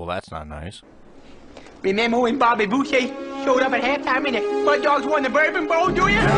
[0.00, 0.80] Well, that's not nice.
[1.82, 3.00] Remember when Bobby Boucher
[3.44, 6.20] showed up at halftime and the Mud Dogs won the Bourbon Bowl, do you?
[6.20, 6.30] Come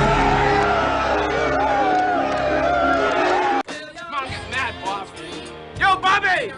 [4.15, 5.07] on, get mad, Bob.
[5.79, 6.51] Yo, Bobby!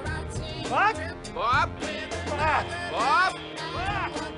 [0.70, 0.96] What?
[1.34, 1.70] Bob?
[2.26, 2.66] Bob?
[2.90, 3.38] Bob?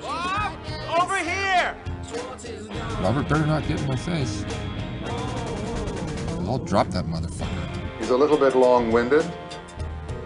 [0.01, 0.53] Bob?
[1.01, 1.73] Over here!
[2.99, 4.43] Robert better not get in my face.
[6.45, 7.97] I'll drop that motherfucker.
[7.97, 9.23] He's a little bit long-winded.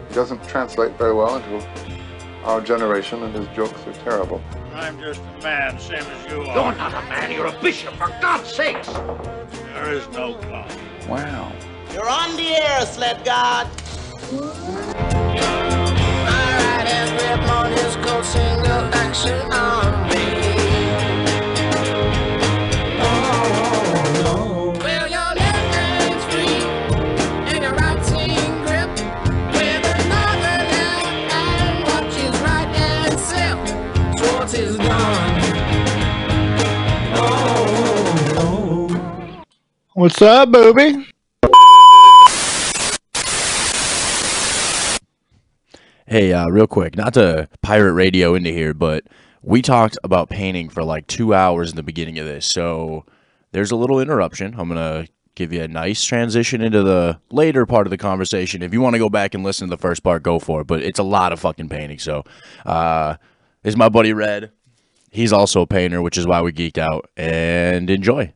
[0.07, 1.80] He doesn't translate very well into
[2.43, 4.41] our generation, and his jokes are terrible.
[4.73, 6.55] I'm just a man, same as you are.
[6.55, 8.87] You're not a man, you're a bishop, for God's sakes!
[8.87, 10.71] There is no God.
[11.07, 11.51] Wow.
[11.93, 13.67] You're on the air, sled god.
[39.93, 41.07] What's up, booby?
[46.07, 49.03] Hey, uh, real quick, not to pirate radio into here, but
[49.41, 53.05] we talked about painting for like two hours in the beginning of this, so
[53.51, 54.55] there's a little interruption.
[54.57, 58.61] I'm gonna give you a nice transition into the later part of the conversation.
[58.61, 60.67] If you want to go back and listen to the first part, go for it.
[60.67, 61.99] But it's a lot of fucking painting.
[61.99, 62.23] So,
[62.65, 63.30] uh, this
[63.63, 64.51] is my buddy Red.
[65.11, 67.09] He's also a painter, which is why we geeked out.
[67.17, 68.33] And enjoy.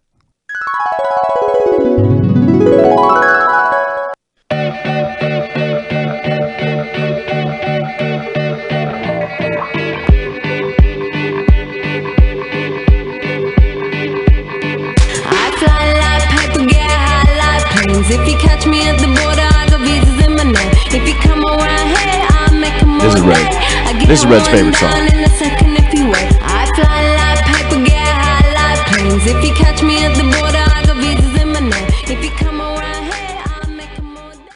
[15.28, 18.10] I fly like paper, get high like planes.
[18.10, 20.72] If you catch me at the border, I visas in my name.
[20.92, 23.75] If you come around here, I'll make a This is more
[24.08, 24.18] Red.
[24.18, 24.18] day.
[24.18, 24.92] I get This is Red's favorite song.
[24.92, 26.32] down In a second if you wait.
[26.42, 29.26] I fly like paper, get high like planes.
[29.26, 31.90] If you catch me at the border, I got visas in my name.
[32.08, 34.52] If you come around here, I'll make a more day.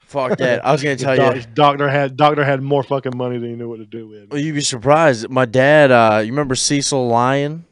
[0.00, 0.64] Fuck that.
[0.64, 1.42] I was gonna tell Doc- you.
[1.54, 4.30] Doctor had Doctor had more fucking money than he knew what to do with.
[4.30, 5.28] Well, you'd be surprised.
[5.30, 7.64] My dad, uh, you remember Cecil Lion?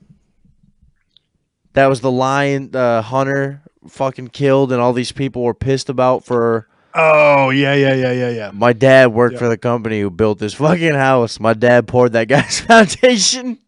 [1.74, 6.24] That was the lion uh, hunter fucking killed, and all these people were pissed about
[6.24, 6.68] for.
[6.94, 8.50] Oh yeah, yeah, yeah, yeah, yeah.
[8.52, 9.38] My dad worked Yeah.
[9.40, 11.40] for the company who built this fucking house.
[11.40, 13.58] My dad poured that guy's foundation,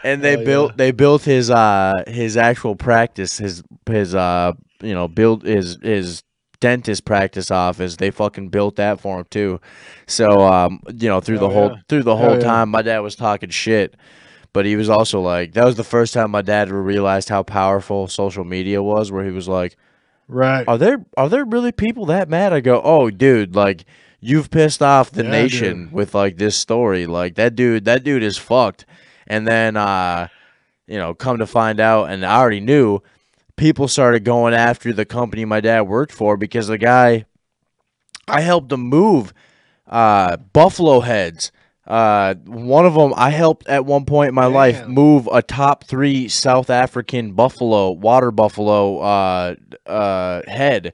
[0.03, 0.45] and they Hell yeah.
[0.45, 5.77] built they built his uh his actual practice his his uh you know built his
[5.81, 6.23] his
[6.59, 7.97] dentist practice office.
[7.97, 9.59] They fucking built that for him too.
[10.07, 11.81] So um you know through the whole yeah.
[11.89, 13.95] through the whole time my dad was talking shit.
[14.53, 18.07] But he was also like, that was the first time my dad realized how powerful
[18.07, 19.11] social media was.
[19.11, 19.77] Where he was like,
[20.27, 20.67] Right.
[20.67, 22.53] are there are there really people that mad?
[22.53, 23.85] I go, oh, dude, like
[24.19, 27.05] you've pissed off the Yeah, nation with like this story.
[27.05, 28.85] Like that dude, that dude is fucked.
[29.27, 30.27] And then, uh,
[30.87, 32.99] you know, come to find out, and I already knew,
[33.55, 37.25] people started going after the company my dad worked for because the guy,
[38.27, 39.33] I helped him move,
[39.87, 41.52] uh, Buffalo Heads.
[41.85, 45.83] Uh, one of them I helped at one point in my life move a top
[45.83, 49.55] three South African buffalo, water buffalo, uh,
[49.85, 50.93] uh, head.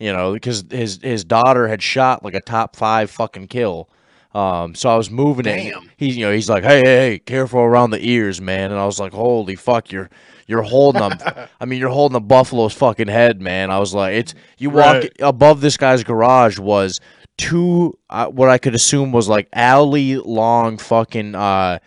[0.00, 3.88] You know, because his his daughter had shot like a top five fucking kill.
[4.34, 5.54] Um, so I was moving it.
[5.56, 5.88] Damn.
[5.96, 8.72] He's you know he's like, hey hey hey, careful around the ears, man.
[8.72, 10.10] And I was like, holy fuck, you're
[10.48, 11.46] you're holding them.
[11.60, 13.70] I mean, you're holding a buffalo's fucking head, man.
[13.70, 15.12] I was like, it's you walk Right.
[15.20, 16.98] above this guy's garage was
[17.36, 21.78] two uh, what I could assume was like alley long fucking uh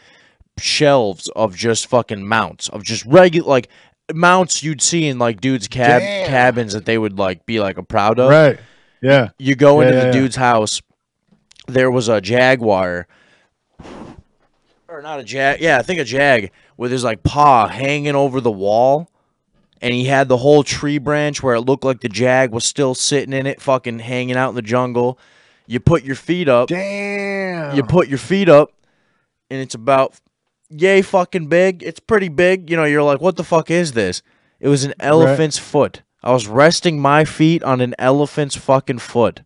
[0.60, 3.70] shelves of just fucking mounts of just regular like
[4.14, 6.28] mounts you'd see in like dudes cab Damn.
[6.28, 8.30] cabins that they would like be like a proud of.
[8.30, 8.60] Right.
[9.02, 9.30] Yeah.
[9.38, 10.22] You go Yeah, into yeah, the yeah.
[10.22, 10.82] dude's house.
[11.68, 13.08] There was a jaguar,
[14.88, 15.60] or not a jag.
[15.60, 19.12] Yeah, I think a jag with his like paw hanging over the wall,
[19.82, 22.96] and he had the whole tree branch where it looked like the jag was still
[22.96, 25.20] sitting in it, fucking hanging out in the jungle.
[25.68, 26.70] You put your feet up.
[26.70, 27.76] Damn.
[27.76, 28.72] You put your feet up,
[29.50, 30.16] and it's about
[30.70, 31.84] yay fucking big.
[31.84, 32.70] It's pretty big.
[32.70, 34.22] You know, you're like, what the fuck is this?
[34.60, 36.02] It was an elephant's foot.
[36.24, 39.42] I was resting my feet on an elephant's fucking foot.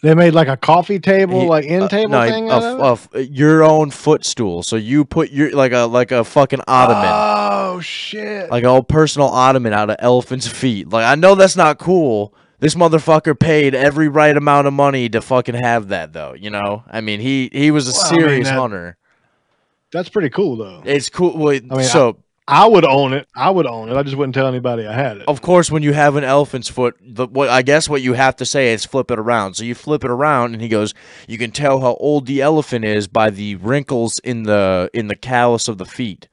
[0.00, 2.48] They made like a coffee table, He- like end uh, table no, thing.
[2.48, 3.18] a out f- of it?
[3.18, 4.62] a your own footstool.
[4.62, 8.48] So you put your like a like a fucking ottoman, Oh shit.
[8.50, 10.88] like a old personal ottoman out of elephant's feet.
[10.88, 12.32] Like I know that's not cool.
[12.60, 16.34] This motherfucker paid every right amount of money to fucking have that, though.
[16.34, 18.96] You know, I mean, he he was a Well, I mean, serious that- hunter.
[19.90, 20.82] That's pretty cool though.
[20.84, 21.36] It's cool.
[21.38, 23.26] Wait, I mean, so I would own it.
[23.34, 23.96] I would own it.
[23.96, 25.24] I just wouldn't tell anybody I had it.
[25.28, 28.36] Of course, when you have an elephant's foot, the, what I guess what you have
[28.36, 29.54] to say is flip it around.
[29.54, 30.92] So you flip it around, and he goes,
[31.26, 35.16] "You can tell how old the elephant is by the wrinkles in the in the
[35.16, 36.28] callus of the feet."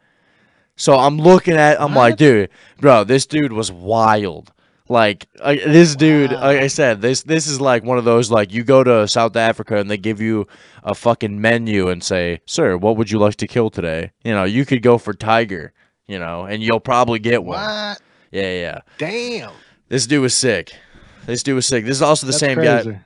[0.75, 2.50] So I'm looking at, I'm like, dude,
[2.81, 4.51] bro, this dude was wild.
[4.87, 8.53] Like I, this dude, like I said, this this is like one of those like
[8.53, 10.47] you go to South Africa and they give you
[10.83, 14.43] a fucking menu and say, "Sir, what would you like to kill today?" You know,
[14.43, 15.73] you could go for tiger,
[16.05, 17.59] you know, and you'll probably get one.
[17.59, 17.99] What?
[18.31, 18.79] Yeah, yeah.
[18.99, 19.51] Damn.
[19.89, 20.71] This dude was sick.
[21.25, 21.85] This dude was sick.
[21.85, 22.91] This is also the That's same crazy.
[22.91, 23.05] guy.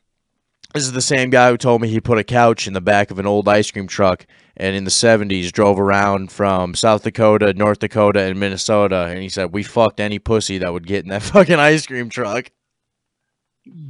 [0.74, 3.10] This is the same guy who told me he put a couch in the back
[3.10, 7.54] of an old ice cream truck and in the 70s drove around from South Dakota,
[7.54, 9.06] North Dakota, and Minnesota.
[9.10, 12.10] And he said, We fucked any pussy that would get in that fucking ice cream
[12.10, 12.52] truck.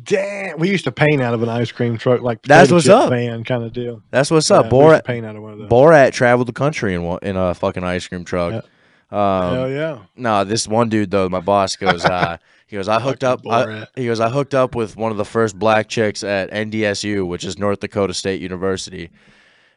[0.03, 0.57] Damn.
[0.57, 3.09] We used to paint out of an ice cream truck, like That's what's up.
[3.09, 4.01] van kind of deal.
[4.11, 4.71] That's what's Yeah, up.
[4.71, 5.69] we used to Borat, paint out of one of those.
[5.69, 8.63] Borat traveled the country in, one, in a fucking ice cream truck.
[9.11, 9.99] Um, Hell yeah.
[10.15, 12.37] No, this one dude though, my boss goes, uh,
[12.69, 15.25] he goes, I hooked up, I, he goes, I hooked up with one of the
[15.25, 19.09] first black chicks at NDSU, which is North Dakota State University,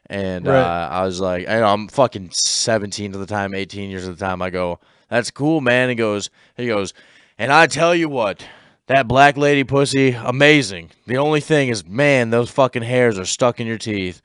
[0.07, 0.61] and Right.
[0.61, 4.17] uh, I was like, I know I'm fucking 17 at the time, 18 years at
[4.17, 4.41] the time.
[4.41, 4.79] I go,
[5.09, 5.89] that's cool, man.
[5.89, 6.93] He goes, he goes,
[7.37, 8.45] and I tell you what.
[8.87, 10.91] That black lady pussy, amazing.
[11.07, 14.21] The only thing is, man, those fucking hairs are stuck in your teeth.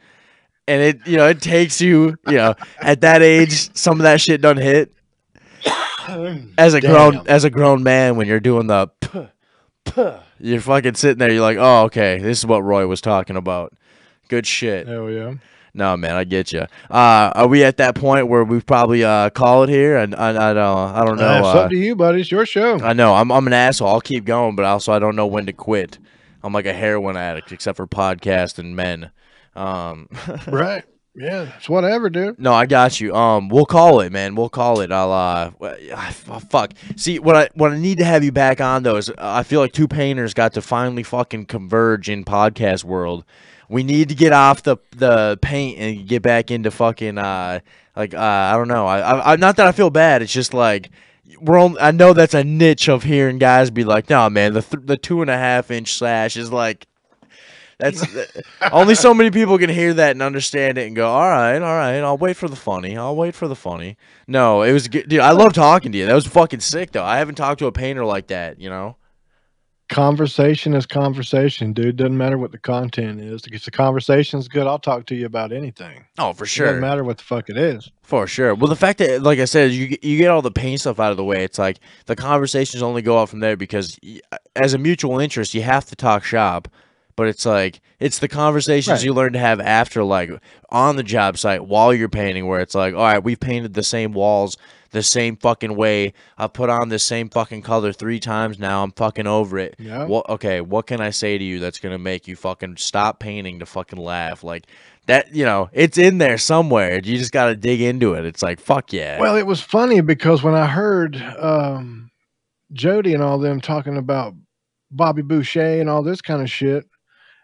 [0.67, 4.21] And it, you know, it takes you, you know, at that age, some of that
[4.21, 4.93] shit doesn't hit
[6.59, 7.27] as a grown Damn.
[7.27, 9.27] as a grown man when you're doing the puh,
[9.85, 13.37] puh, you're fucking sitting there you're like oh okay this is what roy was talking
[13.37, 13.73] about
[14.29, 15.35] good shit Hell yeah.
[15.75, 16.61] no man i get you
[16.91, 20.51] uh are we at that point where we probably uh call it here and i,
[20.51, 22.21] I, don't i don't know Uh, it's uh, up to you, buddy.
[22.21, 22.79] It's your show.
[22.81, 25.47] i know I'm, I'm an asshole i'll keep going but also i don't know when
[25.47, 25.99] to quit
[26.43, 29.11] i'm like a heroin addict except for podcast and men
[29.57, 30.09] um
[30.47, 30.85] right.
[31.19, 31.53] Yeah.
[31.57, 32.39] It's whatever, dude.
[32.39, 33.13] No, I got you.
[33.15, 34.37] Um, we'll call it, man.
[34.37, 34.93] We'll call it.
[34.93, 36.75] I'll uh, f- fuck.
[36.95, 39.43] See, what I what I need to have you back on though is uh, I
[39.43, 43.25] feel like two painters got to finally fucking converge in podcast world.
[43.69, 47.61] We need to get off the the paint and get back into fucking uh,
[47.97, 48.87] like uh, I don't know.
[48.87, 50.23] I, I, I not that I feel bad.
[50.23, 50.91] It's just like
[51.41, 51.77] we're on.
[51.81, 54.97] I know that's a niche of hearing guys be like, "No, man, the th- the
[54.97, 56.87] two and a half inch slash is like."
[57.79, 58.05] That's
[58.73, 61.77] only so many people can hear that and understand it and go, all right, all
[61.77, 62.97] right, I'll wait for the funny.
[62.97, 63.97] I'll wait for the funny.
[64.27, 65.09] No, it was good.
[65.09, 66.07] Dude, I love talking to you.
[66.07, 67.05] That was fucking sick, though.
[67.05, 68.97] I haven't talked to a painter like that, you know?
[69.89, 71.97] Conversation is conversation, dude.
[71.97, 73.43] Doesn't matter what the content is.
[73.51, 76.05] If the conversation's good, I'll talk to you about anything.
[76.19, 76.67] Oh, for It sure.
[76.67, 77.91] doesn't matter what the fuck it is.
[78.03, 78.55] For sure.
[78.55, 81.01] Well, the fact that, like I said, you get- you get all the paint stuff
[81.01, 81.43] out of the way.
[81.43, 83.99] It's like the conversations only go out from there because,
[84.55, 86.69] as a mutual interest, you have to talk shop.
[87.19, 89.05] But it's like it's the conversations Right.
[89.05, 90.31] you learn to have after, like
[90.71, 93.83] on the job site while you're painting, where it's like, all right, we've painted the
[93.83, 94.57] same walls
[94.91, 96.13] the same fucking way.
[96.39, 98.83] I've put on the same fucking color three times now.
[98.85, 99.75] I'm fucking over it.
[99.79, 100.05] Yeah.
[100.05, 100.29] What?
[100.31, 103.67] Okay, what can I say to you that's gonna make you fucking stop painting to
[103.67, 104.45] fucking laugh?
[104.45, 104.67] Like
[105.07, 107.01] that, you know, it's in there somewhere.
[107.03, 108.25] You just gotta dig into it.
[108.27, 109.21] It's like fuck yeah.
[109.21, 112.11] Well, it was funny because when I heard um,
[112.73, 114.35] Jody and all them talking about
[114.91, 116.87] Bobby Boucher and all this kind of shit,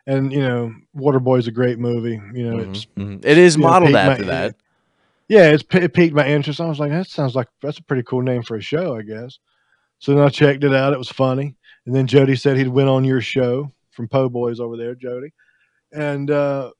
[0.07, 2.21] and you know, Waterboy's a great movie.
[2.33, 3.25] You know, it's Mhm.
[3.25, 4.57] It is you know, modeled my- after that.
[5.29, 6.61] Yeah, it's it piqued my interest.
[6.61, 9.03] I was like, that sounds like that's a pretty cool name for a show, I
[9.03, 9.39] guess.
[9.99, 10.93] So then I checked it out.
[10.93, 11.55] It was funny,
[11.87, 15.33] and then Jody said he'd went on your show from Po Boys over there, Jody,
[15.93, 16.73] and uh,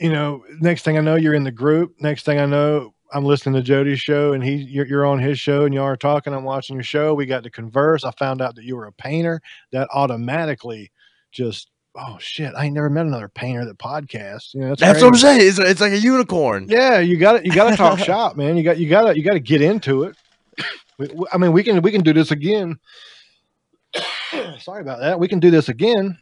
[0.00, 1.94] you know, next thing I know, you're in the group.
[2.00, 5.38] Next thing I know, I'm listening to Jody's show, and he you're, you're on his
[5.38, 6.32] show, and y'all are talking.
[6.34, 7.14] I'm watching your show.
[7.14, 8.04] We got to converse.
[8.04, 9.40] I found out that you were a painter.
[9.72, 10.90] That automatically
[11.32, 12.52] just oh shit!
[12.56, 14.54] I ain't never met another painter that podcasts.
[14.54, 15.40] You know, that's, That's what I'm saying.
[15.48, 16.66] It's, it's like a unicorn.
[16.68, 18.56] Yeah, you got to You got to talk shop, man.
[18.56, 20.16] You got you got to you got to get into it.
[20.98, 22.78] We- we- I mean, we can we can do this again.
[24.60, 25.18] Sorry about that.
[25.18, 26.18] We can do this again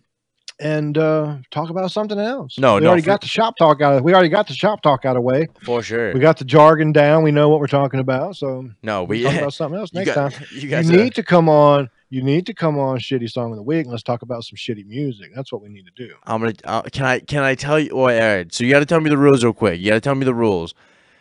[0.59, 2.59] and uh talk about something else.
[2.59, 3.95] No, we no, already for- got the shop talk out.
[3.99, 5.49] Of, we already got the shop talk out of the way.
[5.65, 6.13] For sure.
[6.15, 7.23] We got the jargon down.
[7.23, 8.37] We know what we're talking about.
[8.37, 10.45] So no, we we talk about something else next got, time.
[10.53, 11.91] You You guys need to come on.
[12.09, 14.57] You need to come on shitty song of the week and let's talk about some
[14.57, 15.33] shitty music.
[15.35, 16.15] That's what we need to do.
[16.25, 16.55] I'm gonna.
[16.65, 17.19] Uh, can I?
[17.19, 17.91] Can I tell you?
[17.93, 18.53] oh, all right.
[18.55, 19.81] So you got to tell me the rules real quick.
[19.81, 20.75] You got to tell me the rules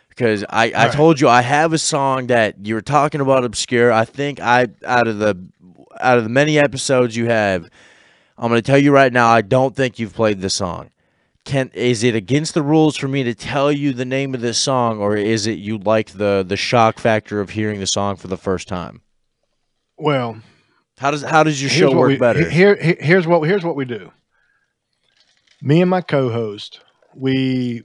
[0.08, 0.70] because I.
[0.70, 0.92] I right.
[0.92, 3.92] told you I have a song that you were talking about obscure.
[3.92, 5.36] I think I out of the
[6.00, 7.68] out of the many episodes you have,
[8.38, 9.28] I'm gonna tell you right now.
[9.28, 10.90] I don't think you've played the song.
[11.44, 14.58] Can is it against the rules for me to tell you the name of this
[14.58, 18.28] song, or is it you like the the shock factor of hearing the song for
[18.28, 19.00] the first time?
[19.96, 20.42] Well,
[20.98, 22.48] How does how does your here's show work we, better?
[22.48, 24.10] Here, here- here's what here's what we do.
[25.60, 26.80] Me and my co-host,
[27.14, 27.82] we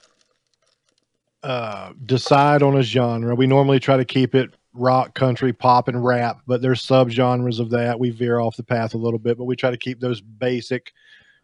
[1.43, 3.35] uh, decide on a genre.
[3.35, 7.69] We normally try to keep it rock, country, pop, and rap, but there's subgenres of
[7.71, 7.99] that.
[7.99, 10.93] We veer off the path a little bit, but we try to keep those basic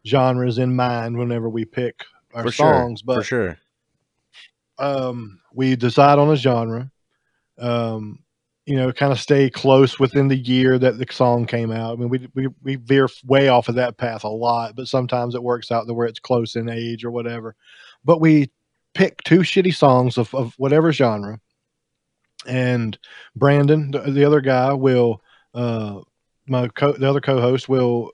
[0.06, 2.74] genres in mind whenever we pick our for sure.
[2.74, 3.02] songs.
[3.02, 3.58] But for sure.
[4.80, 6.92] um, we decide on a genre.
[7.58, 8.20] Um,
[8.68, 11.94] you know, kind of stay close within the year that the song came out.
[11.94, 15.36] I mean, we we we veer way off of that path a lot, but sometimes
[15.36, 17.56] it works out to where it's close in age or whatever.
[18.04, 18.52] But we
[18.94, 21.40] pick two shitty songs of, of whatever genre,
[22.46, 23.00] and
[23.38, 25.22] Brandon, the, the other guy, will
[25.54, 26.02] uh,
[26.46, 28.12] my co- the other co-host will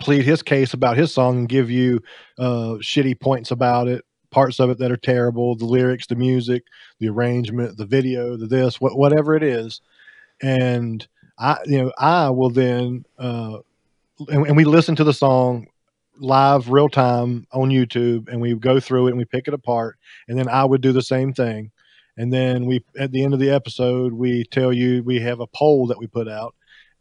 [0.00, 2.00] plead his case about his song and give you
[2.40, 6.64] uh, shitty points about it, parts of it that are terrible, the lyrics, the music,
[6.98, 9.80] the arrangement, the video, the this, wh- whatever it is,
[10.42, 11.06] and
[11.38, 13.58] I, you know, I will then, uh,
[14.28, 15.66] and, and we listen to the song
[16.18, 19.98] live, real time on YouTube, and we go through it and we pick it apart,
[20.28, 21.70] and then I would do the same thing,
[22.16, 25.46] and then we, at the end of the episode, we tell you we have a
[25.46, 26.54] poll that we put out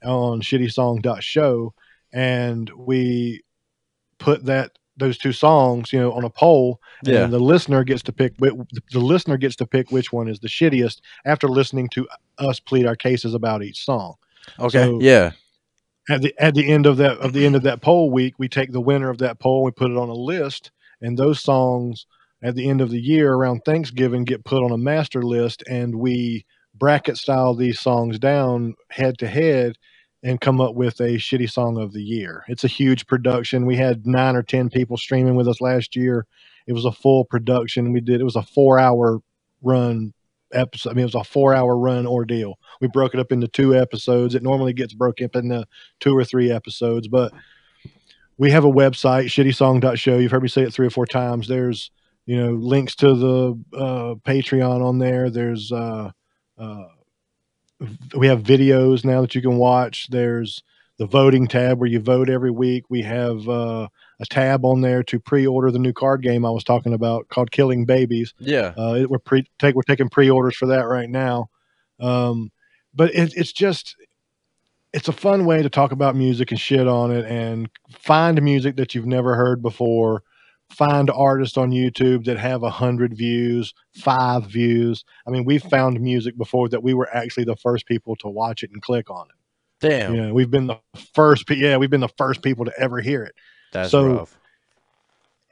[0.04, 1.74] on shittysong.show,
[2.14, 3.44] and we
[4.18, 7.26] put that those two songs, you know, on a poll, Yeah.
[7.26, 8.38] and the listener gets to pick.
[8.38, 8.56] The
[8.94, 12.96] listener gets to pick which one is the shittiest after listening to us plead our
[12.96, 14.16] cases about each song.
[14.60, 14.86] Okay.
[14.86, 15.32] So- yeah.
[16.10, 18.48] At the at the end of that of the end of that poll week, we
[18.50, 22.06] take the winner of that poll, we put it on a list, and those songs
[22.42, 25.94] at the end of the year around Thanksgiving get put on a master list, and
[25.96, 29.78] we bracket style these songs down head to head
[30.24, 32.44] and come up with a shitty song of the year.
[32.48, 33.66] It's a huge production.
[33.66, 36.28] We had nine or ten people streaming with us last year.
[36.68, 37.92] It was a full production.
[37.92, 39.20] We did it was a four hour
[39.62, 40.14] run
[40.54, 40.92] episode.
[40.92, 42.60] I mean, it was a four hour run ordeal.
[42.80, 44.36] We broke it up into two episodes.
[44.36, 45.66] It normally gets broken up into
[46.00, 47.32] two or three episodes, but
[48.38, 50.18] we have a website, shittysong.show.
[50.18, 51.48] You've heard me say it three or four times.
[51.48, 51.92] There's,
[52.26, 55.30] you know, links to the uh, Patreon on there.
[55.30, 56.12] There's, uh,
[56.58, 56.84] uh,
[58.16, 60.08] we have videos now that you can watch.
[60.10, 60.64] There's
[60.98, 62.86] the voting tab where you vote every week.
[62.90, 63.88] We have uh,
[64.20, 67.52] a tab on there to pre-order the new card game I was talking about called
[67.52, 68.34] Killing Babies.
[68.40, 68.74] Yeah.
[68.78, 71.50] Uh, it, we're pre take we're taking pre-orders for that right now.
[72.00, 72.52] Um,
[72.94, 73.96] but it, it's just
[74.94, 78.76] it's a fun way to talk about music and shit on it and find music
[78.76, 80.24] that you've never heard before.
[80.72, 85.04] Find artists on YouTube that have a hundred views, five views.
[85.28, 88.64] I mean, we've found music before that we were actually the first people to watch
[88.64, 89.36] it and click on it.
[89.88, 90.16] Damn.
[90.16, 90.80] Know, we've been the
[91.14, 91.48] first.
[91.48, 93.36] pe- Yeah, we've been the first people to ever hear it
[93.74, 94.38] That's so- rough.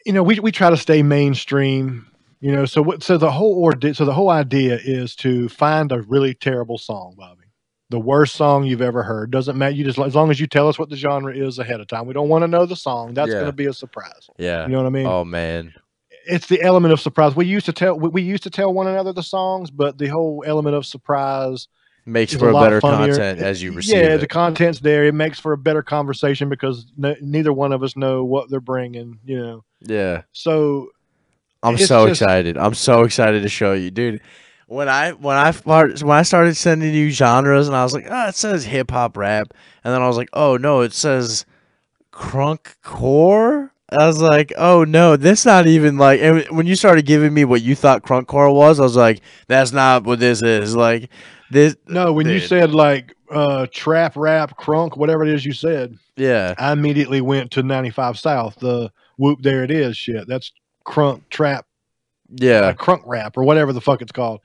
[0.05, 2.05] you know, we we try to stay mainstream.
[2.39, 3.03] You know, so what?
[3.03, 3.93] So the whole ordeal.
[3.93, 7.38] So the whole idea is to find a really terrible song, Bobby.
[7.91, 9.31] The worst song you've ever heard.
[9.31, 9.74] Doesn't matter.
[9.75, 12.05] You just as long as you tell us what the genre is ahead of time.
[12.05, 13.13] We don't want to know the song.
[13.15, 13.36] That's Yeah.
[13.36, 14.29] going to be a surprise.
[14.38, 14.65] Yeah.
[14.65, 15.08] You know what I mean?
[15.08, 15.74] Oh man.
[16.27, 17.36] It's the element of surprise.
[17.36, 20.08] We used to tell we, we used to tell one another the songs, but the
[20.08, 21.67] whole element of surprise
[22.05, 23.13] Makes for a a better funnier.
[23.13, 24.17] content as you receive yeah, it.
[24.19, 25.05] the content's there.
[25.05, 28.60] It makes for a better conversation because n- neither one of us know what they're
[28.60, 29.17] bringing.
[29.25, 30.22] You know, yeah.
[30.31, 30.89] so
[31.63, 32.58] I'm so just- excited.
[32.58, 34.22] I'm so excited to show you, dude.
[34.69, 38.05] When I when I start, when I started sending you genres, and I was like,
[38.07, 41.45] oh, it says hip hop rap, and then I was like, oh no, it says
[42.13, 43.73] crunk core.
[43.89, 46.21] I was like, oh no, that's not even like.
[46.21, 49.21] And when you started giving me what you thought crunk core was, I was like,
[49.47, 50.75] that's not what this is.
[50.75, 51.09] Like
[51.49, 55.97] this, No, when you said like uh trap rap crunk, whatever it is you said,
[56.15, 60.27] yeah, I immediately went to 95 South, the whoop there it is shit.
[60.27, 60.51] That's
[60.85, 61.65] crunk trap,
[62.36, 64.41] yeah, uh, crunk rap or whatever the fuck it's called.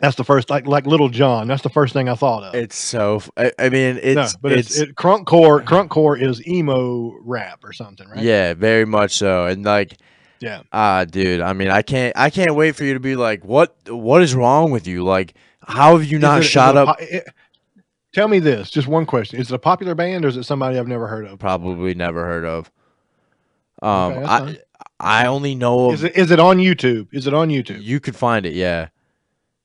[0.00, 1.48] That's the first like like Lil Jon.
[1.48, 2.54] That's the first thing I thought of.
[2.54, 3.20] it's so.
[3.36, 5.60] I mean, it's no, but it's, it's it, crunk core.
[5.62, 8.20] Crunk core is emo rap or something, right?
[8.22, 9.96] yeah, very much so, and like.
[10.40, 10.62] yeah.
[10.72, 11.40] Ah, dude.
[11.40, 12.16] I mean, I can't.
[12.16, 13.76] I can't wait for you to be like, what?
[13.88, 15.02] What is wrong with you?
[15.02, 15.34] Like,
[15.66, 16.96] how have you not it- shot up?
[16.96, 17.26] po- it-
[18.14, 20.78] tell me this, just one question: Is it a popular band or is it somebody
[20.78, 21.40] I've never heard of?
[21.40, 22.70] Probably never heard of.
[23.82, 24.58] Um, Okay, I.
[25.00, 25.94] I only know of.
[25.94, 27.08] Is it is it on YouTube?
[27.12, 27.82] Is it on YouTube?
[27.82, 28.54] you could find it.
[28.54, 28.88] Yeah,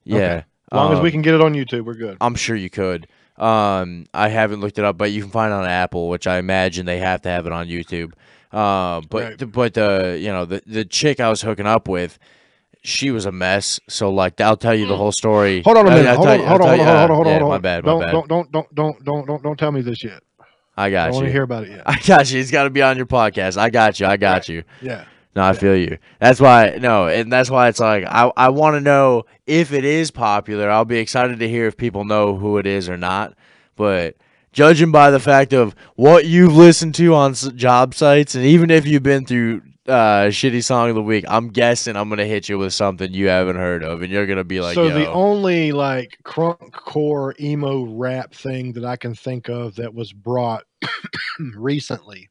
[0.04, 0.18] yeah.
[0.18, 0.36] Okay.
[0.72, 2.18] As long as we Um, can get it on YouTube, we're good.
[2.22, 3.08] I'm sure you could.
[3.38, 6.38] Um, I haven't looked it up, but you can find it on Apple, which I
[6.38, 8.13] imagine they have to have it on YouTube.
[8.56, 9.38] Um, but Right.
[9.38, 12.20] the, but the you know the the chick I was hooking up with,
[12.84, 13.80] she was a mess.
[13.90, 15.63] So like I'll tell you the whole story.
[15.63, 16.10] Hold on a I- minute.
[16.10, 17.34] I'll Hold tell on, you- hold I'll on, tell hold on, hold on, hold on,
[17.34, 17.50] hold on.
[17.50, 17.84] My bad.
[17.84, 18.12] My Don't, bad.
[18.12, 20.22] don't, don't, don't, don't, don't, don't, don't tell me this yet.
[20.78, 21.08] I got you.
[21.08, 21.84] I got want to hear about it yet.
[21.88, 22.40] I got you.
[22.40, 23.58] It's got to be on your podcast.
[23.58, 24.06] I got you.
[24.06, 24.63] I got you.
[24.82, 25.06] Yeah.
[25.36, 25.98] No, I feel you.
[26.20, 29.84] That's why no, and that's why it's like I I want to know if it
[29.84, 30.70] is popular.
[30.70, 33.34] I'll be excited to hear if people know who it is or not.
[33.75, 34.16] But
[34.52, 38.86] judging by the fact of what you've listened to on job sites, and even if
[38.86, 42.60] you've been through uh, shitty song of the week, I'm guessing I'm gonna hit you
[42.60, 44.94] with something you haven't heard of, and you're gonna be like, so Yo.
[44.94, 50.13] the only like crunk core emo rap thing that I can think of that was
[50.13, 50.63] brought
[51.56, 52.30] recently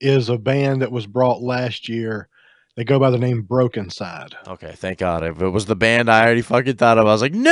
[0.00, 2.28] is a band that was brought last year.
[2.76, 4.36] They go by the name Broken Side.
[4.46, 5.24] Okay, thank God.
[5.24, 7.50] If it was the band I already fucking thought of, I was like, no,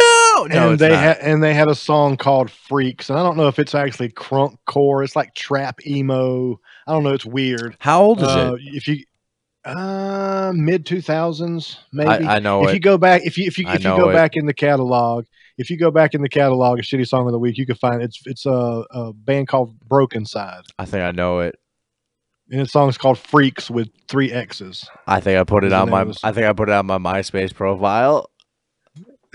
[0.50, 3.48] no, and they had and they had a song called Freaks, and I don't know
[3.48, 5.02] if it's actually crunk core.
[5.02, 6.60] It's like trap emo.
[6.86, 7.14] I don't know.
[7.14, 7.76] It's weird.
[7.78, 8.74] How old is Uh, it?
[8.74, 9.04] If you
[9.64, 12.10] uh mid two thousands, maybe.
[12.26, 12.74] I, I know if it.
[12.74, 14.12] you go back, if you if you if you go it.
[14.12, 15.24] back in the catalog,
[15.56, 17.76] if you go back in the catalog, a shitty song of the week, you can
[17.76, 21.58] find it's it's a, a band called Brokencyde, I think I know it.
[22.50, 24.88] And the song's called Freaks with three X's.
[25.06, 26.02] I think I put it on my.
[26.22, 28.30] I think I put it on my MySpace profile.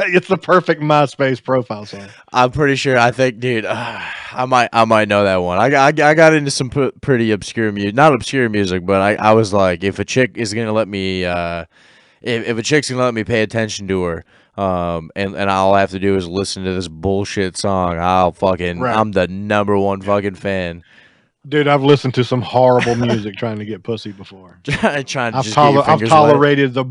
[0.00, 2.06] it's the perfect MySpace profile song.
[2.32, 2.98] I'm pretty sure.
[2.98, 5.58] I think, dude, I might, I might know that one.
[5.58, 9.14] I, got- I, got into some p- pretty obscure music, not obscure music, but I,
[9.16, 11.64] I was like, if a chick is gonna let me, uh,
[12.22, 14.24] if, if a chick's gonna let me pay attention to her,
[14.56, 18.32] um, and and all I have to do is listen to this bullshit song, I'll
[18.32, 18.96] fucking, Right.
[18.96, 20.82] I'm the number one fucking fan.
[21.48, 24.58] Dude, I've listened to some horrible music trying to get pussy before.
[24.64, 26.08] Trying to I've, just I've fingers wet.
[26.08, 26.84] tolerated the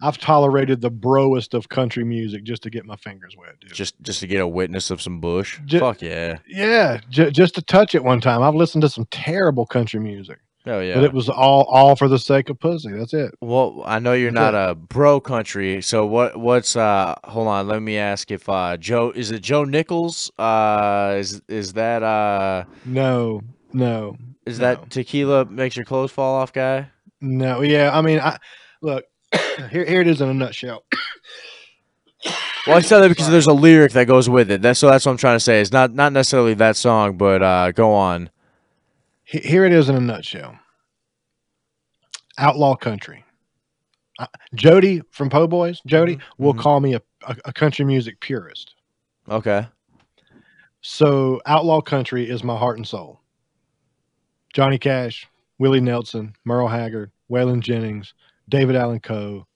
[0.00, 3.72] I've tolerated the broest of country music just to get my fingers wet, dude.
[3.72, 5.58] just just to get a witness of some bush.
[5.66, 8.42] Ju- Fuck yeah, yeah, j- just to touch it one time.
[8.42, 10.94] I've listened to some terrible country music, oh yeah.
[10.94, 12.92] but it was all all for the sake of pussy.
[12.92, 13.34] That's it.
[13.40, 16.36] Well, I know you're That's not a bro country, so what?
[16.38, 17.16] What's uh?
[17.24, 20.30] Hold on, let me ask if uh Joe is it Joe Nichols?
[20.38, 24.64] Uh, is is that uh No, no, is No.
[24.66, 26.90] that tequila makes your clothes fall off guy?
[27.20, 27.60] no.
[27.62, 28.38] Yeah, I mean, I
[28.80, 29.04] look
[29.70, 29.84] here.
[29.84, 30.84] Here it is in a nutshell.
[32.66, 33.32] Well, I said that because Sorry.
[33.32, 34.60] there's a lyric that goes with it.
[34.60, 35.60] That's so that's what I'm trying to say.
[35.60, 38.30] It's not not necessarily that song, but uh, go on.
[39.24, 40.58] Here it is in a nutshell.
[42.38, 43.24] Outlaw country.
[44.18, 46.58] Uh, Jody from Po Boys, Jody will mhm.
[46.60, 48.74] call me a, a, a country music purist.
[49.28, 49.66] Okay.
[50.80, 53.20] So outlaw country is my heart and soul.
[54.52, 55.28] Johnny Cash,
[55.58, 58.14] Willie Nelson, Merle Haggard, Waylon Jennings,
[58.48, 59.46] David Allan Coe,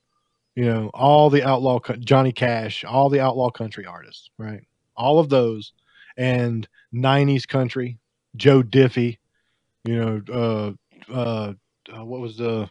[0.55, 4.63] you know, all the outlaw Johnny Cash, all the outlaw country artists, right?
[4.97, 5.73] All of those
[6.17, 7.99] and 90s country,
[8.37, 9.19] Joe Diffie,
[9.85, 11.53] you know, uh uh,
[11.95, 12.69] uh what was the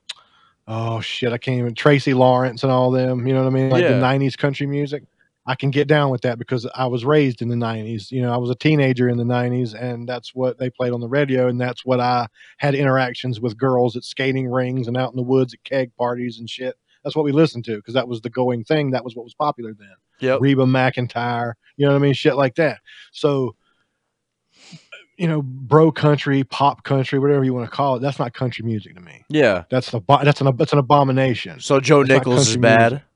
[0.67, 3.69] oh shit, I can't even Tracy Lawrence and all them, you know what I mean?
[3.69, 5.03] Like the 90s country music.
[5.51, 8.09] I can get down with that because I was raised in the 90s.
[8.09, 11.01] You know, I was a teenager in the 90s, and that's what they played on
[11.01, 15.11] the radio, and that's what I had interactions with girls at skating rings and out
[15.11, 16.77] in the woods at keg parties and shit.
[17.03, 18.91] That's what we listened to because that was the going thing.
[18.91, 19.93] That was what was popular then.
[20.21, 20.39] Yep.
[20.39, 22.13] Reba McEntire, you know what I mean?
[22.13, 22.79] Shit like that.
[23.11, 23.57] So,
[25.17, 28.63] you know, bro country, pop country, whatever you want to call it, that's not country
[28.63, 29.25] music to me.
[29.27, 29.65] Yeah.
[29.69, 31.59] That's a that's an that's an abomination.
[31.59, 32.91] So Joe not Nichols is bad.
[32.93, 33.07] music.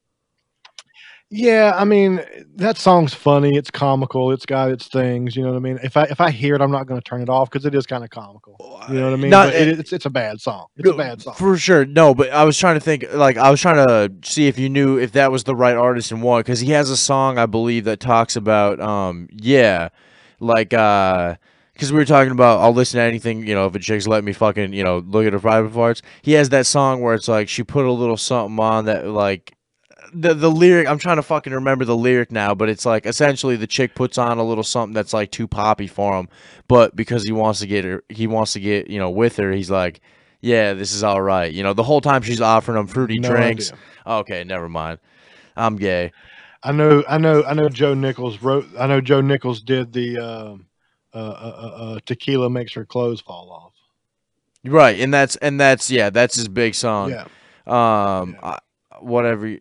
[1.31, 2.21] Yeah, I mean
[2.55, 3.57] that song's funny.
[3.57, 4.31] It's comical.
[4.31, 5.35] It's got its things.
[5.35, 5.79] You know what I mean.
[5.83, 7.73] If I if I hear it, I'm not going to turn it off because it
[7.73, 8.55] is kind of comical.
[8.87, 9.31] You know what I mean.
[9.31, 10.67] Not- but it, it's it's a bad song.
[10.77, 11.33] It's a bad song.
[11.33, 11.83] For sure.
[11.85, 14.69] No, but I was trying to think, like, I was trying to see if you
[14.69, 17.47] knew if that was the right artist and what, because he has a song, I
[17.47, 19.89] believe, that talks about, um, yeah,
[20.39, 21.35] like, uh,
[21.73, 24.23] because we were talking about, I'll listen to anything, you know, if a chick's let
[24.23, 26.01] me fucking, you know, look at her private parts.
[26.21, 29.57] He has that song where it's like, she put a little something on that, like,
[30.13, 33.55] the the lyric I'm trying to fucking remember the lyric now, but it's like essentially
[33.55, 36.29] the chick puts on a little something that's like too poppy for him,
[36.67, 39.51] but because he wants to get her, he wants to get you know with her.
[39.51, 40.01] He's like,
[40.41, 41.51] yeah, this is all right.
[41.51, 43.71] You know, the whole time she's offering him fruity No drinks.
[43.71, 43.81] idea.
[44.05, 44.99] Okay, never mind.
[45.55, 46.11] I'm gay.
[46.63, 47.03] I know.
[47.07, 47.43] I know.
[47.43, 47.69] I know.
[47.69, 48.67] Joe Nichols wrote.
[48.79, 50.65] I know Joe Nichols did the um,
[51.13, 53.73] uh, uh, uh, uh, tequila makes her clothes fall off.
[54.69, 57.11] Right, and that's and that's yeah, that's his big song.
[57.11, 57.25] Yeah.
[57.67, 58.49] Um, Yeah.
[58.49, 58.59] I,
[58.99, 59.57] whatever.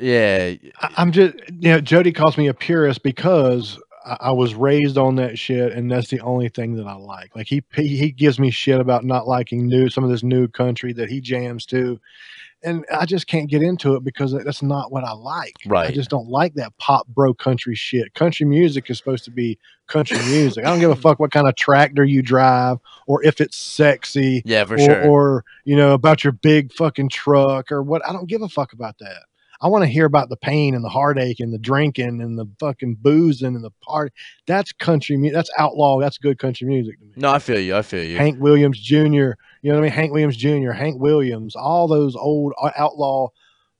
[0.00, 4.54] Yeah, I, I'm just, you know, Jody calls me a purist because I, I was
[4.54, 7.34] raised on that shit, and that's the only thing that I like.
[7.36, 10.48] Like he he he gives me shit about not liking new some of this new
[10.48, 12.00] country that he jams to,
[12.62, 15.54] and I just can't get into it because that's not what I like.
[15.66, 15.88] Right.
[15.88, 18.14] I just don't like that pop bro country shit.
[18.14, 20.64] Country music is supposed to be country music.
[20.64, 24.42] I don't give a fuck what kind of tractor you drive or if it's sexy
[24.44, 25.08] yeah, for or, sure.
[25.08, 28.06] or you know about your big fucking truck or what.
[28.06, 29.24] I don't give a fuck about that.
[29.62, 32.46] I want to hear about the pain and the heartache and the drinking and the
[32.58, 34.12] fucking boozing and the party.
[34.46, 35.34] That's country music.
[35.34, 36.00] That's outlaw.
[36.00, 37.12] That's good country music to me.
[37.16, 37.76] no, I feel you.
[37.76, 38.16] I feel you.
[38.16, 38.96] Hank Williams Jr.
[38.96, 39.90] You know what I mean?
[39.92, 40.70] Hank Williams Jr.
[40.72, 41.54] Hank Williams.
[41.56, 43.28] All those old uh, outlaw,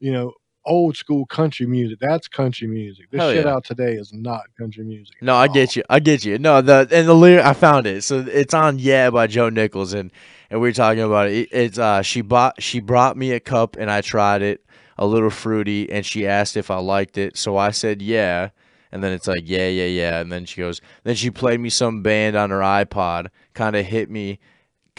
[0.01, 0.33] you know,
[0.67, 1.99] old school country music.
[2.01, 3.11] That's country music.
[3.11, 3.53] This Hell shit yeah.
[3.53, 5.17] out today is not country music.
[5.23, 5.83] No, I get you.
[5.89, 6.39] I get you.
[6.39, 8.05] No, the and the lyric I found it.
[8.05, 10.11] So it's on "Yeah" by Joe Nichols, and
[10.51, 11.33] and we were talking about it.
[11.35, 14.63] It- It's uh, she bought she brought me a cup, and I tried it,
[15.01, 18.51] a little fruity, and she asked if I liked it, so I said yeah,
[18.93, 21.71] and then it's like yeah, yeah, yeah, and then she goes, then she played me
[21.71, 24.39] some band on her iPod, kind of hit me,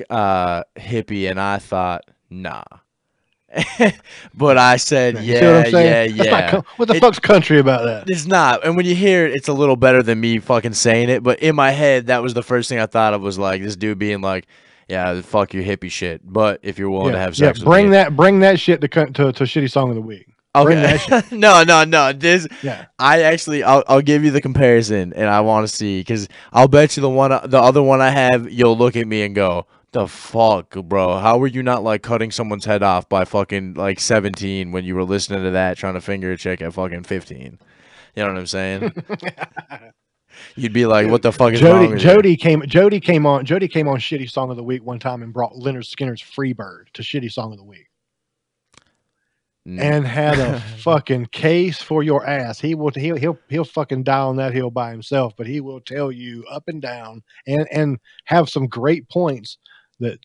[0.09, 2.63] uh, hippie, and I thought nah.
[4.33, 6.61] but I said, You see what yeah, yeah, not yeah.
[6.77, 8.09] what the It- fuck's country about that?
[8.09, 8.65] It's not.
[8.65, 11.21] And when you hear it, it's a little better than me fucking saying it.
[11.21, 13.75] But in my head, that was the first thing I thought of was like this
[13.75, 14.47] dude being like,
[14.91, 16.21] yeah, fuck your hippie shit.
[16.23, 17.91] But if you're willing to have sex with bring me.
[17.91, 20.27] that bring that shit to, to to shitty song of the week.
[20.53, 20.99] Okay.
[21.31, 22.11] no, no, no.
[22.11, 22.87] This Yeah.
[22.99, 26.67] I actually I'll, I'll give you the comparison and I want to see because I'll
[26.67, 29.65] bet you the one the other one I have you'll look at me and go
[29.93, 33.99] the fuck bro how were you not like cutting someone's head off by fucking like
[33.99, 37.59] 17 when you were listening to that trying to finger a chick at fucking 15
[38.15, 38.93] you know what I'm saying
[40.55, 42.37] you'd be like what the fuck is wrong Jody you?
[42.37, 45.33] Came Jody came on Jody came on shitty song of the week one time and
[45.33, 47.87] brought Lynyrd Skynyrd's Freebird to shitty song of the week
[49.67, 49.79] Mm.
[49.79, 52.59] and had a fucking case for your ass.
[52.59, 55.79] He will he'll he'll he'll fucking die on that hill by himself, but he will
[55.79, 59.59] tell you up and down and and have some great points
[59.99, 60.17] that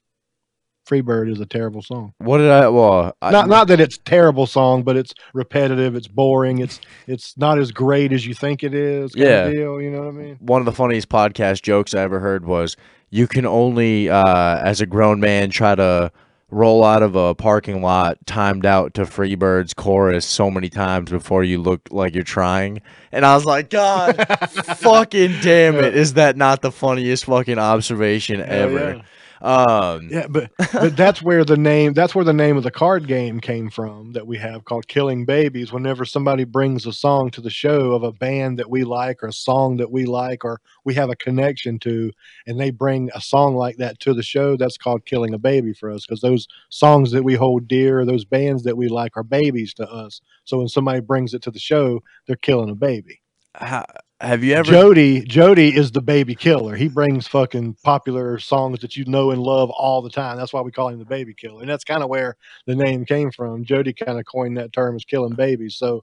[0.86, 2.14] Freebird is a terrible song.
[2.18, 6.08] what did I well I, not not that it's terrible song, but it's repetitive, it's
[6.08, 9.12] boring, it's it's not as great as you think it is.
[9.14, 9.44] Kind Yeah.
[9.46, 10.36] of deal, you know what I mean?
[10.40, 12.76] one of the funniest podcast jokes I ever heard was
[13.10, 16.10] you can only, uh, as a grown man, try to
[16.50, 21.42] roll out of a parking lot timed out to Freebird's chorus so many times before
[21.42, 22.80] you look like you're trying.
[23.10, 24.14] And I was like, God,
[24.76, 25.96] fucking damn it.
[25.96, 29.02] Is that not the funniest fucking observation Hell ever?
[29.40, 33.06] Um, Yeah, but but that's where the name that's where the name of the card
[33.06, 35.72] game came from that we have called Killing Babies.
[35.72, 39.28] Whenever somebody brings a song to the show of a band that we like or
[39.28, 42.12] a song that we like or we have a connection to,
[42.46, 45.72] and they bring a song like that to the show, that's called Killing a Baby
[45.72, 49.22] for us because those songs that we hold dear, those bands that we like, are
[49.24, 50.20] babies to us.
[50.44, 53.20] So when somebody brings it to the show, they're killing a baby.
[53.54, 53.86] ha-
[54.20, 54.70] have you ever?
[54.70, 56.74] Jody Jody is the baby killer.
[56.74, 60.36] He brings fucking popular songs that you know and love all the time.
[60.36, 61.60] That's why we call him the baby killer.
[61.60, 63.64] And that's kind of where the name came from.
[63.64, 65.76] Jody kind of coined that term as killing babies.
[65.76, 66.02] So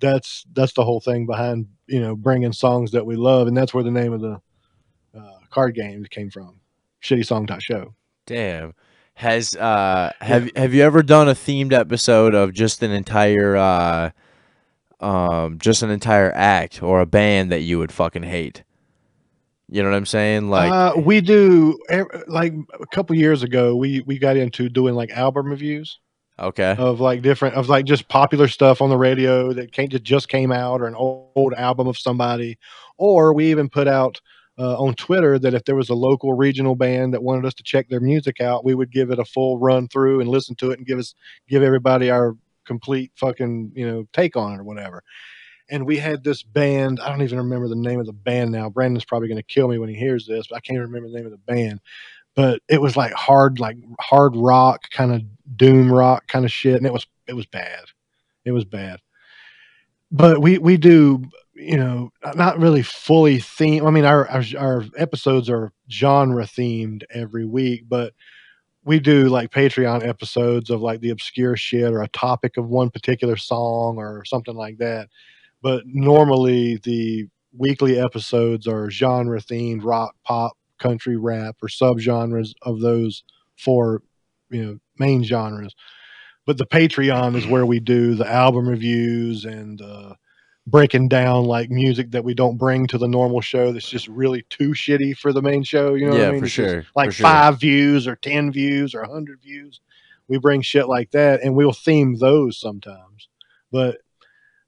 [0.00, 3.72] that's that's the whole thing behind, you know, bringing songs that we love and that's
[3.72, 4.40] where the name of the
[5.18, 6.60] uh, card game came from.
[7.02, 7.94] Shitty song show.
[8.26, 8.74] Damn.
[9.14, 14.10] Has uh have have you ever done a themed episode of just an entire uh
[15.00, 18.62] um just an entire act or a band that you would fucking hate?
[19.68, 20.48] You know what I'm saying?
[20.48, 21.78] Like uh, we do
[22.28, 25.98] like a couple years ago we we got into doing like album reviews.
[26.38, 26.76] okay.
[26.78, 30.28] of like different of like just popular stuff on the radio that came that just
[30.28, 32.58] came out or an old, old album of somebody
[32.98, 34.20] or we even put out
[34.58, 37.62] uh, on twitter that if there was a local regional band that wanted us to
[37.62, 40.70] check their music out we would give it a full run through and listen to
[40.70, 41.14] it and give us
[41.48, 45.02] give everybody our complete fucking you know take on it or whatever.
[45.68, 48.68] And we had this band i don't even remember the name of the band now.
[48.70, 51.16] Brandon's probably going to kill me when he hears this but i can't remember the
[51.16, 51.80] name of the band.
[52.34, 55.22] But it was like hard like hard rock kind of
[55.56, 57.84] doom rock kind of shit and it was it was bad.
[58.44, 59.00] It was bad.
[60.12, 61.24] But we we do
[61.56, 67.02] you know not really fully themed i mean our, our our episodes are genre themed
[67.10, 68.12] every week but
[68.86, 72.88] we do like patreon episodes of like the obscure shit or a topic of one
[72.88, 75.08] particular song or something like that.
[75.60, 82.80] But normally the weekly episodes are genre themed rock pop country rap or subgenres of
[82.80, 83.24] those
[83.58, 84.02] four
[84.50, 85.74] you know main genres.
[86.46, 90.14] But the patreon is where we do the album reviews and uh
[90.66, 94.42] breaking down like music that we don't bring to the normal show that's just really
[94.50, 96.40] too shitty for the main show you know what Yeah, I mean?
[96.40, 97.22] for It's sure, like for sure.
[97.22, 99.80] five views or ten views or a hundred views
[100.28, 103.28] we bring shit like that and we'll theme those sometimes
[103.70, 103.98] but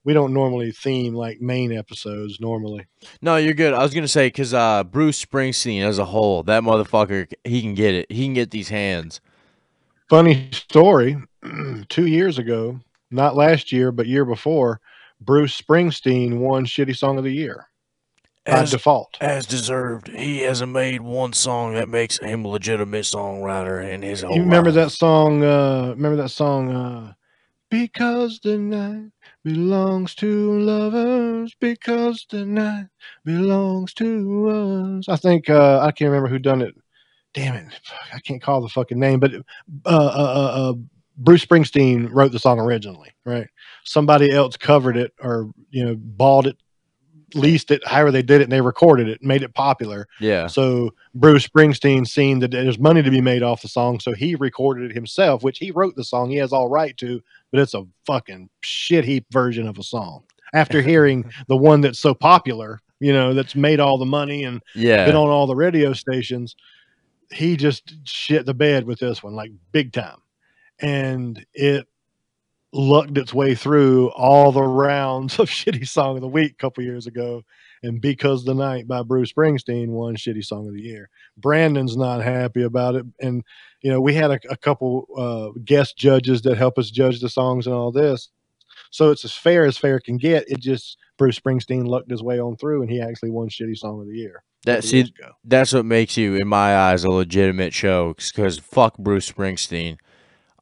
[0.04, 2.86] we don't normally theme like main episodes normally
[3.22, 3.74] No, you're good.
[3.74, 7.74] I was gonna say because uh, Bruce Springsteen as a whole, that motherfucker, he can
[7.74, 8.10] get it.
[8.10, 9.20] He can get these hands.
[10.08, 11.16] funny story
[11.88, 12.80] two years ago
[13.10, 14.80] not last year but year before
[15.20, 17.68] bruce springsteen won shitty song of the year
[18.46, 19.16] by default.
[19.20, 24.22] as deserved, he hasn't made one song that makes him a legitimate songwriter in his
[24.22, 24.86] whole you remember life.
[24.86, 27.12] that song uh remember that song uh
[27.70, 29.10] because the night
[29.44, 32.86] belongs to lovers because the night
[33.24, 35.08] belongs to us.
[35.08, 36.74] I think uh i can't remember who done it.
[37.34, 37.72] Damn it.
[38.14, 39.38] I can't call the fucking name but uh
[39.84, 40.74] uh uh, uh
[41.18, 43.48] bruce springsteen wrote the song originally right
[43.84, 46.56] somebody else covered it or you know bought it
[47.34, 50.08] leased it, however they did it, and they recorded it, made it popular.
[50.20, 50.46] Yeah.
[50.46, 54.34] So Bruce Springsteen seen that there's money to be made off the song, so he
[54.34, 56.30] recorded it himself, which he wrote the song.
[56.30, 60.24] He has all right to, but it's a fucking shit heap version of a song.
[60.54, 64.62] After hearing the one that's so popular, you know, that's made all the money and
[64.74, 65.04] Yeah.
[65.04, 66.56] been on all the radio stations,
[67.30, 70.16] he just shit the bed with this one, like big time.
[70.80, 71.86] And it
[72.72, 76.84] lucked its way through all the rounds of shitty song of the week a couple
[76.84, 77.42] years ago.
[77.82, 81.10] And because the night by Bruce Springsteen won shitty song of the year.
[81.36, 83.06] Brandon's not happy about it.
[83.20, 83.44] And
[83.82, 87.28] you know, we had a, a couple uh guest judges that help us judge the
[87.28, 88.30] songs and all this.
[88.90, 90.48] So it's as fair as fair can get.
[90.48, 94.00] It just Bruce Springsteen lucked his way on through and he actually won shitty song
[94.00, 94.42] of the year.
[94.64, 95.12] That see,
[95.44, 98.14] that's what makes you, in my eyes, a legitimate show.
[98.14, 99.98] Because fuck Bruce Springsteen,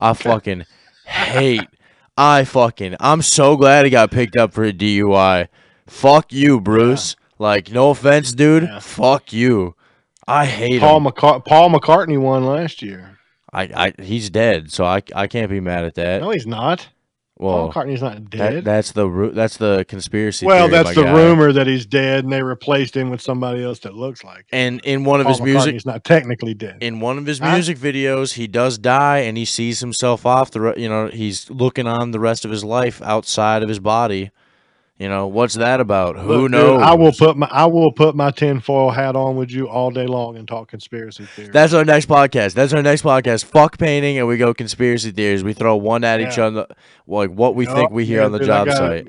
[0.01, 0.65] I fucking
[1.07, 1.69] hate.
[2.17, 2.97] I fucking.
[3.01, 5.49] I'm so glad he got picked up for a DUI.
[5.87, 7.17] Fuck you, Bruce.
[7.39, 8.65] Like, no offense, dude.
[8.65, 8.79] Yeah.
[8.79, 9.75] Fuck you.
[10.27, 11.05] I hate Paul him.
[11.05, 13.19] McCart- Paul McCartney won last year.
[13.53, 13.63] I,
[13.99, 16.21] I, he's dead, so I, I can't be mad at that.
[16.21, 16.89] No, he's not.
[17.39, 18.65] Paul well, McCartney's not that, dead.
[18.65, 20.47] that's the ru- that's the conspiracy.
[20.47, 21.13] well, that's the guy.
[21.13, 24.39] rumor that he's dead, and they replaced him with somebody else that looks like.
[24.39, 24.45] him.
[24.53, 26.79] And in one of Paul his music, McCartney's not technically dead.
[26.81, 30.61] in one of his music videos, he does die, and he sees himself off the.
[30.63, 34.31] Re- you know, he's looking on the rest of his life outside of his body.
[34.99, 36.17] You know, what's that about?
[36.17, 36.83] Who Look, dude, knows?
[36.83, 40.07] I will put my I will put my tinfoil hat on with you all day
[40.07, 41.53] long and talk conspiracy theories.
[41.53, 42.55] That's our next podcast.
[42.55, 43.45] That's our next podcast.
[43.45, 45.45] Fuck painting, and we go conspiracy theories.
[45.45, 46.67] We throw one at each other,
[47.07, 49.07] like what we think we hear yeah, on the dude, job site.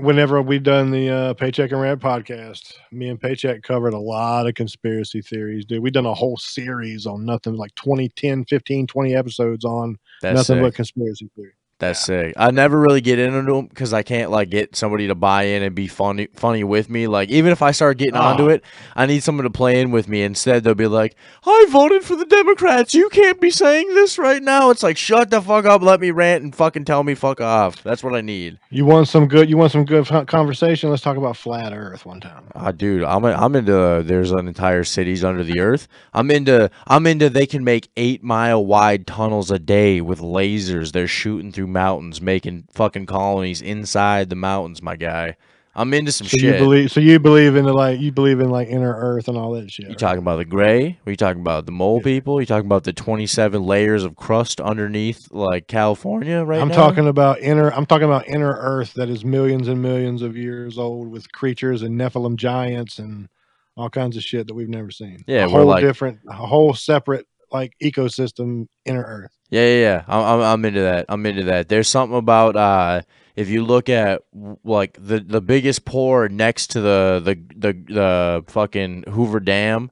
[0.00, 4.46] Whenever we done the uh, Paycheck and Rad podcast, me and Paycheck covered a lot
[4.46, 5.82] of conspiracy theories, dude.
[5.82, 10.36] We done a whole series on nothing like 20, 10, 15, 20 episodes on That's
[10.36, 10.62] nothing sick.
[10.62, 11.52] but conspiracy theory.
[11.78, 12.32] That's sick.
[12.38, 15.62] I never really get into them because I can't like get somebody to buy in
[15.62, 17.06] and be funny funny with me.
[17.06, 18.48] Like even if I start getting onto Oh.
[18.48, 18.62] it,
[18.94, 20.22] I need someone to play in with me.
[20.22, 22.94] Instead, they'll be like, "I voted for the Democrats.
[22.94, 26.10] You can't be saying this right now." It's like, shut the fuck up, let me
[26.12, 27.82] rant and fucking tell me fuck off.
[27.82, 28.58] That's what I need.
[28.70, 29.50] You want some good?
[29.50, 30.88] You want some good conversation?
[30.88, 32.44] Let's talk about flat Earth one time.
[32.54, 34.02] Ah, dude, I'm I'm into.
[34.02, 35.88] There's an entire cities under the earth.
[36.14, 36.70] I'm into.
[36.86, 37.28] I'm into.
[37.28, 40.92] They can make eight mile wide tunnels a day with lasers.
[40.92, 44.82] They're shooting through mountains, making fucking colonies inside the mountains.
[44.82, 45.36] My guy,
[45.74, 46.54] I'm into some So shit.
[46.54, 46.90] you believe?
[46.92, 48.00] So you believe in the like?
[48.00, 49.84] You believe in like inner Earth and all that shit?
[49.84, 49.98] You right?
[49.98, 50.98] talking about the gray?
[51.06, 52.38] Are you talking about the mole people?
[52.38, 56.74] Are You talking about the 27 layers of crust underneath like California right I'm now?
[56.76, 57.70] talking about inner.
[57.72, 61.82] I'm talking about inner Earth that is millions and millions of years old with creatures
[61.82, 63.28] and Nephilim giants and
[63.76, 65.22] all kinds of shit that we've never seen.
[65.26, 68.66] Yeah, a whole like- different, a whole separate like ecosystem.
[68.84, 69.36] Inner Earth.
[69.50, 70.04] Yeah, yeah, yeah.
[70.08, 71.06] I'm, I'm, into that.
[71.08, 71.68] I'm into that.
[71.68, 73.02] There's something about uh,
[73.36, 74.22] if you look at
[74.64, 79.90] like the the biggest pore next to the the the, the fucking Hoover Dam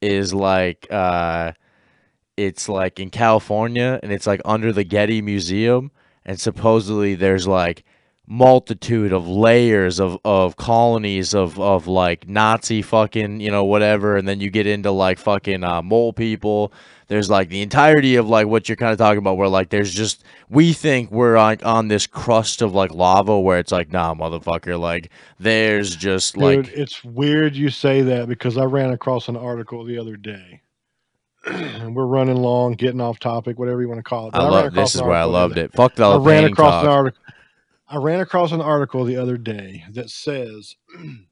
[0.00, 1.52] is like uh,
[2.36, 5.90] it's like in California and it's like under the Getty Museum
[6.24, 7.84] and supposedly there's like
[8.26, 14.26] multitude of layers of, of colonies of, of like Nazi fucking, you know, whatever, and
[14.26, 16.72] then you get into like fucking uh, mole people.
[17.08, 19.94] There's like the entirety of like what you're kind of talking about, where like there's
[19.94, 24.12] just we think we're like on this crust of like lava, where it's like nah,
[24.14, 29.28] motherfucker, like there's just Dude, like it's weird you say that because I ran across
[29.28, 30.62] an article the other day.
[31.46, 34.34] and we're running long, getting off topic, whatever you want to call it.
[34.34, 35.72] I ran love this is where I loved it.
[35.74, 36.84] Fuck the I ran across talk.
[36.84, 37.22] an article.
[37.88, 41.26] I ran across an article the other day that says, and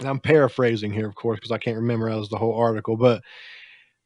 [0.04, 3.22] I'm paraphrasing here, of course, because I can't remember as the whole article, but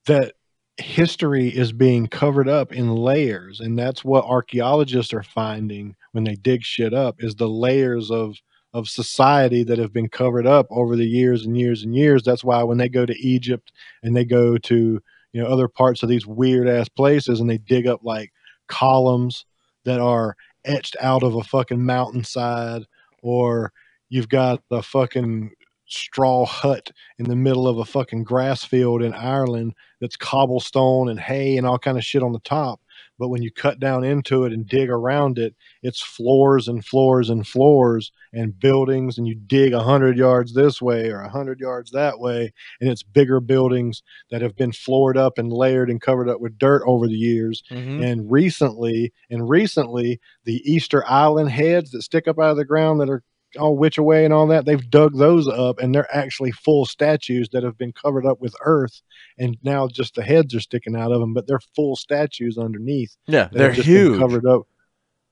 [0.07, 0.35] that
[0.76, 6.37] history is being covered up in layers, and that's what archaeologists are finding when they
[6.37, 8.37] dig shit up is the layers of
[8.74, 12.22] of society that have been covered up over the years and years and years.
[12.22, 13.70] That's why when they go to Egypt
[14.02, 15.00] and they go to
[15.33, 18.33] you know other parts of these weird ass places and they dig up like
[18.68, 19.44] columns
[19.85, 22.83] that are etched out of a fucking mountainside
[23.22, 23.72] or
[24.09, 25.51] you've got the fucking
[25.87, 31.20] straw hut in the middle of a fucking grass field in Ireland that's cobblestone and
[31.20, 32.81] hay and all kind of shit on the top
[33.18, 37.31] but when you cut down into it and dig around it it's floors and floors
[37.31, 41.61] and floors and buildings and you dig a hundred yards this way or a hundred
[41.61, 46.01] yards that way and it's bigger buildings that have been floored up and layered and
[46.01, 48.05] covered up with dirt over the years Mhm.
[48.05, 53.01] and recently and recently the easter island heads that stick up out of the ground
[53.01, 53.22] that are
[53.58, 57.48] all which away and all that they've dug those up and they're actually full statues
[57.52, 59.02] that have been covered up with earth
[59.38, 63.16] and now just the heads are sticking out of them but they're full statues underneath
[63.26, 64.18] Yeah, they're huge.
[64.18, 64.62] covered up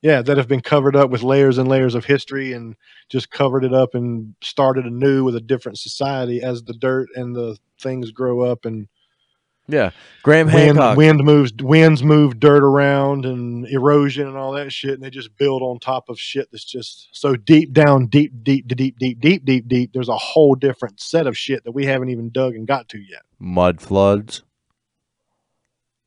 [0.03, 2.75] Yeah, that have been covered up with layers and layers of history and
[3.09, 7.37] just covered it up and started anew with a different society as the dirt and
[7.37, 8.89] the things grow up and
[9.71, 9.91] Yeah,
[10.23, 10.97] Graham wind, Hancock.
[10.97, 15.35] wind moves winds move dirt around and erosion and all that shit and they just
[15.37, 19.45] build on top of shit that's just so deep down deep deep deep deep deep
[19.45, 22.67] deep deep there's a whole different set of shit that we haven't even dug and
[22.67, 24.43] got to yet Mud floods.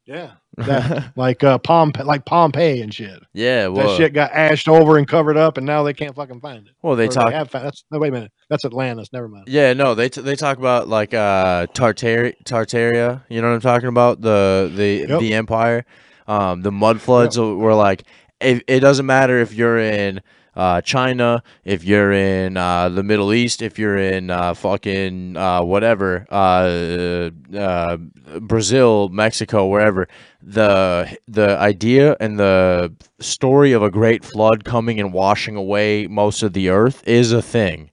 [0.06, 4.68] yeah that, like uh Pompe- like pompeii and shit Yeah, well, that shit got ashed
[4.68, 7.32] over and covered up and now they can't fucking find it well, they Or talk.
[7.34, 10.22] have found, that's no wait a minute that's atlantis never mind Yeah, no, they t-
[10.22, 13.22] they talk about like uh Tartar Tartaria.
[13.30, 14.22] You know what I'm talking about?
[14.22, 15.20] The the Yep.
[15.20, 15.86] the empire.
[16.28, 18.04] Um, the mud floods were like
[18.40, 20.22] it, it doesn't matter if you're in
[20.56, 25.64] uh, China, if you're in uh, the Middle East, if you're in uh, fucking uh,
[25.64, 27.98] whatever, uh, uh,
[28.42, 30.08] Brazil, Mexico, wherever,
[30.42, 36.44] the the idea and the story of a great flood coming and washing away most
[36.44, 37.90] of the earth is a thing.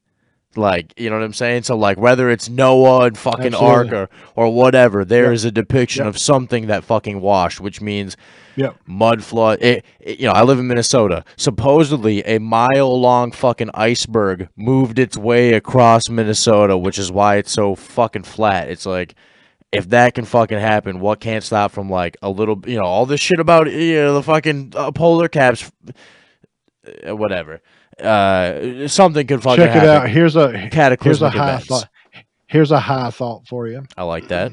[0.61, 1.65] Like, you know what I'm saying?
[1.65, 6.07] So, like, whether it's Noah and fucking Ark or, or whatever, there is a depiction
[6.07, 8.17] of something that fucking washed, which means
[8.57, 8.77] Yep.
[8.87, 9.59] mud flood.
[9.63, 11.25] It, it- you know, I live in Minnesota.
[11.37, 17.53] Supposedly, a mile long fucking iceberg moved its way across Minnesota, which is why it's
[17.53, 18.69] so fucking flat.
[18.69, 19.15] It's like,
[19.73, 23.07] if that can fucking happen, what can't stop from like a little, you know, all
[23.07, 25.71] this shit about you know the fucking uh, polar caps,
[27.09, 27.61] uh, whatever.
[28.01, 30.03] Uh, something could fucking check it happen.
[30.05, 31.67] out here's a here's a Cataclysmic high events.
[31.67, 31.89] thought
[32.47, 34.53] here's a high thought for you I like that.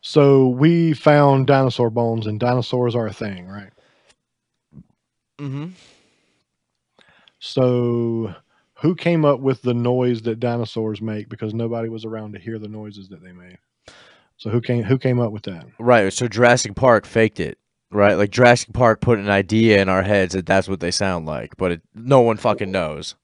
[0.00, 3.70] so we found dinosaur bones and dinosaurs are a thing right
[5.38, 5.68] Mm-hmm.
[7.40, 8.32] So,
[8.74, 11.28] who came up with the noise that dinosaurs make?
[11.28, 13.58] Because nobody was around to hear the noises that they made.
[14.36, 15.66] So, who came who came up with that?
[15.80, 16.12] Right.
[16.12, 17.58] So Jurassic Park faked it.
[17.92, 18.14] Right.
[18.14, 21.56] Like Jurassic Park put an idea in our heads that that's what they sound like,
[21.58, 23.16] but it, no one fucking knows.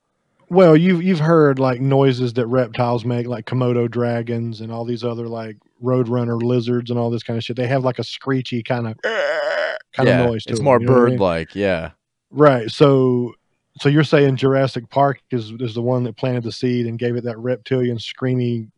[0.51, 5.05] Well, you've you've heard like noises that reptiles make, like Komodo dragons and all these
[5.05, 7.57] other like roadrunner lizards and all this kind of shit.
[7.57, 10.81] They have like a screechy kind of kind yeah, of noise to it's them, more
[10.81, 11.47] you know what I mean?
[11.55, 11.91] Yeah.
[12.31, 12.71] Right.
[12.71, 13.35] So
[13.79, 17.17] so you're saying Jurassic Park is is the one that planted the seed and gave
[17.17, 18.78] it that reptilian screamy like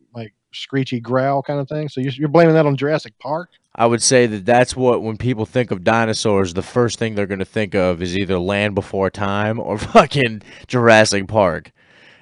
[0.53, 1.89] screechy growl kind of thing.
[1.89, 3.49] So you're, you're blaming that on Jurassic Park?
[3.75, 7.25] I would say that that's what when people think of dinosaurs, the first thing they're
[7.25, 11.71] going to think of is either Land Before Time or fucking Jurassic Park.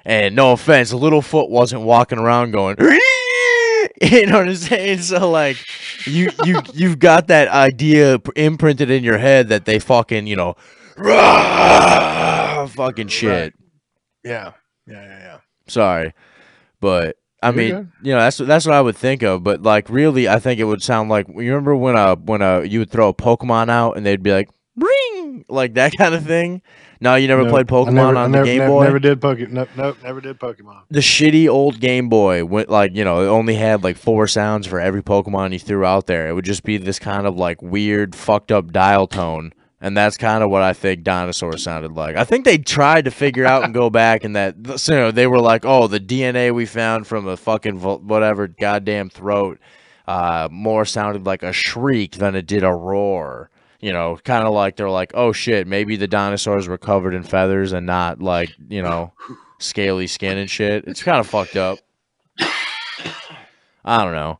[0.04, 2.76] And no offense, Littlefoot wasn't walking around going,
[4.00, 5.00] you know what I'm saying?
[5.02, 5.58] So like,
[6.06, 10.54] you you you've got that idea imprinted in your head that they fucking you know,
[12.66, 13.54] fucking shit.
[14.24, 14.52] Yeah.
[14.86, 15.38] Yeah, yeah, yeah.
[15.68, 16.14] Sorry,
[16.80, 19.42] but I mean, you know, that's that's what I would think of.
[19.42, 22.60] But like, really, I think it would sound like you remember when uh when uh
[22.60, 26.24] you would throw a Pokemon out and they'd be like ring like that kind of
[26.26, 26.62] thing.
[27.02, 28.84] No, you never played Pokemon never- on never, the Game never, Boy.
[28.84, 29.50] Never did Pokemon.
[29.52, 30.82] Nope, nope, never did Pokemon.
[30.90, 34.66] the shitty old Game Boy went like you know it only had like four sounds
[34.66, 36.28] for every Pokemon you threw out there.
[36.28, 40.16] It would just be this kind of like weird fucked up dial tone, and that's
[40.16, 42.16] kind of what I think dinosaurs sounded like.
[42.16, 44.56] I think they tried to figure out and go back, and that
[44.88, 49.08] you know they were like, oh, the DNA we found from a fucking whatever goddamn
[49.08, 49.58] throat,
[50.06, 53.50] uh, more sounded like a shriek than it did a roar.
[53.80, 57.22] You know, kind of like they're like, oh shit, maybe the dinosaurs were covered in
[57.22, 59.14] feathers and not like you know
[59.58, 60.84] scaly skin and shit.
[60.86, 61.78] It's kind of fucked up.
[63.84, 64.38] I don't know.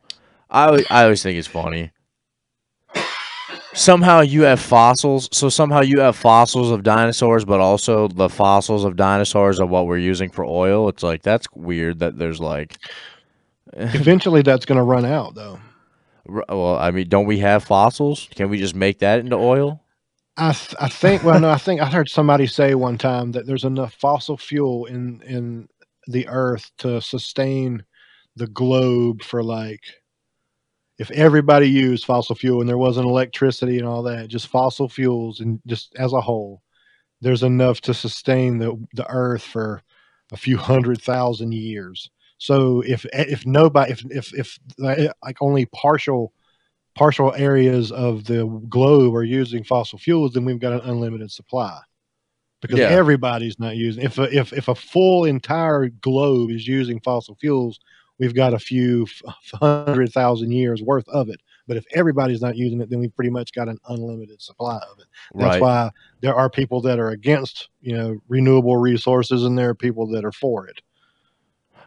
[0.51, 1.93] I I always think it's funny.
[3.75, 8.85] Somehow you have fossils, so somehow you have fossils of dinosaurs, but also the fossils
[8.85, 10.89] of dinosaurs are what we're using for oil.
[10.89, 12.79] It's like that's weird that there's like,
[13.75, 15.61] Eventually, that's going to run out, though.
[16.27, 18.29] well, I mean, don't we have fossils?
[18.35, 19.83] Can we just make that into oil?
[20.37, 21.23] I th- I think.
[21.23, 24.87] Well, no, I think I heard somebody say one time that there's enough fossil fuel
[24.87, 25.69] in in
[26.07, 27.85] the Earth to sustain
[28.37, 29.83] the globe for like
[31.01, 35.41] if everybody used fossil fuel and there wasn't electricity and all that, just fossil fuels
[35.41, 36.61] and just as a whole,
[37.23, 39.83] there's enough to sustain the the Earth for
[40.31, 42.11] a few hundred thousand years.
[42.37, 46.35] So if if nobody if if if like only partial
[46.95, 51.81] partial areas of the globe are using fossil fuels, then we've got an unlimited supply.
[52.61, 52.91] Because Yeah.
[52.91, 57.81] everybody's not using if a, if if a full entire globe is using fossil fuels,
[58.21, 59.07] we've got a few
[59.55, 61.41] hundred thousand years worth of it.
[61.67, 64.99] But if everybody's not using it, then we've pretty much got an unlimited supply of
[65.01, 65.07] it.
[65.35, 65.63] That's right.
[65.63, 65.91] why
[66.21, 70.25] there are people that are against, you know, renewable resources, and there are people that
[70.25, 70.81] are for it.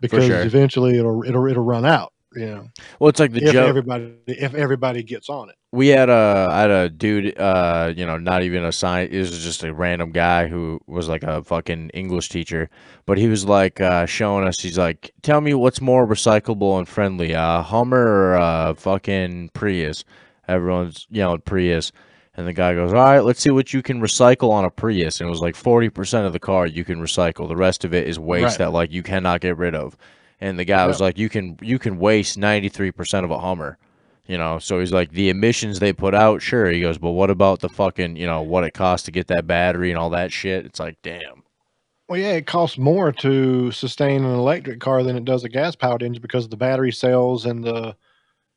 [0.01, 0.41] Because sure.
[0.41, 2.11] eventually it'll it'll it'll run out.
[2.35, 2.67] You know,
[2.99, 3.69] Well, it's like the if joke.
[3.69, 5.55] everybody if everybody gets on it.
[5.71, 9.19] we had a I had a dude uh you know not even a science it
[9.19, 12.69] was just a random guy who was like a fucking english teacher
[13.05, 16.87] but he was like uh showing us he's like tell me what's more recyclable and
[16.87, 17.97] friendly uh hummer
[18.31, 20.03] or uh fucking prius
[20.47, 21.91] everyone's yelling prius
[22.35, 25.19] and the guy goes all right let's see what you can recycle on a prius
[25.21, 28.07] and it was like 40% of the car you can recycle the rest of it
[28.07, 28.57] is waste Right.
[28.59, 29.95] that like you cannot get rid of
[30.41, 33.77] and the guy was like you can you can waste 93% of a hummer
[34.25, 36.69] you know, so he's like, the emissions they put out, sure.
[36.69, 39.47] He goes, but what about the fucking, you know, what it costs to get that
[39.47, 40.65] battery and all that shit?
[40.65, 41.43] It's like, damn.
[42.07, 45.75] Well, yeah, it costs more to sustain an electric car than it does a gas
[45.75, 47.95] powered engine because of the battery cells and the.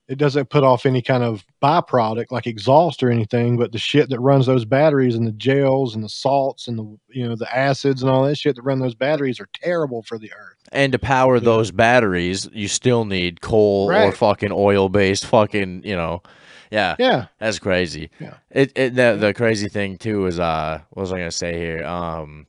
[0.09, 4.09] It doesn't put off any kind of byproduct like exhaust or anything, but the shit
[4.11, 7.53] that runs those batteries and the gels and the salts and the you know the
[7.57, 10.56] acids and all that shit that run those batteries are terrible for the earth.
[10.73, 15.95] And to power those batteries, you still need coal or fucking oil based fucking, you
[15.97, 16.23] know.
[16.71, 18.11] Yeah, Yeah, that's crazy.
[18.19, 18.35] Yeah.
[18.51, 21.85] It, it the, the crazy thing too is uh what was I gonna say here?
[21.85, 22.47] Um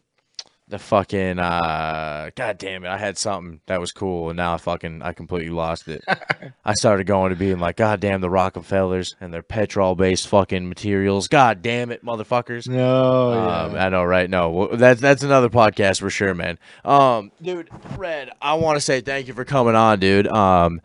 [0.70, 4.58] the fucking uh god damn it, I had something that was cool and now I
[4.58, 6.04] fucking I completely lost it.
[6.66, 10.68] I started going to being like, God damn the Rockefellers and their petrol based fucking
[10.68, 11.30] materials.
[11.30, 12.68] God damn it, motherfuckers.
[12.68, 13.86] no, Um, yeah.
[13.86, 14.30] I know, right?
[14.30, 16.60] No, well, that's that's another podcast for sure, man.
[16.84, 20.28] Um, dude, Red, I want to say thank you for coming on, dude.
[20.28, 20.82] Um,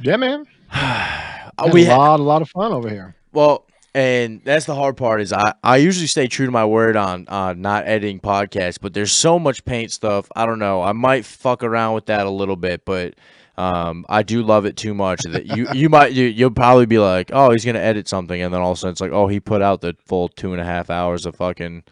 [0.00, 0.46] yeah, man.
[0.70, 0.76] uh,
[1.58, 3.14] Had a lot, a lot of fun over here.
[3.32, 3.64] well,
[3.94, 7.26] and that's the hard part is I I usually stay true to my word on
[7.28, 10.28] uh not editing podcasts, but there's so much paint stuff.
[10.36, 10.82] I don't know.
[10.82, 13.14] I might fuck around with that a little bit, but.
[13.56, 16.98] Um, I do love it too much that you you might you, you'll probably be
[16.98, 19.28] like, oh, he's gonna edit something, and then all of a sudden it's like, oh,
[19.28, 21.84] he put out the full two and a half hours of fucking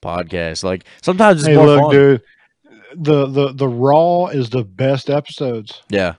[0.00, 0.64] podcast.
[0.64, 1.90] Like sometimes it's Hey, more look, fun.
[1.90, 2.22] dude.
[2.94, 5.82] The the the raw is the best episodes.
[5.90, 6.14] Yeah,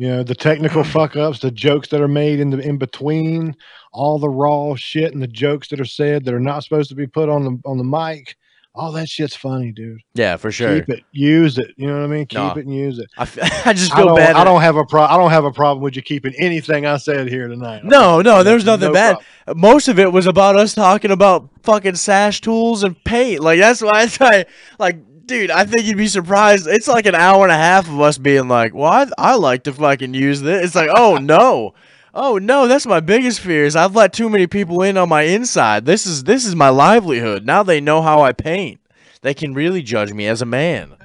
[0.00, 0.86] You know, the technical mm.
[0.86, 3.54] fuck ups, the jokes that are made in the in between,
[3.92, 6.94] all the raw shit and the jokes that are said that are not supposed to
[6.94, 8.34] be put on the on the mic.
[8.74, 10.00] All that shit's funny, dude.
[10.14, 10.76] yeah, for sure.
[10.76, 11.74] Keep it, use it.
[11.76, 12.24] You know what I mean?
[12.24, 12.50] Keep No.
[12.52, 13.10] it and use it.
[13.18, 14.36] I, f- I just feel don't, bad.
[14.36, 15.02] I don't have a pro.
[15.02, 17.84] I don't have a problem with you keeping anything I said here tonight.
[17.84, 19.18] No, no, there's nothing No bad.
[19.44, 19.60] problem.
[19.60, 23.40] Most of it was about us talking about fucking sash tools and paint.
[23.40, 24.46] Like that's why I.
[24.78, 24.98] Like,
[25.30, 26.66] dude, I think you'd be surprised.
[26.68, 29.62] It's like an hour and a half of us being like, "Well, I, I like
[29.64, 31.72] to fucking use this." It's like, oh no,
[32.14, 33.64] oh no, that's my biggest fear.
[33.64, 35.86] Is I've let too many people in on my inside.
[35.86, 37.46] This is this is my livelihood.
[37.46, 38.80] Now they know how I paint.
[39.22, 40.96] They can really judge me as a man.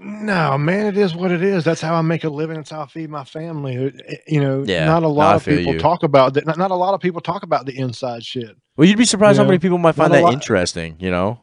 [0.00, 1.64] No, man, it is what it is.
[1.64, 2.56] That's how I make a living.
[2.56, 3.92] That's how I feed my family.
[4.28, 5.78] You know, Yeah, not a lot I of people you.
[5.80, 6.46] talk about that.
[6.46, 8.56] Not, not a lot of people talk about the inside shit.
[8.76, 10.96] Well, you'd be surprised how Yeah, many people might find that lot- interesting.
[11.00, 11.40] You know?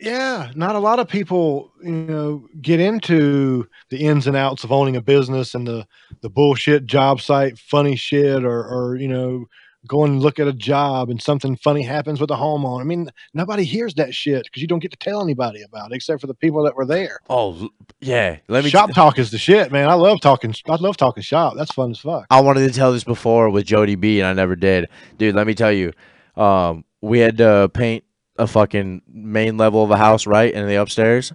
[0.00, 4.72] Yeah, not a lot of people, you know, get into the ins and outs of
[4.72, 5.86] owning a business and the
[6.20, 9.46] the bullshit job site, funny shit, or or you know,
[9.86, 12.80] go and look at a job and something funny happens with a homeowner.
[12.80, 15.96] I mean, nobody hears that shit because you don't get to tell anybody about it
[15.96, 17.20] except for the people that were there.
[17.30, 17.68] Oh,
[18.00, 18.38] yeah.
[18.48, 19.88] Let me shop talk is the shit, man.
[19.88, 20.54] I love talking.
[20.68, 21.54] I love talking shop.
[21.56, 22.26] That's fun as fuck.
[22.30, 24.86] I wanted to tell this before with Jody B, and I never did.
[25.18, 25.92] Dude, let me tell you,
[26.36, 28.04] um, we had to paint
[28.38, 31.32] a fucking main level of a house, right, in the upstairs.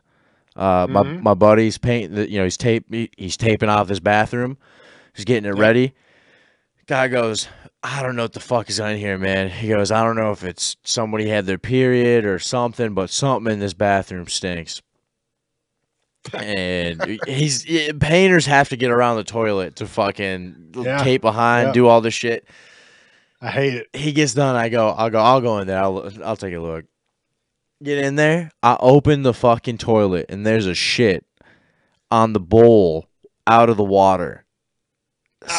[0.56, 1.22] Uh, my Mhm.
[1.22, 2.18] my buddy's painting.
[2.30, 2.86] You know, he's tape.
[2.92, 4.58] He, he's taping off his bathroom.
[5.14, 5.62] He's getting it Yeah.
[5.62, 5.94] ready.
[6.88, 7.48] Guy goes,
[7.84, 9.50] I don't know what the fuck is on here, man.
[9.50, 13.54] He goes, I don't know if it's somebody had their period or something, but something
[13.54, 14.82] in this bathroom stinks.
[16.34, 17.66] and he's
[18.00, 21.04] painters have to get around the toilet to fucking Yeah.
[21.04, 21.74] tape behind, Yeah.
[21.74, 22.48] do all this shit.
[23.42, 23.88] I hate it.
[23.94, 24.56] He gets done.
[24.56, 24.90] I go.
[24.90, 25.20] I'll go.
[25.20, 25.82] I'll go in there.
[25.82, 26.86] I'll I'll take a look.
[27.82, 28.52] Get in there.
[28.62, 31.26] I open the fucking toilet and there's a shit
[32.12, 33.08] on the bowl
[33.48, 34.46] out of the water.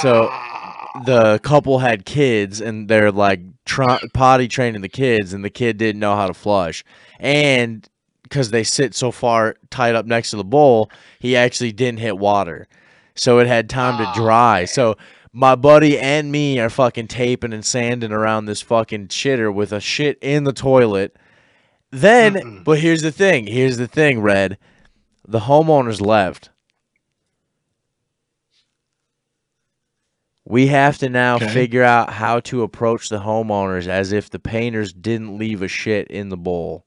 [0.02, 1.02] So ah.
[1.04, 5.78] the couple had kids and they're like try- potty training the kids and the kid
[5.78, 6.84] didn't know how to flush
[7.18, 7.88] and
[8.22, 12.18] because they sit so far tied up next to the bowl he actually didn't hit
[12.18, 12.66] water
[13.14, 14.96] so it had time to ah, dry so
[15.32, 19.80] my buddy and me are fucking taping and sanding around this fucking shitter with a
[19.80, 21.16] shit in the toilet
[21.92, 24.58] then but here's the thing here's the thing red
[25.28, 26.48] the homeowners left
[30.44, 31.46] We have to now Okay.
[31.46, 36.08] figure out how to approach the homeowners as if the painters didn't leave a shit
[36.08, 36.84] in the bowl.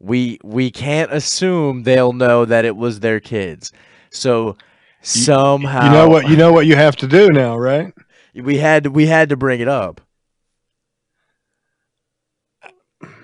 [0.00, 3.72] We we can't assume they'll know that it was their kids.
[4.10, 4.56] So
[5.02, 6.28] somehow You know what?
[6.28, 7.92] You know what you have to do now, right?
[8.34, 10.00] we had we had to bring it up.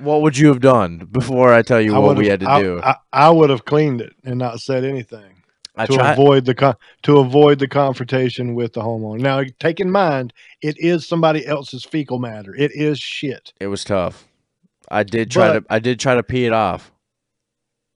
[0.01, 2.63] What would you have done before I tell you I what we had to I,
[2.63, 2.81] do?
[2.83, 5.43] I, I would have cleaned it and not said anything.
[5.77, 9.21] I to avoid the con- to avoid the confrontation with the homeowner.
[9.21, 12.53] Now, take in mind, it is somebody else's fecal matter.
[12.55, 13.53] It is shit.
[13.61, 14.27] It was tough.
[14.91, 15.75] I did try But- to.
[15.75, 16.91] I did try to pee it off.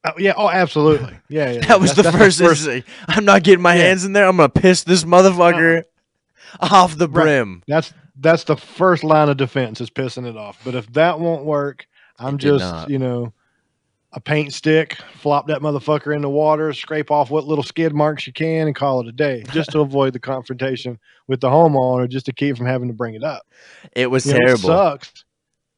[0.04, 0.34] Oh, yeah.
[0.36, 1.16] Oh, absolutely.
[1.28, 1.52] Yeah.
[1.52, 2.38] yeah That was the first.
[2.64, 2.84] thing.
[3.08, 3.82] I'm not getting my Yeah.
[3.84, 4.26] hands in there.
[4.26, 5.82] I'm gonna piss this motherfucker
[6.60, 6.68] uh-uh.
[6.70, 7.24] off the Right.
[7.24, 7.62] brim.
[7.66, 10.60] That's that's the first line of defense is pissing it off.
[10.64, 11.86] But if that won't work,
[12.22, 12.90] I'm just not.
[12.90, 13.32] you know
[14.14, 18.26] a paint stick, flop that motherfucker in the water, scrape off what little skid marks
[18.26, 20.98] you can, and call it a day, just to avoid the confrontation
[21.28, 23.42] with the homeowner, just to keep from having to bring it up.
[23.96, 24.64] It was You know, terrible.
[24.64, 25.24] It sucks.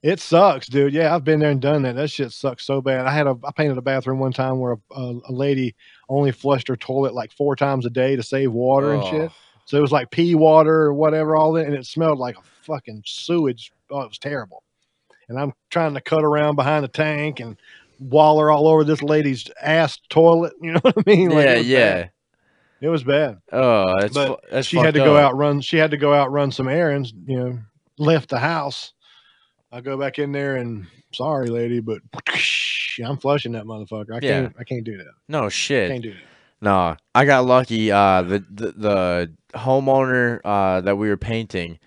[0.02, 0.92] It sucks, dude.
[0.92, 1.94] Yeah, I've been there and done that.
[1.94, 3.06] That shit sucks so bad.
[3.06, 5.74] I had a I painted a bathroom one time where a, a, a lady
[6.08, 9.30] only flushed her toilet like four times a day to save water and shit.
[9.30, 9.34] Oh.
[9.64, 12.42] So it was like pea water or whatever, all that, and it smelled like a
[12.42, 13.72] fucking sewage.
[13.90, 14.63] Oh, it was terrible.
[15.28, 17.56] And I'm trying to cut around behind the tank and
[17.98, 20.52] waller all over this lady's ass toilet.
[20.62, 21.30] You know what I mean?
[21.30, 21.94] Like, yeah, was yeah.
[21.94, 22.10] bad.
[22.80, 23.38] It was bad.
[23.52, 25.60] Oh, that's But fu- that's she had to fucked go out run.
[25.60, 27.12] She had to go out run some errands.
[27.26, 27.58] You know,
[27.98, 28.92] left the house.
[29.72, 32.00] I go back in there and sorry, lady, but
[33.04, 34.12] I'm flushing that motherfucker.
[34.12, 34.40] I Yeah.
[34.42, 34.56] can't.
[34.58, 35.12] I can't do that.
[35.28, 35.90] No shit.
[35.90, 36.18] Can't do that.
[36.60, 37.90] No, I got lucky.
[37.90, 41.78] Uh, the, the the homeowner uh, that we were painting,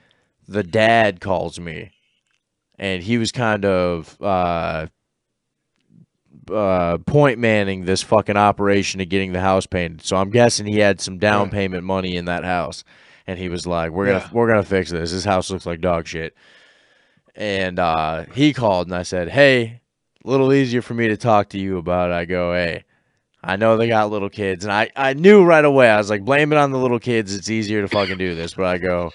[0.47, 1.91] the dad calls me,
[2.77, 4.87] and he was kind of uh,
[6.51, 10.01] uh, point manning this fucking operation of getting the house painted.
[10.05, 12.83] So I'm guessing he had some down payment money in that house,
[13.25, 14.29] and he was like, "We're gonna Yeah.
[14.31, 15.11] we're gonna fix this.
[15.11, 16.35] This house looks like dog shit."
[17.35, 19.81] And uh, he called, and I said, "Hey,
[20.23, 22.83] a little easier for me to talk to you about." it." I go, "Hey."
[23.43, 25.89] I know they got little kids, and I, I knew right away.
[25.89, 27.33] I was like, blame it on the little kids.
[27.33, 28.55] It's easier to fucking do this.
[28.55, 29.11] But I go,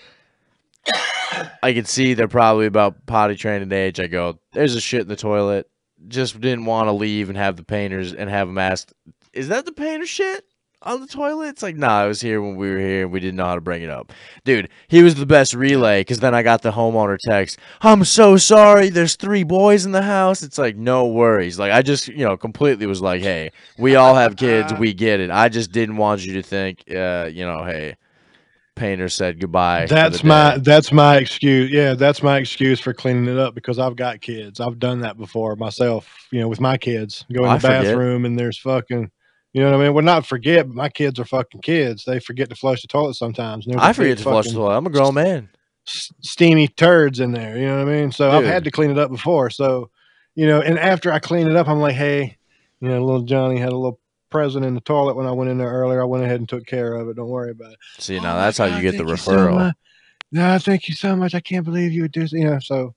[1.62, 4.00] I can see they're probably about potty training age.
[4.00, 5.68] I go, there's a shit in the toilet.
[6.08, 8.92] Just didn't want to leave and have the painters and have them ask,
[9.32, 10.44] is that the painter shit
[10.82, 11.48] on the toilet?
[11.48, 13.54] It's like, nah, I was here when we were here and we didn't know how
[13.54, 14.12] to bring it up.
[14.44, 18.36] Dude, he was the best relay because then I got the homeowner text, I'm so
[18.36, 18.88] sorry.
[18.88, 20.42] There's three boys in the house.
[20.42, 21.58] It's like, no worries.
[21.58, 24.74] Like, I just, you know, completely was like, hey, we all have kids.
[24.74, 25.30] We get it.
[25.30, 27.94] I just didn't want you to think, uh, you know, hey,
[28.74, 29.86] painter said goodbye.
[29.86, 31.70] That's my that's my excuse.
[31.70, 34.60] Yeah, that's my excuse for cleaning it up because I've got kids.
[34.60, 36.08] I've done that before myself.
[36.30, 37.84] You know, with my kids, go in I the forget.
[37.84, 39.10] bathroom and there's fucking.
[39.54, 39.94] You know what I mean?
[39.94, 42.04] Well, not forget, but my kids are fucking kids.
[42.06, 43.66] They forget to flush the toilet sometimes.
[43.66, 44.78] and there's a I forget to flush the toilet.
[44.78, 45.50] I'm a grown man.
[45.84, 47.58] steamy turds in there.
[47.58, 48.12] You know what I mean?
[48.12, 49.50] So I've had to clean it up before.
[49.50, 49.90] So,
[50.34, 52.38] you know, and after I clean it up, I'm like, hey,
[52.80, 54.00] you know, little Johnny had a little
[54.32, 56.02] present in the toilet when I went in there earlier.
[56.02, 57.16] I went ahead and took care of it.
[57.16, 57.78] Don't worry about it.
[57.98, 59.72] See, "Oh now my that's how you get the thank so referral.
[60.32, 61.34] no, thank you so much.
[61.34, 62.26] I can't believe you would do.
[62.32, 62.94] You know, so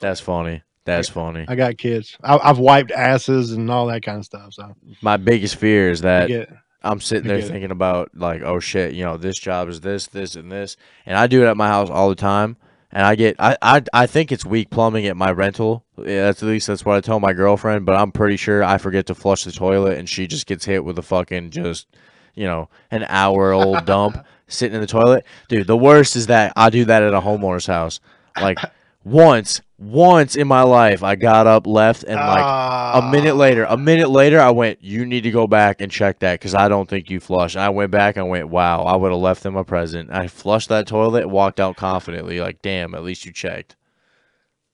[0.00, 0.62] That's funny.
[0.84, 1.44] That's funny.
[1.46, 2.16] I got kids.
[2.24, 4.54] I, I've wiped asses and all that kind of stuff.
[4.54, 6.48] So My biggest fear is that.
[6.84, 7.52] I'm sitting there get it.
[7.52, 11.16] thinking about like, oh shit, you know, this job is this, this, and this, and
[11.16, 12.56] I do it at my house all the time.
[12.92, 15.84] And I get, I, I, I think it's weak plumbing at my rental.
[15.96, 17.86] Yeah, that's at least that's what I tell my girlfriend.
[17.86, 20.84] But I'm pretty sure I forget to flush the toilet, and she just gets hit
[20.84, 21.86] with a fucking just,
[22.34, 25.24] you know, an hour old dump sitting in the toilet.
[25.48, 28.00] Dude, the worst is that I do that at a homeowner's house.
[28.38, 28.58] Like
[29.04, 33.36] once, once in my life, I got up, left, and like a minute ah.
[33.36, 36.54] later, a minute later, I went, "You need to go back and check that because
[36.54, 39.20] I don't think you flushed." And I went back and went, "Wow, I would have
[39.20, 43.26] left them a present." I flushed that toilet, walked out confidently, like, "Damn, at least
[43.26, 43.76] you checked."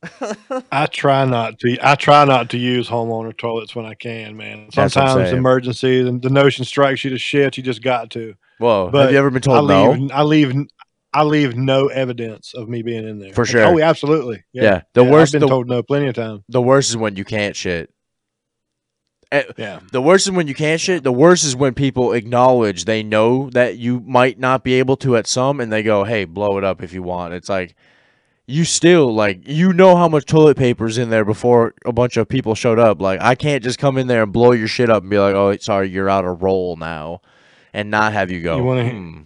[0.70, 1.78] I try not to.
[1.82, 4.68] I try not to use homeowner toilets when I can, man.
[4.74, 7.56] That's what I'm Sometimes emergencies and the notion strikes you to shit.
[7.56, 8.34] You just got to.
[8.58, 10.08] Whoa, But have you ever been I told no?
[10.12, 10.52] I leave.
[11.18, 13.32] I leave no evidence of me being in there.
[13.32, 13.64] For sure.
[13.64, 14.44] Oh, absolutely.
[14.52, 16.42] Yeah, the worst- I've been the- told no plenty of times.
[16.48, 17.90] The worst is when you can't shit.
[19.30, 19.80] Eh, Yeah.
[19.92, 21.02] The worst is when you can't shit.
[21.02, 25.16] The worst is when people acknowledge they know that you might not be able to
[25.16, 27.74] at some, and they go, "Hey, blow it up if you want." It's like
[28.46, 32.26] you still like you know how much toilet paper's in there before a bunch of
[32.28, 33.02] people showed up.
[33.02, 35.34] Like I can't just come in there and blow your shit up and be like,
[35.34, 37.20] "Oh, sorry, you're out of roll now,"
[37.74, 38.56] and not have you go.
[38.56, 39.18] You wanna- "Hmm."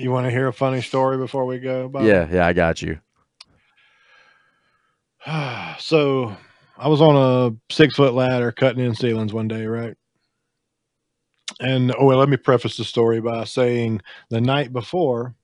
[0.00, 1.88] You want to hear a funny story before we go?
[1.88, 2.04] Bob?
[2.04, 2.98] Yeah, yeah, I got you.
[5.78, 6.34] so
[6.78, 9.94] I was on a six foot ladder cutting in ceilings one day, right?
[11.60, 15.34] And oh well, let me preface the story by saying the night before,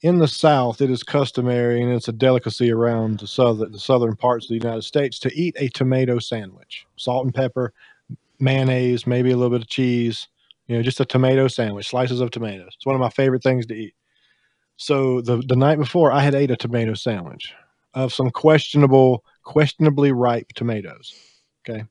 [0.00, 4.16] in the South, it is customary and it's a delicacy around the southern the southern
[4.16, 7.74] parts of the United States to eat a tomato sandwich, salt and pepper,
[8.38, 10.28] mayonnaise, maybe a little bit of cheese,
[10.68, 12.72] you know, just a tomato sandwich, slices of tomatoes.
[12.76, 13.94] It's one of my favorite things to eat.
[14.78, 17.52] So the the night before, I had ate a tomato sandwich
[17.94, 21.12] of some questionable, questionably ripe tomatoes.
[21.68, 21.84] Okay.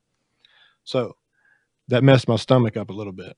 [0.86, 1.16] So
[1.90, 3.36] that messed my stomach up a little bit.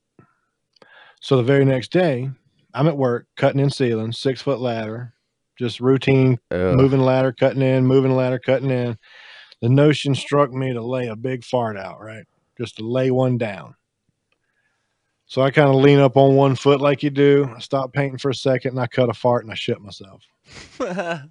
[1.20, 2.30] So the very next day,
[2.72, 5.14] I'm at work cutting in ceilings, six foot ladder,
[5.58, 6.76] just routine Ugh.
[6.76, 8.96] moving ladder, cutting in, moving ladder, cutting in.
[9.60, 12.24] The notion struck me to lay a big fart out, right?
[12.56, 13.74] Just to lay one down.
[15.30, 17.48] So I kind of lean up on one foot like you do.
[17.54, 20.24] I stop painting for a second and I cut a fart and I shit myself.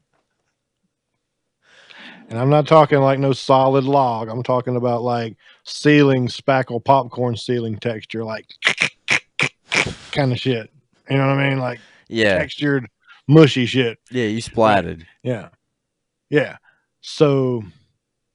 [2.29, 4.29] And I'm not talking like no solid log.
[4.29, 8.45] I'm talking about like ceiling spackle popcorn ceiling texture, like
[10.11, 10.71] kind of shit.
[11.09, 11.57] You know what I mean?
[11.57, 12.87] Like yeah, textured,
[13.27, 13.97] mushy shit.
[14.11, 15.07] yeah, you splatted.
[15.23, 15.49] Yeah.
[16.29, 16.57] Yeah.
[17.01, 17.63] So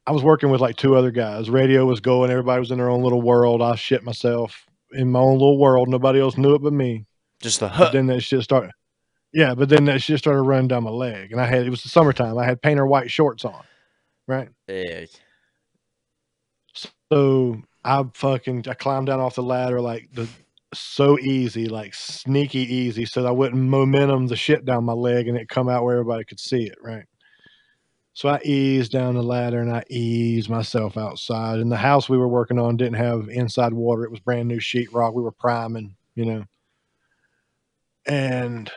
[0.08, 1.48] I was working with like two other guys.
[1.48, 3.62] Radio was going, everybody was in their own little world.
[3.62, 5.88] I shit myself in my own little world.
[5.88, 7.07] Nobody else knew it but me.
[7.40, 8.72] Just the But then that shit started.
[9.32, 11.32] Yeah, but then that shit started running down my leg.
[11.32, 12.38] And I had it was the summertime.
[12.38, 13.62] I had painter white shorts on.
[14.26, 14.49] Right.
[14.68, 15.05] Yeah.
[17.12, 20.28] So I fucking I climbed down off the ladder like the
[20.72, 25.36] so easy, like sneaky easy, so I wouldn't momentum the shit down my leg and
[25.36, 27.05] it come out where everybody could see it, right?
[28.14, 31.58] So I eased down the ladder and I eased myself outside.
[31.58, 34.04] And the house we were working on didn't have inside water.
[34.04, 35.14] It was brand new sheetrock.
[35.14, 36.44] We were priming, you know.
[38.06, 38.70] And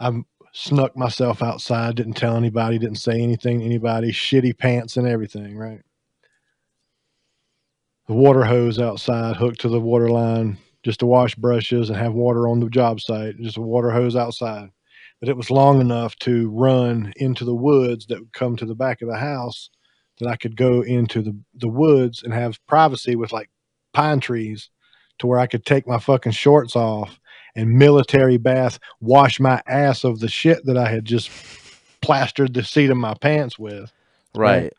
[0.00, 0.22] I
[0.52, 5.56] snuck myself outside, didn't tell anybody, didn't say anything to anybody, shitty pants and everything,
[5.56, 5.82] right?
[8.10, 12.12] the water hose outside hooked to the water line just to wash brushes and have
[12.12, 14.68] water on the job site, just a water hose outside.
[15.20, 18.74] But it was long enough to run into the woods that would come to the
[18.74, 19.70] back of the house
[20.18, 23.50] that I could go into the, the woods and have privacy with like
[23.92, 24.70] pine trees
[25.18, 27.20] to where I could take my fucking shorts off
[27.54, 31.30] and military bath, wash my ass of the shit that I had just
[32.00, 33.92] plastered the seat of my pants with
[34.34, 34.72] Right.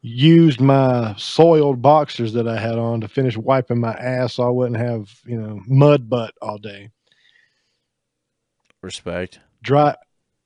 [0.00, 4.50] used my soiled boxers that I had on to finish wiping my ass so I
[4.50, 6.90] wouldn't have, you know, mud butt all day.
[8.80, 9.40] Respect.
[9.62, 9.96] Dry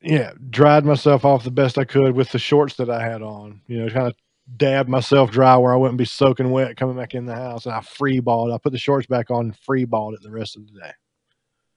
[0.03, 3.61] yeah, dried myself off the best I could with the shorts that I had on.
[3.67, 4.15] You know, kind of
[4.57, 7.75] dabbed myself dry where I wouldn't be soaking wet coming back in the house and
[7.75, 8.53] I free balled.
[8.53, 10.93] I put the shorts back on and free balled it the rest of the day.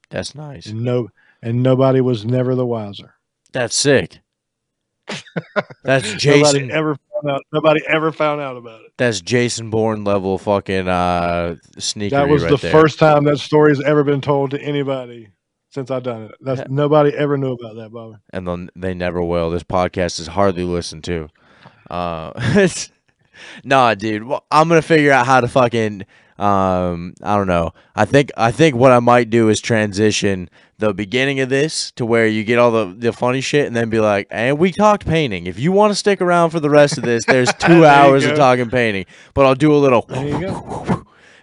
[0.10, 0.68] That's nice.
[0.68, 1.10] And no
[1.42, 3.16] and nobody was never the wiser.
[3.52, 4.20] That's sick.
[5.84, 6.68] That's Jason.
[6.68, 8.92] Nobody ever found out nobody ever found out about it.
[8.98, 12.18] That's Jason Bourne level fucking uh sneaker.
[12.18, 12.72] That was right the there.
[12.72, 15.30] first time that story's ever been told to anybody
[15.70, 16.32] since I've done it.
[16.42, 16.68] That's Yeah.
[16.70, 18.16] nobody ever knew about that, Bobby.
[18.32, 19.50] and then they never will.
[19.50, 21.30] This podcast is hardly listened to.
[21.90, 22.92] Uh, it's,
[23.64, 24.24] nah, dude.
[24.24, 26.06] Well, I'm gonna figure out how to fucking.
[26.38, 27.74] Um, I don't know.
[27.98, 32.06] I think I think what I might do is transition the beginning of this to
[32.06, 35.06] where you get all the, the funny shit, and then be like, "And we talked
[35.06, 35.48] painting.
[35.48, 38.24] If you want to stick around for the rest of this, there's two you hours
[38.26, 40.06] of talking painting." But I'll do a little.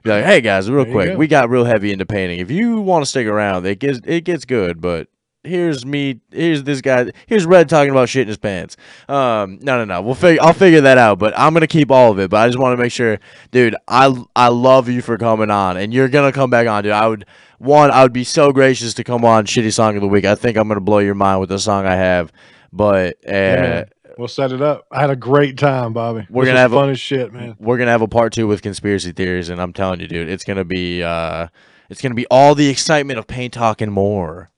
[0.06, 0.24] There you go.
[0.24, 1.16] Be like, hey guys, real There quick, go.
[1.16, 2.40] we got real heavy into painting.
[2.40, 4.80] If you want to stick around, it gets it gets good.
[4.80, 5.08] But
[5.44, 8.76] here's me, here's this guy, here's Red talking about shit in his pants.
[9.08, 11.18] Um, no, no, no, we'll figure, I'll figure that out.
[11.18, 12.30] But I'm gonna keep all of it.
[12.30, 13.18] But I just want to make sure,
[13.50, 13.76] dude.
[13.88, 16.92] I I love you for coming on, and you're gonna come back on, dude.
[16.92, 17.26] I would
[17.58, 20.24] one, I would be so gracious to come on shitty song of the week.
[20.24, 22.32] I think I'm gonna blow your mind with the song I have.
[22.72, 23.84] But uh, man.
[24.18, 24.86] We'll set it up.
[24.90, 26.26] I had a great time, Bobby.
[26.30, 27.54] We're This gonna have a- fun as shit, man.
[27.58, 30.44] we're gonna have a part two with conspiracy theories, and I'm telling you, dude, it's
[30.44, 31.48] gonna be uh,
[31.90, 34.50] it's gonna be all the excitement of paint talk and more.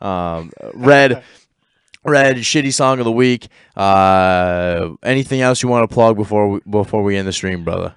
[0.00, 1.22] Um, red,
[2.04, 3.46] red, shitty song of the week.
[3.76, 7.94] Uh, anything else you want to plug before we, before we end the stream, brother?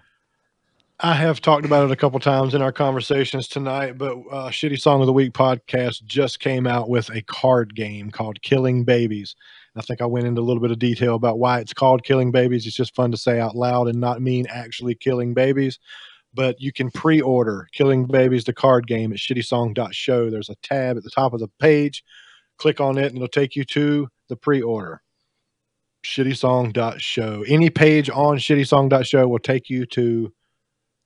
[1.00, 4.80] I have talked about it a couple times in our conversations tonight, but uh, Shitty
[4.80, 9.36] Song of the Week podcast just came out with a card game called Killing Babies.
[9.76, 12.32] I think I went into a little bit of detail about why it's called Killing
[12.32, 12.66] Babies.
[12.66, 15.80] It's just fun to say out loud and not mean actually killing babies.
[16.34, 20.30] But you can pre order Killing Babies, the card game, at shittysong.show.
[20.30, 22.04] There's a tab at the top of the page.
[22.58, 25.02] Click on it, and it'll take you to the pre order.
[26.06, 27.46] Shittysong.show.
[27.48, 30.34] Any page on shittysong.show will take you to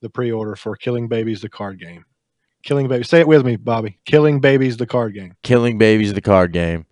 [0.02, 2.06] the pre-order for Killing Babies the card game.
[2.64, 3.10] Killing Babies.
[3.10, 4.00] Say it with me, Bobby.
[4.06, 5.36] Killing Babies the card game.
[5.44, 6.86] Killing Babies, the card game.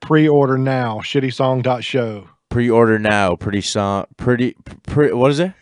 [0.00, 0.98] Pre-order now.
[1.00, 2.28] Shittysong.show.
[2.48, 3.36] Pre-order now.
[3.36, 4.06] Pretty song.
[4.16, 4.56] Pretty.
[4.84, 5.52] Pre, what is it?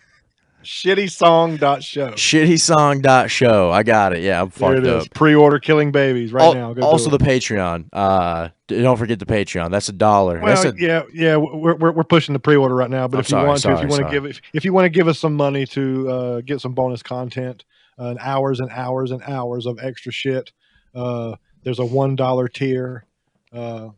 [0.65, 2.11] Shittysong.show.
[2.13, 3.71] Shitty song dot show.
[3.71, 4.23] I got it.
[4.23, 5.15] Yeah, I'm There fucked it up.
[5.15, 6.73] Pre-order Killing Babies right Al- now.
[6.75, 7.19] Go also, the.
[7.19, 7.87] Patreon.
[7.93, 9.71] Uh, don't forget the Patreon.
[9.71, 10.41] That's a dollar.
[10.41, 13.09] well, That's a, yeah, yeah, we're, we're, we're pushing the pre-order right now.
[13.09, 14.73] But I'm if sorry, you want to, if you want to give, if, if you
[14.73, 17.65] want to give us some money to uh, get some bonus content,
[17.99, 20.53] uh, and hours and hours and hours of extra shit,
[20.95, 23.05] uh, there's a one dollar tier,
[23.53, 23.89] uh,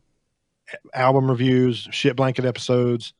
[0.93, 3.13] album reviews, shit blanket episodes,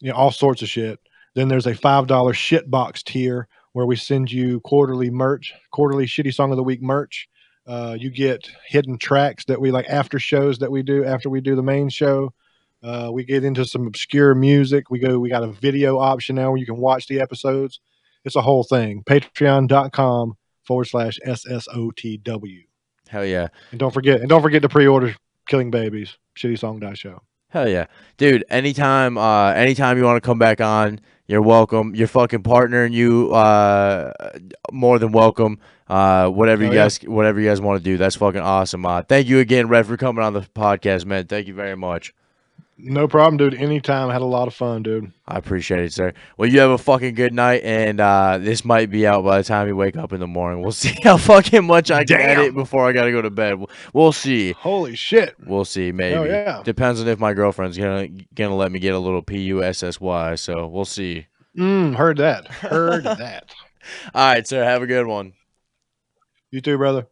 [0.00, 0.98] you know, all sorts of shit.
[1.34, 6.06] Then there's a five dollar shit box tier where we send you quarterly merch, quarterly
[6.06, 7.28] shitty song of the week merch.
[7.66, 11.40] Uh, you get hidden tracks that we like after shows that we do after we
[11.40, 12.32] do the main show.
[12.82, 14.90] Uh, we get into some obscure music.
[14.90, 15.18] We go.
[15.18, 17.80] We got a video option now where you can watch the episodes.
[18.24, 19.02] It's a whole thing.
[19.04, 20.34] Patreon.com
[20.64, 22.64] forward slash SSOTW.
[23.08, 23.48] Hell yeah.
[23.70, 25.16] And don't forget, and don't forget to pre-order
[25.48, 27.22] Killing Babies, Shitty Song Die Show.
[27.50, 27.86] Hell yeah,
[28.18, 28.44] dude!
[28.50, 31.94] Anytime, uh, anytime you want to come back on, you're welcome.
[31.94, 34.12] Your fucking partner and you, uh,
[34.70, 35.58] more than welcome.
[35.88, 36.84] Uh, whatever you Hell yeah.
[36.84, 38.84] guys, whatever you guys want to do, that's fucking awesome.
[38.84, 41.26] Uh, thank you again, Red, for coming on the podcast, man.
[41.26, 42.12] Thank you very much.
[42.80, 43.54] No problem, dude.
[43.60, 44.08] Anytime.
[44.08, 45.12] I had a lot of fun, dude.
[45.26, 46.12] I appreciate it, sir.
[46.36, 49.44] Well, you have a fucking good night, and uh, this might be out by the
[49.44, 50.62] time you wake up in the morning.
[50.62, 52.38] We'll see how fucking much I can Damn.
[52.38, 53.58] edit before I gotta go to bed.
[53.92, 54.52] We'll, see.
[54.52, 55.34] Holy shit.
[55.44, 55.90] We'll see.
[55.90, 56.28] Maybe.
[56.28, 56.62] yeah.
[56.64, 59.82] Depends on if my girlfriend's gonna gonna let me get a little P U S
[59.82, 60.36] S Y.
[60.36, 61.26] So we'll see.
[61.56, 62.46] Mm, heard that.
[62.46, 63.52] Heard that.
[64.14, 64.62] All right, sir.
[64.62, 65.32] Have a good one.
[66.52, 67.08] You too, brother.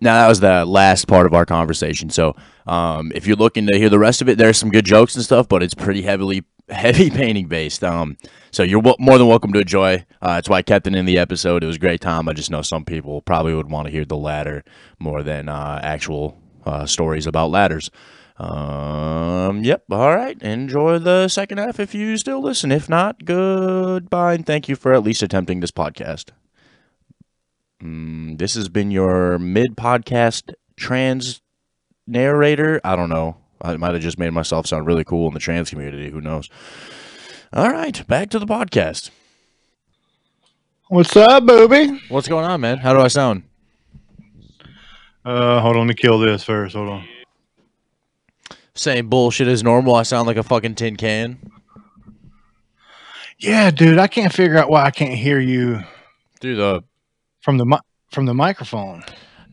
[0.00, 2.10] Now that was the last part of our conversation.
[2.10, 2.36] So,
[2.66, 5.24] um, if you're looking to hear the rest of it, there's some good jokes and
[5.24, 7.82] stuff, but it's pretty heavily heavy painting based.
[7.82, 8.16] Um,
[8.50, 10.04] so you're wel- more than welcome to enjoy.
[10.20, 11.62] Uh, that's why I kept it in the episode.
[11.62, 12.28] It was a great time.
[12.28, 14.64] I just know some people probably would want to hear the latter
[14.98, 17.90] more than uh, actual uh, stories about ladders.
[18.36, 19.84] Um, yep.
[19.90, 20.40] All right.
[20.42, 22.70] Enjoy the second half if you still listen.
[22.70, 26.30] If not, goodbye and thank you for at least attempting this podcast.
[27.82, 31.40] Mm, this has been your mid podcast trans
[32.06, 32.80] narrator.
[32.84, 33.36] I don't know.
[33.60, 36.10] I might have just made myself sound really cool in the trans community.
[36.10, 36.48] Who knows?
[37.52, 39.10] All right, back to the podcast.
[40.88, 42.00] What's up, booby?
[42.08, 42.78] What's going on, man?
[42.78, 43.42] How do I sound?
[45.24, 46.74] Uh, hold on to kill this first.
[46.74, 47.08] Hold on.
[48.74, 49.94] Same bullshit as normal.
[49.94, 51.38] I sound like a fucking tin can.
[53.38, 55.84] Yeah, dude, I can't figure out why I can't hear you
[56.40, 56.84] Dude, the
[57.40, 57.80] from the
[58.10, 59.04] from the microphone.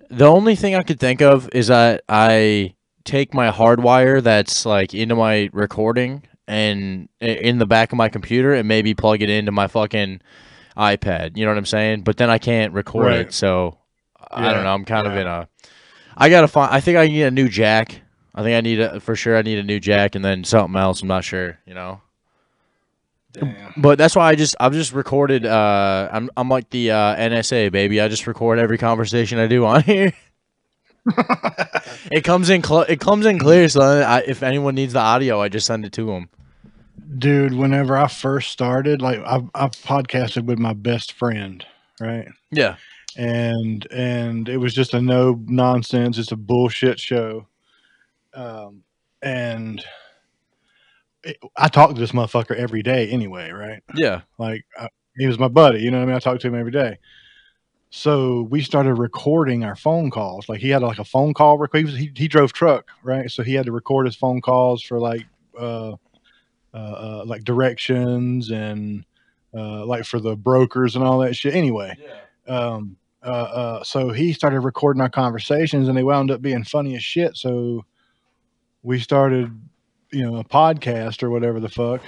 [0.09, 2.73] the only thing I could think of is that I
[3.03, 8.53] take my hardwire that's like into my recording and in the back of my computer
[8.53, 10.21] and maybe plug it into my fucking
[10.77, 11.37] iPad.
[11.37, 12.03] You know what I'm saying?
[12.03, 13.19] But then I can't record Right.
[13.21, 13.77] it, so
[14.31, 14.73] I don't know.
[14.73, 15.47] I'm kind of in a.
[16.17, 16.73] I gotta find.
[16.73, 18.01] I think I need a new jack.
[18.33, 19.37] I think I need a for sure.
[19.37, 21.01] I need a new jack and then something else.
[21.01, 21.59] I'm not sure.
[21.65, 22.01] You know.
[23.39, 23.73] Damn.
[23.77, 25.45] But that's why I just I've just recorded.
[25.45, 28.01] Uh, I'm I'm like the uh, NSA baby.
[28.01, 30.13] I just record every conversation I do on here.
[32.11, 33.69] it comes in cl- it comes in clear.
[33.69, 36.29] So I, if anyone needs the audio, I just send it to them.
[37.17, 41.65] Dude, whenever I first started, like I I podcasted with my best friend,
[41.99, 42.27] right?
[42.51, 42.77] Yeah.
[43.15, 47.47] and and it was just a no nonsense, it's a bullshit show.
[48.33, 48.83] Um,
[49.21, 49.83] and
[51.57, 53.81] I talk to this motherfucker every day anyway, right?
[53.95, 54.21] Yeah.
[54.37, 56.15] Like I, he was my buddy, you know what I mean?
[56.15, 56.97] I talked to him every day.
[57.89, 60.49] So we started recording our phone calls.
[60.49, 61.77] Like he had like a phone call record.
[61.77, 63.31] He, was, he, he drove truck, right?
[63.31, 65.25] So he had to record his phone calls for like
[65.57, 65.93] uh,
[66.73, 69.05] uh, uh like directions and
[69.55, 71.55] uh, like for the brokers and all that shit.
[71.55, 71.95] Anyway,
[72.47, 76.95] um, uh, uh, so he started recording our conversations and they wound up being funny
[76.95, 77.37] as shit.
[77.37, 77.85] So
[78.83, 79.57] we started,
[80.11, 82.01] you know, a podcast or whatever the fuck,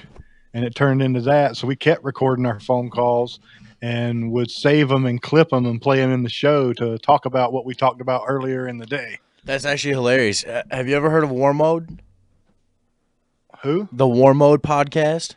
[0.54, 1.56] and it turned into that.
[1.56, 3.40] So we kept recording our phone calls
[3.80, 7.26] and would save them and clip them and play them in the show to talk
[7.26, 9.18] about what we talked about earlier in the day.
[9.44, 10.44] That's actually hilarious.
[10.44, 12.02] Uh, have you ever heard of War Mode?
[13.62, 13.88] Who?
[13.92, 15.34] The War Mode podcast?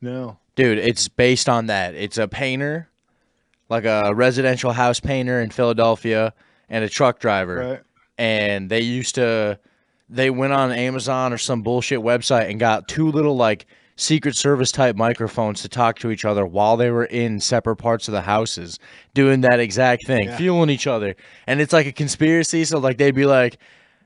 [0.00, 0.38] No.
[0.56, 1.94] Dude, it's based on that.
[1.94, 2.88] It's a painter,
[3.68, 6.34] like a residential house painter in Philadelphia,
[6.68, 7.56] and a truck driver.
[7.56, 7.80] Right.
[8.18, 9.58] and they used to
[10.10, 14.72] they went on Amazon or some bullshit website and got two little like secret service
[14.72, 18.22] type microphones to talk to each other while they were in separate parts of the
[18.22, 18.78] houses
[19.14, 20.36] doing that exact thing Yeah.
[20.36, 21.14] fueling each other.
[21.46, 22.64] And it's like a conspiracy.
[22.64, 23.58] So like they'd be like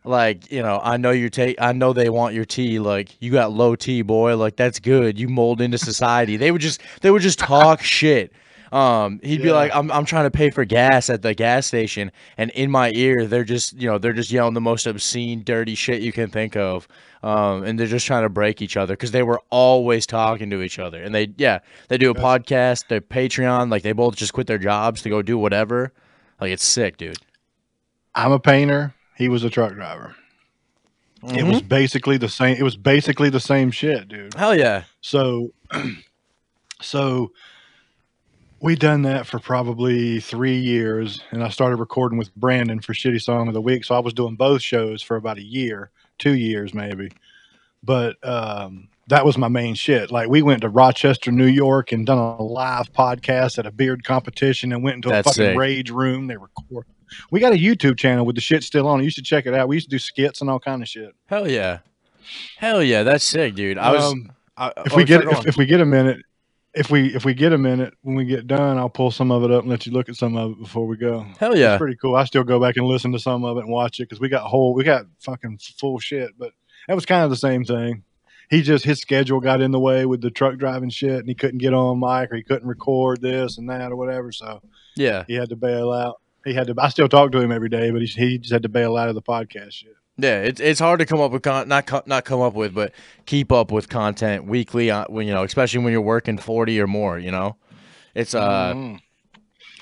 [0.06, 2.78] like you know i know you take i know they want your tea.
[2.78, 4.36] Like you got low tea boy.
[4.36, 5.18] Like that's good.
[5.18, 6.36] You mold into society.
[6.36, 8.32] They would just they would just talk shit
[8.74, 12.10] um he'd be like I'm, I'm trying to pay for gas at the gas station
[12.36, 15.74] and in my ear they're just you know they're just yelling the most obscene dirty
[15.74, 16.88] shit you can think of
[17.22, 20.60] um and they're just trying to break each other because they were always talking to
[20.60, 24.32] each other and they yeah they do a podcast their patreon like they both just
[24.32, 25.92] quit their jobs to go do whatever
[26.40, 27.18] like it's sick dude
[28.16, 28.94] I'm a painter.
[29.16, 30.14] He was a truck driver.
[31.36, 32.56] It was basically the same.
[32.56, 34.34] It was basically the same shit, dude.
[34.34, 35.52] hell yeah So,
[36.80, 37.32] so
[38.64, 43.20] we done that for probably three years, and I started recording with Brandon for Shitty
[43.20, 43.84] Song of the Week.
[43.84, 47.12] So I was doing both shows for about a year, two years maybe.
[47.82, 50.10] But um, that was my main shit.
[50.10, 54.02] Like we went to Rochester, New York, and done a live podcast at a beard
[54.02, 55.58] competition, and went into That's a fucking sick.
[55.58, 56.26] rage room.
[56.26, 56.86] They record.
[57.30, 59.04] We got a YouTube channel with the shit still on.
[59.04, 59.68] You should check it out.
[59.68, 61.14] We used to do skits and all kind of shit.
[61.26, 61.80] Hell yeah.
[62.56, 63.76] Hell yeah, that's sick, dude.
[63.76, 66.22] I was Um, I, if oh, we get if, if we get a minute,
[66.74, 69.44] if we if we get a minute when we get done, I'll pull some of
[69.44, 71.24] it up and let you look at some of it before we go.
[71.38, 71.74] Hell yeah.
[71.74, 72.16] It's pretty cool.
[72.16, 74.28] I still go back and listen to some of it and watch it because we
[74.28, 76.30] got whole we got fucking full shit.
[76.38, 76.52] But
[76.88, 78.02] that was kind of the same thing.
[78.50, 81.34] He just his schedule got in the way with the truck driving shit, and he
[81.34, 84.32] couldn't get on mic or he couldn't record this and that or whatever.
[84.32, 84.60] So
[84.96, 85.24] Yeah.
[85.26, 86.20] he had to bail out.
[86.44, 86.74] He had to.
[86.78, 89.08] I still talk to him every day, but he he just had to bail out
[89.08, 89.96] of the podcast shit.
[90.16, 92.72] Yeah, it's it's hard to come up with con- not co- not come up with,
[92.74, 92.92] but
[93.26, 94.90] keep up with content weekly.
[94.90, 97.56] On, when you know, especially when you're working forty or more, you know,
[98.14, 99.00] it's uh, Mhm.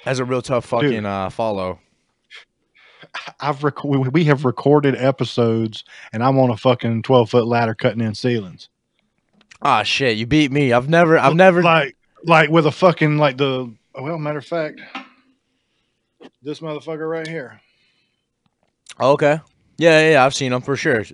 [0.05, 1.80] that's a real tough fucking uh follow.
[3.41, 7.74] I've rec- we, we have recorded episodes, and I'm on a fucking twelve foot ladder
[7.74, 8.70] cutting in ceilings.
[9.61, 10.72] Ah, shit, you beat me.
[10.72, 11.62] I've never, I've never.
[11.62, 14.80] like like with a fucking like the well matter of fact,
[16.43, 17.61] this motherfucker right here.
[18.99, 19.41] Okay.
[19.79, 21.05] Yeah, yeah, I've seen him for sure.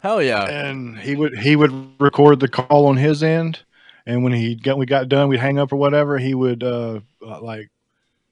[0.00, 0.48] Hell yeah.
[0.48, 3.60] and he would he would record the call on his end
[4.06, 6.98] and when he got we got done we'd hang up or whatever he would uh,
[7.24, 7.70] uh like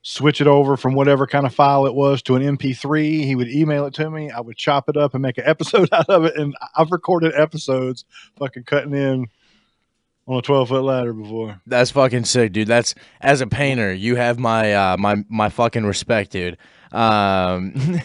[0.02, 3.48] switch it over from whatever kind of file it was to an mp3 he would
[3.48, 6.24] email it to me i would chop it up and make an episode out of
[6.24, 8.04] it and i've recorded episodes
[8.36, 9.26] fucking cutting in
[10.26, 12.68] on a 12 foot ladder before That's fucking sick, dude.
[12.68, 16.56] That's as a painter, you have my uh my my fucking respect, dude.
[16.92, 17.72] Um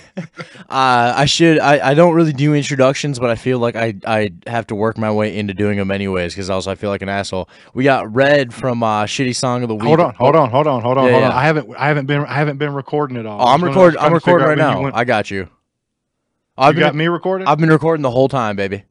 [0.69, 4.31] uh I should I, I don't really do introductions, but I feel like I I
[4.47, 7.09] have to work my way into doing them anyways cuz also I feel like an
[7.09, 7.49] asshole.
[7.73, 9.83] We got Red from uh Shitty Song of the Week.
[9.85, 11.29] hold on hold on hold on hold on Yeah, hold yeah.
[11.29, 13.97] on i haven't i haven't been i haven't been recording at all Oh, I'm recording
[13.99, 14.91] I'm trying to figure recording right now.
[14.93, 15.37] I got you.
[15.39, 15.47] you
[16.57, 17.47] I've been got me recording.
[17.47, 18.83] I've been recording the whole time, baby.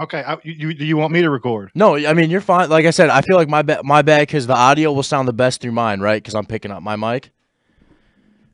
[0.00, 2.70] okay I, you, you do you want me to record No, I mean you're fine.
[2.70, 5.26] Like I said, I feel like my ba- my bad because the audio will sound
[5.28, 6.22] the best through mine, right?
[6.22, 7.30] Because I'm picking up my mic.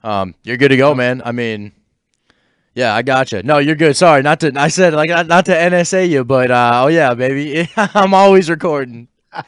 [0.02, 1.22] Um, you're good to go, man.
[1.24, 1.72] I mean,
[2.78, 3.42] yeah, I gotcha.
[3.42, 3.96] No, you're good.
[3.96, 4.52] Sorry, not to.
[4.54, 9.08] I said like not, to NSA you, but uh, oh yeah, baby, I'm always recording.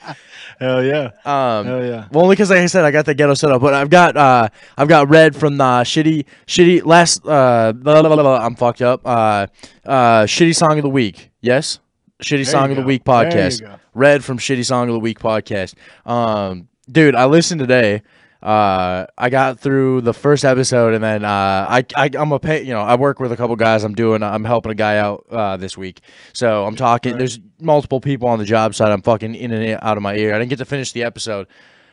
[0.61, 3.35] hell yeah Um, hell yeah well, only because like I said, I got the ghetto
[3.35, 7.25] set up, but I've got uh, I've got red from the shitty, shitty last.
[7.25, 9.03] Uh, blah, blah, blah, blah, I'm fucked up.
[9.05, 9.47] Uh,
[9.87, 11.31] uh, shitty song of the week.
[11.41, 11.79] Yes,
[12.23, 13.79] shitty There song of the week podcast.
[13.95, 15.75] Red from shitty song of the week podcast.
[16.05, 18.03] Um, dude, I listened today.
[18.43, 22.63] Uh, I got through the first episode, and then uh, I, I I'm a pay.
[22.63, 23.85] You know, I work with a couple guys.
[23.85, 24.23] I'm doing.
[24.23, 26.01] I'm helping a guy out uh, this week.
[26.33, 27.19] So I'm talking.
[27.19, 28.93] There's multiple people on the job site.
[28.93, 30.35] I'm fucking in and out of my ear.
[30.35, 31.49] I didn't get to finish the episode,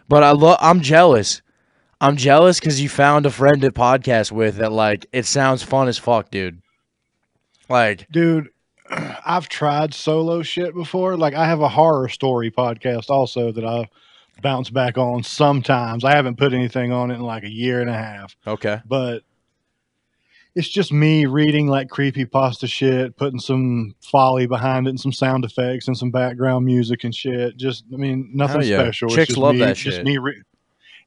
[0.07, 0.57] but I love.
[0.61, 1.41] I'm jealous.
[1.99, 4.71] I'm jealous because you found a friend to podcast with that.
[4.71, 6.61] Like, it sounds fun as fuck, dude.
[7.69, 8.49] Like, dude
[9.25, 13.87] i've tried solo shit before like i have a horror story podcast also that i
[14.41, 16.03] bounce back on sometimes.
[16.03, 18.35] I haven't put anything on it in like a year and a half.
[18.45, 19.23] Okay, but
[20.57, 25.13] it's just me reading like creepy pasta shit putting some Foley behind it and some
[25.13, 27.55] sound effects and some background music and shit.
[27.57, 28.79] Just i mean nothing yeah.
[28.79, 29.09] special.
[29.09, 30.03] Chicks just love me, that shit.
[30.03, 30.41] me re-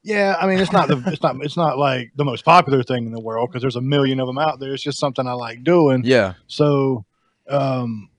[0.03, 3.05] yeah i mean it's not the it's not it's not like the most popular thing
[3.05, 4.73] in the world because there's a million of them out there.
[4.73, 6.03] It's just something i like doing.
[6.05, 7.03] Yeah, so
[7.49, 8.09] um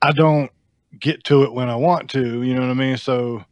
[0.00, 0.50] I don't
[0.98, 2.96] get to it when I want to, you know what I mean?
[2.96, 3.44] So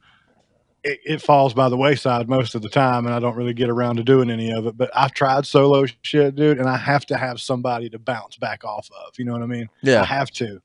[0.85, 3.69] it, it falls by the wayside most of the time and I don't really get
[3.69, 4.77] around to doing any of it.
[4.77, 8.65] But I've tried solo shit, dude, and I have to have somebody to bounce back
[8.65, 9.19] off of.
[9.19, 9.69] You know what I mean?
[9.83, 10.61] Yeah, I have to.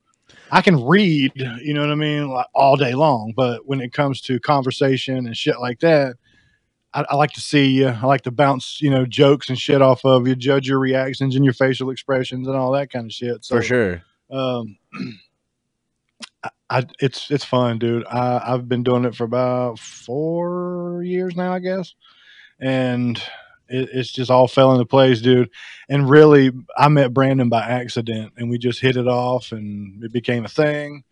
[0.51, 3.91] I can read, you know what I mean, like all day long, but when it
[3.91, 6.15] comes to conversation and shit like that,
[6.93, 7.87] I, I like to see you.
[7.87, 11.35] I like to bounce, you know, jokes and shit off of you, judge your reactions
[11.35, 13.43] and your facial expressions and all that kind of shit.
[13.43, 14.03] So For sure.
[14.29, 14.77] um
[16.73, 18.05] I, it's it's fun dude.
[18.07, 21.93] I i've been doing it for about four years now i guess.
[22.59, 23.17] And
[23.69, 25.49] it, it's just all fell into place dude.
[25.89, 30.11] And really i met brandon by accident and we just hit it off and it
[30.11, 31.03] became a thing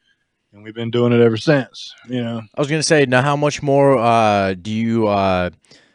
[0.54, 2.42] and we've been doing it ever since you know?
[2.56, 5.08] I was gonna say now, how much more uh, do you?
[5.08, 5.52] Uh,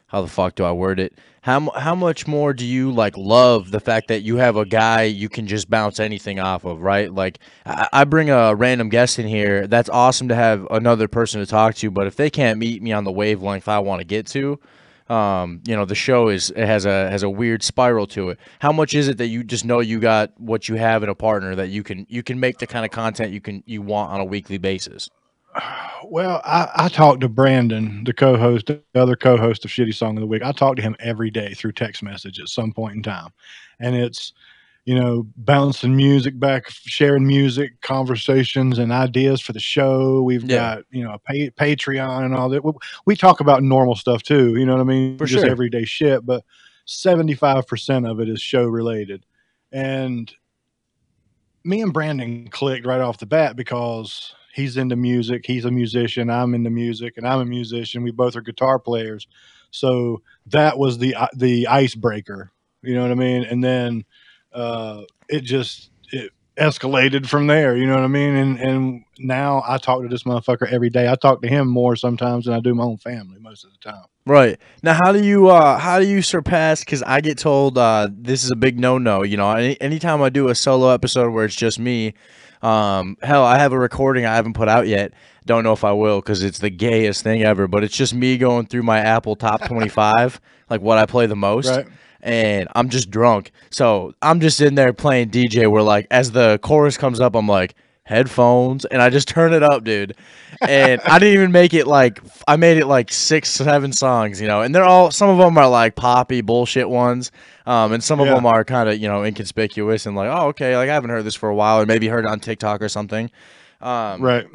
[0.08, 1.14] how the fuck do I word it?
[1.42, 5.02] How how much more do you like love the fact that you have a guy
[5.02, 7.12] you can just bounce anything off of, right?
[7.12, 9.66] Like I, I bring a random guest in here.
[9.66, 12.92] That's awesome to have another person to talk to, but if they can't meet me
[12.92, 14.60] on the wavelength I want to get to,
[15.08, 18.38] um, you know, the show is it has a has a weird spiral to it.
[18.60, 21.14] How much is it that you just know you got what you have in a
[21.14, 24.12] partner that you can you can make the kind of content you can you want
[24.12, 25.08] on a weekly basis?
[26.08, 30.20] Well, I, I talked to Brandon, the co-host, the other co-host of Shitty Song of
[30.20, 30.42] the Week.
[30.42, 33.30] I talk to him every day through text message at some point in time,
[33.80, 34.32] and it's
[34.86, 40.22] you know, bouncing music back, sharing music, conversations, and ideas for the show.
[40.22, 40.76] We've Yeah.
[40.76, 42.64] got you know a pa- Patreon and all that.
[42.64, 42.72] We,
[43.04, 44.56] we talk about normal stuff too.
[44.56, 45.18] You know what I mean?
[45.18, 45.50] For Just sure.
[45.50, 46.44] everyday shit, but
[46.84, 49.26] seventy five percent of it is show related,
[49.72, 50.32] and
[51.64, 55.44] me and Brandon clicked right off the bat because he's into music.
[55.46, 56.30] He's a musician.
[56.30, 58.02] I'm into music, and I'm a musician.
[58.02, 59.28] We both are guitar players,
[59.70, 62.50] so that was the uh, the icebreaker.
[62.82, 63.44] You know what I mean?
[63.44, 64.04] And then
[64.52, 67.76] uh, it just it escalated from there.
[67.76, 68.34] You know what I mean?
[68.34, 71.06] And and now I talk to this motherfucker every day.
[71.06, 73.90] I talk to him more sometimes than I do my own family most of the
[73.90, 74.04] time.
[74.24, 74.58] Right.
[74.82, 78.42] Now how do you uh how do you surpass cuz I get told uh this
[78.42, 79.50] is a big no-no, you know.
[79.52, 82.14] Any, anytime I do a solo episode where it's just me,
[82.62, 85.12] um hell, I have a recording I haven't put out yet.
[85.44, 88.38] Don't know if I will cuz it's the gayest thing ever, but it's just me
[88.38, 90.40] going through my Apple Top 25,
[90.70, 91.68] like what I play the most.
[91.68, 91.86] Right.
[92.22, 93.52] And I'm just drunk.
[93.70, 97.46] So, I'm just in there playing DJ where like as the chorus comes up, I'm
[97.46, 97.76] like
[98.06, 100.14] headphones and I just turn it up, dude.
[100.66, 104.46] And I didn't even make it like I made it like six, seven songs, you
[104.46, 104.62] know.
[104.62, 107.30] And they're all some of them are like poppy bullshit ones,
[107.66, 108.34] um, and some of Yeah.
[108.34, 111.24] them are kind of you know inconspicuous and like oh okay, like I haven't heard
[111.24, 113.30] this for a while, or maybe heard it on TikTok or something.
[113.80, 114.46] Um, Right.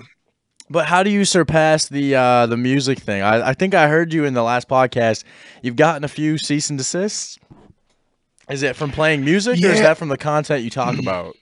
[0.69, 3.21] But how do you surpass the uh, the music thing?
[3.21, 5.25] I, I think I heard you in the last podcast.
[5.61, 7.37] You've gotten a few cease and desists.
[8.49, 11.35] Is it from playing music, or is that from the content you talk about?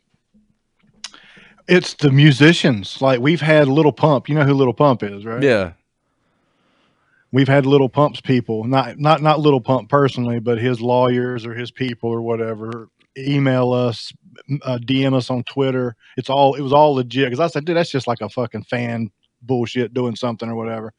[1.67, 3.01] It's the musicians.
[3.01, 4.27] Like we've had Lil Pump.
[4.29, 5.41] You know who Lil Pump is, right?
[5.43, 5.73] Yeah.
[7.31, 11.53] We've had Lil Pumps people not not not Lil Pump personally but his lawyers or
[11.53, 14.13] his people or whatever email us
[14.63, 15.95] uh, dm us on twitter.
[16.17, 18.63] It's all it was all legit because i said dude that's just like a fucking
[18.63, 19.09] fan
[19.41, 20.93] bullshit doing something or whatever.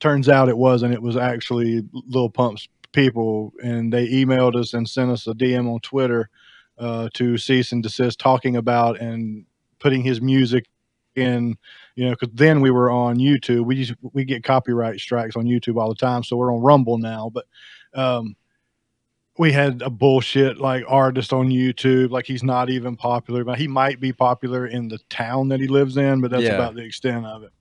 [0.00, 0.94] Turns out it wasn't.
[0.94, 5.72] It was actually Lil Pumps people and they emailed us and sent us a dm
[5.72, 6.28] on twitter
[6.78, 9.46] uh, to cease and desist talking about and
[9.78, 10.66] putting his music
[11.16, 11.56] in
[11.94, 13.64] you know, because then we were on YouTube.
[13.64, 16.98] We just, we get copyright strikes on YouTube all the time, so we're on Rumble
[16.98, 17.30] now.
[17.32, 17.46] But
[17.94, 18.36] um,
[19.38, 23.68] we had a bullshit like artist on YouTube, like he's not even popular, but he
[23.68, 26.54] might be popular in the town that he lives in, but that's Yeah.
[26.54, 27.52] about the extent of it.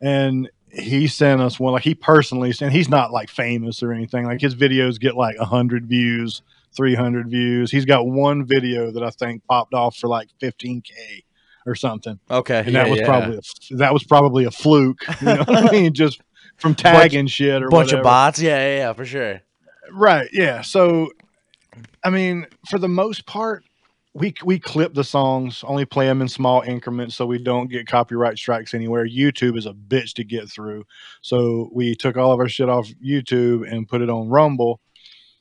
[0.00, 2.72] And he sent us one, like he personally sent.
[2.72, 4.26] He's not like famous or anything.
[4.26, 6.42] Like his videos get like hundred views,
[6.76, 7.70] three hundred views.
[7.70, 11.24] He's got one video that I think popped off for like fifteen k
[11.66, 12.60] or something Okay.
[12.60, 13.06] and yeah, that was yeah.
[13.06, 15.00] probably a, that was probably a fluke.
[15.20, 15.92] You know what I mean?
[15.92, 16.20] Just
[16.56, 18.00] from tagging shit or bunch whatever.
[18.00, 18.40] of bots.
[18.40, 19.42] Yeah, yeah, yeah, for sure.
[19.92, 20.28] Right?
[20.32, 20.62] Yeah.
[20.62, 21.10] So,
[22.02, 23.64] I mean, for the most part,
[24.14, 27.86] we we clip the songs, only play them in small increments, so we don't get
[27.86, 29.06] copyright strikes anywhere.
[29.06, 30.84] YouTube is a bitch to get through,
[31.20, 34.80] so we took all of our shit off YouTube and put it on Rumble.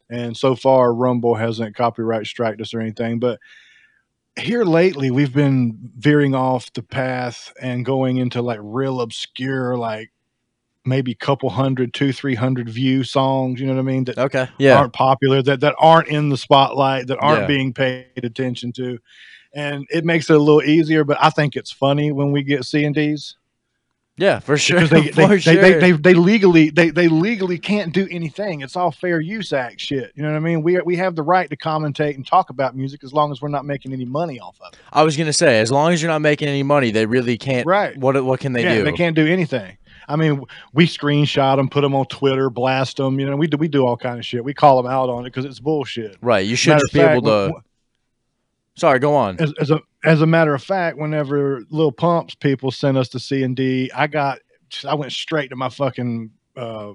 [0.09, 3.39] And so far, Rumble hasn't copyright striked us or anything, but
[4.37, 10.11] here lately we've been veering off the path and going into like real obscure like
[10.85, 14.47] maybe couple hundred two three hundred view songs you know what i mean that Okay.
[14.57, 14.77] Yeah.
[14.77, 17.47] aren't popular that that aren't in the spotlight that aren't Yeah.
[17.47, 18.99] being paid attention to
[19.53, 22.65] and it makes it a little easier but i think it's funny when we get
[22.65, 23.37] c and d's
[24.17, 24.81] Yeah, for sure.
[24.81, 25.55] because they, for they, sure.
[25.55, 29.81] they, they, they, legally they, they legally can't do anything it's all fair use act
[29.81, 32.49] shit you know what i mean we, we have the right to commentate and talk
[32.49, 35.17] about music as long as we're not making any money off of it I was
[35.17, 37.67] gonna say, as long as you're not making any money, they really can't.
[37.67, 37.97] Right.
[37.97, 38.83] What What can they yeah, do?
[38.85, 39.77] They can't do anything.
[40.07, 40.43] I mean,
[40.73, 43.19] we screenshot them, put them on Twitter, blast them.
[43.19, 44.43] You know, we do we do all kind of shit.
[44.43, 46.17] We call them out on it because it's bullshit.
[46.21, 46.45] Right.
[46.45, 47.61] You should Matter just be fact, able to.
[48.75, 48.99] Sorry.
[48.99, 49.39] Go on.
[49.39, 53.19] As, as a as a matter of fact, whenever Lil Pumps people sent us to
[53.19, 54.39] C and D, I got
[54.87, 56.93] I went straight to my fucking uh,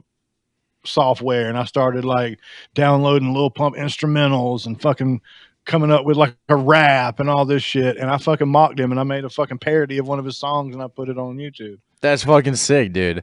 [0.84, 2.38] software and I started like
[2.74, 5.20] downloading Lil Pump instrumentals and fucking
[5.66, 7.96] coming up with like a rap and all this shit.
[7.96, 10.38] And I fucking mocked him and I made a fucking parody of one of his
[10.38, 11.78] songs and I put it on YouTube.
[12.00, 13.22] That's fucking sick, dude.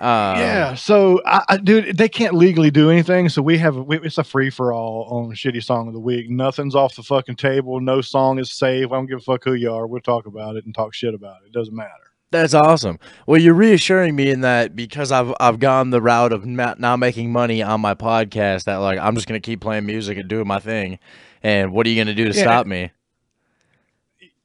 [0.00, 0.74] Um, yeah.
[0.74, 3.28] So, I, I, dude, they can't legally do anything.
[3.28, 6.30] So we have we, it's a free for all on shitty song of the week.
[6.30, 7.80] Nothing's off the fucking table.
[7.80, 8.86] No song is safe.
[8.86, 9.86] I don't give a fuck who you are.
[9.86, 11.48] We'll talk about it and talk shit about it.
[11.48, 11.90] It doesn't matter.
[12.30, 12.98] That's awesome.
[13.26, 16.98] Well, you're reassuring me in that because I've I've gone the route of not, not
[16.98, 18.64] making money on my podcast.
[18.64, 20.98] That like I'm just gonna keep playing music and doing my thing.
[21.42, 22.42] And what are you gonna do to Yeah.
[22.42, 22.90] stop me?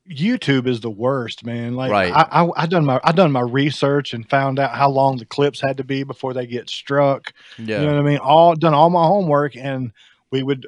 [0.09, 1.75] YouTube is the worst, man.
[1.75, 2.11] Like Right.
[2.11, 5.25] I, I I done my I done my research and found out how long the
[5.25, 7.33] clips had to be before they get struck.
[7.57, 7.79] Yeah.
[7.79, 8.17] You know what I mean?
[8.17, 9.91] All done all my homework and
[10.31, 10.67] we would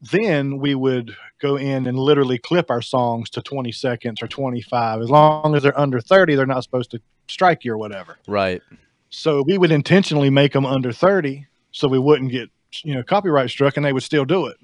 [0.00, 5.00] then we would go in and literally clip our songs to 20 seconds or 25.
[5.00, 8.18] As long as they're under 30, they're not supposed to strike you or whatever.
[8.28, 8.62] Right.
[9.10, 12.50] So we would intentionally make them under 30 so we wouldn't get,
[12.82, 14.56] you know, copyright struck and they would still do it.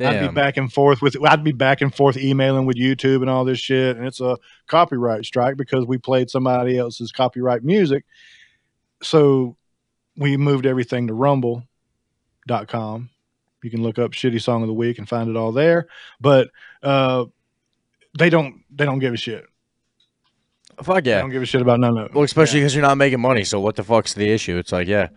[0.00, 3.30] I'd be back and forth with I'd be back and forth emailing with YouTube and
[3.30, 8.04] all this shit, and it's a copyright strike because we played somebody else's copyright music.
[9.02, 9.56] So
[10.16, 13.10] we moved everything to rumble.com.
[13.62, 15.86] You can look up shitty song of the week and find it all there.
[16.20, 16.48] But
[16.82, 17.26] uh
[18.18, 19.44] they don't they don't give a shit.
[20.82, 21.20] Fuck They yeah.
[21.20, 22.14] don't give a shit about none of it.
[22.14, 23.44] Well, especially because you're not making money.
[23.44, 24.56] So what the fuck's the issue?
[24.56, 25.08] It's like, yeah,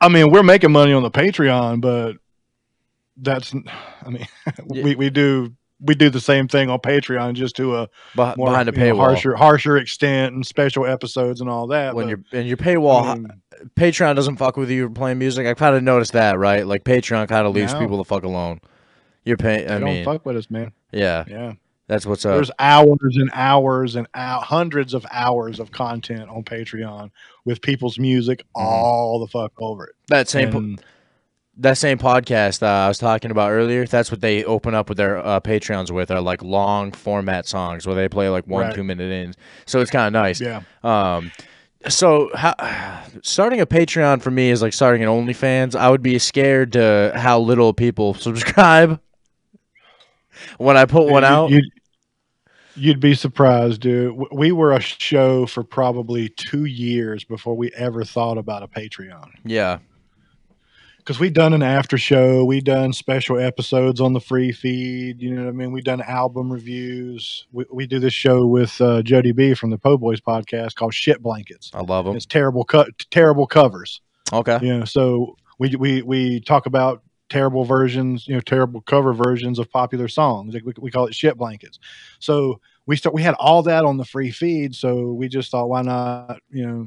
[0.00, 2.16] I mean, we're making money on the Patreon, but
[3.16, 3.54] that's
[4.04, 4.26] I mean,
[4.66, 5.52] we, we do
[5.84, 8.78] we do the same thing on Patreon just to a beh- more behind a you
[8.78, 8.98] know, paywall.
[8.98, 11.94] harsher harsher extent and special episodes and all that.
[11.94, 15.46] when you're and your paywall, I mean, uh, Patreon doesn't fuck with you playing music.
[15.46, 16.66] I kind of noticed that, right?
[16.66, 17.80] Like Patreon kind of leaves No.
[17.80, 18.60] people the fuck alone.
[19.24, 19.66] You're paying.
[19.66, 20.72] they I don't fuck with us, man.
[20.90, 21.52] yeah, Yeah,
[21.86, 22.34] that's what's up.
[22.34, 27.10] there's hours and hours and hou- hundreds of hours of content on Patreon
[27.44, 28.66] with people's music mm-hmm.
[28.66, 29.94] all the fuck over it.
[30.08, 30.82] That same po- And-
[31.58, 33.86] that same podcast uh, I was talking about earlier.
[33.86, 37.86] That's what they open up with their uh, Patreons with are like long format songs
[37.86, 38.74] where they play like one Right.
[38.74, 39.34] two minute in.
[39.66, 40.40] So it's kind of nice.
[40.40, 41.30] yeah, Um,
[41.88, 42.54] so how,
[43.22, 45.74] starting a Patreon for me is like starting an OnlyFans.
[45.74, 49.00] I would be scared to how little people subscribe
[50.58, 51.50] when I put one out.
[51.50, 51.64] You'd,
[52.76, 54.16] you'd be surprised, dude.
[54.32, 59.28] We were a show for probably two years before we ever thought about a Patreon.
[59.44, 59.78] yeah,
[61.02, 65.20] Because we've done an after show, we done special episodes on the free feed.
[65.20, 65.72] You know what I mean?
[65.72, 67.46] We done album reviews.
[67.50, 70.94] We, we do this show with uh, Jody B from the Po Boys podcast called
[70.94, 71.72] Shit Blankets.
[71.74, 72.16] I love them.
[72.16, 74.00] It's terrible cut, terrible covers.
[74.32, 74.58] Okay.
[74.62, 79.58] you know so we we we talk about terrible versions you know terrible cover versions
[79.58, 81.78] of popular songs like we, we call it shit blankets
[82.18, 85.68] so we start we had all that on the free feed so we just thought
[85.68, 86.86] why not you know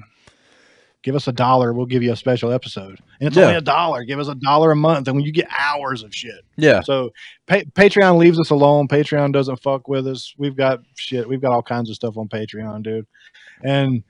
[1.06, 3.00] give us a dollar we'll give you a special episode.
[3.20, 3.44] And it's Yeah.
[3.44, 4.04] only a dollar.
[4.04, 6.42] Give us a dollar a month and when you get hours of shit.
[6.58, 6.82] Yeah.
[6.82, 7.12] so
[7.46, 8.88] pa- patreon leaves us alone.
[8.88, 10.34] Patreon doesn't fuck with us.
[10.38, 11.30] We've got shit.
[11.30, 13.06] We've got all kinds of stuff on patreon dude.
[13.64, 14.04] And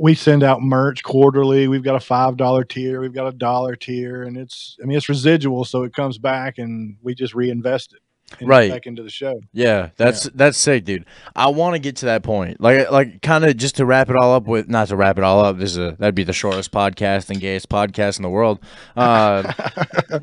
[0.00, 1.68] we send out merch quarterly.
[1.68, 4.96] We've got a five dollar tier, we've got a dollar tier, and it's I mean
[4.98, 8.00] it's residual, so it comes back and we just reinvest it
[8.42, 8.70] Right.
[8.70, 9.40] back into the show.
[9.52, 11.04] Yeah, that's that's sick, dude.
[11.36, 14.16] I want to get to that point, like like kind of just to wrap it
[14.16, 15.58] all up with, not to wrap it all up.
[15.58, 18.58] This is a that'd be the shortest podcast and gayest podcast in the world.
[18.96, 19.42] Uh,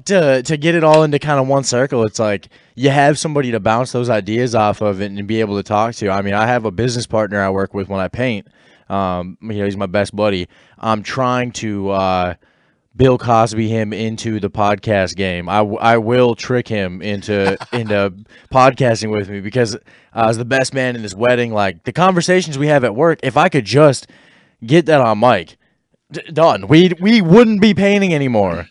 [0.06, 3.52] to to get it all into kind of one circle, it's like you have somebody
[3.52, 6.10] to bounce those ideas off of and, and be able to talk to.
[6.10, 8.48] I mean, I have a business partner I work with when I paint.
[8.90, 10.48] Um, you know, he's my best buddy.
[10.78, 11.90] I'm trying to.
[11.92, 12.34] Uh,
[12.96, 15.50] Bill Cosby him into the podcast game.
[15.50, 18.14] I, w- I will trick him into into
[18.52, 19.80] podcasting with me because uh,
[20.14, 21.54] I was the best man in this wedding.
[21.54, 24.08] Like the conversations we have at work, if I could just
[24.66, 25.58] get that on mic,
[26.12, 26.68] d- done.
[26.68, 28.68] We we wouldn't be painting anymore.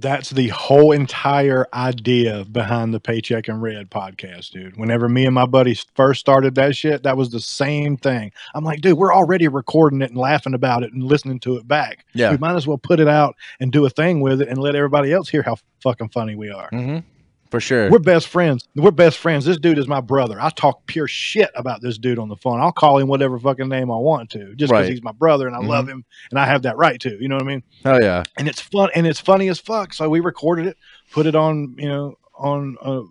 [0.00, 4.76] That's the whole entire idea behind the Paycheck and Red podcast, dude.
[4.76, 8.32] Whenever me and my buddies first started that shit, that was the same thing.
[8.54, 11.68] I'm like, dude, we're already recording it and laughing about it and listening to it
[11.68, 12.06] back.
[12.14, 12.30] Yeah.
[12.30, 14.74] We might as well put it out and do a thing with it and let
[14.74, 16.70] everybody else hear how fucking funny we are.
[16.70, 17.06] Mm-hmm.
[17.50, 17.90] For sure.
[17.90, 18.68] We're best friends.
[18.76, 19.44] We're best friends.
[19.44, 20.40] This dude is my brother.
[20.40, 22.60] I talk pure shit about this dude on the phone.
[22.60, 24.88] I'll call him whatever fucking name I want to, just because Right.
[24.88, 25.66] he's my brother and I Mhm.
[25.66, 27.20] love him and I have that right to.
[27.20, 27.62] You know what I mean?
[27.86, 28.22] oh yeah.
[28.38, 29.92] And it's fun and it's funny as fuck.
[29.94, 30.76] So we recorded it,
[31.10, 33.02] put it on, you know, on uh,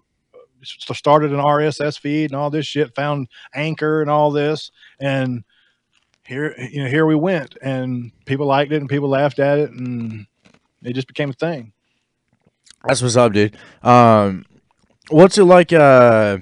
[0.63, 2.95] started an RSS feed and all this shit.
[2.95, 4.71] Found Anchor and all this,
[5.01, 5.43] and
[6.25, 9.71] here, you know, here we went, and people liked it and people laughed at it,
[9.71, 10.25] and
[10.83, 11.71] it just became a thing.
[12.85, 13.57] That's what's up, dude.
[13.83, 14.45] Um,
[15.09, 15.73] what's it like?
[15.73, 16.39] Uh,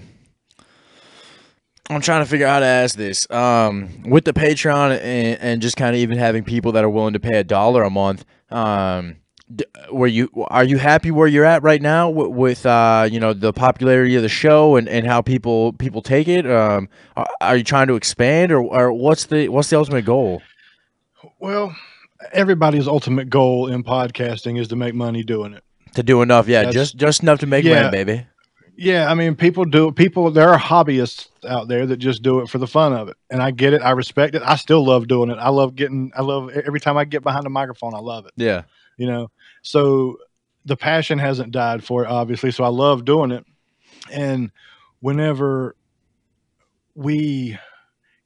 [1.90, 3.30] I'm trying to figure out how to ask this.
[3.32, 7.14] Um, with the Patreon and, and just kind of even having people that are willing
[7.14, 8.26] to pay a dollar a month.
[8.50, 9.18] Um,
[9.92, 13.54] you are you happy where you're at right now with, with uh, you know the
[13.54, 16.50] popularity of the show and, and how people people take it?
[16.50, 20.42] Um, are, are you trying to expand or, or what's the what's the ultimate goal?
[21.40, 21.76] Well,
[22.34, 25.64] everybody's ultimate goal in podcasting is to make money doing it.
[25.98, 27.82] To do enough, yeah, That's- just just enough to make Yeah.
[27.82, 28.26] rent, baby.
[28.78, 30.30] Yeah, I mean, people do people.
[30.30, 33.42] There are hobbyists out there that just do it for the fun of it, and
[33.42, 33.82] I get it.
[33.82, 34.44] I respect it.
[34.46, 35.40] I still love doing it.
[35.40, 36.12] I love getting.
[36.16, 37.96] I love every time I get behind the microphone.
[37.96, 38.34] I love it.
[38.36, 38.62] Yeah,
[38.98, 39.32] You know,
[39.64, 40.18] so
[40.66, 42.52] the passion hasn't died for it, obviously.
[42.52, 43.44] So I love doing it,
[44.12, 44.52] and
[45.00, 45.76] whenever
[46.94, 47.58] we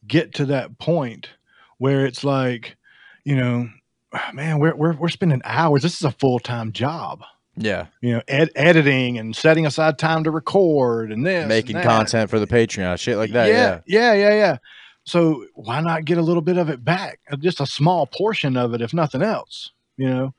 [0.06, 1.30] get to that point
[1.78, 2.76] where it's like,
[3.24, 3.70] you know,
[4.14, 5.84] ah, man, we're we're we're spending hours.
[5.84, 7.24] This is a full time job
[7.64, 11.86] yeah, you know, ed- editing and setting aside time to record and this, making that.
[11.86, 13.48] content for the Patreon, shit like that.
[13.48, 14.14] yeah, yeah.
[14.14, 14.58] yeah, yeah, yeah.
[15.04, 17.20] So why not get a little bit of it back?
[17.32, 20.34] Uh, Just a small portion of it, if nothing else, you know.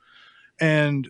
[0.59, 1.09] And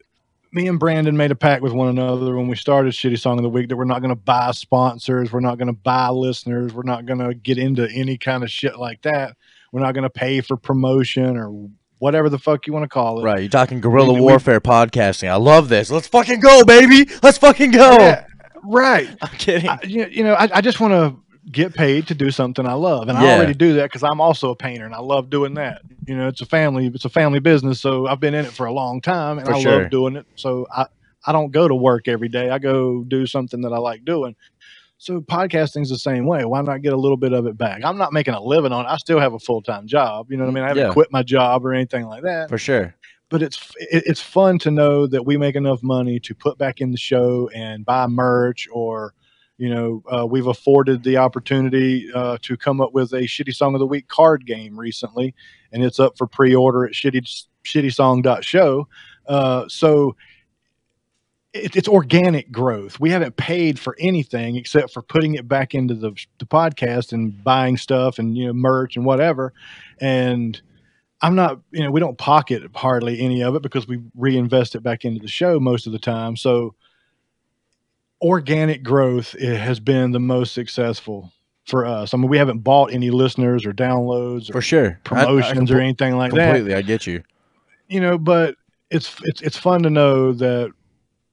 [0.52, 3.44] me and Brandon made a pact with one another when we started Shitty Song of
[3.44, 6.74] the Week that we're not going to buy sponsors, we're not going to buy listeners,
[6.74, 9.36] we're not going to get into any kind of shit like that.
[9.72, 11.70] We're not going to pay for promotion or
[12.04, 13.24] whatever the fuck you want to call it.
[13.24, 15.30] Right, you're talking guerrilla We- we- warfare podcasting.
[15.30, 15.90] I love this.
[15.90, 17.10] Let's fucking go, baby.
[17.24, 17.92] Let's fucking go.
[17.94, 18.26] Yeah,
[18.66, 19.08] right.
[19.22, 19.70] I'm kidding.
[19.70, 21.16] I, you, know, I, I just want to
[21.50, 24.52] get paid to do something I love, and I already do that because I'm also
[24.52, 25.82] a painter and I love doing that.
[26.06, 28.66] You know, it's a family, it's a family business, so I've been in it for
[28.66, 29.82] a long time and For I sure.
[29.84, 30.26] love doing it.
[30.36, 30.88] So I
[31.26, 32.50] I don't go to work every day.
[32.50, 34.36] I go do something that I like doing.
[35.04, 36.46] So podcasting's the same way.
[36.46, 37.82] Why not get a little bit of it back?
[37.84, 38.88] I'm not making a living on it.
[38.88, 40.32] I still have a full time job.
[40.32, 40.64] You know what I mean?
[40.64, 40.94] I haven't Yeah.
[40.94, 42.96] quit my job or anything like that For sure.
[43.30, 43.58] but it's
[43.92, 46.98] it, it's fun to know that we make enough money to put back in the
[46.98, 49.14] show and buy merch or
[49.58, 53.74] you know uh, we've afforded the opportunity uh, to come up with a shitty song
[53.76, 55.36] of the week card game recently
[55.74, 57.22] and it's up for pre-order at shitty
[57.66, 58.88] shittysong.show
[59.28, 60.16] uh, so
[61.54, 65.94] it, it's organic growth we haven't paid for anything except for putting it back into
[65.94, 69.54] the, the podcast and buying stuff and you know merch and whatever
[70.02, 70.62] and
[71.22, 74.82] I'm not, you know, we don't pocket hardly any of it because we reinvest it
[74.84, 76.36] back into the show most of the time.
[76.36, 76.76] So
[78.22, 81.32] organic growth it has been the most successful
[81.66, 82.14] for us.
[82.14, 85.00] I mean, we haven't bought any listeners or downloads or For sure.
[85.12, 86.46] I- I promotions or anything like that.
[86.46, 87.24] Completely, I get you.
[87.88, 88.56] You know, but
[88.90, 90.72] it's it's it's fun to know that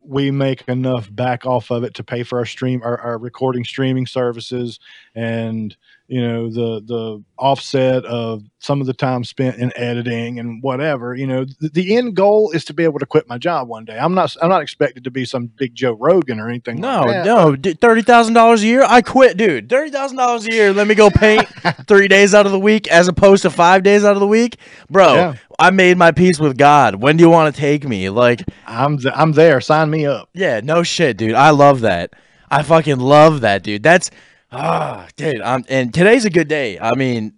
[0.02, 3.64] we make enough back off of it to pay for our stream our, our recording
[3.64, 4.80] streaming services.
[5.14, 5.76] And
[6.10, 11.14] you know the the offset of some of the time spent in editing and whatever
[11.14, 13.84] you know the, the end goal is to be able to quit my job one
[13.84, 17.02] day i'm not i'm not expected to be some big joe rogan or anything No,
[17.02, 17.24] like that.
[17.26, 18.82] no, d- thirty thousand dollars a year.
[18.86, 19.68] I quit, dude.
[19.68, 20.72] Thirty thousand dollars a year.
[20.72, 21.46] Let me go paint
[21.86, 24.56] three days out of the week, as opposed to five days out of the week,
[24.90, 25.14] bro.
[25.14, 25.34] Yeah.
[25.60, 26.96] I made my peace with God.
[26.96, 28.08] When do you want to take me?
[28.10, 31.34] Like, i'm th- i'm there sign me up yeah, no shit, dude.
[31.34, 32.14] I love that.
[32.50, 33.84] I fucking love that, dude.
[33.84, 34.10] That's
[34.52, 35.40] ah, dude.
[35.40, 36.78] I'm and today's a good day.
[36.78, 37.34] I mean,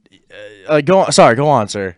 [0.67, 1.13] uh, go on.
[1.13, 1.97] Sorry, go on, sir.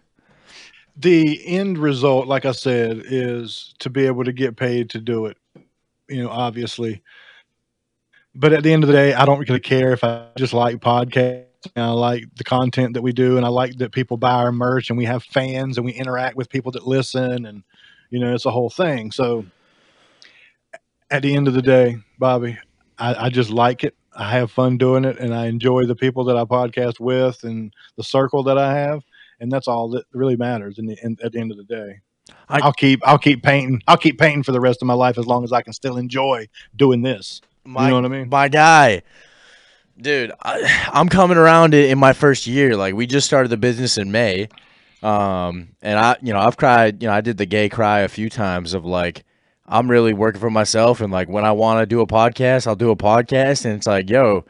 [0.96, 5.26] the end result, like I said, is to be able to get paid to do
[5.26, 5.36] it.
[6.08, 7.02] You know, obviously.
[8.34, 10.76] But at the end of the day, I don't really care if I just like
[10.76, 11.46] podcasts.
[11.76, 14.52] And I like the content that we do, and I like that people buy our
[14.52, 17.62] merch, and we have fans, and we interact with people that listen, and
[18.10, 19.10] you know, it's a whole thing.
[19.10, 19.46] So,
[21.10, 22.58] at the end of the day, Bobby,
[22.98, 23.94] I, I just like it.
[24.16, 27.72] I have fun doing it, and I enjoy the people that I podcast with, and
[27.96, 29.02] the circle that I have
[29.40, 32.00] and that's all that really matters in the in, at the end of the day.
[32.48, 33.82] I- will keep I'll keep painting.
[33.86, 35.98] I'll keep painting for the rest of my life as long as I can still
[35.98, 37.40] enjoy doing this.
[37.64, 38.28] My, you know what I mean?
[38.28, 39.02] My guy.
[39.96, 42.76] Dude, I, I'm coming around it in my first year.
[42.76, 44.48] Like we just started the business in May.
[45.02, 48.08] Um, and I, you know, I've cried, you know, I did the gay cry a
[48.08, 49.22] few times of like,
[49.66, 51.00] I'm really working for myself.
[51.00, 53.64] And like, when I want to do a podcast, I'll do a podcast.
[53.64, 54.44] And it's like, yo,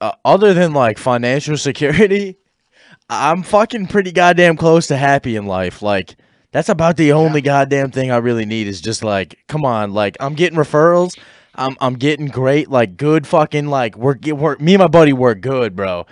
[0.00, 2.36] uh, other than like financial security,
[3.10, 5.82] I'm fucking pretty goddamn close to happy in life.
[5.82, 6.16] Like,
[6.52, 10.16] that's about the only goddamn thing I really need is just like, come on, like
[10.20, 11.18] I'm getting referrals.
[11.54, 15.12] I'm I'm getting great, like good fucking like we're, get- we're me and my buddy
[15.12, 16.06] work good, bro.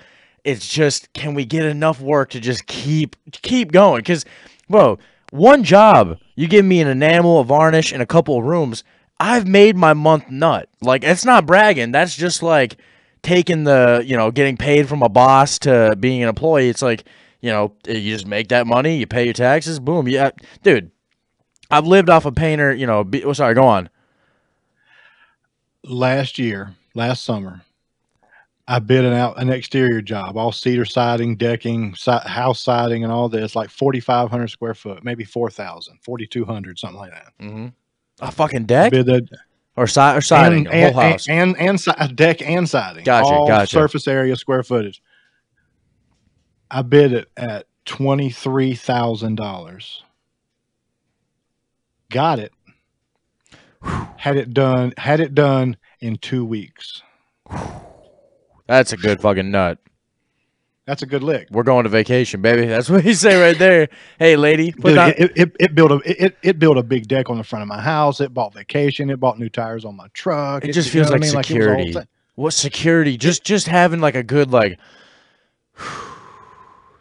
[0.45, 4.03] It's just can we get enough work to just keep keep going?
[4.05, 4.25] Cause,
[4.69, 4.99] bro,
[5.31, 8.85] one job you give me an enamel, a varnish, and a couple of rooms.
[9.19, 10.69] I've made my month nut.
[10.81, 11.93] Like it's not bragging.
[11.93, 12.77] That's just like
[13.23, 16.69] taking the you know getting paid from a boss to being an employee.
[16.69, 17.05] It's like
[17.41, 20.09] you know eh, you just make that money, you pay your taxes, boom.
[20.09, 20.31] Yeah,
[20.63, 20.91] dude.
[21.71, 22.73] I've lived off a painter.
[22.73, 23.89] You know, be, oh, sorry, go on.
[25.83, 27.63] Last year, last summer,
[28.69, 33.13] I bid an out an exterior job, all cedar siding, decking, si- house siding, and
[33.13, 37.33] all this, like 4,500 square foot, maybe 4,000, 4,200, something like that.
[37.41, 37.67] Mm-hmm.
[38.21, 39.29] A fucking deck Bid that
[39.77, 41.29] or side or siding, and, a whole house.
[41.29, 43.05] and and, and si- deck and siding.
[43.05, 43.71] Gotcha, all gotcha.
[43.71, 45.03] Surface area, square footage.
[46.71, 50.03] I bid it at twenty three thousand dollars.
[52.11, 52.53] Got it.
[54.17, 54.93] Had it done.
[54.97, 57.03] Had it done in two weeks.
[58.67, 59.79] That's a good fucking nut.
[60.87, 61.49] That's a good lick.
[61.51, 62.67] We're going to vacation, baby.
[62.67, 63.89] That's what you say right there.
[64.21, 65.15] Hey, lady, put Dude, down.
[65.19, 67.69] it, it, it built a it, it built a big deck on the front of
[67.69, 68.21] my house.
[68.21, 69.11] It bought vacation.
[69.11, 70.65] It bought new tires on my truck.
[70.65, 71.35] It just feels what I like mean?
[71.35, 71.93] it was a whole security.
[71.93, 72.07] thing.
[72.37, 73.17] What security?
[73.17, 74.79] Just just having like a good like.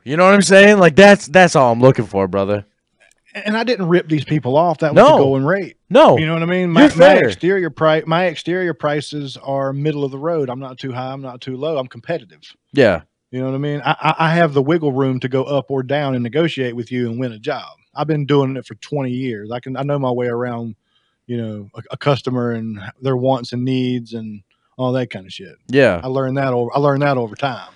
[0.07, 0.77] You know what I'm saying?
[0.77, 2.67] Like that's that's all I'm looking for, brother.
[3.35, 4.79] And I didn't rip these people off.
[4.79, 5.17] That was No.
[5.17, 5.77] the going rate.
[5.89, 6.71] No, You know what I mean?
[6.71, 10.49] My, my exterior price, my exterior prices are middle of the road.
[10.49, 11.11] I'm not too high.
[11.11, 11.77] I'm not too low.
[11.77, 12.41] I'm competitive.
[12.73, 13.01] yeah,
[13.31, 13.81] You know what I mean?
[13.85, 16.91] I, I, I have the wiggle room to go up or down and negotiate with
[16.91, 17.77] you and win a job.
[17.93, 19.51] I've been doing it for 20 years.
[19.51, 20.75] I can I know my way around
[21.27, 24.43] you know, a, a customer and their wants and needs and
[24.77, 25.55] all that kind of shit.
[25.67, 25.99] Yeah.
[26.03, 26.69] I learned that over.
[26.75, 27.69] I learned that over time.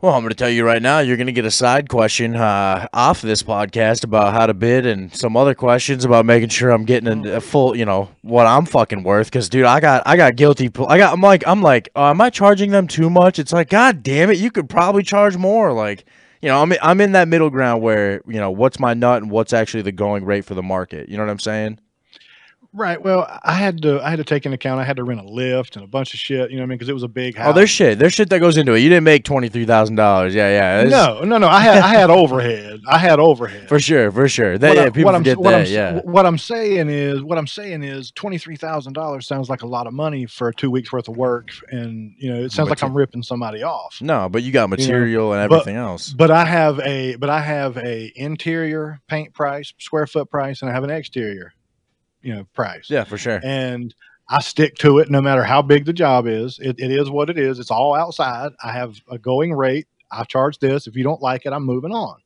[0.00, 2.36] Well, I'm going to tell you right now, you're going to get a side question
[2.36, 6.70] uh, off this podcast about how to bid and some other questions about making sure
[6.70, 9.26] I'm getting a, a full, you know, what I'm fucking worth.
[9.26, 10.70] Because, dude, I got, I got guilty.
[10.86, 13.40] I got, I'm like, I'm like, uh, am I charging them too much?
[13.40, 15.72] It's like, god damn it, you could probably charge more.
[15.72, 16.04] Like,
[16.40, 19.32] you know, I'm, I'm in that middle ground where, you know, what's my nut and
[19.32, 21.08] what's actually the going rate for the market.
[21.08, 21.80] You know what I'm saying?
[22.78, 23.02] Right.
[23.02, 24.00] Well, I had to.
[24.00, 24.80] I had to take into account.
[24.80, 26.50] I had to rent a lift and a bunch of shit.
[26.50, 26.78] You know what I mean?
[26.78, 27.48] Because it was a big house.
[27.50, 27.98] Oh, there's shit.
[27.98, 28.80] There's shit that goes into it.
[28.80, 30.34] You didn't make twenty three thousand dollars.
[30.34, 30.80] Yeah, yeah.
[30.84, 31.48] It's- no, no, no.
[31.48, 31.78] I had.
[31.78, 32.80] I had overhead.
[32.88, 33.68] I had overhead.
[33.68, 34.56] for sure, for sure.
[34.58, 35.66] That, What I- yeah, people what I'm- forget what that.
[35.66, 39.50] I'm, yeah, What I'm saying is, what I'm saying is, twenty three thousand dollars sounds
[39.50, 42.52] like a lot of money for two weeks worth of work, and you know, it
[42.52, 43.98] sounds like I'm ripping somebody off.
[44.00, 46.12] no, but you got material and but- everything else.
[46.12, 50.70] But I have a, but I have a interior paint price, square foot price, and
[50.70, 51.52] I have an exterior,
[52.22, 52.88] you know, price.
[52.90, 53.40] Yeah, for sure.
[53.42, 53.94] and
[54.30, 56.58] I stick to it no matter how big the job is.
[56.58, 57.58] It, it is what it is.
[57.58, 58.52] It's all outside.
[58.62, 59.86] I have a going rate.
[60.10, 60.86] I charge this.
[60.86, 62.16] If you don't like it, I'm moving on.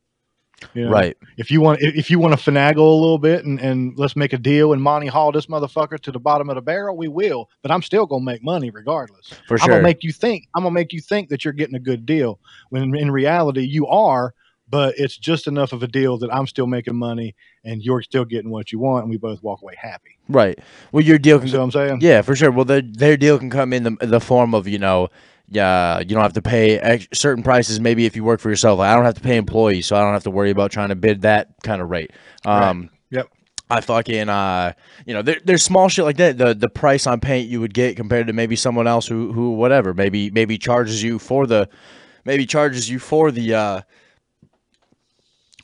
[0.74, 0.90] You know?
[0.90, 1.16] Right.
[1.36, 4.32] If you want, if you want to finagle a little bit and, and let's make
[4.32, 7.48] a deal and Monty Hall this motherfucker to the bottom of the barrel, we will.
[7.62, 9.32] But I'm still gonna make money regardless.
[9.46, 9.64] For sure.
[9.64, 10.48] I'm gonna make you think.
[10.54, 12.38] I'm gonna make you think that you're getting a good deal
[12.70, 14.34] when in reality you are.
[14.72, 18.24] But it's just enough of a deal that I'm still making money and you're still
[18.24, 20.18] getting what you want, and we both walk away happy.
[20.28, 20.58] right.
[20.90, 21.98] Well, your deal You can see what I'm saying?
[22.00, 22.50] Yeah, for sure.
[22.50, 25.08] Well, their their deal can come in the the form of you know,
[25.48, 27.78] yeah, you don't have to pay ex- certain prices.
[27.80, 30.00] Maybe if you work for yourself, like, I don't have to pay employees, so I
[30.00, 32.10] don't have to worry about trying to bid that kind of rate.
[32.46, 33.28] Um, Yep.
[33.68, 34.72] I fucking uh,
[35.06, 36.38] you know, there, there's small shit like that.
[36.38, 39.50] The the price on paint you would get compared to maybe someone else who who
[39.52, 41.68] whatever maybe maybe charges you for the
[42.24, 43.80] maybe charges you for the uh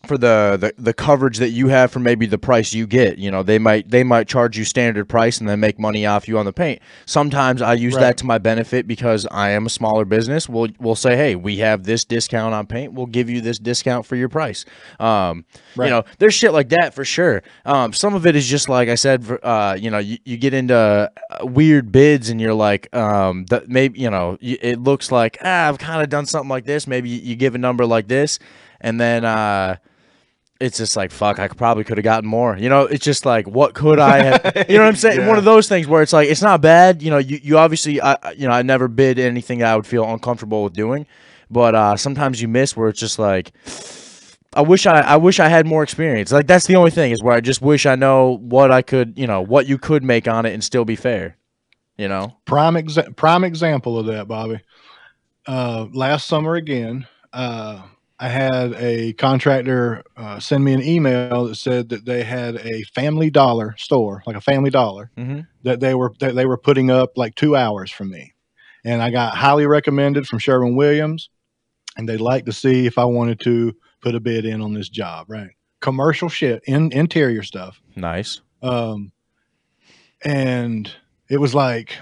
[0.06, 3.18] for the, the the coverage that you have for maybe the price you get.
[3.18, 6.28] You know they might they might charge you standard price and then make money off
[6.28, 6.80] you on the paint.
[7.06, 8.00] Sometimes i use Right.
[8.02, 10.48] that to my benefit because i am a smaller business.
[10.48, 12.92] We'll we'll say hey we have this discount on paint.
[12.92, 14.64] We'll give you this discount for your price.
[15.00, 15.44] Um
[15.76, 15.86] Right.
[15.86, 17.42] you know there's shit like that for sure.
[17.64, 20.54] Um some of it is just like i said uh you know you, you get
[20.54, 21.08] into uh,
[21.42, 25.78] weird bids and you're like um that maybe you know it looks like ah i've
[25.78, 26.86] kind of done something like this.
[26.86, 28.38] Maybe you, you give a number like this
[28.80, 29.76] and then uh
[30.60, 31.38] it's just like fuck.
[31.38, 32.56] I could- probably could have gotten more.
[32.56, 34.52] You know, it's just like what could I have?
[34.68, 35.26] You know what I'm saying?
[35.26, 37.00] One of those things where it's like it's not bad.
[37.02, 39.86] You know, you, you obviously I I- you know I never bid anything I would
[39.86, 41.06] feel uncomfortable with doing,
[41.50, 43.52] but uh, sometimes you miss where it's just like
[44.54, 46.32] I wish I I wish I had more experience.
[46.32, 49.14] Like that's the only thing is where I just wish I know what I could
[49.16, 51.36] you know what you could make on it and still be fair.
[51.96, 52.36] You know.
[52.46, 54.60] prime exa- prime example of that, Bobby.
[55.46, 57.82] Uh, last summer again, uh,
[58.20, 62.82] I had a contractor uh, send me an email that said that they had a
[62.94, 65.46] Family Dollar store, like a Family Dollar, Mhm.
[65.62, 68.32] that they were that they were putting up like two hours from me,
[68.84, 71.30] and I got highly recommended from Sherwin Williams,
[71.96, 74.88] and they'd like to see if I wanted to put a bid in on this
[74.88, 75.50] job, right?
[75.80, 78.40] Commercial shit, in interior stuff Nice.
[78.62, 79.12] um,
[80.24, 80.90] and
[81.28, 81.96] it was like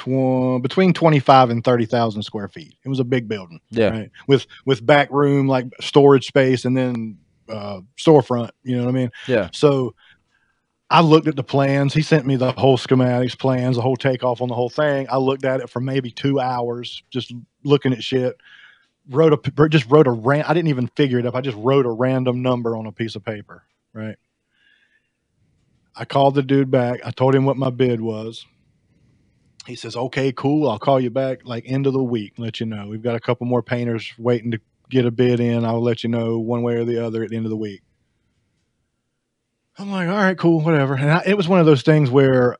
[0.00, 2.74] tw- between 25 and 30,000 square feet.
[2.84, 3.90] It was a big building, Yeah.
[3.90, 4.10] right?
[4.26, 7.18] With, with back room, like storage space and then,
[7.48, 9.10] uh, storefront, you know what I mean?
[9.26, 9.50] Yeah.
[9.52, 9.94] So
[10.88, 11.94] I looked at the plans.
[11.94, 15.06] He sent me the whole schematics plans, the whole takeoff on the whole thing.
[15.10, 17.32] I looked at it for maybe two hours, just
[17.64, 18.36] looking at shit.
[19.08, 20.44] Wrote a just wrote a ran.
[20.44, 21.34] I didn't even figure it up.
[21.34, 23.64] I just wrote a random number on a piece of paper.
[23.92, 24.16] Right.
[25.96, 27.00] I called the dude back.
[27.04, 28.46] I told him what my bid was.
[29.70, 30.68] He says, "Okay, cool.
[30.68, 32.34] I'll call you back like end of the week.
[32.38, 32.88] Let you know.
[32.88, 34.60] We've got a couple more painters waiting to
[34.90, 35.64] get a bid in.
[35.64, 37.80] I'll let you know one way or the other at the end of the week."
[39.78, 40.94] I'm like, all right, cool, whatever.
[40.94, 42.56] And I, it was one of those things where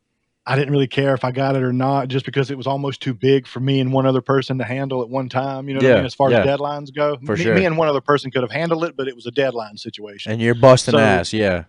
[0.47, 3.03] I didn't really care if I got it or not, just because it was almost
[3.03, 5.69] too big for me and one other person to handle at one time.
[5.69, 6.07] You know what I Yeah, mean?
[6.07, 6.39] As far yeah.
[6.41, 7.55] as deadlines go, For me, sure.
[7.55, 10.33] me and one other person could have handled it, but it was a deadline situation.
[10.33, 11.33] And you're busting So- ass.
[11.35, 11.65] Yeah.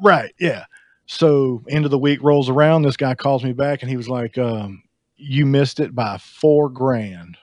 [0.00, 0.32] Right.
[0.38, 0.64] Yeah.
[1.06, 2.82] So end of the week rolls around.
[2.82, 4.82] This guy calls me back and he was like, um,
[5.16, 7.36] you missed it by four grand.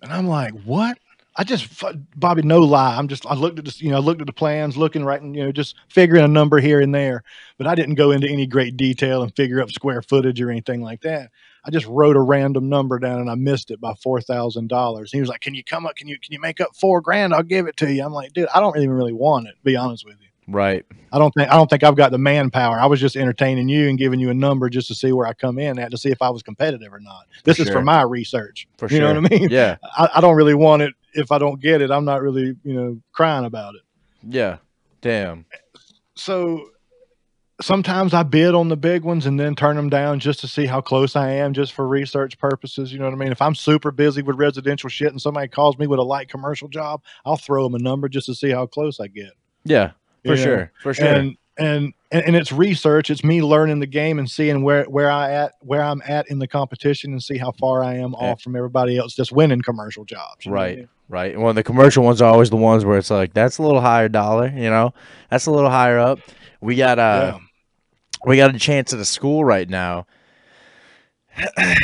[0.00, 0.98] And I'm like, what?
[1.36, 1.82] I just,
[2.14, 2.96] Bobby, no lie.
[2.96, 5.20] I'm just, I looked at this, you know, I looked at the plans, looking right
[5.20, 7.22] and, you know, just figuring a number here and there,
[7.56, 10.82] but I didn't go into any great detail and figure up square footage or anything
[10.82, 11.30] like that.
[11.64, 15.12] I just wrote a random number down and I missed it by four thousand dollars.
[15.12, 15.94] He was like, "Can you come up?
[15.94, 17.32] Can you can you make up four grand?
[17.32, 19.54] I'll give it to you." I'm like, "Dude, I don't even really want it.
[19.62, 20.84] Be honest with you, Right.
[21.12, 22.78] I don't think I don't think I've got the manpower.
[22.78, 25.34] I was just entertaining you and giving you a number just to see where I
[25.34, 27.26] come in at to see if I was competitive or not.
[27.44, 27.74] This is sure.
[27.74, 28.66] for my research.
[28.78, 29.14] For you sure.
[29.14, 29.48] know what I mean?
[29.50, 29.76] Yeah.
[29.96, 30.94] I, I don't really want it.
[31.14, 33.82] If I don't get it, I'm not really you know crying about it.
[34.28, 34.58] Yeah.
[35.00, 35.46] Damn.
[36.14, 36.68] so
[37.60, 40.66] sometimes I bid on the big ones and then turn them down just to see
[40.66, 42.92] how close I am, just for research purposes.
[42.92, 43.32] You know what I mean?
[43.32, 46.68] If I'm super busy with residential shit and somebody calls me with a light commercial
[46.68, 49.32] job, I'll throw them a number just to see how close I get.
[49.64, 49.92] Yeah,
[50.24, 50.42] for know?
[50.42, 50.72] sure.
[50.82, 51.06] For sure.
[51.06, 53.10] And and and and it's research.
[53.10, 56.38] It's me learning the game and seeing where where I at where I'm at in
[56.38, 60.04] the competition and see how far I am off from everybody else just winning commercial
[60.04, 60.46] jobs.
[60.46, 60.88] know I Right, mean?
[61.08, 61.38] right.
[61.38, 64.08] Well, the commercial ones are always the ones where it's like that's a little higher
[64.08, 64.94] dollar, you know,
[65.30, 66.18] that's a little higher up.
[66.62, 67.46] We got uh, Yeah.
[68.26, 70.06] we got a chance at a school right now.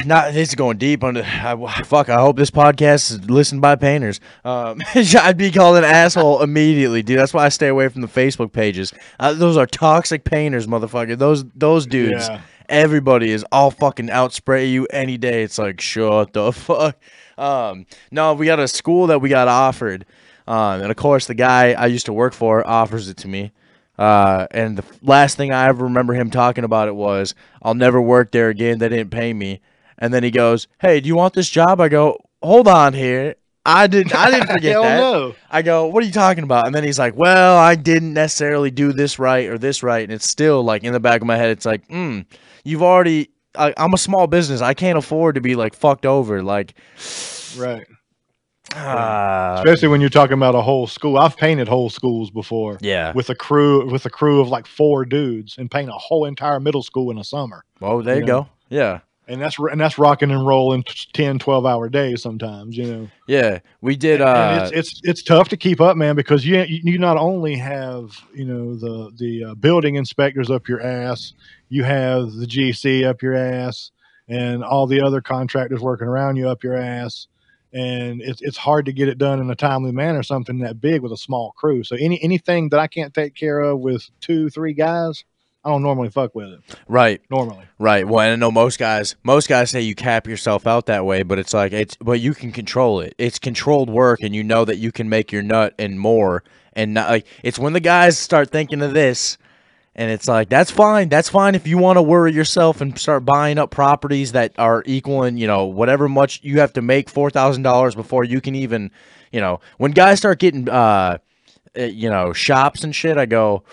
[0.04, 2.08] Not this is going deep on the I, fuck.
[2.08, 4.20] I hope this podcast is listened by painters.
[4.44, 7.18] Um, I'd be called an asshole immediately, dude.
[7.18, 8.92] That's why I stay away from the Facebook pages.
[9.18, 11.16] Uh, those are toxic painters, motherfucker.
[11.16, 12.28] Those those dudes.
[12.28, 12.40] Yeah.
[12.68, 15.42] Everybody is all fucking out spray you any day.
[15.42, 16.98] It's like shut the fuck.
[17.38, 20.04] Um, no, we got a school that we got offered,
[20.46, 23.52] um, and of course the guy I used to work for offers it to me.
[23.98, 28.00] Uh, and the last thing I ever remember him talking about it was, "I'll never
[28.00, 28.78] work there again.
[28.78, 29.60] They didn't pay me."
[29.98, 33.34] And then he goes, "Hey, do you want this job?" I go, "Hold on here.
[33.66, 34.14] I didn't.
[34.14, 35.34] I didn't forget Hell that." no.
[35.50, 38.70] I go, "What are you talking about?" And then he's like, "Well, I didn't necessarily
[38.70, 41.36] do this right or this right." And it's still like in the back of my
[41.36, 42.20] head, it's like, "Hmm,
[42.64, 44.60] you've already." I, I'm a small business.
[44.60, 46.42] I can't afford to be like fucked over.
[46.42, 46.74] Like,
[47.56, 47.86] Right.
[48.74, 51.16] Ah, Especially when you're talking about a whole school.
[51.18, 52.78] I've painted whole schools before.
[52.80, 53.12] yeah.
[53.12, 56.60] with a crew with a crew of like four dudes and paint a whole entire
[56.60, 58.42] middle school in a summer Well, there you you know.
[58.42, 58.48] go.
[58.70, 59.00] Yeah.
[59.26, 63.08] and that's and that's rocking and rolling t- 10 12 hour days sometimes you know
[63.26, 64.20] Yeah, we did.
[64.20, 67.56] Uh, it's, it's it's tough to keep up man because you you you not only
[67.56, 71.32] have you know the the uh, building inspectors up your ass
[71.70, 73.90] you have the gc up your ass
[74.28, 77.26] and all the other contractors working around you up your ass
[77.72, 81.02] and it's it's hard to get it done in a timely manner something that big
[81.02, 84.48] with a small crew so any anything that i can't take care of with two
[84.50, 85.24] three guys
[85.64, 88.06] i don't normally fuck with it right, normally right.
[88.06, 89.16] Well, I know most guys.
[89.22, 91.96] Most guys say you cap yourself out that way, but it's like it's.
[91.96, 93.14] But you can control it.
[93.18, 96.44] It's controlled work, and you know that you can make your nut and more.
[96.74, 99.38] And not like it's when the guys start thinking of this,
[99.98, 101.10] and it's like that's fine.
[101.10, 104.82] That's fine if you want to worry yourself and start buying up properties that are
[104.86, 108.54] equaling, you know, whatever much you have to make four thousand dollars before you can
[108.54, 108.90] even,
[109.32, 111.18] you know, when guys start getting, uh,
[111.76, 113.18] uh, you know, shops and shit.
[113.18, 113.64] I go.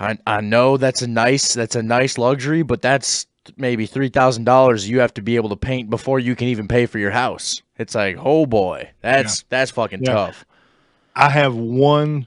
[0.00, 3.26] I, I know that's a nice that's a nice luxury, but that's
[3.56, 6.68] maybe three thousand dollars you have to be able to paint before you can even
[6.68, 7.62] pay for your house.
[7.78, 10.12] It's like, oh boy, that's that's fucking Yeah.
[10.12, 10.44] tough.
[11.16, 12.26] I have one.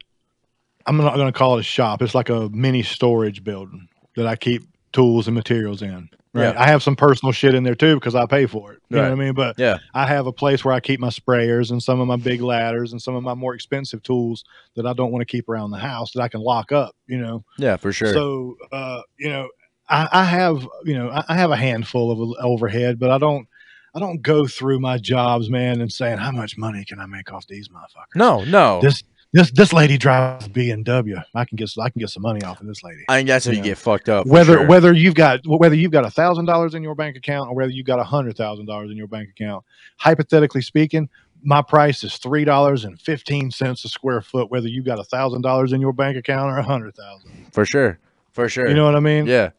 [0.85, 2.01] I'm not going to call it a shop.
[2.01, 6.09] It's like a mini storage building that I keep tools and materials in.
[6.33, 6.53] Right.
[6.53, 6.61] Yeah.
[6.61, 8.81] I have some personal shit in there too because I pay for it.
[8.87, 9.33] You know what I mean?
[9.33, 12.15] But Yeah, I have a place where I keep my sprayers and some of my
[12.15, 14.45] big ladders and some of my more expensive tools
[14.75, 16.95] that I don't want to keep around the house that I can lock up.
[17.05, 17.43] You know.
[17.57, 18.13] yeah, for sure.
[18.13, 19.49] So, uh, you know,
[19.89, 23.45] I, I have, you know, I, I have a handful of overhead, but I don't,
[23.93, 27.33] I don't go through my jobs, man, and saying how much money can I make
[27.33, 28.15] off these motherfuckers.
[28.15, 28.79] no, no.
[28.81, 29.03] This,
[29.33, 31.23] this, this lady drives BMW.
[31.33, 33.03] I can get, I can get some money off of this lady.
[33.07, 33.63] I think that's how you Yeah.
[33.63, 34.27] get fucked up.
[34.27, 34.67] Whether, sure.
[34.67, 37.71] whether you've got, whether you've got a thousand dollars in your bank account or whether
[37.71, 39.63] you've got a hundred thousand dollars in your bank account,
[39.97, 41.09] hypothetically speaking,
[41.43, 44.51] my price is three dollars and fifteen cents a square foot.
[44.51, 47.65] Whether you got a thousand dollars in your bank account or a hundred thousand, for
[47.65, 47.97] sure,
[48.33, 48.67] for sure.
[48.67, 49.25] you know what I mean?
[49.25, 49.49] yeah,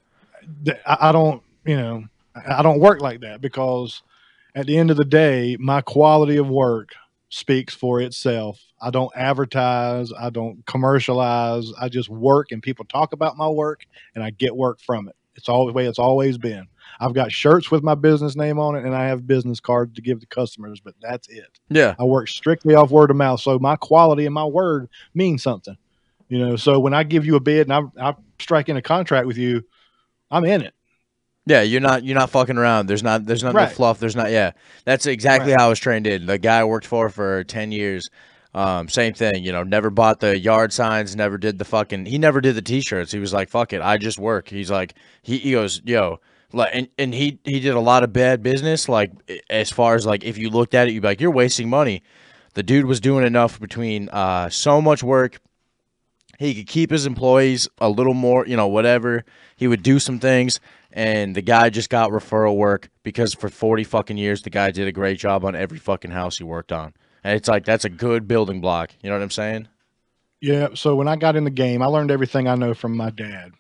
[0.87, 2.05] I, I don't, you know,
[2.37, 4.03] I I don't work like that because
[4.55, 6.91] at the end of the day, my quality of work
[7.33, 8.61] speaks for itself.
[8.81, 11.73] I don't advertise, I don't commercialize.
[11.81, 15.17] I just work and people talk about my work and I get work from it.
[15.35, 16.67] It's all the way it's always been.
[17.01, 20.03] I've got shirts with my business name on it and I have business cards to
[20.03, 21.59] give to customers, but that's it.
[21.71, 23.41] yeah, I work strictly off word of mouth.
[23.41, 25.77] So my quality and my word means something.
[26.29, 28.83] You know, so when I give you a bid and I, I strike in a
[28.83, 29.65] contract with you,
[30.31, 30.75] I'm in it.
[31.47, 31.63] Yeah.
[31.63, 32.87] You're not you're not fucking around.
[32.87, 33.69] There's not there's not Right.
[33.69, 33.99] no fluff.
[33.99, 34.53] There's not yeah.
[34.85, 35.61] That's exactly Right.
[35.61, 36.27] how I was trained in.
[36.27, 38.09] The guy I worked for for ten years.
[38.55, 42.19] Um, same thing, you know, never bought the yard signs, never did the fucking, he
[42.19, 43.11] never did the t-shirts.
[43.11, 44.47] He was like, fuck it, I just work.
[44.47, 44.93] He's like,
[45.23, 46.21] he, he goes, yo,
[46.53, 48.91] like, and, and he, he did a lot of bad business.
[48.91, 49.11] Like,
[49.49, 52.03] as far as like, if you looked at it, you'd be like, you're wasting money.
[52.53, 55.41] The dude was doing enough between, uh, so much work.
[56.39, 59.25] He could keep his employees a little more, you know, whatever.
[59.57, 60.61] He would do some things.
[60.93, 64.87] And the guy just got referral work because for 40 fucking years, the guy did
[64.89, 66.93] a great job on every fucking house he worked on.
[67.25, 68.91] And it's like that's a good building block.
[69.03, 69.69] You know what I'm saying?
[70.41, 70.69] Yeah.
[70.75, 73.53] So when I got in the game, I learned everything I know from my dad,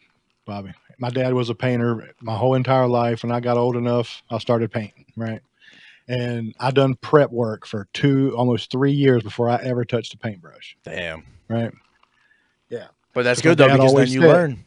[0.45, 0.73] Bobby.
[0.99, 3.23] My dad was a painter my whole entire life.
[3.23, 5.41] When I got old enough, I started painting, right?
[6.09, 10.19] And I done prep work for two, almost three years before I ever touched a
[10.19, 11.25] paintbrush, Damn.
[11.49, 11.73] right?
[12.69, 12.89] Yeah.
[13.15, 14.65] But that's good though because then you said- learn.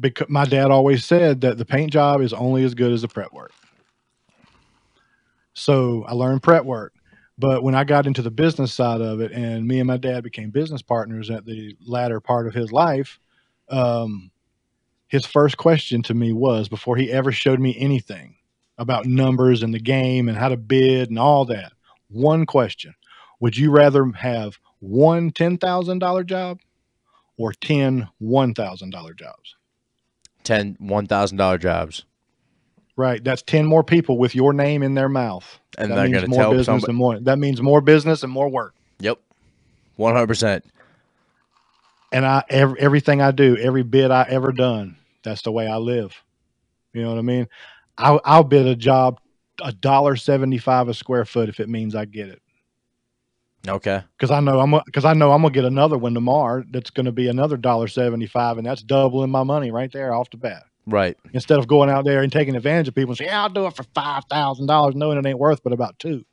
[0.00, 3.08] Because my dad always said that the paint job is only as good as the
[3.08, 3.52] prep work.
[5.54, 6.92] So I learned prep work.
[7.36, 10.22] But when I got into the business side of it and me and my dad
[10.22, 13.18] became business partners at the latter part of his life,
[13.68, 14.30] um,
[15.08, 18.36] his first question to me was before he ever showed me anything
[18.78, 21.72] about numbers and the game and how to bid and all that,
[22.08, 22.94] one question
[23.40, 26.60] Would you rather have one $10,000 job
[27.36, 29.56] or 10 $1,000 jobs?
[30.44, 32.04] 10 $1,000 jobs.
[32.96, 33.22] Right.
[33.24, 35.58] That's 10 more people with your name in their mouth.
[35.76, 37.20] And that they're means more tell business somebody- and more.
[37.20, 38.74] That means more business and more work.
[39.00, 39.18] Yep.
[39.98, 40.62] 100%.
[42.12, 45.76] And I every, everything I do, every bid I ever done, that's the way I
[45.78, 46.14] live.
[46.92, 47.48] You know what I mean?
[47.98, 49.18] I'll, I'll bid a job
[49.62, 52.40] a dollar seventy five a square foot if it means I get it.
[53.66, 54.02] Okay.
[54.16, 56.64] Because I know I'm because I know I'm gonna get another one tomorrow.
[56.70, 60.12] That's going to be another dollar seventy five, and that's doubling my money right there
[60.14, 60.64] off the bat.
[60.86, 61.16] Right.
[61.32, 63.66] Instead of going out there and taking advantage of people and saying, "Yeah, I'll do
[63.66, 66.24] it for five thousand dollars," knowing it ain't worth but about two.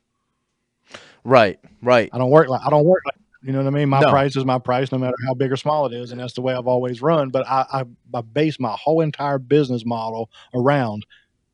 [1.24, 1.58] Right.
[1.82, 2.10] Right.
[2.12, 3.88] I don't work like I don't work like you know what I mean.
[3.88, 4.10] My No.
[4.10, 6.42] price is my price, no matter how big or small it is, and that's the
[6.42, 7.30] way I've always run.
[7.30, 7.84] But I I,
[8.14, 11.06] I base my whole entire business model around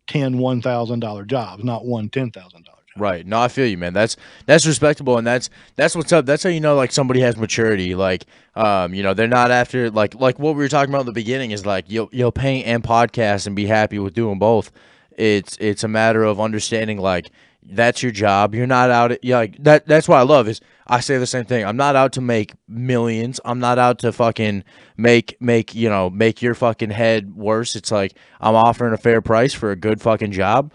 [0.09, 2.77] 10 one thousand dollar jobs, not one ten thousand dollar.
[2.98, 3.26] Right.
[3.26, 3.92] No, I feel you, man.
[3.92, 4.16] That's
[4.46, 6.26] that's respectable, and that's that's what's up.
[6.26, 7.94] That's how you know like somebody has maturity.
[7.94, 11.06] Like, um, you know, they're not after like like what we were talking about in
[11.06, 14.72] the beginning is like you'll you'll paint and podcast and be happy with doing both.
[15.12, 17.30] It's it's a matter of understanding like
[17.70, 18.54] that's your job.
[18.54, 19.12] You're not out.
[19.12, 19.86] At, Yeah, like that.
[19.86, 21.64] That's what I love is I say the same thing.
[21.64, 23.40] I'm not out to make millions.
[23.44, 24.64] I'm not out to fucking
[24.96, 27.76] make make you know make your fucking head worse.
[27.76, 30.72] It's like I'm offering a fair price for a good fucking job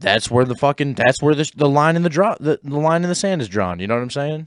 [0.00, 3.02] that's where the fucking that's where the, the line in the draw the, the line
[3.02, 4.46] in the sand is drawn you know what i'm saying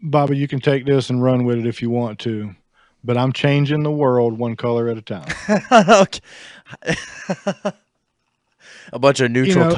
[0.00, 2.54] Bobby, you can take this and run with it if you want to,
[3.02, 5.26] but I'm changing the world one color at a time.
[8.92, 9.74] A bunch of neutral know, I-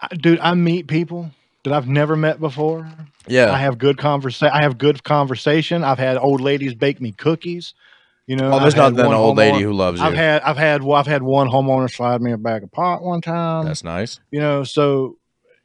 [0.00, 1.30] I, dude, I meet people
[1.64, 2.90] that I've never met before.
[3.28, 5.84] yeah I have good conversa- I have good conversation.
[5.84, 7.74] I've had old ladies bake me cookies.
[8.26, 10.82] You know, oh there's not one old lady who loves you I've had I've had
[10.84, 13.64] well, I've had one homeowner slide me a bag of pot one time.
[13.64, 15.16] that's nice you know, so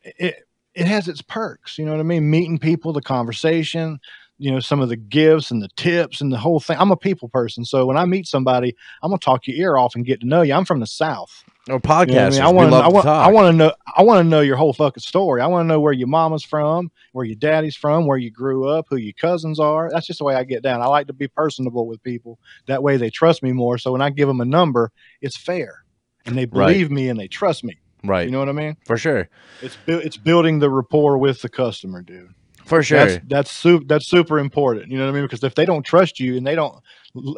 [0.03, 1.77] it it has its perks.
[1.77, 2.29] You know what I mean?
[2.29, 3.99] Meeting people, the conversation,
[4.37, 6.77] you know, some of the gifts and the tips and the whole thing.
[6.79, 9.95] I'm a people person, so when I meet somebody, I'm gonna talk your ear off
[9.95, 10.53] and get to know you.
[10.53, 11.43] I'm from the South.
[11.69, 12.41] Or You know I, mean?
[12.41, 14.73] I want I to want I want to know I want to know your whole
[14.73, 15.41] fucking story.
[15.41, 18.67] I want to know where your mama's from, where your daddy's from, where you grew
[18.67, 19.89] up, who your cousins are.
[19.91, 20.81] That's just the way I get down.
[20.81, 22.39] I like to be personable with people.
[22.67, 23.77] That way they trust me more.
[23.77, 24.91] So when I give them a number,
[25.21, 25.83] it's fair,
[26.25, 26.67] and they Right.
[26.67, 27.77] believe me and they trust me.
[28.03, 28.77] right You know what I mean?
[28.85, 29.27] for sure
[29.61, 32.29] It's bu- it's building the rapport with the customer, dude.
[32.65, 34.91] for sure That's that's super that's super important.
[34.91, 35.23] You know what I mean?
[35.23, 36.75] Because if they don't trust you and they don't,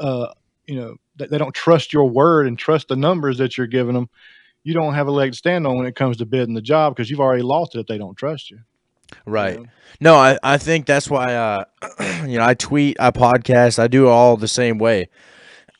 [0.01, 0.27] uh,
[0.69, 4.09] you know, they don't trust your word and trust the numbers that you're giving them,
[4.63, 6.95] you don't have a leg to stand on when it comes to bidding the job
[6.95, 8.59] because you've already lost it if they don't trust you.
[9.25, 9.65] right know?
[9.99, 11.63] no I, I think that's why uh
[12.27, 15.09] you know i tweet i podcast i do it all the same way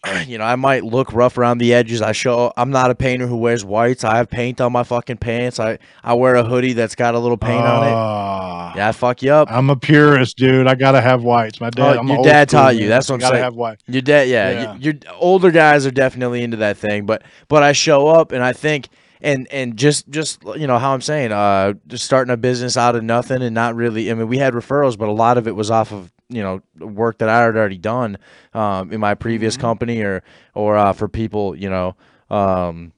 [0.28, 2.02] you know, I might look rough around the edges.
[2.02, 4.04] I show I'm not a painter who wears whites.
[4.04, 5.60] I have paint on my fucking pants.
[5.60, 7.92] I, I wear a hoodie that's got a little paint on it.
[7.92, 9.52] Ah, Yeah, I fuck you up.
[9.52, 10.68] I'm a purist, dude.
[10.68, 11.60] I gotta have whites.
[11.60, 11.98] My dad.
[11.98, 12.88] Oh, your dad taught you.
[12.88, 13.44] That's what I'm gotta saying.
[13.44, 13.80] have white.
[13.88, 14.72] Your dad, yeah, Yeah.
[14.72, 18.42] y- Your, older guys are definitely into that thing, but but I show up and
[18.44, 18.88] I think
[19.22, 22.96] and and just just you know how I'm saying, uh, just starting a business out
[22.96, 24.10] of nothing and not really.
[24.10, 26.62] I mean, we had referrals, but a lot of it was off of you know
[26.80, 28.18] work that I had already done
[28.54, 29.58] um, in my previous Mm-hmm.
[29.58, 30.24] company or
[30.54, 31.96] or uh, for people you know.
[32.30, 32.94] Um,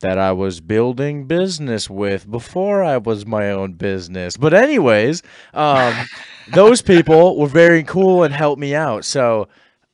[0.00, 4.36] that I was building business with before I was my own business.
[4.36, 5.22] But anyways,
[5.54, 6.08] um,
[6.46, 9.04] those people were very cool and helped me out.
[9.04, 9.48] So,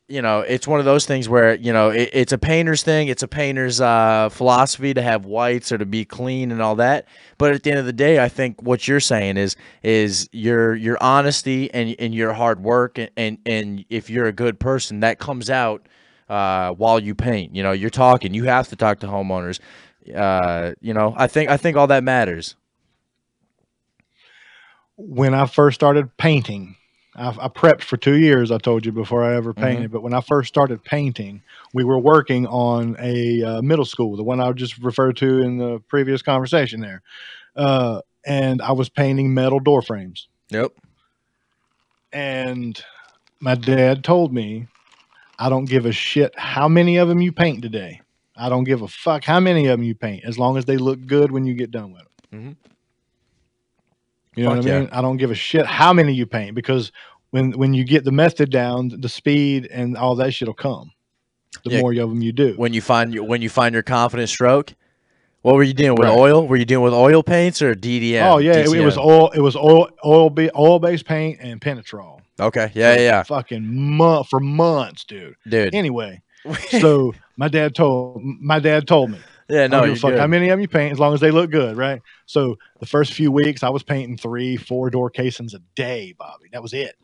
[0.09, 3.09] you know, it's one of those things where you know it, it's a painter's thing.
[3.09, 7.07] It's a painter's uh, philosophy to have whites or to be clean and all that.
[7.39, 10.75] But at the end of the day, I think what you're saying is is your
[10.77, 15.01] your honesty and and your hard work and and, and if you're a good person,
[15.01, 15.87] that comes out
[16.31, 17.55] uh, while you paint.
[17.55, 18.35] You know, you're talking.
[18.35, 19.61] You have to talk to homeowners.
[20.15, 22.57] Uh, you know, I think I think all that matters.
[24.97, 26.77] when I first started painting,
[27.19, 28.51] I, I prepped for two years.
[28.53, 29.91] I told you before I ever painted.
[29.91, 31.43] But when I first started painting,
[31.75, 35.59] we were working on a uh, middle school, the one I just referred to in
[35.59, 37.03] the previous conversation there,
[37.57, 40.29] uh, and I was painting metal door frames.
[40.51, 40.73] Yep.
[42.13, 42.83] And
[43.41, 44.69] my dad told me,
[45.39, 48.01] "I don't give a shit how many of them you paint today.
[48.37, 50.77] I don't give a fuck how many of them you paint, as long as they
[50.77, 52.57] look good when you get done with them." Mhm.
[54.39, 54.81] You know Fuck what I yeah.
[54.81, 54.89] mean?
[54.93, 56.93] I don't give a shit how many you paint because
[57.31, 60.93] when when you get the method down, the speed and all that shit'll come.
[61.65, 61.81] The Yeah.
[61.81, 62.55] more of them you do.
[62.57, 64.75] When you find your when you find your confident stroke,
[65.43, 66.17] what were you doing with Right.
[66.17, 66.47] oil?
[66.47, 68.23] Were you doing with oil paints or DTM?
[68.31, 69.31] oh yeah, it, it was oil.
[69.31, 72.21] It was oil, oil, be, oil based paint and penetrol.
[72.39, 75.35] Okay, yeah, yeah, yeah, Fucking month for months, dude.
[75.49, 75.75] dude.
[75.75, 76.23] Anyway,
[76.81, 79.19] so my dad told my dad told me.
[79.49, 80.19] Yeah, no, fuck good.
[80.19, 82.03] how many of them you paint as long as they look good, right?
[82.27, 86.49] So the first few weeks I was painting three, four door casings a day, Bobby.
[86.53, 86.97] That was it.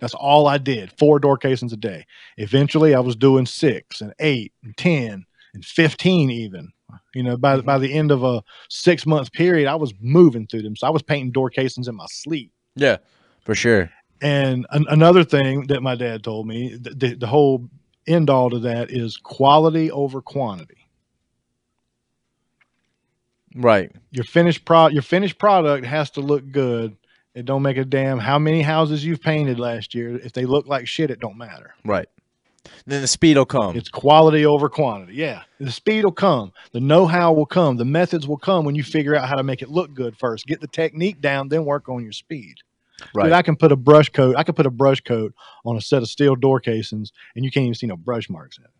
[0.00, 0.92] That's all I did.
[0.98, 2.06] Four door casings a day.
[2.36, 5.24] Eventually I was doing six and eight and ten
[5.54, 6.72] and fifteen even.
[7.14, 7.66] You know, by mm-hmm.
[7.66, 10.76] by the end of a six month period, I was moving through them.
[10.76, 12.52] So I was painting door casings in my sleep.
[12.74, 12.98] yeah,
[13.40, 13.90] for sure.
[14.22, 17.68] And an, another thing that my dad told me, the, the, the whole
[18.06, 20.75] end all to that is quality over quantity.
[23.56, 23.90] Right.
[24.10, 26.96] Your finished pro your finished product has to look good.
[27.34, 30.16] It don't make a damn how many houses you've painted last year.
[30.16, 31.74] If they look like shit, it don't matter.
[31.84, 32.08] Right.
[32.86, 33.76] Then the speed will come.
[33.76, 35.14] It's quality over quantity.
[35.14, 35.42] Yeah.
[35.60, 36.52] The speed will come.
[36.72, 37.76] The know-how will come.
[37.76, 40.46] The methods will come when you figure out how to make it look good first.
[40.46, 42.56] Get the technique down, then work on your speed.
[43.14, 43.24] right.
[43.24, 44.34] Dude, I can put a brush coat.
[44.36, 45.32] I can put a brush coat
[45.64, 48.58] on a set of steel door casings, and you can't even see no brush marks
[48.58, 48.70] in it.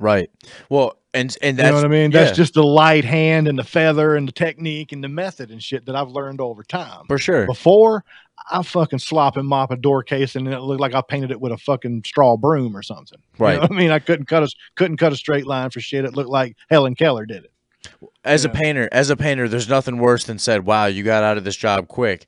[0.00, 0.30] right.
[0.68, 2.10] Well, and and You that's know what I mean?
[2.10, 5.50] yeah, That's just the light hand and the feather and the technique and the method
[5.50, 7.06] and shit that I've learned over time.
[7.06, 7.46] for sure.
[7.46, 8.04] Before,
[8.50, 11.40] I fucking slop and mop a door case and it looked like I painted it
[11.40, 13.18] with a fucking straw broom or something.
[13.38, 13.62] You know Right.
[13.70, 16.04] I mean, I couldn't cut a couldn't cut a straight line for shit.
[16.04, 17.52] It looked like Helen Keller did it.
[18.24, 18.54] as a Yeah.
[18.54, 21.56] painter as a painter there's nothing worse than said wow you got out of this
[21.56, 22.26] job quick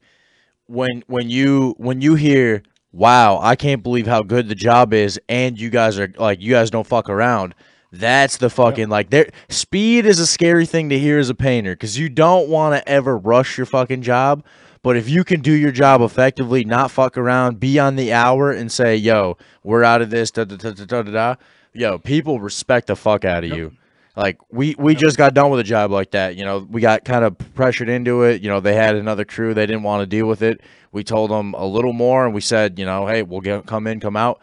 [0.66, 2.62] when when you when you hear
[2.92, 6.52] wow i can't believe how good the job is and you guys are like you
[6.52, 7.54] guys don't fuck around
[7.92, 11.72] that's the fucking like there speed is a scary thing to hear as a painter
[11.72, 14.44] because you don't want to ever rush your fucking job
[14.82, 18.52] but if you can do your job effectively not fuck around be on the hour
[18.52, 21.34] and say yo we're out of this da da da da da da, da
[21.72, 23.72] yo people respect the fuck out of you
[24.16, 26.36] like we we just got done with a job like that.
[26.36, 28.42] You know, we got kind of pressured into it.
[28.42, 29.54] You know, they had another crew.
[29.54, 30.60] They didn't want to deal with it.
[30.92, 33.86] We told them a little more, and we said, you know, hey, we'll get come
[33.86, 34.40] in, come out.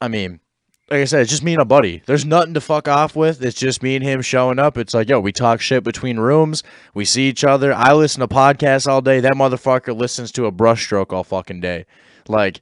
[0.00, 0.40] I mean,
[0.92, 2.02] like I said, it's just me and a buddy.
[2.04, 3.42] There's nothing to fuck off with.
[3.42, 4.76] It's just me and him showing up.
[4.76, 6.62] It's like, yo, we talk shit between rooms.
[6.92, 7.72] We see each other.
[7.72, 9.18] I listen to podcasts all day.
[9.20, 11.86] That motherfucker listens to a brushstroke all fucking day.
[12.28, 12.60] Like,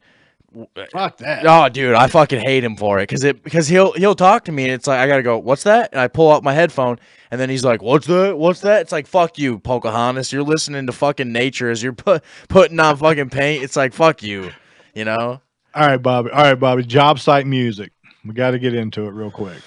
[0.93, 1.45] Fuck that.
[1.45, 4.53] Oh, dude, I fucking hate him for it because it because he'll he'll talk to
[4.53, 5.39] me and it's like I gotta go.
[5.39, 5.93] What's that?
[5.93, 6.99] And I pull out my headphone
[7.31, 8.37] and then he's like, "What's that?
[8.37, 10.33] What's that?" It's like, "Fuck you, Pocahontas.
[10.33, 14.25] You're listening to fucking nature as you're put putting on fucking paint." It's like, "Fuck
[14.25, 14.51] you,"
[14.93, 15.41] you know.
[15.73, 16.31] All right, Bobby.
[16.31, 16.83] All right, Bobby.
[16.83, 17.93] Job site music.
[18.25, 19.59] We got to get into it real quick.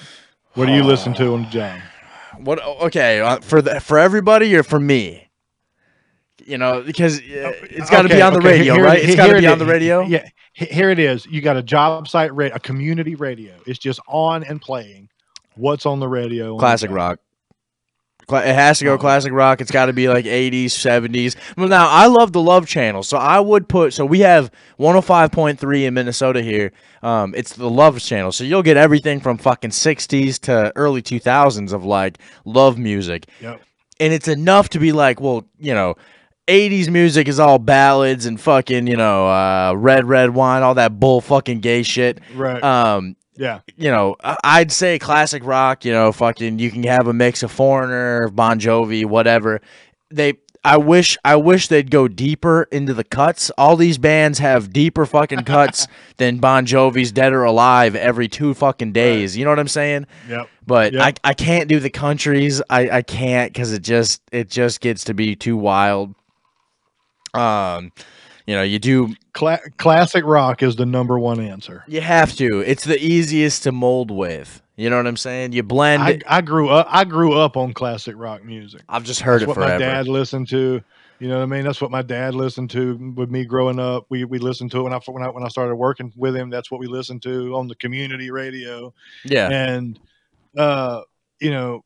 [0.53, 1.79] What do you listen to on the job?
[2.39, 2.59] What?
[2.63, 5.29] Okay, uh, for the for everybody or for me?
[6.43, 7.21] You know, because uh,
[7.61, 8.99] it's got to be on the okay, radio, here- right?
[9.03, 9.59] It's got to it be on is.
[9.59, 10.01] the radio.
[10.01, 11.27] Yeah, he- here it is.
[11.27, 13.53] You got a job site, ra- a community radio.
[13.67, 15.09] It's just on and playing.
[15.55, 16.53] What's on the radio?
[16.53, 16.95] on the Classic job?
[16.95, 17.19] rock.
[18.31, 18.97] It has to go Oh.
[18.97, 19.61] classic rock.
[19.61, 21.35] It's got to be like 80s, 70s.
[21.57, 23.93] Well, now I love the Love Channel, so I would put.
[23.93, 26.71] So we have 105.3 in Minnesota here.
[27.01, 31.73] Um, it's the Love Channel, so you'll get everything from fucking 60s to early 2000s
[31.73, 33.61] of like love music, Yep.
[33.99, 35.95] and it's enough to be like, well, you know.
[36.49, 40.99] 80s music is all ballads and fucking, you know, uh, red, red wine, all that
[40.99, 42.19] bull fucking gay shit.
[42.35, 42.61] Right.
[42.61, 43.61] Um, yeah.
[43.77, 47.51] you know, I'd say classic rock, you know, fucking you can have a mix of
[47.51, 49.61] Foreigner, Bon Jovi, whatever.
[50.11, 50.33] They
[50.65, 53.49] I wish I wish they'd go deeper into the cuts.
[53.57, 55.87] All these bands have deeper fucking cuts
[56.17, 59.35] than Bon Jovi's Dead or Alive every two fucking days.
[59.35, 60.07] You know what I'm saying?
[60.29, 60.49] Yep.
[60.65, 61.19] But Yep.
[61.23, 62.61] I, I can't do the countries.
[62.69, 66.15] I, I can't because it just it just gets to be too wild.
[67.33, 67.91] Um,
[68.47, 71.83] you know, you do Cla- classic rock is the number one answer.
[71.87, 72.59] you have to.
[72.59, 74.61] It's the easiest to mold with.
[74.75, 75.53] You know what I'm saying?
[75.53, 76.19] You blend I.
[76.27, 76.87] I grew up.
[76.89, 78.81] I grew up on classic rock music.
[78.89, 79.73] I've just heard That's it what forever.
[79.73, 80.81] my dad listened to.
[81.19, 81.63] You know what I mean?
[81.63, 84.05] That's what my dad listened to with me growing up.
[84.09, 86.49] We we listened to it when I when I when I started working with him.
[86.49, 88.93] That's what we listened to on the community radio.
[89.23, 89.47] yeah.
[89.49, 89.99] And
[90.57, 91.01] uh,
[91.39, 91.85] you know,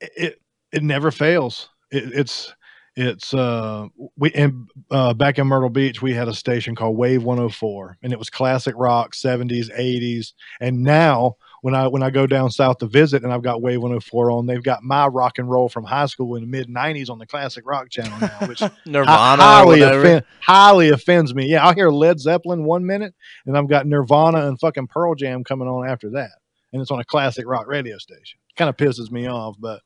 [0.00, 0.40] it it,
[0.72, 1.68] it never fails.
[1.90, 2.54] It, it's
[3.00, 3.86] it's uh
[4.16, 8.12] we and uh back in Myrtle Beach we had a station called Wave 104 and
[8.12, 12.78] it was classic rock 70s 80s and now when I when I go down south
[12.78, 15.84] to visit and I've got Wave 104 on they've got my rock and roll from
[15.84, 19.80] high school in the mid 90s on the classic rock channel now which Nirvana highly
[19.80, 21.46] offend, highly offends me.
[21.46, 23.14] Yeah, I'll hear Led Zeppelin one minute,
[23.46, 26.32] and I've got Nirvana and fucking Pearl Jam coming on after that,
[26.72, 28.38] and it's on a classic rock radio station.
[28.60, 29.80] Kind of pisses me off, but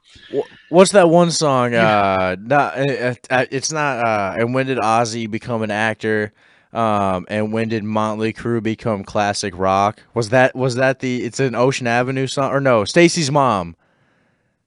[0.68, 1.74] What's that one song?
[1.74, 4.04] Uh, not uh, uh, it's not.
[4.04, 6.32] Uh, and when did Ozzy become an actor?
[6.72, 10.02] Um, and when did Motley Crue become classic rock?
[10.12, 11.22] Was that was that the?
[11.22, 12.82] It's an Ocean Avenue song or no?
[12.84, 13.76] Stacy's mom.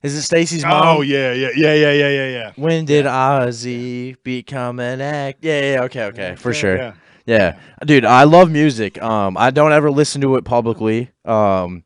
[0.02, 1.00] Is it Stacy's mom?
[1.00, 2.52] Oh yeah, yeah, yeah, yeah, yeah, yeah, yeah.
[2.56, 5.40] When did Ozzy become an act?
[5.42, 6.78] Yeah, yeah, okay, okay, for Yeah, sure.
[6.78, 6.94] yeah.
[7.26, 9.04] Yeah, dude, I love music.
[9.04, 11.10] Um, I don't ever listen to it publicly.
[11.26, 11.84] Um,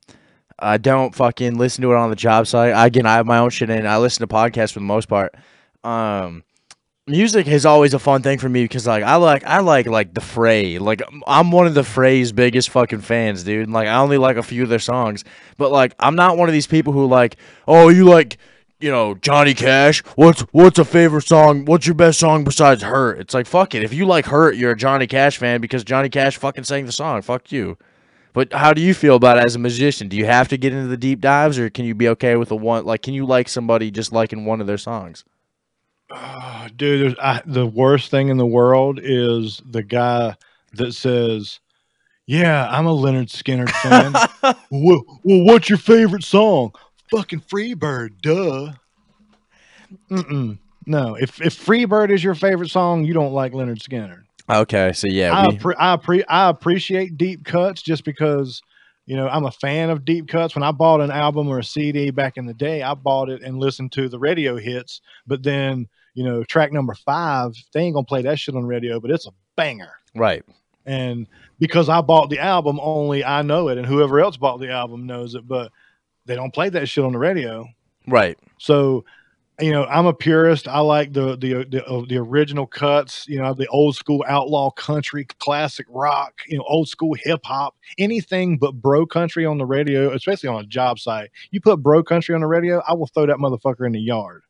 [0.62, 2.74] I don't fucking listen to it on the job site.
[2.76, 3.86] Again, I have my own shit in.
[3.86, 5.36] I listen to podcasts for the most part.
[5.84, 6.44] Um,
[7.08, 10.14] music is always a fun thing for me because like I like I like like
[10.14, 10.80] the Fray.
[10.80, 13.70] Like I'm one of the Fray's biggest fucking fans, dude.
[13.70, 15.24] Like I only like a few of their songs,
[15.58, 18.38] but like I'm not one of these people who like, oh, you like
[18.80, 20.04] you know, Johnny Cash.
[20.16, 21.66] What's what's a favorite song?
[21.66, 23.20] What's your best song besides Hurt?
[23.20, 23.84] It's like fuck it.
[23.84, 26.92] If you like Hurt, you're a Johnny Cash fan because Johnny Cash fucking sang the
[26.92, 27.22] song.
[27.22, 27.78] Fuck you.
[28.34, 30.08] But how do you feel about it as a musician?
[30.08, 32.52] Do you have to get into the deep dives, or can you be okay with
[32.52, 32.86] a one?
[32.86, 35.26] Like, can you like somebody just liking one of their songs?
[36.10, 40.36] Oh, dude, there's, I, the worst thing in the world is the guy
[40.74, 41.60] that says,
[42.26, 44.14] "Yeah, I'm a Lynyrd Skynyrd fan."
[44.72, 46.74] well, well, what's your favorite song?
[47.12, 48.74] Fucking Freebird, duh.
[50.10, 50.58] Mm-mm.
[50.86, 54.24] No, if if Freebird is your favorite song, you don't like Lynyrd Skynyrd.
[54.52, 58.62] Okay, so yeah, I we, appre- I, appre- I appreciate deep cuts just because
[59.06, 60.56] you know I'm a fan of deep cuts.
[60.56, 63.42] When I bought an album or a CD back in the day, I bought it
[63.42, 65.02] and listened to the radio hits.
[65.26, 69.00] But then you know track number five, they ain't gonna play that shit on radio,
[69.00, 69.94] but it's a banger.
[70.16, 70.44] right.
[70.86, 71.28] And
[71.60, 75.06] because I bought the album, only I know it, and whoever else bought the album
[75.06, 75.48] knows it.
[75.48, 75.72] But
[76.26, 77.68] they don't play that shit on the radio.
[78.08, 78.38] Right.
[78.58, 79.06] So,
[79.62, 80.68] you know, I'm a purist.
[80.68, 83.28] I like the the the, uh, the original cuts.
[83.28, 86.34] You know, the old school outlaw country, classic rock.
[86.48, 87.76] You know, old school hip hop.
[87.98, 91.30] Anything but bro country on the radio, especially on a job site.
[91.52, 94.44] You put bro country on the radio, I will throw that motherfucker in the yard.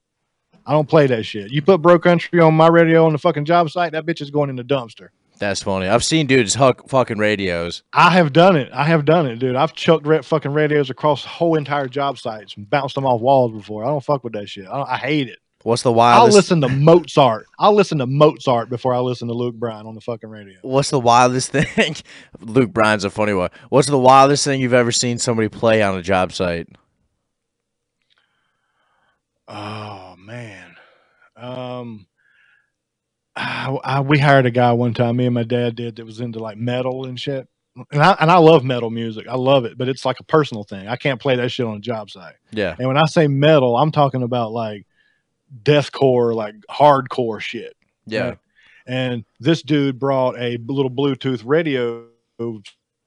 [0.65, 1.51] I don't play that shit.
[1.51, 4.31] You put bro country on my radio on the fucking job site, that bitch is
[4.31, 5.09] going in the dumpster.
[5.41, 5.87] That's funny.
[5.87, 7.81] I've seen dudes huck fucking radios.
[7.93, 8.69] I have done it.
[8.71, 9.55] I have done it, dude.
[9.55, 13.51] I've chucked red fucking radios across whole entire job sites and bounced them off walls
[13.51, 13.83] before.
[13.83, 14.67] I don't fuck with that shit.
[14.67, 15.39] I, don't, I hate it.
[15.63, 16.35] What's the wildest?
[16.35, 17.47] I'll listen to Mozart.
[17.57, 20.59] I'll listen to Mozart before I listen to Luke Bryan on the fucking radio.
[20.61, 21.95] What's the wildest thing?
[22.39, 23.49] Luke Bryan's a funny one.
[23.69, 26.67] What's the wildest thing you've ever seen somebody play on a job site?
[29.47, 30.75] Oh man,
[31.35, 32.05] um,
[33.35, 35.17] I, I- we hired a guy one time.
[35.17, 37.47] Me and my dad did that was into like metal and shit.
[37.91, 39.27] And I and I love metal music.
[39.29, 40.89] I love it, but it's like a personal thing.
[40.89, 42.35] I can't play that shit on a job site.
[42.51, 42.75] Yeah.
[42.77, 44.85] And when I say metal, I'm talking about like
[45.63, 47.75] deathcore, like hardcore shit.
[48.05, 48.21] Yeah.
[48.21, 48.37] Right.
[48.87, 52.07] And this dude brought a little Bluetooth radio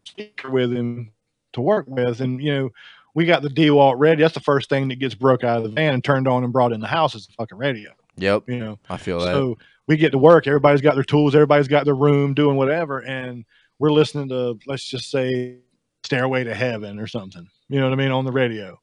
[0.04, 1.12] speaker with him
[1.52, 2.20] to work with.
[2.20, 2.70] And, you know,
[3.14, 4.22] we got the DeWalt ready.
[4.22, 6.52] That's the first thing that gets broke out of the van and turned on and
[6.52, 8.44] brought in the house is the fucking radio, Yep.
[8.48, 8.78] you know.
[8.88, 9.32] I feel that.
[9.32, 10.46] So we get to work.
[10.46, 11.34] Everybody's got their tools.
[11.34, 13.00] Everybody's got their room doing whatever.
[13.00, 13.44] And
[13.78, 15.58] we're listening to, let's just say,
[16.04, 17.46] Stairway to Heaven or something.
[17.68, 18.10] You know what I mean?
[18.10, 18.78] On the radio.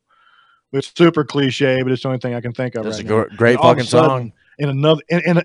[0.74, 3.10] It's super cliche, but it's the only thing I can think of That's right a
[3.10, 4.34] now great and all of a fucking sudden, song.
[4.58, 5.44] in another in, in a,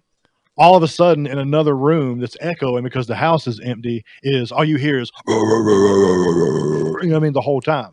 [0.57, 4.53] all of a sudden in another room that's echoing because the house is empty is
[4.53, 7.91] all you hear is you know what I mean the whole time.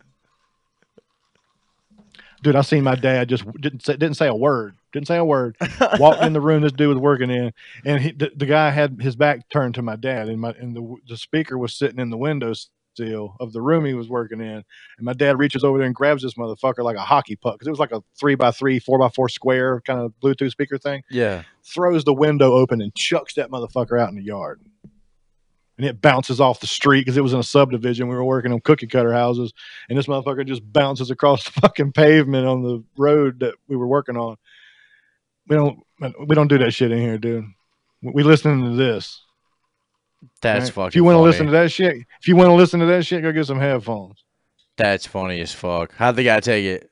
[2.44, 4.76] Dude, I seen my dad just didn't say, didn't say a word.
[4.92, 5.56] Didn't say a word.
[5.98, 7.52] Walked in the room this dude was working in,
[7.86, 10.76] and he, the, the guy had his back turned to my dad, and my and
[10.76, 12.52] the the speaker was sitting in the window
[12.96, 14.64] sill of the room he was working in, and
[15.00, 17.70] my dad reaches over there and grabs this motherfucker like a hockey puck because it
[17.70, 21.02] was like a three by three, four by four square kind of Bluetooth speaker thing.
[21.10, 21.44] Yeah.
[21.64, 24.60] Throws the window open and chucks that motherfucker out in the yard.
[25.76, 28.08] And it bounces off the street because it was in a subdivision.
[28.08, 29.52] We were working on cookie cutter houses,
[29.88, 33.88] and this motherfucker just bounces across the fucking pavement on the road that we were
[33.88, 34.36] working on.
[35.48, 35.80] We don't,
[36.26, 37.44] we don't do that shit in here, dude.
[38.02, 39.20] We listening to this.
[40.40, 40.72] That's right?
[40.72, 40.88] fucking.
[40.88, 43.04] If you want to listen to that shit, if you want to listen to that
[43.04, 44.24] shit, go get some headphones.
[44.76, 45.94] That's funny as fuck.
[45.94, 46.90] How'd the guy take it?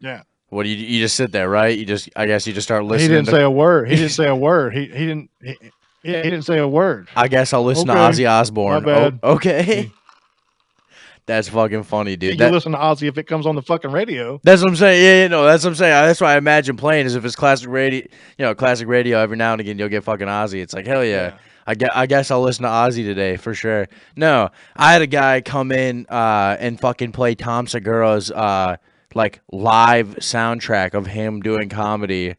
[0.00, 0.22] Yeah.
[0.50, 1.78] What do you you just sit there, right?
[1.78, 3.10] You just I guess you just start listening.
[3.10, 3.88] he didn't to, say a word.
[3.88, 4.74] He didn't say a word.
[4.74, 5.30] He he didn't.
[5.42, 5.56] He,
[6.02, 7.08] yeah, he didn't say a word.
[7.16, 7.98] I guess I'll listen Okay.
[7.98, 8.82] to Ozzy Osbourne.
[8.84, 9.20] My bad.
[9.22, 9.90] Oh, okay.
[11.26, 12.32] That's fucking funny, dude.
[12.32, 14.40] you That- listen to Ozzy if it comes on the fucking radio.
[14.44, 15.02] That's what I'm saying.
[15.04, 15.92] Yeah, yeah, no, that's what I'm saying.
[15.92, 17.98] That's why I imagine playing is if it's classic radio,
[18.38, 19.18] you know, classic radio.
[19.18, 20.62] Every now and again, you'll get fucking Ozzy.
[20.62, 21.34] It's like hell yeah.
[21.66, 23.88] I guess, I guess I'll listen to Ozzy today for sure.
[24.16, 28.78] No, I had a guy come in uh, and fucking play Tom Segura's uh,
[29.14, 32.36] like live soundtrack of him doing comedy,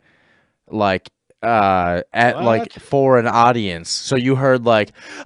[0.68, 1.10] like
[1.42, 3.90] uh, at like for an audience.
[3.90, 4.92] So you heard like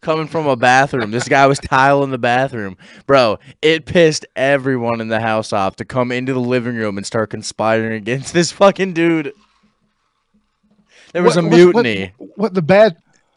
[0.00, 1.10] coming from a bathroom.
[1.10, 2.76] This guy was tiling the bathroom,
[3.06, 3.38] bro.
[3.62, 7.30] It pissed everyone in the house off to come into the living room and start
[7.30, 9.32] conspiring against this fucking dude.
[11.12, 12.12] there was What- a what's- what- mutiny.
[12.36, 12.96] What, the bad?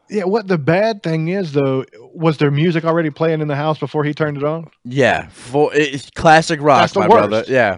[0.09, 3.79] Yeah, what the bad thing is though, was there music already playing in the house
[3.79, 4.69] before he turned it on?
[4.83, 7.45] Yeah, for it's classic rock, my brother.
[7.47, 7.77] Yeah,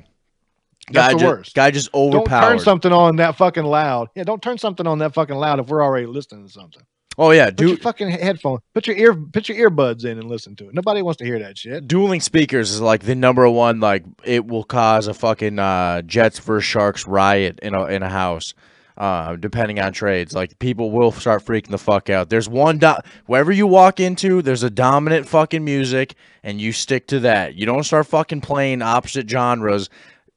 [0.92, 1.56] That's guy the ju- worst.
[1.56, 4.10] Guy just Don't turn something on that fucking loud.
[4.16, 6.84] Yeah, don't turn something on that fucking loud if we're already listening to something.
[7.18, 10.56] oh yeah, Put your fucking headphone, put your ear, put your earbuds in and listen
[10.58, 10.74] to it.
[10.74, 11.88] Nobody wants to hear that shit.
[11.88, 13.80] dueling speakers is like the number one.
[13.80, 18.10] Like it will cause a fucking uh, Jets versus Sharks riot in a in a
[18.10, 18.54] house.
[18.96, 22.30] Uh, depending on trades, like people will start freaking the fuck out.
[22.30, 22.94] There's one do-
[23.26, 27.56] wherever you walk into, there's a dominant fucking music, and you stick to that.
[27.56, 29.90] You don't start fucking playing opposite genres.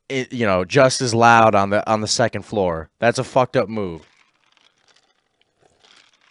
[0.08, 2.90] It, you know, just as loud on the on the second floor.
[3.00, 4.06] That's a fucked up move.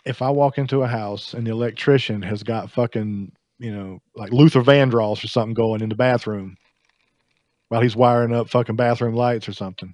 [0.05, 4.31] If I walk into a house and the electrician has got fucking, you know, like
[4.31, 6.57] Luther Vandross or something going in the bathroom
[7.69, 9.93] while he's wiring up fucking bathroom lights or something,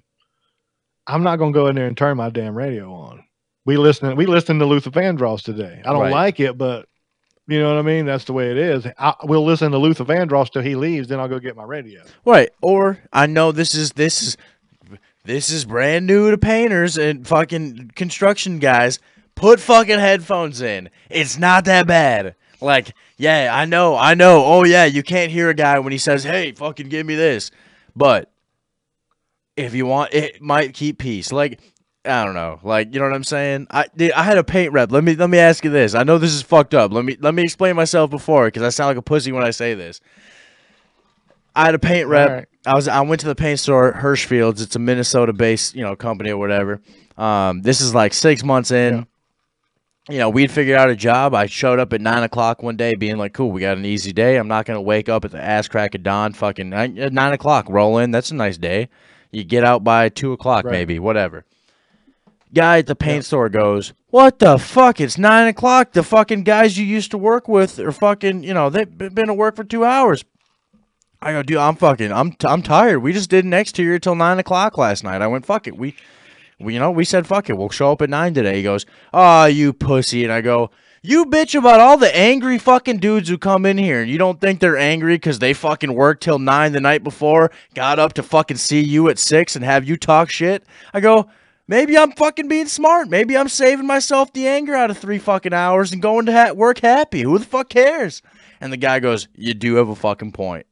[1.06, 3.24] I'm not gonna go in there and turn my damn radio on.
[3.64, 5.80] We listen, we listen to Luther Vandross today.
[5.84, 6.12] I don't Right.
[6.12, 6.86] like it, but
[7.52, 8.06] you know what I mean.
[8.06, 8.86] That's the way it is.
[8.98, 12.02] I, we'll listen to Luther Vandross till he leaves, then I'll go get my radio.
[12.24, 12.50] Right.
[12.60, 14.36] Or I know this is this is
[15.24, 18.98] this is brand new to painters and fucking construction guys.
[19.34, 20.90] Put fucking headphones in.
[21.08, 22.34] It's not that bad.
[22.60, 24.44] Like, yeah, I know, I know.
[24.44, 27.50] Oh yeah, you can't hear a guy when he says, "Hey, fucking give me this."
[27.96, 28.30] But
[29.56, 31.32] if you want, it might keep peace.
[31.32, 31.60] Like,
[32.04, 32.58] I don't know.
[32.64, 33.68] Like, you know what I'm saying?
[33.70, 34.90] I dude, I had a paint rep.
[34.90, 35.94] Let me let me ask you this.
[35.94, 36.92] I know this is fucked up.
[36.92, 39.50] Let me let me explain myself before because I sound like a pussy when I
[39.50, 40.00] say this.
[41.54, 42.28] I had a paint rep.
[42.28, 42.48] Alright.
[42.66, 44.62] I was I went to the paint store Hirshfield's.
[44.62, 46.80] It's a Minnesota based you know company or whatever.
[47.16, 49.06] Um, this is like six months in.
[50.08, 51.32] You know, we'd figured out a job.
[51.32, 54.12] I showed up at nine o'clock one day, being like, "Cool, we got an easy
[54.12, 54.36] day.
[54.36, 56.32] I'm not gonna wake up at the ass crack of dawn.
[56.32, 58.10] Fucking nine, at nine o'clock, roll in.
[58.10, 58.88] That's a nice day.
[59.30, 60.72] You get out by two o'clock, Right.
[60.72, 61.44] maybe, whatever."
[62.54, 65.00] Guy at the paint store goes, "What the fuck?
[65.00, 65.92] It's nine o'clock.
[65.92, 69.36] The fucking guys you used to work with are fucking, you know, they've been at
[69.36, 70.24] work for two hours."
[71.22, 72.98] I go, dude, I'm fucking, I'm, t- I'm tired.
[72.98, 75.22] We just did an exterior till nine o'clock last night.
[75.22, 75.78] I went, fuck it.
[75.78, 75.94] We,
[76.58, 77.56] we, you know, we said, fuck it.
[77.56, 78.56] We'll show up at nine today.
[78.56, 80.24] He goes, oh, you pussy.
[80.24, 84.02] And I go, you bitch about all the angry fucking dudes who come in here.
[84.02, 87.52] And you don't think they're angry because they fucking worked till nine the night before,
[87.74, 90.64] got up to fucking see you at six and have you talk shit.
[90.92, 91.28] I go,
[91.68, 93.08] maybe I'm fucking being smart.
[93.08, 96.52] Maybe I'm saving myself the anger out of three fucking hours and going to ha-
[96.52, 97.22] work happy.
[97.22, 98.22] Who the fuck cares?
[98.60, 100.66] And the guy goes, you do have a fucking point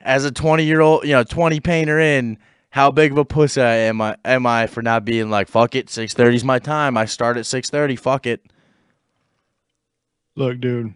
[0.00, 2.38] as a 20 year old, you know, 20 painter in,
[2.70, 5.86] how big of a pussy am I am I for not being like, fuck it,
[5.86, 6.96] 6:30 is my time.
[6.96, 8.42] I start at 6:30, fuck it.
[10.36, 10.94] Look, dude,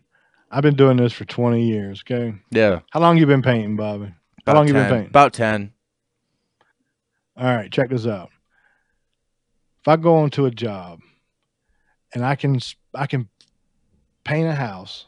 [0.51, 2.02] I've been doing this for 20 years.
[2.07, 2.81] Okay, Yeah.
[2.90, 4.07] how long you been painting, Bobby?
[4.07, 5.07] How About long you been painting?
[5.09, 5.73] About 10.
[7.36, 8.31] All right, check this out.
[9.82, 11.01] If I go into a job
[12.15, 12.59] and I can
[12.94, 13.28] I can
[14.24, 15.07] paint a house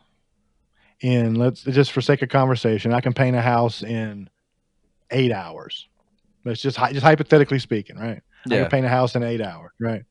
[1.01, 4.31] in let's just for sake of conversation, I can paint a house in
[5.11, 5.89] eight hours.
[6.45, 8.23] Let's just just hypothetically speaking, right?
[8.51, 8.61] I Yeah.
[8.63, 10.05] can paint a house in eight hours, right?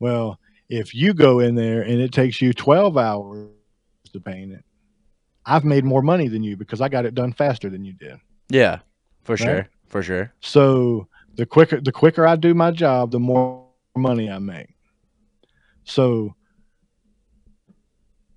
[0.00, 0.38] Well,
[0.68, 3.48] if you go in there and it takes you twelve hours
[4.12, 4.64] to paint it,
[5.46, 8.18] I've made more money than you because I got it done faster than you did.
[8.50, 8.80] Yeah.
[9.22, 9.38] For Right?
[9.40, 9.68] sure.
[9.86, 10.32] For sure.
[10.40, 13.64] So the quicker the quicker I do my job, the more
[13.98, 14.74] money I make.
[15.84, 16.34] So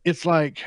[0.04, 0.64] it's like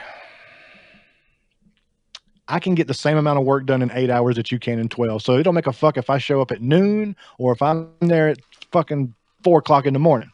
[2.47, 4.79] I can get the same amount of work done in eight hours that you can
[4.79, 5.23] in twelve.
[5.23, 7.91] So it don't make a fuck if I show up at noon or if I'm
[8.01, 8.39] there at
[8.71, 10.31] fucking four o'clock in the morning.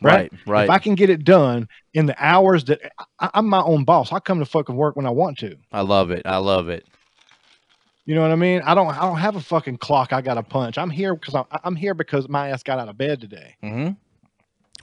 [0.00, 0.30] Right.
[0.32, 0.32] Right.
[0.46, 0.64] Right.
[0.64, 2.80] If I can get it done in the hours that
[3.18, 5.56] I, I'm my own boss, I come to fucking work when I want to.
[5.72, 6.22] I love it.
[6.26, 6.86] I love it.
[8.06, 8.60] You know what I mean?
[8.64, 8.88] I don't.
[8.88, 10.12] I don't have a fucking clock.
[10.12, 10.76] I got to punch.
[10.76, 13.56] I'm here because I'm, I'm here because my ass got out of bed today.
[13.62, 13.96] Mhm.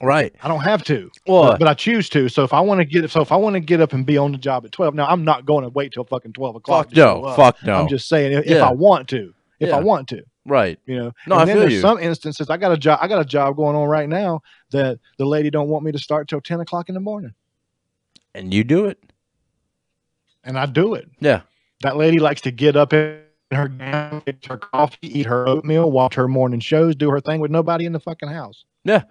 [0.00, 0.34] Right.
[0.42, 2.28] I don't have to, Well, but, but I choose to.
[2.28, 4.16] So if I want to get, so if I want to get up and be
[4.18, 6.86] on the job at twelve, now I'm not going to wait till fucking twelve o'clock.
[6.88, 7.32] fuck no.
[7.36, 7.74] Fuck no.
[7.82, 9.76] I'm just saying if, if I want to, if Yeah.
[9.76, 10.80] I want to, right.
[10.86, 11.12] you know.
[11.28, 11.80] No, and I then feel there's you.
[11.80, 12.98] some instances I got a job.
[13.00, 14.40] I got a job going on right now
[14.72, 17.34] that the lady don't want me to start till ten o'clock in the morning,
[18.34, 18.98] And you do it.
[20.42, 21.08] and I do it.
[21.20, 21.42] Yeah.
[21.82, 23.20] That lady likes to get up in
[23.52, 27.40] her gown, get her coffee, eat her oatmeal, watch her morning shows, do her thing
[27.40, 28.64] with nobody in the fucking house.
[28.84, 29.02] Yeah.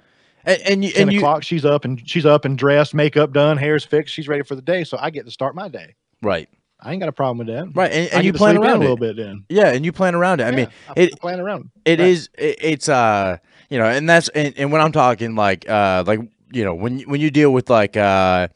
[0.43, 3.31] And, and you Ten and you o'clock, she's up and she's up and dressed, makeup
[3.33, 4.83] done, hair's fixed, she's ready for the day.
[4.83, 5.95] So I get to start my day.
[6.21, 6.49] right.
[6.83, 7.67] I ain't got a problem with that.
[7.75, 7.91] Right.
[7.91, 9.45] And, and you plan around a little bit then.
[9.49, 10.45] Yeah, and you plan around it.
[10.45, 11.69] I mean, I, it plan around.
[11.85, 12.07] It Right.
[12.09, 12.27] is.
[12.39, 13.37] It, it's uh,
[13.69, 16.21] you know, and that's and, and when I'm talking like uh, like
[16.51, 18.47] you know, when you- when you deal with like uh,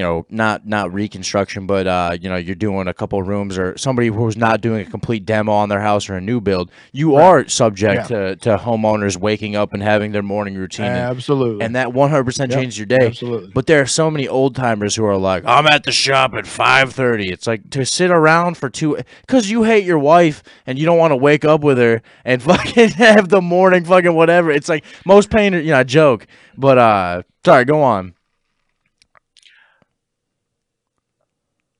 [0.00, 3.76] you know, not not reconstruction, but uh, you know, you're doing a couple rooms or
[3.76, 7.16] somebody who's not doing a complete demo on their house or a new build, you
[7.16, 10.86] are subject to, to homeowners waking up and having their morning routine.
[10.86, 11.62] Absolutely.
[11.62, 13.08] and that 100% Yep, changes your day.
[13.08, 13.50] absolutely.
[13.54, 16.46] But there are so many old timers who are like, I'm at the shop at
[16.46, 17.30] 5:30.
[17.30, 18.96] It's like to sit around for two
[19.28, 22.42] cuz you hate your wife and you don't want to wake up with her and
[22.50, 24.50] fucking have the morning fucking whatever.
[24.50, 28.14] It's like most painters, you know, I joke, but uh sorry, go on.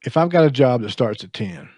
[0.05, 1.69] If I've got a job that starts at 10,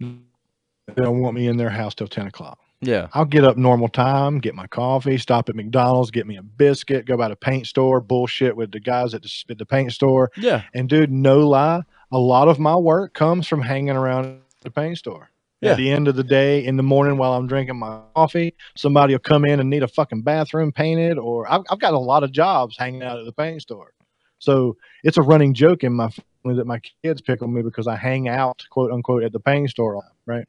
[0.00, 2.58] they don't want me in their house till 10 o'clock.
[2.80, 3.08] Yeah.
[3.12, 7.04] I'll get up normal time, get my coffee, stop at McDonald's, get me a biscuit,
[7.04, 10.30] go by the paint store, bullshit with the guys at the, at the paint store.
[10.36, 10.62] Yeah.
[10.74, 14.98] And dude, no lie, a lot of my work comes from hanging around the paint
[14.98, 15.30] store.
[15.60, 15.72] Yeah.
[15.72, 19.12] At the end of the day, in the morning while I'm drinking my coffee, somebody
[19.12, 22.24] will come in and need a fucking bathroom painted, or I've, I've got a lot
[22.24, 23.92] of jobs hanging out at the paint store.
[24.40, 27.86] So it's a running joke in my family that my kids pick on me because
[27.86, 30.46] I hang out, quote unquote, at the paint store, right?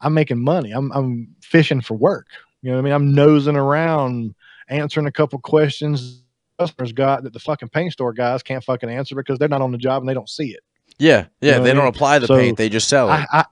[0.00, 0.70] I'm making money.
[0.72, 2.28] I'm I'm fishing for work.
[2.62, 2.92] You know what I mean?
[2.94, 4.34] I'm nosing around,
[4.68, 6.22] answering a couple questions
[6.58, 9.72] customers got that the fucking paint store guys can't fucking answer because they're not on
[9.72, 10.60] the job and they don't see it.
[11.00, 11.26] Yeah.
[11.40, 11.88] Yeah, You know they don't mean?
[11.88, 13.12] apply the So, paint, they just sell it.
[13.12, 13.44] I, I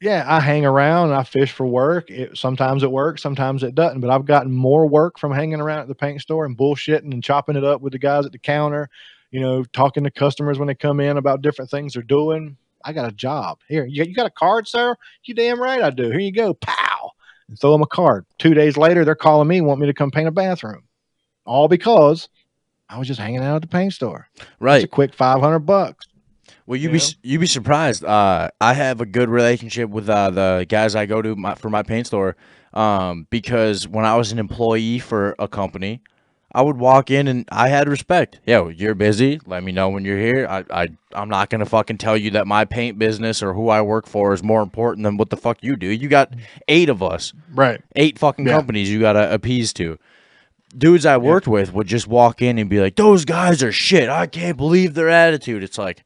[0.00, 1.12] yeah, I hang around.
[1.12, 2.10] I fish for work.
[2.10, 4.00] It, sometimes it works, sometimes it doesn't.
[4.00, 7.22] But I've gotten more work from hanging around at the paint store and bullshitting and
[7.22, 8.88] chopping it up with the guys at the counter.
[9.30, 12.56] You know, talking to customers when they come in about different things they're doing.
[12.84, 13.84] I got a job here.
[13.84, 14.96] You, you got a card, sir?
[15.24, 16.10] You damn right I do.
[16.10, 16.54] Here you go.
[16.54, 17.12] Pow!
[17.48, 18.24] And throw them a card.
[18.38, 20.84] Two days later, they're calling me, want me to come paint a bathroom.
[21.44, 22.28] All because
[22.88, 24.28] I was just hanging out at the paint store.
[24.58, 26.06] Right, it's a quick five hundred bucks.
[26.70, 27.04] Well, you'd you be know?
[27.24, 28.04] you'd be surprised.
[28.04, 31.68] Uh, I have a good relationship with uh, the guys I go to my, for
[31.68, 32.36] my paint store,
[32.72, 36.00] um, because when I was an employee for a company,
[36.52, 38.38] I would walk in and I had respect.
[38.46, 39.40] Yo, you're busy.
[39.46, 40.46] Let me know when you're here.
[40.48, 43.82] I, I I'm not gonna fucking tell you that my paint business or who I
[43.82, 45.88] work for is more important than what the fuck you do.
[45.88, 46.32] You got
[46.68, 47.80] eight of us, Right.
[47.96, 48.52] eight fucking Yeah.
[48.52, 49.98] companies you gotta appease to.
[50.78, 54.08] Dudes I worked with would just walk in and be like, "Those guys are shit.
[54.08, 56.04] I can't believe their attitude." It's like,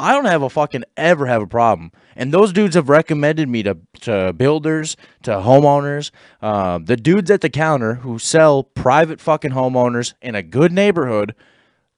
[0.00, 1.92] I don't have a fucking ever have a problem.
[2.16, 6.10] And those dudes have recommended me to to builders, to homeowners,
[6.42, 11.34] uh, the dudes at the counter who sell private fucking homeowners in a good neighborhood.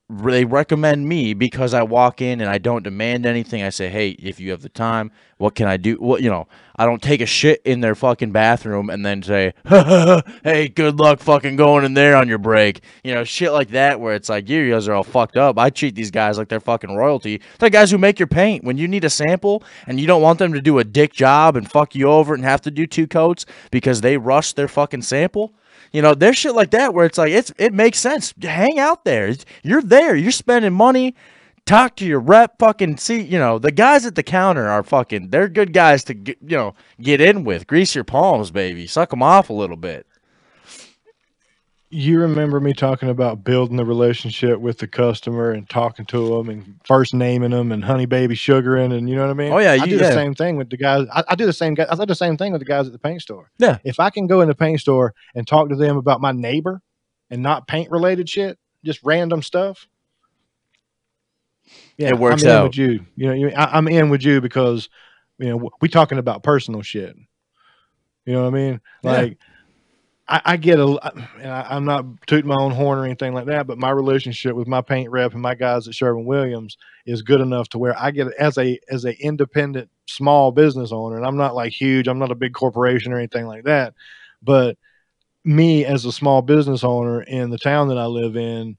[0.09, 3.65] They recommend me because I walk in and I don't demand anything.
[3.65, 6.47] I say, "Hey, if you have the time, what can I do?" What you know,
[6.77, 9.53] I don't take a shit in their fucking bathroom and then say,
[10.45, 13.99] "Hey, good luck fucking going in there on your break." You know, shit like that
[13.99, 16.61] where it's like, "You guys are all fucked up." I treat these guys like they're
[16.61, 17.41] fucking royalty.
[17.59, 18.62] They're guys who make your paint.
[18.62, 21.57] When you need a sample and you don't want them to do a dick job
[21.57, 25.03] and fuck you over and have to do two coats because they rushed their fucking
[25.03, 25.53] sample.
[25.97, 28.35] You know, there's shit like that where it's like it's it makes sense.
[28.43, 29.35] Hang out there.
[29.62, 30.14] You're there.
[30.14, 31.14] You're spending money.
[31.64, 32.59] Talk to your rep.
[32.59, 33.23] Fucking see.
[33.23, 35.31] You know, the guys at the counter are fucking.
[35.31, 37.66] They're good guys to you know get in with.
[37.66, 38.86] Grease your palms, baby.
[38.86, 40.06] Suck them off a little bit.
[41.97, 46.51] You remember me talking about building the relationship with the customer and talking to them
[46.51, 49.52] and first naming them and honey baby sugaring and you know what I mean?
[49.52, 50.09] Oh, yeah, I you- do yeah.
[50.09, 51.06] the same thing with the guys.
[51.10, 51.73] I, I do the same.
[51.74, 53.51] guy- I do the same thing with the guys at the paint store.
[53.59, 53.78] Yeah.
[53.82, 56.82] If I can go in the paint store and talk to them about my neighbor
[57.31, 59.86] and not paint related shit, just random stuff.
[61.97, 62.64] Yeah, It works I'm in out.
[62.64, 63.06] with you.
[63.16, 64.89] You know, you, I, I'm in with you because
[65.39, 67.16] you know we talking about personal shit.
[68.27, 68.81] You know what I mean?
[69.02, 69.28] Yeah.
[70.28, 70.86] I, I get a,
[71.40, 74.57] and I, I'm not tooting my own horn or anything like that, but my relationship
[74.57, 77.97] with my paint rep and my guys at Sherwin Williams is good enough to where
[77.98, 82.09] I get as a as a independent small business owner, and I'm not like huge,
[82.09, 83.94] I'm not a big corporation or anything like that,
[84.43, 84.77] but
[85.44, 88.77] me as a small business owner in the town that I live in,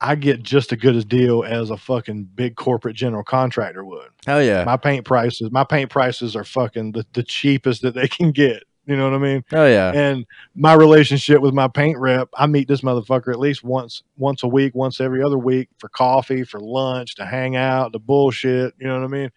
[0.00, 4.08] I get just as good a deal as a fucking big corporate general contractor would.
[4.26, 4.64] Hell yeah.
[4.64, 8.64] My paint prices, my paint prices are fucking the, the cheapest that they can get.
[8.88, 9.44] You know what I mean?
[9.50, 9.92] Hell yeah.
[9.94, 10.24] And
[10.54, 14.48] my relationship with my paint rep, I meet this motherfucker at least once once a
[14.48, 18.72] week, once every other week for coffee, for lunch, to hang out, to bullshit.
[18.78, 19.30] You know what I mean?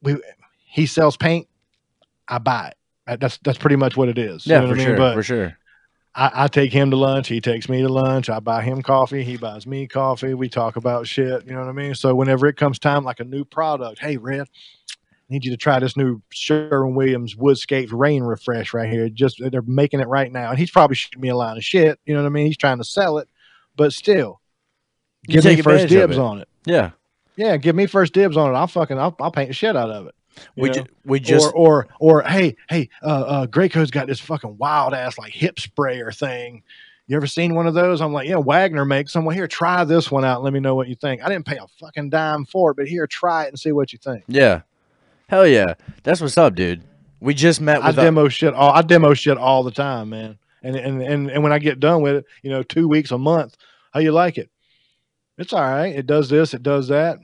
[0.00, 0.16] We
[0.64, 1.48] he sells paint,
[2.28, 2.72] I buy
[3.08, 3.18] it.
[3.18, 4.46] That's that's pretty much what it is.
[4.46, 4.96] Yeah, you know for what I sure.
[4.96, 5.58] But for sure.
[6.14, 7.26] I, I take him to lunch.
[7.28, 8.30] He takes me to lunch.
[8.30, 9.22] I buy him coffee.
[9.24, 10.34] He buys me coffee.
[10.34, 11.44] We talk about shit.
[11.46, 11.94] You know what I mean?
[11.94, 14.48] So whenever it comes time, like a new product, hey, Red,
[15.28, 19.08] need you to try this new Sherwin Williams Woodscapes Rain Refresh right here.
[19.08, 21.98] Just they're making it right now, and he's probably shooting me a line of shit.
[22.06, 22.46] You know what I mean?
[22.46, 23.28] He's trying to sell it,
[23.76, 24.40] but still,
[25.26, 26.20] You give me first dibs it.
[26.20, 26.48] on it.
[26.64, 26.90] Yeah.
[27.36, 28.56] Yeah, give me first dibs on it.
[28.56, 30.14] I'll fucking I'll, I'll paint the shit out of it.
[30.56, 34.56] We ju- we just or or or hey hey uh uh Graco's got this fucking
[34.58, 36.62] wild ass like hip sprayer thing
[37.06, 38.00] You ever seen one of those?
[38.02, 39.24] I'm like, yeah, Wagner makes them.
[39.24, 40.36] Well, here, try this one out.
[40.36, 41.22] And let me know what you think.
[41.22, 43.92] I didn't pay a fucking dime for it, but here, try it and see what
[43.92, 44.24] you think.
[44.28, 44.62] Yeah.
[45.28, 45.74] Hell yeah.
[46.02, 46.82] That's what's up, dude.
[47.20, 47.98] We just met I with.
[47.98, 50.38] a- demo shit all I demo shit all the time, man.
[50.62, 53.18] And and and and when I get done with it, you know, two weeks a
[53.18, 53.56] month,
[53.92, 54.50] how you like it?
[55.38, 55.94] It's all right.
[55.94, 57.18] It does this, it does that.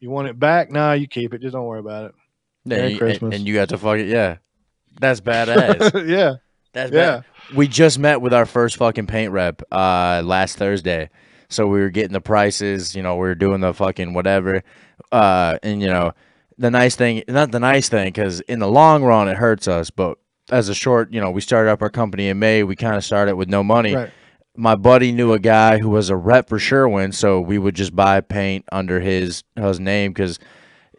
[0.00, 0.70] You want it back?
[0.70, 1.40] Nah, you keep it.
[1.40, 2.14] Just don't worry about it.
[2.64, 3.34] Yeah, Merry you- Christmas.
[3.34, 4.06] And you got to fuck it.
[4.08, 4.36] Yeah.
[5.00, 6.08] That's badass.
[6.08, 6.34] yeah.
[6.72, 7.16] That's Yeah.
[7.16, 7.24] bad.
[7.56, 11.10] We just met with our first fucking paint rep uh last Thursday.
[11.48, 14.62] So we were getting the prices, you know, we were doing the fucking whatever.
[15.12, 16.12] Uh and you know,
[16.58, 19.90] the nice thing, not the nice thing cuz in the long run it hurts us,
[19.90, 20.18] but
[20.50, 23.04] as a short, you know, we started up our company in May, we kind of
[23.04, 23.94] started with no money.
[23.94, 24.10] Right.
[24.56, 27.96] My buddy knew a guy who was a rep for Sherwin, so we would just
[27.96, 30.38] buy paint under his his name cuz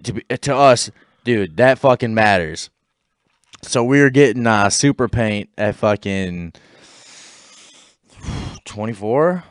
[0.03, 0.91] to be, to us,
[1.23, 2.69] dude, that fucking matters.
[3.61, 6.53] So we were getting uh, super paint at fucking
[8.65, 9.43] 24,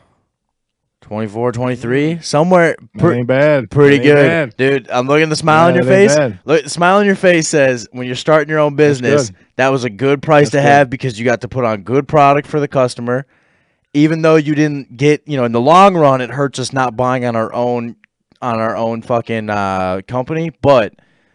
[1.05, 3.71] 24, 23, somewhere That pre- ain't bad.
[3.71, 4.57] pretty ain't good, bad.
[4.57, 4.91] dude.
[4.91, 6.17] I'm looking at the smile on your face.
[6.17, 6.39] bad.
[6.47, 9.85] Look, the smile on your face says when you're starting your own business, that was
[9.85, 10.63] a good price to good.
[10.63, 13.27] have because you got to put on good product for the customer.
[13.93, 16.97] Even though you didn't get, you know, in the long run, it hurts us not
[16.97, 17.97] buying on our own
[18.41, 20.95] on our own fucking uh, company, but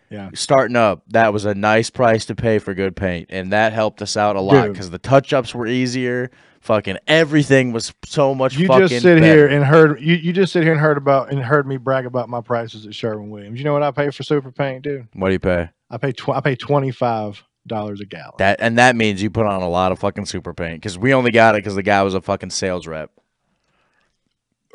[0.10, 0.30] Yeah.
[0.34, 4.02] starting up, that was a nice price to pay for good paint, and that helped
[4.02, 6.32] us out a lot because the touch ups were easier.
[6.70, 8.56] Fucking everything was so much.
[8.56, 9.26] You fucking just sit better.
[9.26, 12.06] here and heard you, you just sit here and heard about and heard me brag
[12.06, 13.58] about my prices at Sherwin Williams.
[13.58, 15.08] You know what I pay for super paint, dude?
[15.14, 15.70] What do you pay?
[15.90, 18.36] I pay tw- I pay twenty five dollars a gallon.
[18.38, 21.12] That and that means you put on a lot of fucking super paint because we
[21.12, 23.10] only got it because the guy was a fucking sales rep.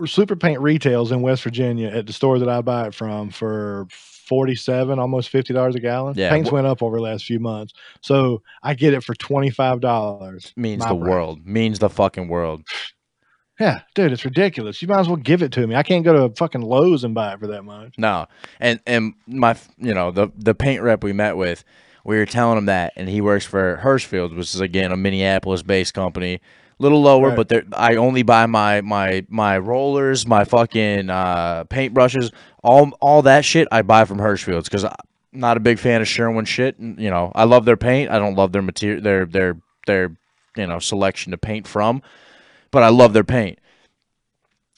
[0.04, 3.86] super paint retails in West Virginia at the store that I buy it from for
[4.24, 6.14] forty seven, almost fifty dollars a gallon.
[6.16, 9.50] Yeah, paints went up over the last few months, so I get it for twenty
[9.50, 10.52] five dollars.
[10.56, 11.08] Means the price.
[11.08, 11.46] world.
[11.46, 12.62] Means the fucking world.
[13.60, 14.82] Yeah, dude, it's ridiculous.
[14.82, 15.76] You might as well give it to me.
[15.76, 17.94] I can't go to fucking Lowe's and buy it for that much.
[17.96, 18.26] No,
[18.58, 21.62] and and my you know the the paint rep we met with,
[22.04, 25.62] we were telling him that, and he works for Hirshfield, which is again a Minneapolis
[25.62, 26.40] based company,
[26.78, 27.36] little lower, Right.
[27.36, 32.30] but they're, I only buy my my my rollers, my fucking uh, paint brushes,
[32.62, 34.94] all all that shit I buy from Hirshfield's because I'm
[35.32, 36.78] not a big fan of Sherwin shit.
[36.78, 38.10] And, you know, I love their paint.
[38.10, 39.56] I don't love their material, their their
[39.86, 40.16] their
[40.56, 42.02] you know selection to paint from,
[42.70, 43.58] but I love their paint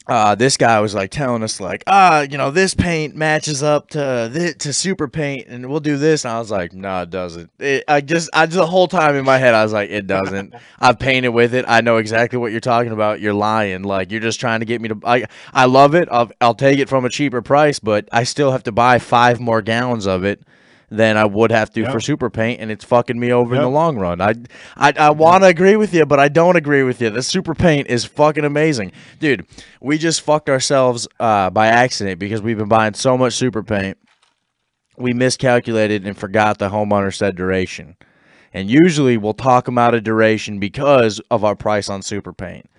[0.09, 3.91] uh, this guy was like telling us like, ah, you know, this paint matches up
[3.91, 6.24] to this, to super paint, and we'll do this.
[6.24, 7.51] And I was like, no, it doesn't.
[7.59, 10.07] It, I just, I just the whole time in my head, I was like, it
[10.07, 10.55] doesn't.
[10.81, 11.65] I've painted with it.
[11.66, 13.20] I know exactly what you're talking about.
[13.20, 13.83] You're lying.
[13.83, 15.01] Like you're just trying to get me to.
[15.05, 16.09] I, I love it.
[16.11, 19.41] I'll, I'll take it from a cheaper price, but I still have to buy five
[19.41, 20.41] more gallons of it
[20.91, 21.93] than I would have to Yep.
[21.93, 24.21] for super paint, and it's fucking me over in the long run.
[24.21, 24.35] I,
[24.77, 27.11] I, I want to agree with you, but I don't agree with you.
[27.11, 29.47] The super paint is fucking amazing, dude.
[29.81, 33.99] We just fucked ourselves uh, by accident because we've been buying so much super paint.
[34.97, 37.97] We miscalculated and forgot the homeowner said duration,
[38.55, 42.71] and usually we'll talk them out of duration because of our price on super paint.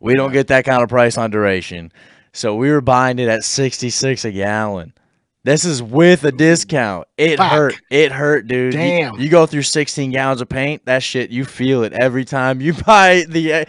[0.00, 1.92] We don't get that kind of price on duration,
[2.32, 4.92] so we were buying it at sixty six a gallon.
[5.42, 7.08] This is with a discount.
[7.16, 7.50] It Fuck.
[7.50, 7.74] hurt.
[7.90, 8.74] It hurt, dude.
[8.74, 9.18] Damn.
[9.18, 10.84] You, go through 16 gallons of paint.
[10.84, 13.64] That shit, you feel it every time you buy the, uh,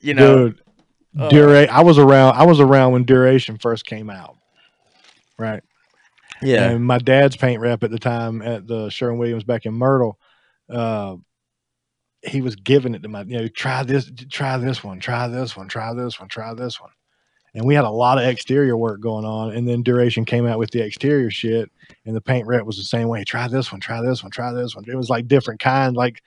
[0.00, 0.48] you know.
[0.48, 0.60] Dude,
[1.30, 2.34] dura- I was around.
[2.34, 4.36] I was around when Duration first came out.
[5.38, 5.62] Right.
[6.42, 6.70] yeah.
[6.70, 10.18] And my dad's paint rep at the time at the Sherwin Williams back in Myrtle,
[10.68, 11.16] uh,
[12.22, 15.56] he was giving it to my, you know, try this, try this one, try this
[15.56, 16.90] one, try this one, try this one.
[17.54, 19.52] And we had a lot of exterior work going on.
[19.52, 21.70] And then Duration came out with the exterior shit.
[22.04, 23.24] And the paint rep was the same way.
[23.24, 24.84] Try this one, try this one, try this one.
[24.88, 26.22] It was like different kind, like,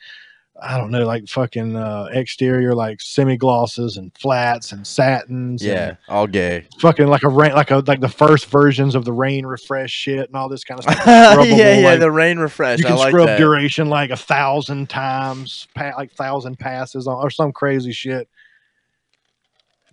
[0.60, 5.62] I don't know, like fucking uh, exterior, like semi glosses and flats and satins.
[5.62, 5.96] and Yeah.
[6.10, 6.66] All gay.
[6.80, 10.28] fucking like a rain, like a like the first versions of the rain refresh shit
[10.28, 11.04] and all this kind of stuff.
[11.08, 11.88] yeah, yeah.
[11.88, 12.80] like, the rain refresh.
[12.80, 13.38] you I can like scrub that.
[13.38, 18.28] duration like a thousand times, pa- like thousand passes on, or some crazy shit.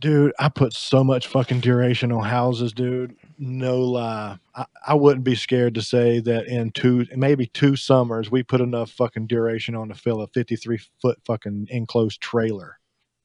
[0.05, 3.17] Dude, I put so much fucking duration on houses, dude.
[3.39, 4.39] No lie.
[4.55, 8.61] I, I wouldn't be scared to say that in two, maybe two summers, we put
[8.61, 12.79] enough fucking duration on to fill a 53 foot fucking enclosed trailer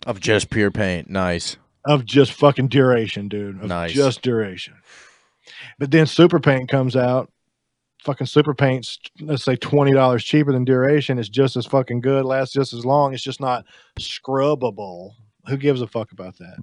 [0.05, 1.09] of just pure paint.
[1.09, 1.57] Nice.
[1.83, 3.61] of just fucking duration, dude.
[3.61, 3.91] Of Nice.
[3.91, 4.75] just duration.
[5.79, 7.29] But then super paint comes out.
[8.05, 11.19] Fucking super paint's let's say twenty dollars cheaper than duration.
[11.19, 13.13] It's just as fucking good, lasts just as long.
[13.13, 13.65] It's just not
[13.99, 15.15] scrubbable.
[15.49, 16.57] Who gives a fuck about that?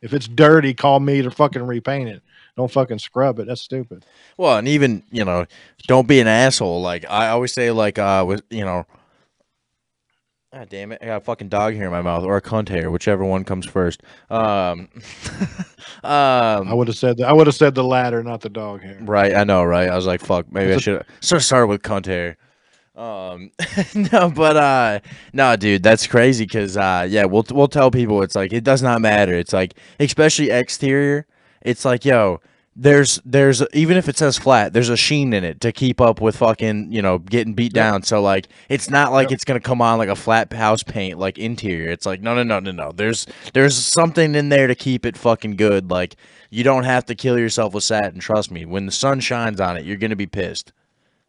[0.00, 2.22] If it's dirty, call me to fucking repaint it.
[2.56, 3.46] Don't fucking scrub it.
[3.46, 4.04] That's stupid.
[4.36, 5.46] Well, and even you know,
[5.86, 6.82] don't be an asshole.
[6.82, 8.84] Like I always say, like uh, with you know,
[10.52, 10.98] God damn it!
[11.02, 13.44] I got a fucking dog hair in my mouth, or a cunt hair, whichever one
[13.44, 14.02] comes first.
[14.30, 14.88] Um,
[16.04, 17.28] um, I would have said that.
[17.28, 18.98] I would have said the latter, not the dog hair.
[19.00, 19.88] Right, I know, right?
[19.88, 22.36] I was like, fuck, maybe I should should have started with cunt hair.
[22.94, 23.50] Um,
[24.12, 25.00] no, but uh,
[25.32, 26.46] no, dude, that's crazy.
[26.46, 29.34] Cause uh, yeah, we'll we'll tell people it's like it does not matter.
[29.34, 31.26] It's like especially exterior.
[31.62, 32.40] It's like yo,
[32.76, 36.20] there's there's even if it says flat, there's a sheen in it to keep up
[36.20, 38.02] with fucking you know getting beat down.
[38.04, 41.38] So like, it's not like it's gonna come on like a flat house paint like
[41.38, 41.90] interior.
[41.90, 42.92] It's like no no no no no.
[42.92, 45.90] There's there's something in there to keep it fucking good.
[45.90, 46.16] Like
[46.50, 48.20] you don't have to kill yourself with satin.
[48.20, 48.64] Trust me.
[48.64, 50.72] When the sun shines on it, you're gonna be pissed.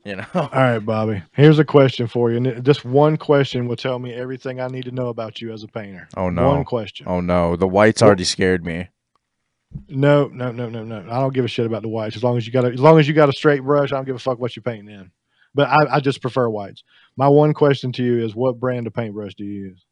[0.06, 0.26] You know.
[0.36, 1.24] All right, Bobby.
[1.34, 2.38] Here's a question for you.
[2.38, 5.64] And this one question will tell me everything I need to know about you as
[5.64, 6.08] a painter.
[6.16, 6.50] Oh no.
[6.50, 7.08] One question.
[7.10, 7.56] Oh no.
[7.56, 8.90] The whites already scared me.
[9.90, 11.00] No, no, no, no, no.
[11.10, 12.16] I don't give a shit about the whites.
[12.16, 13.96] As long as you got a, as long as you got a straight brush, I
[13.96, 15.12] don't give a fuck what you're painting in.
[15.56, 16.84] But I, I just prefer whites.
[17.18, 19.86] My one question to you is, what brand of paintbrush do you use?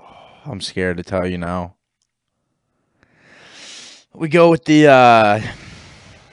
[0.44, 1.76] I'm scared to tell you now.
[4.14, 5.40] We go with the uh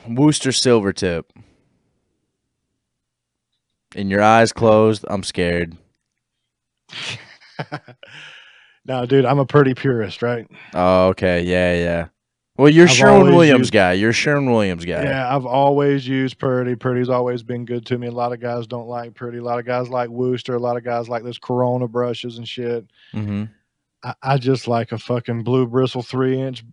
[0.08, 1.34] Wooster silver tip.
[3.96, 5.76] And your eyes closed, I'm scared.
[8.88, 10.48] No, dude, I'm a pretty purist, right?
[10.76, 11.42] Oh, okay.
[11.44, 12.08] Yeah, yeah.
[12.56, 13.94] Well, you're I've Sherwin Williams used- guy.
[13.94, 15.04] You're a Sherwin Williams guy.
[15.04, 16.76] Yeah, I've always used Purdy.
[16.76, 18.08] Purdy's always been good to me.
[18.08, 19.40] A lot of guys don't like Purdy.
[19.40, 20.54] A lot of guys like Wooster.
[20.54, 22.86] A lot of guys like those Corona brushes and shit.
[23.14, 23.46] Mm-hmm.
[24.04, 26.64] I, I just like a fucking blue bristle three inch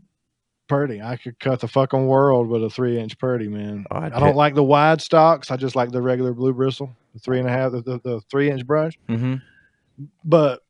[0.69, 1.01] Purdy.
[1.01, 3.87] I could cut the fucking world with a three inch Purdy, man.
[3.91, 5.51] Oh, I don't like the wide stocks.
[5.51, 8.21] I just like the regular blue bristle, the three and a half, the, the, the
[8.31, 8.99] three inch brush.
[9.09, 9.37] Mm-hmm.
[10.25, 10.61] But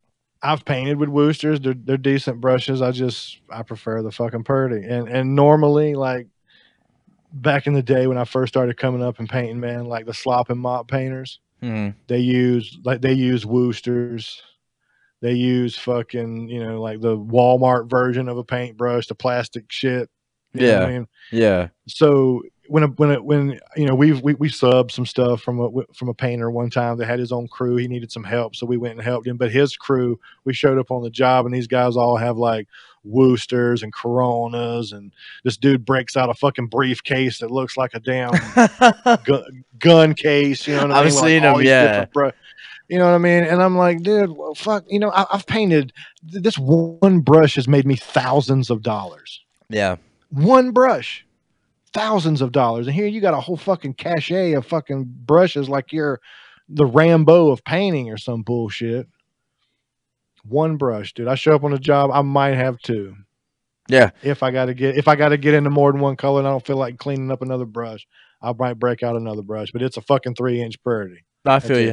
[0.42, 1.60] I've painted with Woosters.
[1.60, 2.82] They're they're decent brushes.
[2.82, 4.84] I just I prefer the fucking Purdy.
[4.86, 6.26] And and normally like
[7.32, 10.14] back in the day when I first started coming up and painting, man, like the
[10.14, 11.96] slop and mop painters, Mm-hmm.
[12.08, 14.42] they use like they use Woosters.
[15.20, 20.10] They use fucking, you know, like the Walmart version of a paintbrush, the plastic shit.
[20.52, 20.98] You know what I Yeah.
[20.98, 21.06] mean?
[21.30, 21.68] Yeah.
[21.86, 25.60] so when a, when it, when you know we've we, we subbed some stuff from
[25.60, 27.76] a from a painter one time that had his own crew.
[27.76, 29.36] He needed some help so we went and helped him.
[29.36, 32.68] But his crew we showed up on the job and these guys all have like
[33.04, 35.12] Woosters and Coronas and
[35.44, 38.30] this dude breaks out a fucking briefcase that looks like a damn
[39.24, 41.14] gun, gun case you know what I I've mean?
[41.14, 42.06] With, like, seen these yeah.
[42.88, 43.42] you know what I mean?
[43.44, 47.66] And I'm like dude well, fuck you know I, I've painted this one brush has
[47.66, 49.40] made me thousands of dollars.
[49.68, 49.96] Yeah.
[50.30, 51.26] one brush
[51.94, 55.92] thousands of dollars and here you got a whole fucking cachet of fucking brushes like
[55.92, 56.20] you're
[56.68, 59.06] the rambo of painting or some bullshit
[60.44, 63.14] one brush dude i show up on a job i might have two
[63.88, 64.10] Yeah.
[64.22, 66.50] if i gotta get if i gotta get into more than one color and i
[66.50, 68.06] don't feel like cleaning up another brush
[68.40, 71.68] i might break out another brush but it's a fucking three inch purdy I feel
[71.76, 71.90] That's you.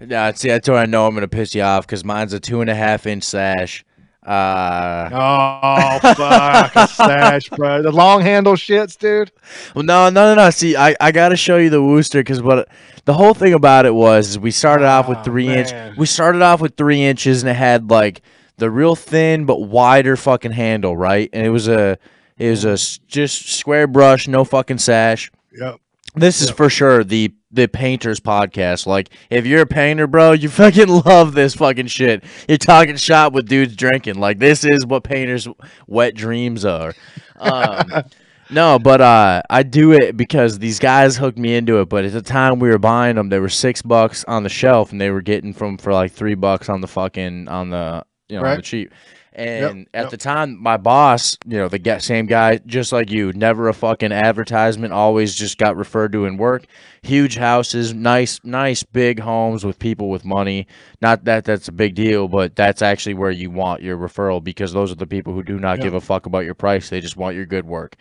[0.00, 0.10] it.
[0.10, 2.60] Yeah, see, that's where I know I'm gonna piss you off because mine's a two
[2.60, 3.84] and a half inch sash.
[4.28, 9.30] Uh, oh fuck a sash bro the long handle shits dude
[9.74, 10.50] well, no, no, no, no.
[10.50, 12.68] See, I, I gotta show you the Wooster because what
[13.06, 15.70] the whole thing about it was is we started off with Ah, three inch.
[15.96, 18.20] We started off with three inches and it had like
[18.58, 21.30] the real thin but wider fucking handle, right?
[21.32, 21.98] And it was a
[22.36, 22.76] it was a
[23.06, 25.30] just square brush, no fucking sash.
[25.58, 25.80] yep
[26.14, 28.86] This is for sure the the painters podcast.
[28.86, 32.24] Like, if you're a painter, bro, you fucking love this fucking shit.
[32.48, 34.18] You're talking shop with dudes drinking.
[34.18, 35.48] Like, this is what painters'
[35.86, 36.94] wet dreams are.
[37.38, 38.04] Um,
[38.50, 41.88] no, but uh, I do it because these guys hooked me into it.
[41.88, 44.92] But at the time we were buying them, they were six bucks on the shelf,
[44.92, 48.38] and they were getting from for like three bucks on the fucking on the you
[48.38, 48.92] know on the cheap.
[49.32, 50.10] And at yep.
[50.10, 54.10] the time, my boss, you know, the same guy, just like you, never a fucking
[54.10, 56.64] advertisement, always just got referred to in work.
[57.02, 60.66] Huge houses, nice, nice big homes with people with money.
[61.00, 64.72] Not that that's a big deal, but that's actually where you want your referral because
[64.72, 65.84] those are the people who do not Yep.
[65.84, 66.88] give a fuck about your price.
[66.88, 67.96] They just want your good work.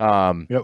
[0.00, 0.62] Um, Yep.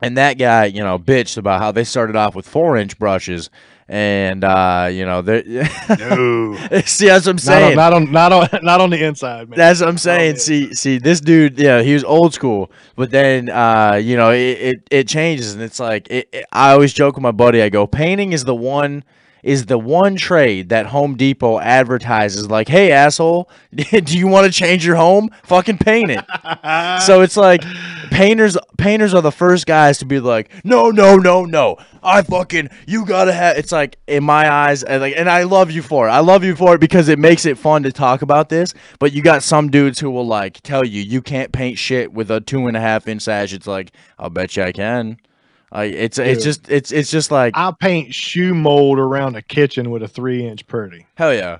[0.00, 3.50] and that guy, you know, bitched about how they started off with four inch brushes.
[3.90, 5.42] And, uh, you know, they
[5.98, 6.54] no
[6.84, 7.70] see, that's what I'm not saying.
[7.70, 10.34] on, not on not on not on the inside man That's what I'm saying.
[10.34, 10.40] yeah.
[10.40, 14.38] See, see, this dude, yeah, he was old school, but then, uh, you know, it,
[14.38, 17.62] it, it changes, and it's like it, it- I always joke with my buddy.
[17.62, 19.04] I go, painting is the one
[19.42, 22.50] is the one trade that Home Depot advertises.
[22.50, 25.30] Like, hey, asshole, do you want to change your home?
[25.44, 26.24] Fucking paint it.
[27.02, 27.62] so it's like
[28.10, 32.68] painters painters are the first guys to be like no no no no i fucking
[32.86, 36.08] you gotta have it's like in my eyes and like and i love you for
[36.08, 38.74] it i love you for it because it makes it fun to talk about this
[38.98, 42.30] but you got some dudes who will like tell you you can't paint shit with
[42.30, 45.18] a two and a half inch sash it's like i'll bet you i can
[45.72, 49.90] like it's it's just it's it's just like I paint shoe mold around a kitchen
[49.90, 51.06] with a three inch purdy.
[51.16, 51.58] hell yeah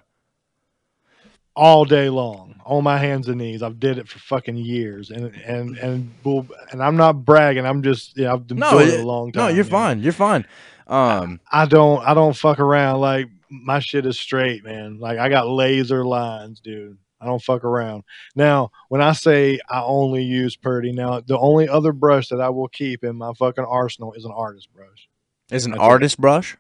[1.57, 3.63] all day long on my hands and knees.
[3.63, 7.67] I've did it for fucking years, and and and bull- and I'm not bragging.
[7.67, 9.43] I'm just yeah, I've been No, doing it it- a long time.
[9.43, 9.71] No, you're man.
[9.71, 10.01] fine.
[10.01, 10.47] You're fine.
[10.87, 13.01] Um, I don't I don't fuck around.
[13.01, 14.99] Like my shit is straight, man.
[15.01, 16.99] Like I got laser lines, dude.
[17.21, 18.05] I don't fuck around.
[18.37, 22.49] Now, when I say I only use Purdy, now the only other brush that I
[22.51, 25.09] will keep in my fucking arsenal is an artist brush.
[25.51, 25.85] is an That's it.
[25.85, 26.57] artist brush.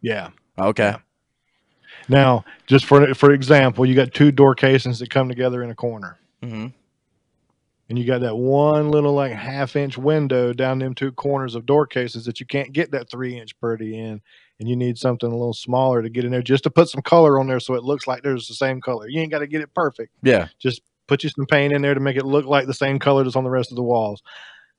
[0.00, 0.30] Yeah.
[0.58, 0.90] Okay.
[0.90, 0.96] Yeah.
[2.08, 5.74] Now, just for for example, you got two door casings that come together in a
[5.74, 6.18] corner.
[6.42, 6.68] hmm
[7.88, 11.66] and you got that one little like half inch window down them two corners of
[11.66, 14.20] door cases that you can't get that three inch purdy in
[14.58, 17.02] and you need something a little smaller to get in there just to put some
[17.02, 19.46] color on there so it looks like there's the same color you ain't got to
[19.46, 20.48] get it perfect Yeah.
[20.58, 23.22] just put you some paint in there to make it look like the same color
[23.24, 24.22] that's on the rest of the walls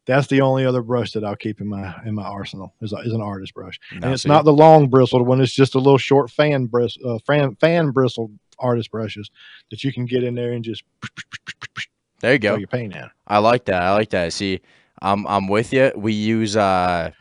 [0.06, 3.12] that's the only other brush that I'll keep in my in my arsenal is, is
[3.12, 5.42] an artist brush, and it's see, not the long bristled one.
[5.42, 9.30] It's just a little short fan bris uh, fan fan bristled artist brushes
[9.70, 10.82] that you can get in there and just
[12.22, 12.56] There you go.
[12.56, 13.10] your paint in.
[13.28, 13.82] I like that.
[13.82, 14.32] I like that.
[14.32, 14.62] See,
[15.02, 15.92] I'm I'm with you.
[15.96, 17.12] We use uh,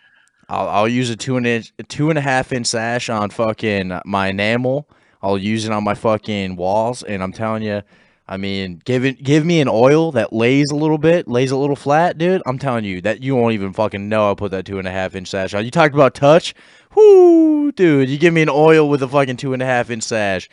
[0.48, 4.00] I'll I'll use a two and inch, two and a half inch sash on fucking
[4.04, 4.88] my enamel.
[5.22, 7.82] I'll use it on my fucking walls, and I'm telling you,
[8.28, 11.56] I mean, give it give me an oil that lays a little bit, lays a
[11.56, 12.42] little flat, dude.
[12.46, 14.92] I'm telling you that you won't even fucking know I put that two and a
[14.92, 15.64] half inch sash on.
[15.64, 16.54] You talked about touch,
[16.94, 18.08] whoo, dude.
[18.08, 20.48] You give me an oil with a fucking two and a half inch sash,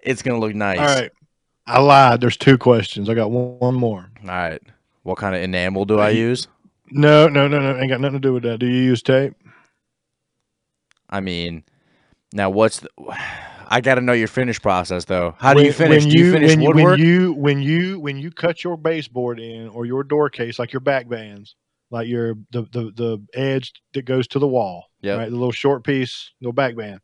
[0.00, 0.78] it's gonna look nice.
[0.78, 1.10] All right.
[1.66, 2.20] I lied.
[2.20, 3.08] There's two questions.
[3.08, 4.10] I got one, one more.
[4.22, 4.60] All right.
[5.02, 6.48] What kind of enamel do I use?
[6.94, 7.76] No, no, no, no.
[7.78, 8.58] Ain't got nothing to do with that.
[8.58, 9.34] Do you use tape?
[11.10, 11.64] I mean,
[12.32, 12.88] now what's the?
[13.66, 15.34] I got to know your finish process though.
[15.38, 16.04] How do you finish?
[16.04, 16.98] When do you finish when you- woodwork?
[16.98, 20.72] When you when you when you cut your baseboard in or your door case, like
[20.72, 21.56] your back bands,
[21.90, 25.18] like your the the, the edge that goes to the wall, Yep.
[25.18, 25.30] right?
[25.30, 27.00] The little short piece, little back band.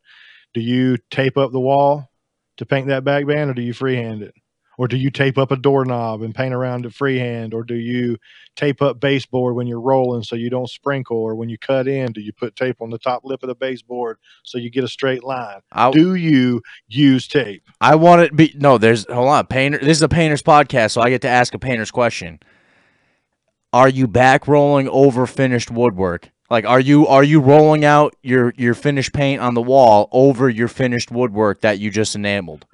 [0.53, 2.09] Do you tape up the wall
[2.57, 4.33] to paint that back band, or do you freehand it?
[4.81, 7.53] Or do you tape up a doorknob and paint around it freehand?
[7.53, 8.17] Or do you
[8.55, 11.17] tape up baseboard when you're rolling so you don't sprinkle?
[11.17, 13.53] Or when you cut in, do you put tape on the top lip of the
[13.53, 15.59] baseboard so you get a straight line?
[15.71, 17.61] I, Do you use tape?
[17.79, 18.79] I want it to be no.
[18.79, 19.77] There's hold on, painter.
[19.77, 22.39] This is a painter's podcast, so I get to ask a painter's question.
[23.71, 26.31] Are you back rolling over finished woodwork?
[26.49, 30.49] Like, are you are you rolling out your your finished paint on the wall over
[30.49, 32.65] your finished woodwork that you just enameled?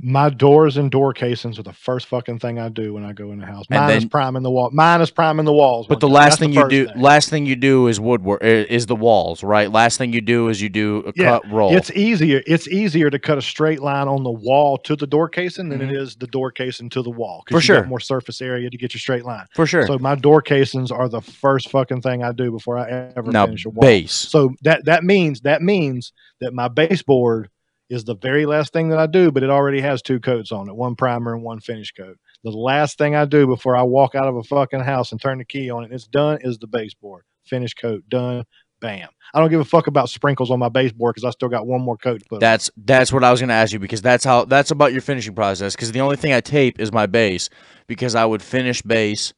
[0.00, 3.32] My doors and door casings are the first fucking thing I do when I go
[3.32, 3.64] in the house.
[3.68, 4.70] And Mine is priming the wall.
[4.72, 5.88] Mine is priming the walls.
[5.88, 7.00] But the last thing the you do, thing.
[7.00, 9.72] last thing you do is woodwork, is the walls, right?
[9.72, 11.76] Last thing you do is you do a Yeah, cut roll.
[11.76, 12.42] It's easier.
[12.46, 15.82] It's easier to cut a straight line on the wall to the door casing than
[15.82, 17.42] it is the door casing to the wall.
[17.46, 17.54] Mm-hmm.
[17.56, 17.84] For sure.
[17.86, 19.46] more surface area to get your straight line.
[19.54, 19.84] for sure.
[19.86, 23.46] So my door casings are the first fucking thing I do before I ever now
[23.46, 23.82] finish a wall.
[23.82, 24.12] base.
[24.12, 27.50] So that that means that means that my baseboard
[27.88, 30.68] is the very last thing that I do, but it already has two coats on
[30.68, 32.18] it, one primer and one finish coat.
[32.44, 35.38] The last thing I do before I walk out of a fucking house and turn
[35.38, 37.24] the key on it it's done is the baseboard.
[37.44, 38.44] Finish coat done.
[38.80, 39.08] Bam.
[39.34, 41.80] I don't give a fuck about sprinkles on my baseboard because I still got one
[41.80, 42.36] more coat to put.
[42.36, 42.40] on.
[42.40, 45.34] That's that's what I was gonna ask you because that's how that's about your finishing
[45.34, 45.74] process.
[45.74, 47.50] Because the only thing I tape is my base
[47.88, 49.32] because I would finish base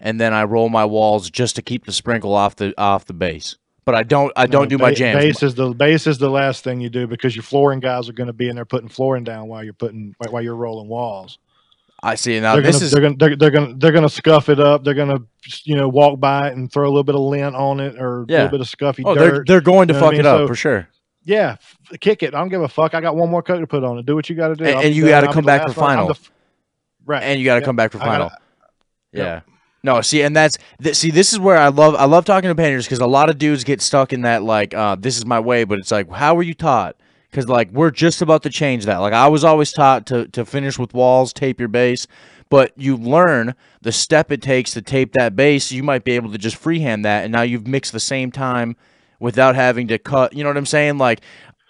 [0.00, 3.12] and then I roll my walls just to keep the sprinkle off the off the
[3.12, 3.56] base.
[3.90, 5.18] But I don't I don't No, do my ba- jams.
[5.24, 8.12] Base is the base is the last thing you do because your flooring guys are
[8.12, 11.38] going to be in there putting flooring down while you're putting while you're rolling walls.
[12.04, 12.54] I see now.
[12.54, 14.84] they're This gonna, is they're gonna they're, they're gonna they're gonna scuff it up.
[14.84, 15.18] They're gonna
[15.64, 18.22] you know walk by it and throw a little bit of lint on it or
[18.22, 19.48] a little bit of scuffy oh they're dirt.
[19.48, 20.88] they're going to you know fuck I it up So- for sure.
[21.24, 21.56] yeah,
[22.00, 22.32] kick it.
[22.32, 22.94] I don't give a fuck.
[22.94, 24.06] I got one more coat to put on it.
[24.06, 24.64] Do what you got to do.
[24.66, 26.10] And- and you gotta come back for final.
[26.10, 26.30] f-
[27.06, 27.66] right, And you got to Yep.
[27.66, 28.30] come back for I gotta- final.
[29.12, 29.40] Yeah.
[29.82, 32.54] No, see, and that's th- see, this is where I love I love talking to
[32.54, 35.40] painters because a lot of dudes get stuck in that like, uh, this is my
[35.40, 36.96] way, but it's like, how were you taught?
[37.30, 38.98] Because like we're just about to change that.
[38.98, 42.06] Like I was always taught to to finish with walls, tape your base,
[42.50, 45.72] but you learn the step it takes to tape that base.
[45.72, 48.76] You might be able to just freehand that, and now you've mixed the same time
[49.18, 50.34] without having to cut.
[50.34, 50.98] You know what I'm saying?
[50.98, 51.20] Like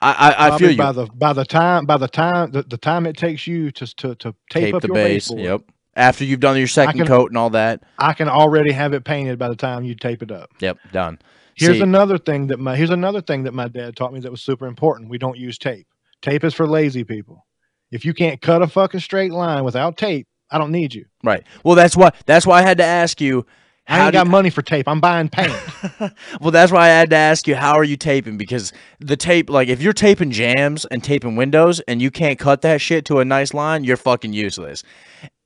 [0.02, 0.78] I I, I feel you.
[0.78, 3.86] by the by the time by the time the, the time it takes you to
[3.96, 5.28] to, to tape, tape up the your base.
[5.28, 5.62] baseboard, Yep.
[5.96, 7.82] After you've done your second can- coat and all that.
[7.98, 10.50] I can already have it painted by the time you tape it up.
[10.60, 10.78] Yep.
[10.92, 11.18] Done.
[11.54, 14.30] Here's See- another thing that my here's another thing that my dad taught me that
[14.30, 15.10] was super important.
[15.10, 15.86] We don't use tape.
[16.22, 17.46] Tape is for lazy people.
[17.90, 21.06] If you can't cut a fucking straight line without tape, I don't need you.
[21.24, 21.44] Right.
[21.64, 23.46] Well, that's why that's why I had to ask you.
[23.88, 24.86] I ain't got money for tape.
[24.86, 25.52] I'm buying paint.
[26.40, 27.56] well, that's why I had to ask you.
[27.56, 28.36] How are you taping?
[28.36, 32.62] Because the tape, like, if you're taping jams and taping windows and you can't cut
[32.62, 34.84] that shit to a nice line, you're fucking useless.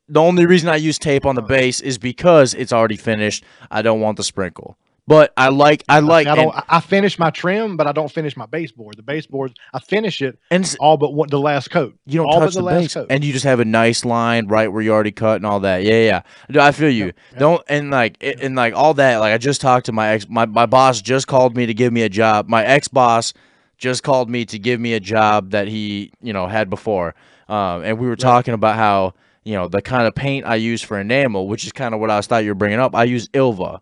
[0.09, 3.44] The only reason I use tape on the base is because it's already finished.
[3.70, 4.76] I don't want the sprinkle.
[5.06, 8.10] But I like I like I, don't, I- I finish my trim, but I don't
[8.10, 8.97] finish my baseboard.
[8.97, 11.94] The baseboard, I finish it and all but one, the last coat.
[12.06, 13.06] you don't all touch but the, last base, coat.
[13.10, 15.82] and you just have a nice line right where you already cut and all that.
[15.82, 16.64] Yeah, yeah.
[16.66, 17.06] I feel you.
[17.06, 17.39] Yep.
[17.39, 19.18] Don't and like it, and like all that.
[19.18, 20.26] Like I just talked to my ex.
[20.26, 22.48] My my boss just called me to give me a job.
[22.48, 23.35] My ex boss
[23.76, 27.14] just called me to give me a job that he you know had before.
[27.47, 29.12] Um, and we were talking about how
[29.44, 32.10] you know the kind of paint I use for enamel, which is kind of what
[32.10, 32.94] I was thought you were bringing up.
[32.94, 33.80] I use Ilva,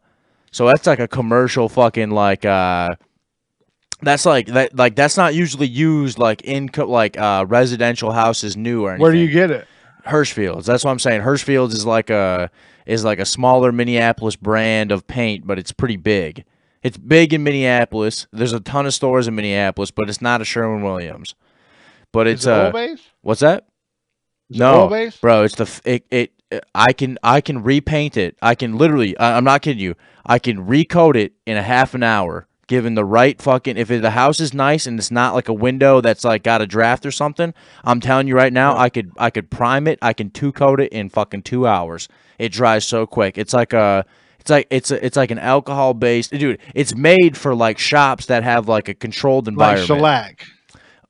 [0.50, 2.44] so that's like a commercial fucking like.
[2.44, 2.90] uh
[4.04, 8.56] that's like that like that's not usually used like in co- like uh residential houses
[8.56, 9.02] new or anything.
[9.02, 9.68] Where do you get it?
[10.06, 10.66] Hirshfield's.
[10.66, 11.22] That's what I'm saying.
[11.22, 12.50] Hirshfield's is like a
[12.84, 16.44] is like a smaller Minneapolis brand of paint, but it's pretty big.
[16.82, 18.26] It's big in Minneapolis.
[18.32, 21.36] There's a ton of stores in Minneapolis, but it's not a Sherwin Williams.
[22.10, 22.72] But it's it uh,
[23.22, 23.66] what's that?
[24.52, 25.16] Is No, base?
[25.16, 25.42] bro.
[25.44, 26.32] It's the it, it
[26.74, 28.36] I can I can repaint it.
[28.42, 29.16] I can literally.
[29.18, 29.94] I, I'm not kidding you.
[30.24, 33.76] I can recoat it in a half an hour, given the right fucking.
[33.76, 36.60] If it, the house is nice and it's not like a window that's like got
[36.62, 37.54] a draft or something,
[37.84, 39.98] I'm telling you right now, I could I could prime it.
[40.02, 42.08] I can two coat it in fucking two hours.
[42.38, 43.38] It dries so quick.
[43.38, 44.04] It's like a.
[44.40, 46.58] It's like it's a, it's like an alcohol based dude.
[46.74, 49.88] It's made for like shops that have like a controlled environment.
[49.88, 50.46] Like shellac.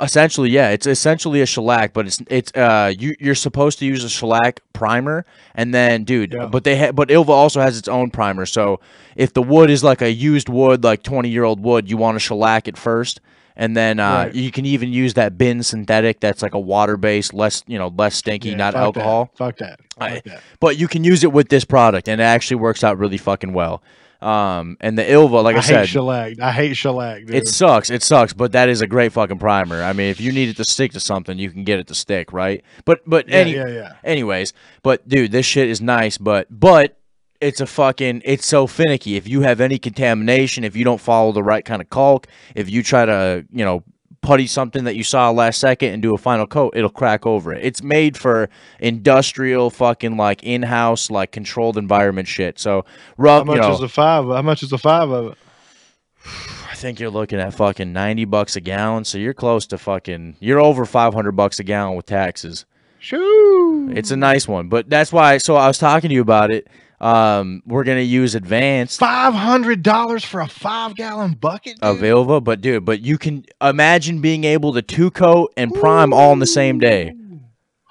[0.00, 4.02] Essentially, yeah, it's essentially a shellac, but it's it's uh you you're supposed to use
[4.02, 5.24] a shellac primer,
[5.54, 6.46] and then dude, Yeah.
[6.46, 8.44] but they ha- but Ilva also has its own primer.
[8.46, 8.80] So
[9.14, 12.16] if the wood is like a used wood, like twenty year old wood, you want
[12.16, 13.20] to shellac it first,
[13.54, 14.34] and then uh, Right.
[14.34, 17.92] you can even use that bin synthetic that's like a water based, less you know
[17.96, 19.24] less stinky, Yeah, not fuck alcohol.
[19.26, 19.38] That.
[19.38, 19.80] Fuck that.
[20.00, 20.40] I- Fuck that.
[20.58, 23.52] But you can use it with this product, and it actually works out really fucking
[23.52, 23.82] well.
[24.22, 26.38] Um, and the Ilva, like I, I, said, shellac.
[26.40, 27.34] I hate shellac, dude.
[27.34, 27.90] it sucks.
[27.90, 29.82] It sucks, but that is a great fucking primer.
[29.82, 31.94] I mean, if you need it to stick to something, you can get it to
[31.94, 32.62] stick, right?
[32.84, 33.92] But but yeah, any yeah, yeah.
[34.04, 34.52] anyways,
[34.84, 36.96] but dude, this shit is nice, but but
[37.40, 39.16] it's a fucking it's so finicky.
[39.16, 42.70] If you have any contamination, if you don't follow the right kind of caulk, if
[42.70, 43.82] you try to, you know,
[44.22, 47.52] putty something that you saw last second and do a final coat, it'll crack over
[47.52, 47.64] it.
[47.64, 48.48] It's made for
[48.80, 52.58] industrial fucking like in-house like controlled environment shit.
[52.58, 52.84] So
[53.18, 53.40] rough.
[53.40, 54.24] How much you know, is a five?
[54.24, 55.38] How much is a five of it?
[56.70, 60.36] I think you're looking at fucking 90 bucks a gallon, so you're close to fucking
[60.40, 62.64] you're over 500 bucks a gallon with taxes.
[62.98, 63.90] Shoo!
[63.94, 66.68] It's a nice one, but that's why so I was talking to you about it.
[67.02, 71.74] Um we're going to use advanced Five hundred dollars for a five gallon bucket.
[71.80, 71.84] Dude?
[71.84, 76.12] of Ilva, but dude, but you can imagine being able to two coat and prime
[76.12, 77.14] all in the same day.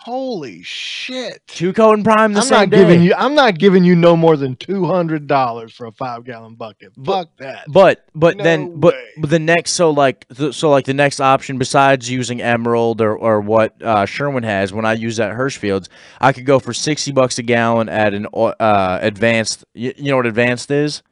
[0.04, 1.46] Holy shit!
[1.46, 2.78] Two coat and prime the I'm same not day.
[2.78, 3.14] giving you.
[3.16, 6.92] I'm not giving you no more than two hundred dollars for a five gallon bucket.
[7.06, 7.66] Fuck that.
[7.68, 11.20] But but No then but, but the next so like th- so like the next
[11.22, 15.88] option besides using Emerald or, or what uh, Sherwin has when I use that Hirshfield's
[16.20, 20.18] I could go for sixty bucks a gallon at an uh, advanced you, you know
[20.18, 21.04] what advanced is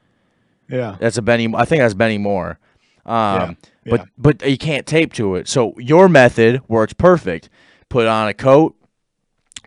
[0.68, 0.98] Yeah.
[1.00, 2.58] that's a Benny I think that's Benny Moore
[3.06, 3.56] um
[3.86, 3.92] yeah.
[3.98, 7.50] but but you can't tape to it so your method works perfect
[7.88, 8.76] put on a coat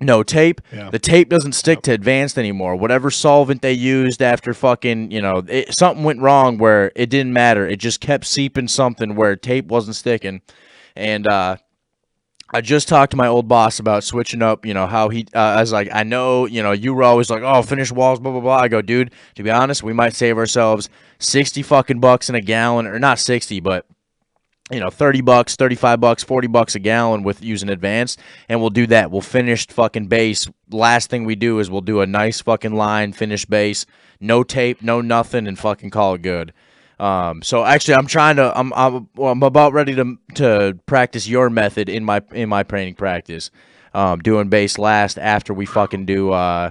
[0.03, 0.61] no tape.
[0.73, 0.91] Yeah.
[0.91, 2.77] The tape doesn't stick to advanced anymore.
[2.77, 7.33] Whatever solvent they used after fucking, you know, it, something went wrong where it didn't
[7.33, 7.67] matter.
[7.67, 10.43] It just kept seeping something where tape wasn't sticking.
[10.97, 11.57] And uh
[12.55, 15.39] I just talked to my old boss about switching up, you know, how he, uh,
[15.39, 18.31] I was like, I know, you know, you were always like, oh, finish walls, blah,
[18.31, 18.59] blah, blah.
[18.59, 22.43] I go, dude, to be honest, we might save ourselves 60 fucking bucks in a
[22.43, 23.87] gallon, or not 60, but
[24.73, 28.19] you know, 30 bucks, 35 bucks, 40 bucks a gallon with using advanced,
[28.49, 29.11] and we'll do that.
[29.11, 30.49] We'll finish fucking base.
[30.71, 33.85] Last thing we do is we'll do a nice fucking line, finish base,
[34.19, 36.53] no tape, no nothing, and fucking call it good.
[36.99, 41.51] Um, so actually, I'm trying to, I'm, I'm, I'm about ready to to practice your
[41.51, 43.51] method in my in my painting practice.
[43.95, 46.31] Um, doing base last after we fucking do.
[46.33, 46.71] Uh,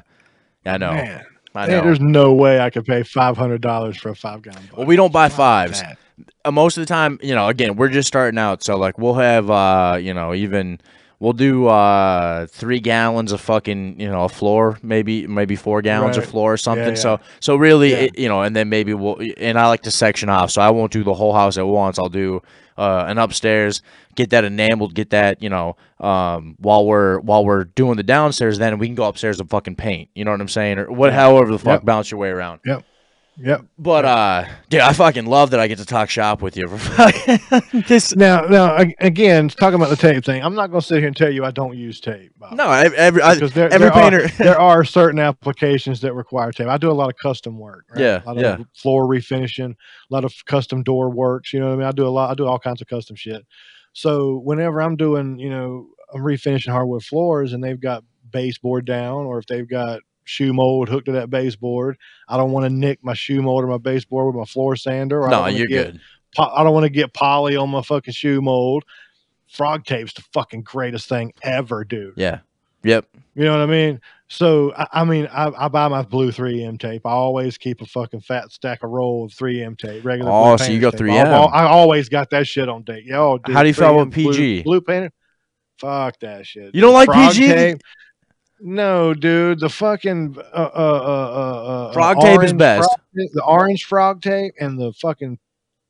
[0.65, 1.25] I know, Man.
[1.53, 1.81] I know.
[1.83, 4.69] there's no way I could pay five hundred dollars for a five gallon.
[4.75, 5.81] Well, we don't buy Fuck fives.
[5.81, 5.97] that.
[6.45, 9.15] Uh, most of the time, you know, again, we're just starting out, so like we'll
[9.15, 10.79] have, uh, you know, even
[11.19, 16.17] we'll do uh three gallons of fucking, you know, a floor, maybe maybe four gallons
[16.17, 16.95] of floor or something.
[16.95, 16.99] yeah.
[17.01, 17.97] So so really, Yeah.
[17.97, 20.71] it, you know, and then maybe we'll, and I like to section off, so I
[20.71, 21.99] won't do the whole house at once.
[21.99, 22.41] I'll do
[22.77, 23.83] uh an upstairs,
[24.15, 28.57] get that enameled, get that, you know, um while we're while we're doing the downstairs,
[28.57, 30.09] then we can go upstairs and fucking paint.
[30.15, 31.85] You know what I'm saying, or what, however the fuck, Yep.
[31.85, 32.61] bounce your way around.
[32.65, 32.83] Yep.
[33.79, 36.67] But uh, dude, I fucking love that I get to talk shop with you.
[37.87, 41.07] This, Now, now again, talking about the tape thing, I'm not going to sit here
[41.07, 42.33] and tell you I don't use tape.
[42.37, 42.53] Bob.
[42.53, 44.23] no, every I, because there, every there painter.
[44.25, 46.67] are, there are certain applications that require tape.
[46.67, 47.85] I do a lot of custom work.
[47.91, 48.01] Right?
[48.01, 48.53] Yeah, a lot yeah.
[48.59, 51.53] of floor refinishing, a lot of custom door works.
[51.53, 51.87] You know what I mean?
[51.87, 52.31] I do a lot.
[52.31, 53.45] I do all kinds of custom shit.
[53.93, 59.25] So whenever I'm doing, you know, I'm refinishing hardwood floors and they've got baseboard down,
[59.25, 60.01] or if they've got
[60.31, 61.97] shoe mold hooked to that baseboard.
[62.27, 65.27] I don't want to nick my shoe mold or my baseboard with my floor sander.
[65.27, 66.01] I don't No, you're get good.
[66.39, 68.85] I don't want to get poly on my fucking shoe mold.
[69.49, 72.13] Frog tape's the fucking greatest thing ever, dude.
[72.15, 72.39] Yeah.
[72.83, 73.05] Yep.
[73.35, 73.99] You know what I mean?
[74.29, 77.05] So I, I mean, I, I buy my blue 3M tape.
[77.05, 80.05] I always keep a fucking fat stack of roll of 3M tape.
[80.05, 80.31] Regular.
[80.31, 81.01] Oh, so you go tape.
[81.01, 81.25] 3M.
[81.25, 83.03] I, I always got that shit on date.
[83.03, 84.63] Yo, dude, How do you feel 3M with blue- PG?
[84.63, 85.11] Blue, painter.
[85.79, 86.73] Fuck that shit.
[86.73, 87.47] You don't like Frog PG?
[87.47, 87.81] Tape,
[88.61, 89.59] no, dude.
[89.59, 92.87] The fucking uh, uh, uh, uh, uh, Frog tape is best.
[92.87, 92.99] frog
[93.33, 95.39] the orange frog tape and the fucking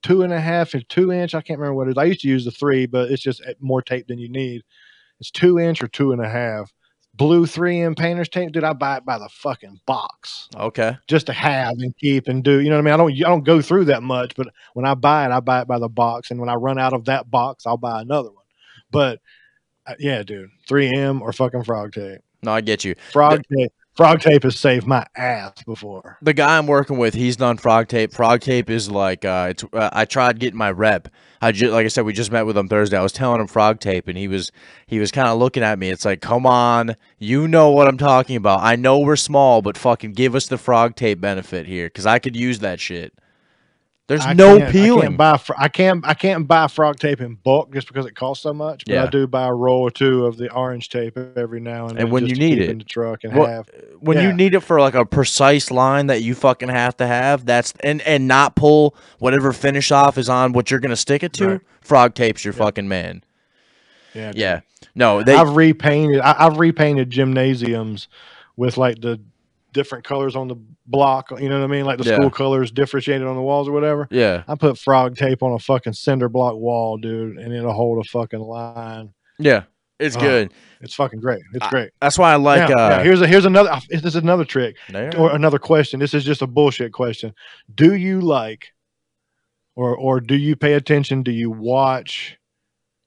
[0.04, 1.36] two and a half and two inch.
[1.36, 1.98] I can't remember what it is.
[1.98, 4.62] I used to use the three, but it's just more tape than you need.
[5.20, 6.72] It's two inch or two and a half.
[7.14, 8.64] Blue 3M painter's tape, dude.
[8.64, 10.98] I buy it by the fucking box Okay.
[11.10, 12.62] just to have and keep and do.
[12.62, 12.94] You know what I mean?
[12.94, 15.62] I don't I don't go through that much, but when I buy it, I buy
[15.62, 18.32] it by the box, and when I run out of that box, I'll buy another
[18.32, 18.46] one.
[18.92, 19.20] But
[19.86, 22.22] uh, yeah, dude, 3M or fucking frog tape.
[22.44, 22.96] No, I get you.
[23.12, 23.72] Frog tape.
[23.94, 26.18] Frog tape has saved my ass before.
[26.22, 28.14] the guy I'm working with, he's done frog tape.
[28.14, 29.66] Frog tape is like uh, it's.
[29.74, 31.10] Uh, I tried getting my rep.
[31.42, 32.98] I just like I said, we just met with him Thursday.
[32.98, 34.50] I was telling him frog tape, and he was
[34.88, 35.90] he was kind of looking at me.
[35.90, 38.62] It's like, come on, you know what I'm talking about.
[38.62, 42.18] I know we're small, but fucking give us the frog tape benefit here, because I
[42.20, 43.14] could use that shit.
[44.12, 45.02] There's I no can't- I peeling.
[45.04, 45.38] can't buy.
[45.38, 46.06] fr- I can't.
[46.06, 48.84] I can't buy frog tape in bulk just because it costs so much.
[48.86, 49.04] But Yeah.
[49.04, 52.04] I do buy a roll or two of the orange tape every now and then.
[52.08, 52.70] And when you need it.
[52.70, 53.70] in the truck and Well, have.
[54.02, 54.24] when Yeah.
[54.28, 57.74] you need it for like a precise line that you fucking have to have, that's
[57.80, 61.48] and and not pull whatever finish off is on what you're gonna stick it to.
[61.48, 61.62] Right.
[61.80, 63.24] Frog tape's your fucking man.
[64.14, 64.34] Yeah.
[64.36, 64.60] Yeah.
[64.94, 65.36] No, they.
[65.36, 66.20] I've repainted.
[66.20, 68.10] I, I've repainted gymnasiums
[68.58, 69.22] with like the
[69.74, 71.32] different colors on the block.
[71.40, 71.86] You know what I mean?
[71.86, 72.16] Like the Yeah.
[72.16, 74.08] school colors differentiated on the walls or whatever.
[74.12, 74.44] yeah.
[74.48, 78.08] I put frog tape on a fucking cinder block wall, dude, and it'll hold a
[78.10, 79.14] fucking line.
[79.40, 79.64] Yeah.
[80.00, 80.52] It's Oh, good.
[80.82, 81.42] It's fucking great.
[81.54, 81.92] It's I- great.
[82.02, 82.68] That's why I like.
[82.70, 83.78] now, uh, now, here's a here's another.
[83.90, 85.16] This is another trick there.
[85.16, 86.00] or another question.
[86.00, 87.34] This is just a bullshit question.
[87.76, 88.70] Do you like,
[89.76, 91.22] or or do you pay attention?
[91.22, 92.38] Do you watch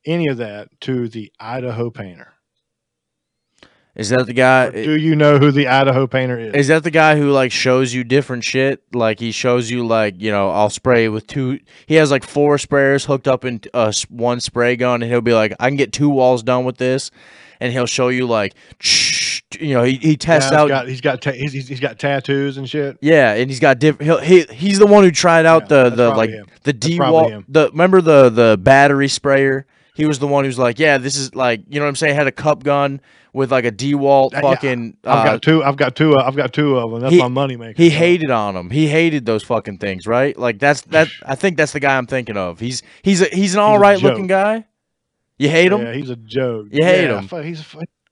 [0.07, 2.34] any of that to the Idaho Painter?
[3.97, 4.67] Is that the guy?
[4.67, 6.55] Or do you know who the Idaho Painter is?
[6.55, 8.83] Is that the guy who like shows you different shit?
[8.93, 11.61] Like he shows you like you know I'll spray with two.
[11.87, 15.33] He has like four sprayers hooked up in uh, one spray gun, and he'll be
[15.35, 17.13] like, I can get two walls done with this,
[17.61, 18.55] and he'll show you like,
[19.61, 20.69] you know, he, he tests he's out.
[20.69, 22.99] got he's got ta- he's, he's got tattoos and shit.
[23.01, 24.25] yeah, and he's got different.
[24.25, 26.47] He he's the one who tried out Yeah, the the like him.
[26.65, 27.45] the DeWalt.
[27.49, 29.67] The remember the the battery sprayer.
[29.95, 32.17] He was the one who's like, yeah, this is like you know what I'm saying.
[32.17, 33.01] Had a cup gun
[33.33, 34.97] with like a DeWalt Uh, yeah, fucking.
[35.05, 35.63] I've uh, got two.
[35.63, 36.17] I've got two.
[36.17, 37.01] I've got two of them.
[37.01, 37.81] That's he- my money maker.
[37.81, 38.71] He hated on them.
[38.71, 40.37] He hated those fucking things, right?
[40.37, 41.09] Like that's that.
[41.27, 42.61] I think that's the guy I'm thinking of.
[42.61, 44.65] He's he's a, he's an all right looking guy.
[45.39, 45.83] You hate him?
[45.83, 46.69] Yeah, he's a joke.
[46.71, 47.45] You hate yeah, him.
[47.45, 47.65] He's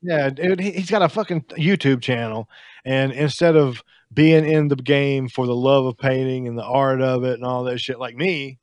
[0.02, 0.60] yeah, dude.
[0.60, 2.48] He's got a fucking YouTube channel,
[2.84, 3.82] and instead of
[4.12, 7.44] being in the game for the love of painting and the art of it and
[7.44, 8.59] all that shit, like me,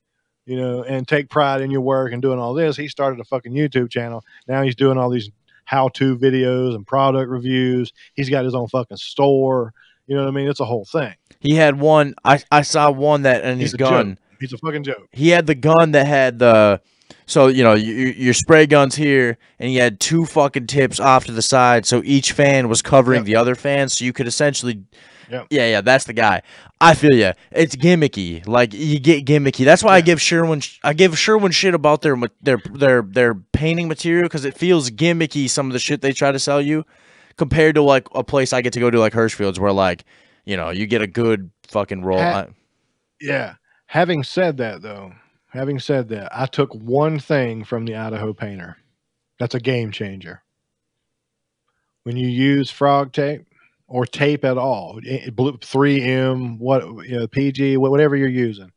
[0.50, 3.24] you know, and take pride in your work and doing all this, he started a
[3.24, 4.24] fucking YouTube channel.
[4.48, 5.30] Now he's doing all these
[5.66, 7.94] how-to videos and product reviews.
[8.16, 9.74] He's got his own fucking store.
[10.08, 10.50] You know what I mean?
[10.50, 11.14] It's a whole thing.
[11.40, 12.16] He had one.
[12.26, 13.90] I I saw one that and his He's a joke.
[13.92, 14.20] gun.
[14.40, 15.08] He's a fucking joke.
[15.12, 16.82] He had the gun that had the.
[17.28, 21.26] So you know your, your spray guns here, and he had two fucking tips off
[21.26, 23.26] to the side, so each fan was covering Yep.
[23.28, 24.82] the other fan, so you could essentially.
[25.30, 25.48] Yep.
[25.52, 26.42] Yeah, yeah, that's the guy.
[26.82, 27.34] I feel you.
[27.52, 28.46] It's gimmicky.
[28.48, 29.64] Like you get gimmicky.
[29.66, 30.62] That's why I give Sherwin.
[30.84, 35.50] I give Sherwin shit about their their their their painting material because it feels gimmicky.
[35.50, 36.86] Some of the shit they try to sell you,
[37.38, 40.04] compared to like a place I get to go to like Hirshfield's, where like
[40.46, 42.20] you know you get a good fucking roll.
[42.20, 42.48] Ha-
[43.22, 43.56] Yeah.
[43.88, 45.14] Having said that, though,
[45.48, 48.78] having said that, I took one thing from the Idaho painter.
[49.40, 50.44] That's a game changer.
[52.04, 53.46] When you use frog tape
[53.90, 58.72] or tape at all, i- blue- 3M, what you know, PG, whatever you're using,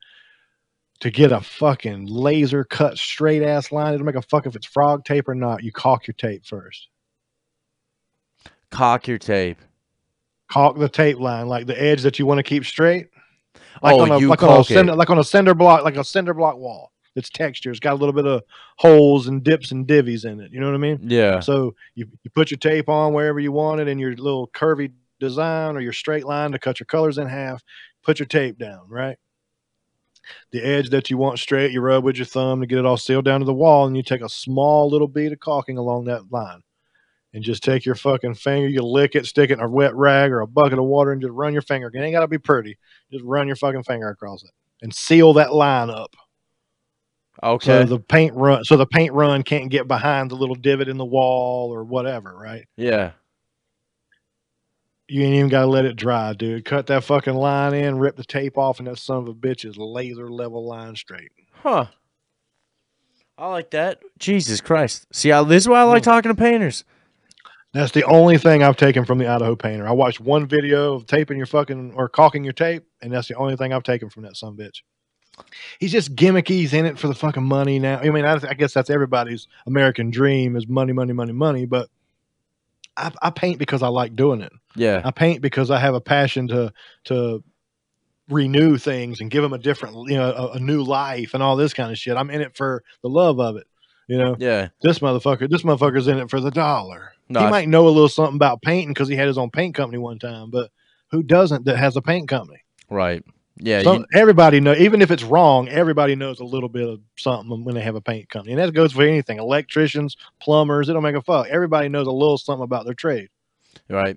[1.01, 4.67] to get a fucking laser cut straight ass line, it'll make a fuck if it's
[4.67, 5.63] frog tape or not.
[5.63, 6.89] You caulk your tape first.
[8.71, 9.59] cock your tape.
[10.51, 13.09] Caulk the tape line, like the edge that you want to keep straight.
[13.83, 14.75] like oh, on a, you like on a caulk it.
[14.75, 16.93] cinder, like on a cinder block, like a cinder block wall.
[17.15, 17.71] It's texture.
[17.71, 18.43] It's got a little bit of
[18.77, 20.51] holes and dips and divvies in it.
[20.51, 20.99] You know what I mean?
[21.03, 21.41] Yeah.
[21.41, 24.93] So you, you put your tape on wherever you want it in your little curvy
[25.23, 27.63] design or your straight line to cut your colors in half.
[28.03, 29.17] Put your tape down, right?
[30.51, 32.97] The edge that you want straight, you rub with your thumb to get it all
[32.97, 36.05] sealed down to the wall, and you take a small little bead of caulking along
[36.05, 36.61] that line.
[37.35, 40.31] And just take your fucking finger, you lick it, stick it in a wet rag
[40.31, 41.91] or a bucket of water, and just run your finger.
[41.93, 42.77] It ain't gotta be pretty.
[43.11, 44.51] Just run your fucking finger across it
[44.83, 46.15] and seal that line up.
[47.43, 47.65] Okay.
[47.65, 50.99] So the paint run so the paint run can't get behind the little divot in
[50.99, 52.67] the wall or whatever, right?
[52.77, 53.13] yeah.
[55.13, 56.65] You ain't even got to let it dry, dude.
[56.65, 59.67] Cut that fucking line in, rip the tape off, and that son of a bitch
[59.67, 61.31] is laser level line straight.
[61.53, 61.87] Huh.
[63.37, 64.01] I like that.
[64.19, 65.07] Jesus Christ.
[65.13, 66.11] See, I, this is why I like hmm.
[66.11, 66.85] talking to painters.
[67.75, 69.87] That's the only thing I've taken from the Idaho painter.
[69.87, 73.37] I watched one video of taping your fucking or caulking your tape, and that's the
[73.37, 74.81] only thing I've taken from that son of a bitch.
[75.79, 76.49] He's just gimmicky.
[76.49, 77.99] He's in it for the fucking money now.
[77.99, 81.67] I mean, I, I guess that's everybody's American dream is money, money, money, money.
[81.67, 81.91] But
[82.97, 84.53] I, I paint because I like doing it.
[84.77, 85.01] Yeah.
[85.05, 86.73] I paint because I have a passion to
[87.05, 87.43] to
[88.29, 91.57] renew things and give them a different, you know, a, a new life and all
[91.57, 92.17] this kind of shit.
[92.17, 93.67] I'm in it for the love of it.
[94.09, 94.69] You know, Yeah.
[94.83, 97.13] this motherfucker, this motherfucker's in it for the dollar.
[97.29, 99.51] No, he I- might know a little something about painting because he had his own
[99.51, 100.71] paint company one time, but
[101.11, 102.61] who doesn't that has a paint company?
[102.91, 103.23] Right.
[103.57, 103.83] Yeah.
[103.83, 107.65] So you- everybody know, even if it's wrong, everybody knows a little bit of something
[107.65, 110.89] when they have a paint company, and that goes for anything: electricians, plumbers.
[110.89, 111.47] It don't make a fuck.
[111.49, 113.29] Everybody knows a little something about their trade.
[113.89, 114.17] right.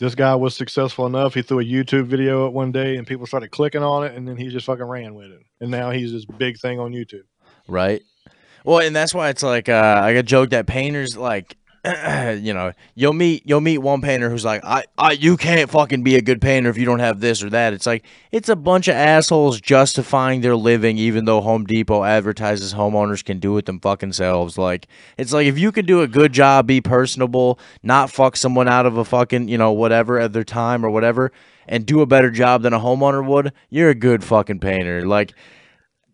[0.00, 1.34] This guy was successful enough.
[1.34, 4.26] He threw a YouTube video up one day, and people started clicking on it, and
[4.26, 5.40] then he just fucking ran with it.
[5.60, 7.22] And now he's this big thing on YouTube.
[7.68, 8.02] Right.
[8.64, 11.56] Well, and that's why it's like uh, I got joke that painters like,
[12.40, 16.02] you know, you'll meet you'll meet one painter who's like, I, I, you can't fucking
[16.02, 17.74] be a good painter if you don't have this or that.
[17.74, 22.72] It's like it's a bunch of assholes justifying their living, even though Home Depot advertises
[22.72, 24.56] homeowners can do it them fucking selves.
[24.56, 24.86] Like
[25.18, 28.86] it's like if you could do a good job, be personable, not fuck someone out
[28.86, 31.32] of a fucking you know whatever at their time or whatever,
[31.68, 35.06] and do a better job than a homeowner would, you're a good fucking painter.
[35.06, 35.34] Like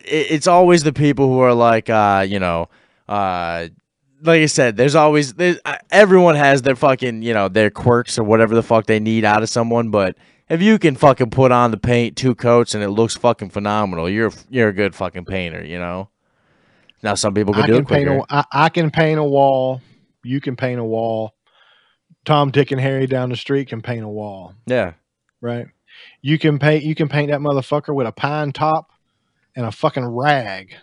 [0.01, 2.69] it, it's always the people who are like, uh, you know,
[3.09, 3.69] uh,
[4.23, 5.59] like I said, there's always there's,
[5.91, 9.43] everyone has their fucking, you know, their quirks or whatever the fuck they need out
[9.43, 9.91] of someone.
[9.91, 10.17] But
[10.49, 14.09] if you can fucking put on the paint two coats and it looks fucking phenomenal,
[14.09, 16.09] you're you're a good fucking painter, you know.
[17.03, 18.25] Now some people can I do can it paint quicker.
[18.29, 19.81] a, I, I can paint a wall.
[20.23, 21.35] You can paint a wall.
[22.27, 24.55] Tom, Dick, and Harry down the street can paint a wall.
[24.67, 24.93] yeah,
[25.41, 25.67] right?
[26.21, 28.91] You can paint you can paint that motherfucker with a pine top
[29.57, 30.75] and a fucking rag.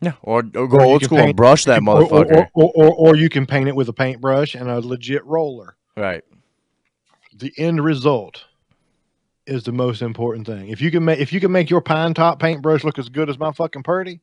[0.00, 2.48] Yeah, or, or Or go you old school and brush that Or- or- motherfucker.
[2.54, 5.76] Or, or, or, or you can paint it with a paintbrush and a legit roller.
[5.96, 6.24] right.
[7.36, 8.44] The end result
[9.46, 10.68] is the most important thing.
[10.68, 13.30] If you can make if you can make your pine top paintbrush look as good
[13.30, 14.20] as my fucking Purdy,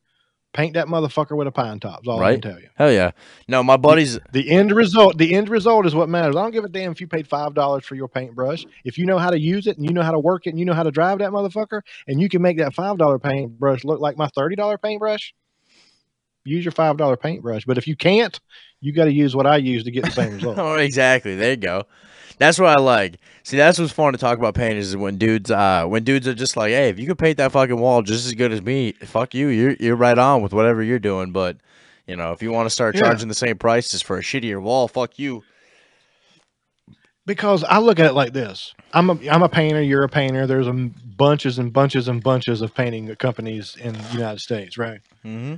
[0.52, 2.00] paint that motherfucker with a pine top.
[2.02, 2.68] Is all I can tell you.
[2.76, 3.12] Hell yeah.
[3.48, 4.18] No, my buddies.
[4.32, 6.36] The end result, the end result is what matters.
[6.36, 8.64] I don't give a damn if you paid five dollars for your paintbrush.
[8.84, 10.58] If you know how to use it and you know how to work it and
[10.58, 13.84] you know how to drive that motherfucker, and you can make that five dollar paintbrush
[13.84, 15.32] look like my thirty dollar paintbrush,
[16.46, 17.64] use your five dollar paintbrush.
[17.66, 18.38] But if you can't,
[18.80, 20.58] you got to use what I use to get the same result.
[20.58, 21.34] Oh, exactly.
[21.36, 21.84] There you go.
[22.38, 23.16] That's what I like.
[23.44, 26.34] See, that's what's fun to talk about painters is when dudes, uh, when dudes are
[26.34, 28.92] just like, hey, if you could paint that fucking wall just as good as me,
[28.92, 29.48] fuck you.
[29.48, 31.32] You're you're right on with whatever you're doing.
[31.32, 31.56] But
[32.06, 33.02] you know, if you want to start Yeah.
[33.02, 35.42] charging the same prices for a shittier wall, fuck you.
[37.24, 39.80] because I look at it like this: I'm a I'm a painter.
[39.82, 40.46] You're a painter.
[40.46, 45.00] There's a bunches and bunches and bunches of painting companies in the United States, right?
[45.24, 45.54] Mm-hmm.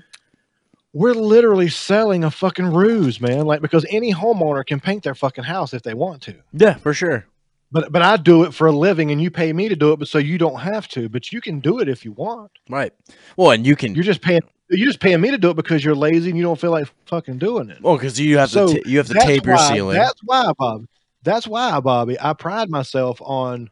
[0.94, 3.46] We're literally selling a fucking ruse, man.
[3.46, 6.34] Like because any homeowner can paint their fucking house if they want to.
[6.52, 7.26] Yeah, for sure.
[7.70, 9.98] But but I do it for a living, and you pay me to do it,
[9.98, 11.08] but so you don't have to.
[11.10, 12.50] But you can do it if you want.
[12.70, 12.92] Right.
[13.36, 13.94] Well, and you can.
[13.94, 14.40] You're just paying.
[14.70, 16.88] You're just paying me to do it because you're lazy and you don't feel like
[17.06, 17.80] fucking doing it.
[17.82, 19.96] well, because you have So to you have to tape your why- ceiling.
[19.98, 20.86] That's why, Bob.
[21.22, 22.18] That's why, Bobby.
[22.20, 23.68] I pride myself on,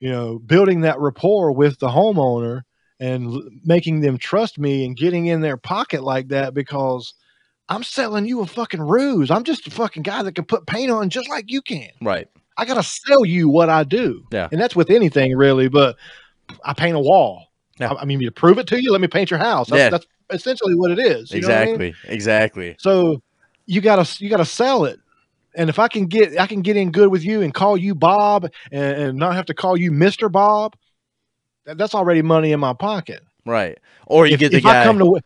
[0.00, 2.62] you know, building that rapport with the homeowner
[3.00, 7.14] and l- making them trust me and getting in their pocket like that because
[7.68, 9.30] I'm selling you a fucking ruse.
[9.30, 11.88] I'm just a fucking guy that can put paint on just like you can.
[12.02, 12.28] Right.
[12.56, 14.24] I gotta sell you what I do.
[14.32, 14.48] Yeah.
[14.52, 15.96] And that's with anything really, but
[16.64, 17.46] I paint a wall.
[17.78, 17.92] Yeah.
[17.92, 19.68] I, I mean to prove it to you, let me paint your house.
[19.70, 19.90] That's, Yeah.
[19.90, 21.32] that's essentially what it is.
[21.32, 21.72] you know what I mean?
[21.74, 21.94] Exactly.
[22.14, 22.76] Exactly.
[22.78, 23.22] So
[23.66, 25.00] you gotta you gotta sell it.
[25.56, 27.94] And if I can get I can get in good with you and call you
[27.94, 30.76] Bob and, and not have to call you Mister Bob,
[31.74, 33.22] that's already money in my pocket.
[33.46, 33.78] Right.
[34.06, 34.82] Or you if get the if guy.
[34.82, 35.20] I come to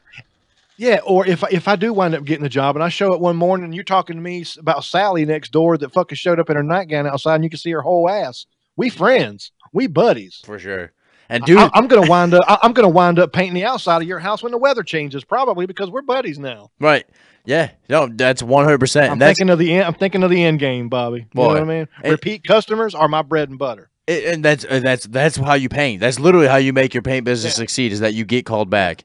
[0.77, 3.13] yeah, or if I- if I do wind up getting the job and I show
[3.13, 6.41] up one morning and you're talking to me about Sally next door that fucking showed
[6.41, 8.47] up in her nightgown outside and you can see her whole ass.
[8.77, 9.53] We friends.
[9.73, 10.41] We buddies.
[10.45, 10.91] for sure.
[11.29, 12.45] And dude, I, am gonna wind up.
[12.47, 15.25] I, I'm gonna wind up painting the outside of your house when the weather changes,
[15.25, 16.71] probably because we're buddies now.
[16.81, 17.07] right.
[17.47, 17.71] Yeah.
[17.91, 19.13] No, that's one hundred percent.
[19.13, 19.85] I'm that's thinking of the end.
[19.85, 21.19] I'm thinking of the end game, Bobby.
[21.19, 21.89] You know Boy, what I mean?
[22.03, 23.91] it- Repeat customers are my bread and butter.
[24.07, 26.01] It, and that's uh, that's that's how you paint.
[26.01, 27.63] That's literally how you make your paint business Yeah.
[27.63, 27.93] succeed.
[27.93, 29.05] Is that you get called back,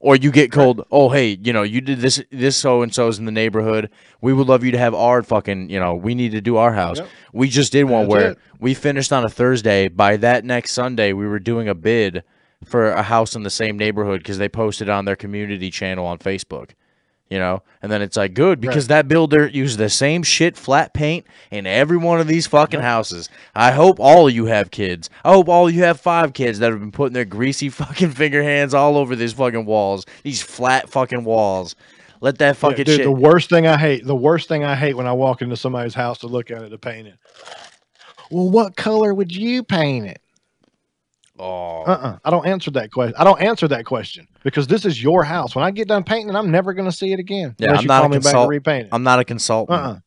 [0.00, 0.84] or you get called.
[0.90, 2.20] Oh, hey, you know, you did this.
[2.32, 3.90] This so and so's in the neighborhood.
[4.20, 5.70] We would love you to have our fucking.
[5.70, 6.98] You know, we need to do our house.
[6.98, 7.08] Yep.
[7.32, 8.38] We just did one That's where it.
[8.58, 9.86] we finished on a Thursday.
[9.86, 12.24] By that next Sunday, we were doing a bid
[12.64, 16.18] for a house in the same neighborhood because they posted on their community channel on
[16.18, 16.70] Facebook.
[17.30, 17.62] You know.
[17.82, 21.66] And then it's like good because that builder used the same shit flat paint in
[21.66, 23.30] every one of these fucking houses.
[23.54, 25.08] I hope all of you have kids.
[25.24, 28.42] I hope all you have five kids that have been putting their greasy fucking finger
[28.42, 31.74] hands all over these fucking walls, these flat fucking walls.
[32.20, 33.04] Let that Yeah, fucking dude, shit.
[33.04, 35.94] the worst thing I hate, the worst thing I hate when I walk into somebody's
[35.94, 37.14] house to look at it to paint it.
[38.30, 40.20] Well, what color would you paint it?
[41.40, 42.18] Oh, Uh-uh.
[42.24, 43.14] I don't answer that question.
[43.18, 45.54] I don't answer that question because this is your house.
[45.54, 47.54] When I get done painting, I'm never going to see it again.
[47.58, 48.88] Yeah, I'm you not a call me back consult- to repaint it.
[48.92, 50.02] I'm not a consultant.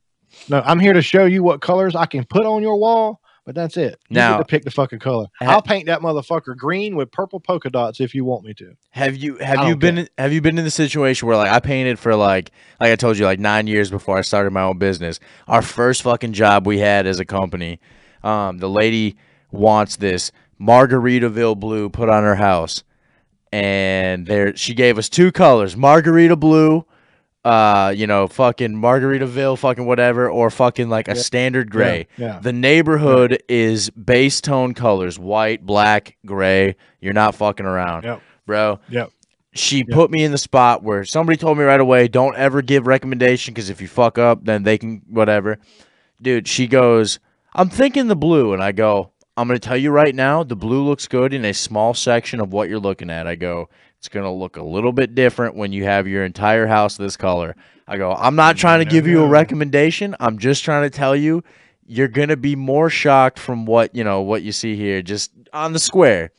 [0.49, 3.53] No, I'm here to show you what colors I can put on your wall, but
[3.55, 3.99] that's it.
[4.09, 5.27] You Now- get to pick the fucking color.
[5.41, 8.73] I'll paint that motherfucker green with purple polka dots if you want me to.
[8.91, 10.07] Have you have you been care.
[10.17, 13.17] have you been in the situation where like I painted for like like I told
[13.17, 15.19] you like nine years before I started my own business.
[15.47, 17.79] Our first fucking job we had as a company,
[18.23, 19.17] um, the lady
[19.51, 20.31] wants this
[20.64, 22.83] Margaritaville blue put on her house,
[23.51, 26.85] and there she gave us two colors: Margarita blue,
[27.45, 31.22] uh, you know, fucking Margaritaville, fucking whatever, or fucking like a Yeah.
[31.22, 32.08] standard gray.
[32.17, 32.40] Yeah.
[32.42, 36.75] The neighborhood is base tone colors: white, black, gray.
[37.01, 38.22] You're not fucking around, Yep.
[38.45, 39.09] bro Yep.
[39.53, 42.88] she put me in the spot where somebody told me right away, don't ever give
[42.88, 45.58] recommendation because if you fuck up, then they can whatever.
[46.22, 47.19] Dude, she goes,
[47.53, 50.83] I'm thinking the blue, and I go, I'm gonna tell you right now, the blue
[50.83, 53.25] looks good in a small section of what you're looking at.
[53.25, 56.97] I go, it's gonna look a little bit different when you have your entire house
[56.97, 57.55] this color.
[57.87, 60.15] I go, I'm not trying to give you a recommendation.
[60.19, 61.43] I'm just trying to tell you,
[61.85, 65.73] you're gonna be more shocked from what you know what you see here, just on
[65.73, 66.31] the square.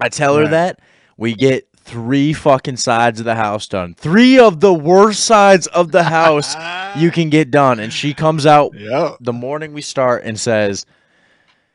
[0.00, 0.50] I tell her Right.
[0.50, 0.80] that
[1.16, 3.94] we get three fucking sides of the house done.
[3.94, 6.56] Three of the worst sides of the house
[6.96, 7.78] you can get done.
[7.78, 9.12] And she comes out Yeah.
[9.20, 10.86] the morning we start and says,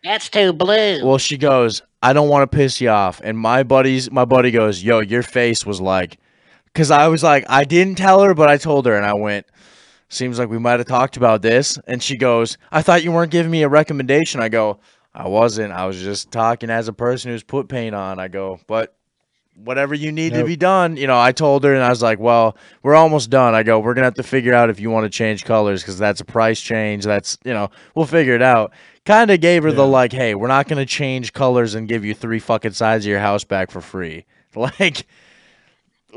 [0.06, 1.04] That's too blue.
[1.04, 3.22] Well, she goes, I don't want to piss you off.
[3.24, 6.20] And my buddies, my buddy goes, Yo, your face was like,
[6.66, 9.48] because I was like, I didn't tell her, but I told her, and I went,
[10.08, 11.80] Seems like we might have talked about this.
[11.88, 14.42] And she goes, I thought you weren't giving me a recommendation.
[14.42, 14.80] I go,
[15.12, 15.74] I wasn't.
[15.74, 18.20] I was just talking as a person who's put paint on.
[18.20, 18.96] I go, but
[19.56, 22.20] whatever you need to be done, you know, I told her and I was like,
[22.20, 23.56] well, we're almost done.
[23.56, 25.82] I go, we're going to have to figure out if you want to change colors
[25.82, 27.06] because that's a price change.
[27.06, 28.74] That's, you know, we'll figure it out.
[29.06, 32.04] Kind of gave her the like, hey, we're not going to change colors and give
[32.04, 34.26] you three fucking sides of your house back for free.
[34.56, 35.06] Like,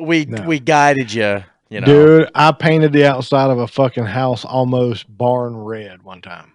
[0.00, 0.42] we No.
[0.42, 1.86] we guided you, you know.
[1.86, 6.52] Dude, I painted the outside of a fucking house almost barn red one time.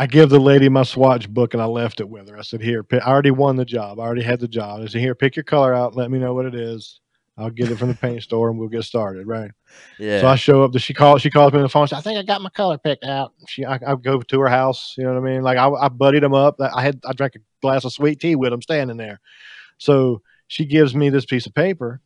[0.00, 2.38] I give the lady my swatch book and I left it with her.
[2.38, 4.00] I said, Here, pi- I already won the job.
[4.00, 4.80] I already had the job.
[4.80, 5.94] I said, Here, pick your color out.
[5.94, 7.00] Let me know what it is.
[7.36, 9.26] I'll get it from the paint store and we'll get started.
[9.26, 9.50] Right.
[9.98, 10.22] Yeah.
[10.22, 10.72] So I show up.
[10.72, 11.20] To, she calls.
[11.20, 11.86] She calls me on the phone.
[11.86, 13.34] She, I think I got my color picked out.
[13.46, 14.94] She, I, I go to her house.
[14.96, 15.42] You know what I mean?
[15.42, 16.56] Like I, I buddied them up.
[16.58, 19.20] I had, I drank a glass of sweet tea with them standing there.
[19.76, 22.00] So she gives me this piece of paper,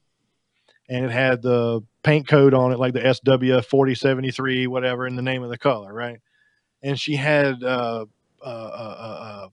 [0.89, 5.06] and it had the paint code on it, like the SW forty seventy three, whatever,
[5.06, 6.18] in the name of the color, right?
[6.84, 8.06] And she had uh,
[8.40, 9.48] uh, uh, uh, uh,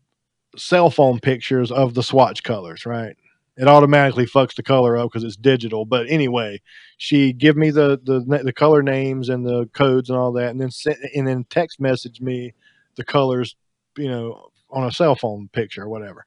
[0.57, 3.15] cell phone pictures of the swatch colors, right?
[3.57, 5.85] It automatically fucks the color up because it's digital.
[5.85, 6.61] But anyway,
[6.97, 10.59] she give me the the the color names and the codes and all that, and
[10.59, 12.53] then sent, and then text message me
[12.95, 13.55] the colors,
[13.97, 16.25] you know, on a cell phone picture or whatever.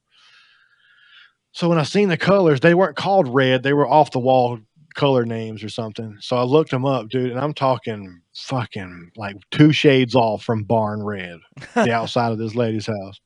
[1.52, 4.58] So when I seen the colors, they weren't called red; they were off the wall
[4.94, 6.16] color names or something.
[6.20, 10.64] So I looked them up, dude, and I'm talking fucking like two shades off from
[10.64, 11.38] barn red,
[11.74, 13.20] the outside of this lady's house.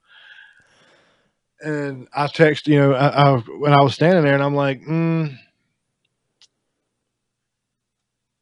[1.61, 4.81] And I text, you know, I, I, when I was standing there, and I'm like,
[4.83, 5.37] mm,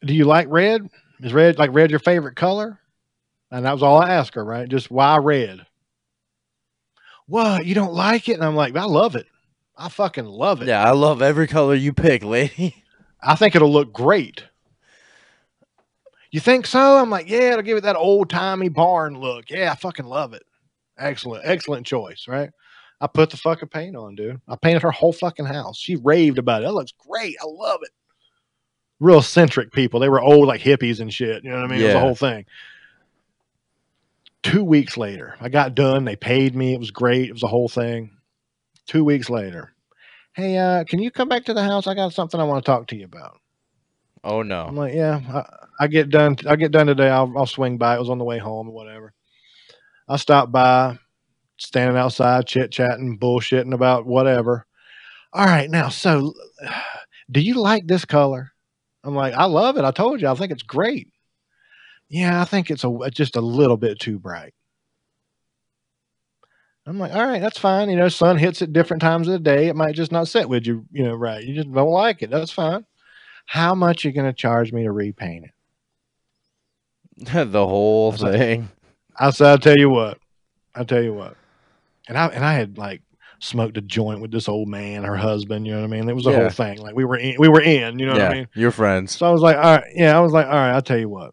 [0.05, 0.89] "Do you like red?
[1.21, 2.79] Is red like red your favorite color?"
[3.51, 4.69] And that was all I asked her, right?
[4.69, 5.65] Just why red?
[7.27, 8.35] What you don't like it?
[8.35, 9.27] And I'm like, I love it.
[9.77, 10.69] I fucking love it.
[10.69, 12.85] yeah, I love every color you pick, lady.
[13.23, 14.45] I think it'll look great.
[16.31, 16.99] You think so?
[16.99, 19.51] I'm like, yeah, it'll give it that old timey barn look.
[19.51, 20.43] Yeah, I fucking love it.
[20.99, 22.51] Excellent, excellent choice, right?
[23.01, 24.41] I put the fucking paint on, dude.
[24.49, 25.79] I painted her whole fucking house.
[25.79, 26.65] She raved about it.
[26.65, 27.37] That looks great.
[27.41, 27.91] I love it.
[28.99, 30.01] Real centric people.
[30.01, 31.45] They were old like hippies and shit.
[31.45, 31.81] You know what I mean?
[31.83, 32.47] It was a whole thing.
[34.43, 36.05] Two weeks later, I got done.
[36.05, 36.73] They paid me.
[36.73, 37.29] It was great.
[37.29, 38.13] It was a whole thing.
[38.87, 39.75] Two weeks later,
[40.35, 41.87] hey, uh, can you come back to the house?
[41.87, 43.41] I got something I want to talk to you about.
[44.25, 44.65] Oh no.
[44.65, 46.37] I'm like, yeah, I, I get done.
[46.47, 47.09] I get done today.
[47.09, 47.97] I'll, I'll swing by.
[47.97, 49.13] It was on the way home or whatever.
[50.09, 50.99] I stopped by,
[51.59, 54.67] standing outside, chit chatting, bullshitting about whatever.
[55.33, 56.35] All right, now, so
[57.31, 58.53] do you like this color?
[59.05, 59.85] I'm like, I love it.
[59.85, 61.09] I told you, I think it's great.
[62.09, 64.55] Yeah, I think it's a just a little bit too bright.
[66.87, 67.91] I'm like, all right, that's fine.
[67.91, 69.67] You know, sun hits at different times of the day.
[69.67, 71.43] It might just not set with you, you know, right.
[71.43, 72.31] You just don't like it.
[72.31, 72.87] That's fine.
[73.47, 75.51] How much you gonna charge me to repaint it?
[77.53, 78.69] the whole like- thing.
[79.19, 80.19] I said, I'll tell you what.
[80.75, 81.37] I'll tell you what.
[82.09, 83.01] And I and I had like
[83.39, 85.67] smoked a joint with this old man, her husband.
[85.67, 86.09] You know what I mean?
[86.09, 86.41] It was the Yeah.
[86.41, 86.79] whole thing.
[86.79, 87.99] Like we were in, we were in.
[87.99, 88.49] You know yeah, what I mean?
[88.55, 89.17] your friends.
[89.17, 90.17] So I was like, all right, yeah.
[90.17, 90.73] I was like, all right.
[90.73, 91.33] I'll tell you what.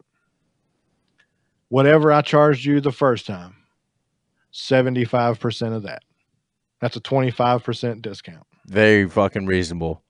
[1.68, 3.56] Whatever I charged you the first time,
[4.50, 6.02] seventy five percent of that.
[6.80, 8.46] That's a twenty five percent discount.
[8.66, 10.02] Very fucking reasonable.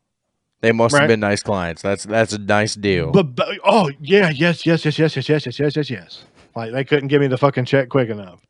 [0.64, 1.00] They must Right.
[1.02, 1.82] have been nice clients.
[1.82, 3.10] That's that's a nice deal.
[3.12, 6.24] But, but oh yeah, yes, yes, yes, yes, yes, yes, yes, yes, yes, yes.
[6.56, 8.40] Like they couldn't give me the fucking check quick enough.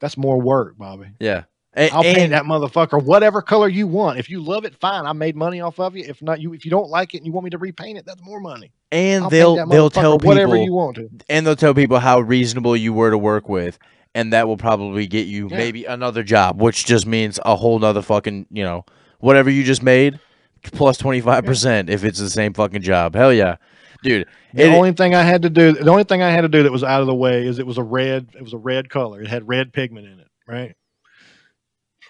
[0.00, 1.08] That's more work, Bobby.
[1.20, 1.44] yeah.
[1.74, 4.18] And, I'll paint that motherfucker whatever color you want.
[4.18, 5.06] If you love it, fine.
[5.06, 6.04] I made money off of you.
[6.06, 8.04] If not, you if you don't like it and you want me to repaint it,
[8.06, 8.72] that's more money.
[8.90, 11.08] and I'll they'll they'll tell people whatever you want to.
[11.30, 13.78] and they'll tell people how reasonable you were to work with
[14.14, 15.56] and that will probably get you Yeah.
[15.56, 18.84] maybe another job which just means a whole nother fucking you know
[19.20, 20.20] whatever you just made
[20.70, 23.56] plus 25% if it's the same fucking job hell yeah
[24.02, 26.48] dude The it- only thing I had to do, the only thing I had to
[26.48, 28.58] do that was out of the way is it was a red, it was a
[28.58, 29.22] red color.
[29.22, 30.74] It had red pigment in it, right?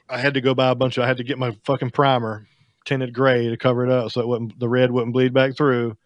[0.09, 2.47] I had to go buy a bunch of, I had to get my fucking primer
[2.85, 5.97] tinted gray to cover it up so it wouldn't, the red wouldn't bleed back through.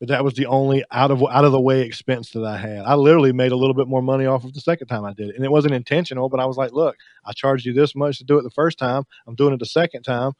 [0.00, 2.80] But that was the only out of out of the way expense that I had.
[2.86, 5.28] I literally made a little bit more money off of the second time I did
[5.28, 6.28] it, and it wasn't intentional.
[6.28, 8.78] But I was like, "Look, I charged you this much to do it the first
[8.78, 9.04] time.
[9.28, 10.32] I'm doing it the second time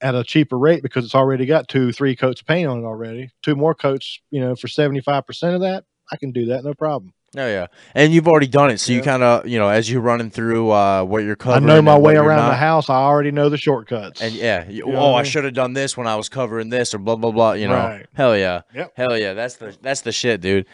[0.00, 2.84] at a cheaper rate because it's already got two, three coats of paint on it
[2.86, 3.30] already.
[3.42, 7.12] Two more coats, you know, for 75% of that, I can do that, no problem.
[7.36, 10.00] oh yeah and you've already done it so you kind of you know as you're
[10.00, 11.64] running through uh what you're covering.
[11.64, 12.88] I know my way around the house.
[12.88, 14.22] I already know the shortcuts.
[14.22, 15.30] and yeah you, know oh i mean?
[15.30, 17.74] should have done this when i was covering this or blah blah blah you know
[17.74, 18.06] Right.
[18.14, 18.92] hell yeah Yep.
[18.96, 20.64] hell yeah that's the that's the shit dude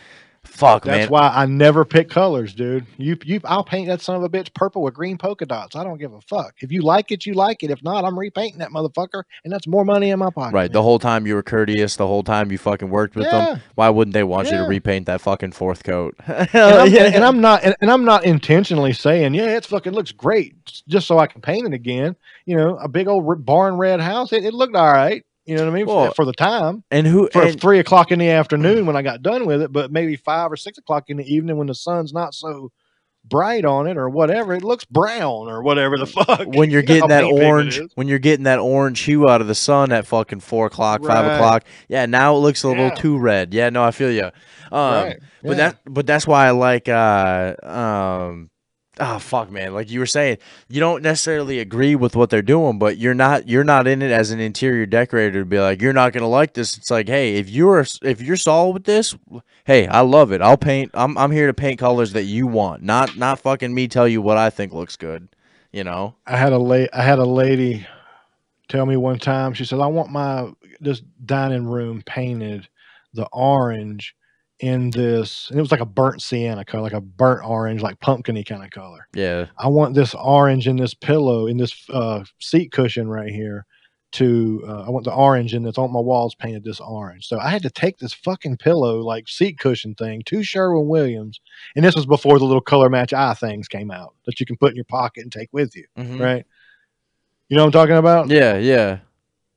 [0.54, 2.86] fuck That's man why I never pick colors, dude.
[2.96, 5.74] You, you, I'll paint that son of a bitch purple with green polka dots.
[5.76, 6.54] I don't give a fuck.
[6.60, 7.70] If you like it, you like it.
[7.70, 10.54] If not, I'm repainting that motherfucker, and that's more money in my pocket.
[10.54, 10.72] Right.
[10.72, 13.44] The whole time you were courteous, the whole time you fucking worked with Yeah.
[13.44, 13.60] them.
[13.74, 16.14] Why wouldn't they want you to repaint that fucking fourth coat?
[16.26, 17.10] and, I'm, yeah.
[17.14, 20.54] and I'm not and, and I'm not intentionally saying, yeah, it's fucking looks great
[20.88, 22.16] just so I can paint it again.
[22.46, 24.32] You know, a big old barn red house.
[24.32, 25.24] It, it looked all right.
[25.46, 25.86] You know what I mean?
[25.86, 27.28] Well, for, for the time, and who?
[27.32, 30.16] for and- three o'clock in the afternoon when I got done with it, but maybe
[30.16, 32.70] five or six o'clock in the evening when the sun's not so
[33.26, 36.46] bright on it or whatever, it looks brown or whatever the fuck.
[36.46, 39.92] when you're getting that orange, when you're getting that orange hue out of the sun
[39.92, 42.94] at fucking four o'clock, five o'clock, yeah, now it looks a little Yeah.
[42.94, 43.54] too red.
[43.54, 44.24] Yeah, no, I feel you.
[44.24, 44.30] Um,
[44.72, 48.50] Right, but that, but that's why I like, uh, um,
[49.00, 52.78] oh fuck, man, like you were saying, you don't necessarily agree with what they're doing,
[52.78, 55.92] but you're not, you're not in it as an interior decorator to be like, you're
[55.92, 56.76] not gonna like this.
[56.76, 59.16] It's like, hey, if you're, if you're solid with this,
[59.64, 60.40] hey, I love it.
[60.40, 60.90] I'll paint.
[60.94, 64.22] I'm, I'm here to paint colors that you want, not, not fucking me tell you
[64.22, 65.28] what I think looks good.
[65.72, 66.14] You know.
[66.24, 67.84] I had a la- I had a lady
[68.68, 69.54] tell me one time.
[69.54, 72.68] She said, "I want my this dining room painted
[73.12, 74.14] the orange
[74.60, 78.00] in this, and it was like a burnt sienna color, like a burnt orange, like
[78.00, 79.08] pumpkiny kind of color.
[79.14, 79.46] Yeah.
[79.58, 83.66] I want this orange in this pillow, in this uh, seat cushion right here."
[84.12, 87.26] To uh, I want the orange in this on my walls painted this orange.
[87.26, 91.40] So I had to take this fucking pillow like seat cushion thing to Sherwin Williams,
[91.74, 94.56] and this was before the little color match eye things came out that you can
[94.56, 96.20] put in your pocket and take with you Mhm.
[96.20, 96.46] right?
[97.48, 98.28] You know what I'm talking about?
[98.30, 98.98] Yeah, yeah.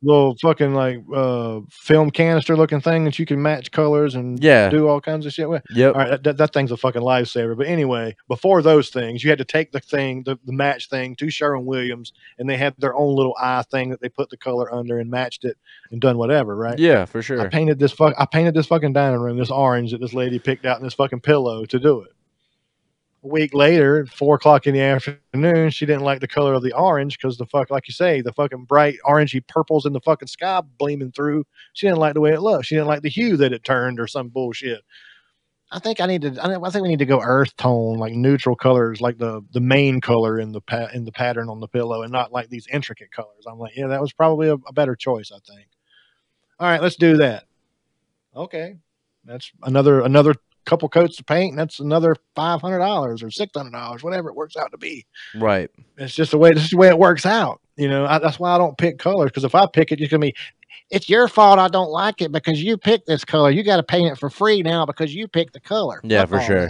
[0.03, 4.69] Little fucking like uh film canister looking thing that you can match colors and Yeah.
[4.69, 5.63] do all kinds of shit with.
[5.71, 5.95] Yep.
[5.95, 7.57] All right, that, that, thing's a fucking lifesaver.
[7.57, 11.15] But anyway, before those things, you had to take the thing, the, the match thing
[11.15, 14.37] to Sherwin Williams, and they had their own little eye thing that they put the
[14.37, 15.57] color under and matched it
[15.89, 16.77] and done whatever, right?
[16.77, 17.41] Yeah, for sure.
[17.41, 18.13] I painted this fuck.
[18.19, 20.93] I painted this fucking dining room, this orange that this lady picked out in this
[20.93, 22.11] fucking pillow to do it.
[23.23, 26.73] A week later, four o'clock in the afternoon, she didn't like the color of the
[26.73, 30.27] orange because the fuck, like you say, the fucking bright orangey purples in the fucking
[30.27, 31.45] sky gleaming through.
[31.73, 32.65] She didn't like the way it looked.
[32.67, 34.81] She didn't like the hue that it turned or some bullshit.
[35.71, 36.37] I think I need to.
[36.41, 39.99] I think- we need to go earth tone, like neutral colors, like the the main
[39.99, 43.11] color in the pa- in the pattern on the pillow, and not like these intricate
[43.11, 43.45] colors.
[43.45, 45.29] I'm like, yeah, that was probably a, a better choice.
[45.29, 45.67] I think.
[46.59, 47.45] All right, let's do that.
[48.33, 48.77] Okay,
[49.25, 50.35] that's another another
[50.67, 51.51] couple coats of paint.
[51.51, 54.77] And that's another five hundred dollars or six hundred dollars, whatever it works out to
[54.77, 55.05] be.
[55.35, 55.71] Right.
[55.97, 57.59] It's just the way this is the way it works out.
[57.75, 60.11] You know, I, that's why I don't pick colors because if I pick it, it's
[60.11, 60.35] gonna be.
[60.89, 63.49] It's your fault I don't like it because you picked this color.
[63.49, 65.99] You got to paint it for free now because you picked the color.
[66.03, 66.69] Yeah, for sure.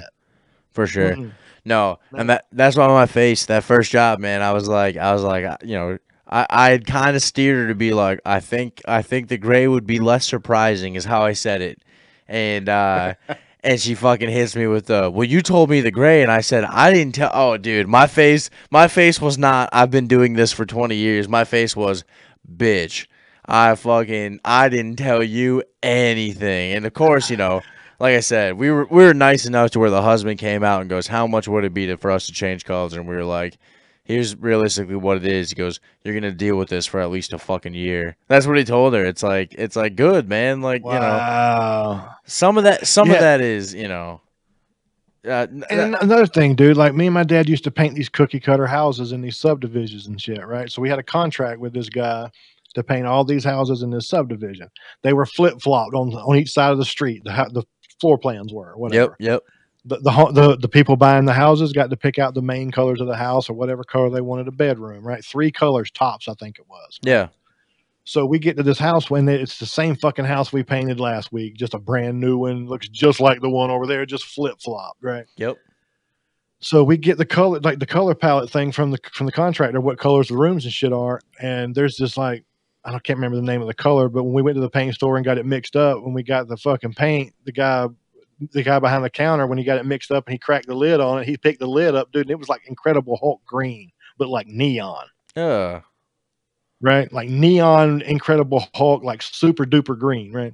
[0.71, 1.11] For sure.
[1.11, 1.31] Mm-mm.
[1.65, 2.19] No, No.
[2.19, 4.41] and that that's why my face that first job, man.
[4.41, 7.67] I was like, I was like, you know, I I had kind of steered her
[7.67, 11.21] to be like, I think I think the gray would be less surprising, is how
[11.23, 11.83] I said it,
[12.27, 13.13] and uh,
[13.67, 16.39] and she fucking hits me with the, well, you told me the gray, and I
[16.39, 17.31] said I didn't tell.
[17.33, 19.67] Oh, dude, my face, my face was not.
[19.73, 21.27] I've been doing this for twenty years.
[21.27, 22.05] My face was,
[22.49, 23.07] bitch.
[23.45, 26.73] I fucking I didn't tell you anything.
[26.73, 27.61] And of course, you know,
[27.99, 30.79] like I said, we were we were nice enough to where the husband came out
[30.79, 33.15] and goes, "How much would it be to, for us to change colors?" And we
[33.15, 33.57] were like,
[34.07, 37.33] "Here's realistically what it is." He goes, "You're gonna deal with this for at least
[37.33, 39.05] a fucking year." That's what he told her.
[39.05, 40.61] It's like it's like good, man.
[40.61, 43.13] Like you know, some of that some Yeah.
[43.15, 44.21] of that is you know.
[45.27, 48.07] Uh, And an- another thing, dude, like me and my dad used to paint these
[48.07, 50.71] cookie cutter houses in these subdivisions and shit, right?
[50.71, 52.29] So we had a contract with this guy
[52.75, 54.69] to paint all these houses in this subdivision.
[55.03, 57.23] They were flip flopped on on each side of the street.
[57.25, 57.63] The the
[57.99, 59.01] floor plans were whatever.
[59.01, 59.31] yep, whatever.
[59.33, 59.41] yep.
[59.87, 62.99] The, the the the people buying the houses got to pick out the main colors
[62.99, 65.23] of the house or whatever color they wanted a bedroom, right?
[65.23, 66.99] Three colors tops, I think it was.
[67.01, 67.29] Yeah.
[68.03, 71.33] So we get to this house when it's the same fucking house we painted last
[71.33, 74.61] week, just a brand new one, looks just like the one over there, just flip
[74.61, 75.25] flopped, right?
[75.35, 75.57] Yep.
[76.59, 79.79] So we get the color, like the color palette thing from the from the contractor,
[79.79, 82.43] what colors the rooms and shit are, and there's this like
[82.85, 84.69] I don't can't remember the name of the color, but when we went to the
[84.69, 87.87] paint store and got it mixed up, when we got the fucking paint, the guy
[88.51, 90.75] the guy behind the counter when he got it mixed up and he cracked the
[90.75, 93.41] lid on it, he picked the lid up, dude, and it was like Incredible Hulk
[93.45, 95.81] green, but like neon Yeah.
[96.81, 97.11] right?
[97.11, 100.53] Like neon Incredible Hulk, like super duper green, right?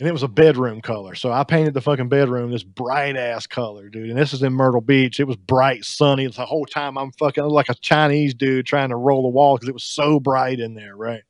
[0.00, 1.14] And it was a bedroom color.
[1.14, 4.10] So I painted the fucking bedroom this bright ass color, dude.
[4.10, 5.20] And this is in Myrtle Beach.
[5.20, 6.26] It was bright, sunny.
[6.26, 9.68] The whole time I'm fucking like a Chinese dude trying to roll the wall because
[9.68, 11.22] it was so bright in there, right?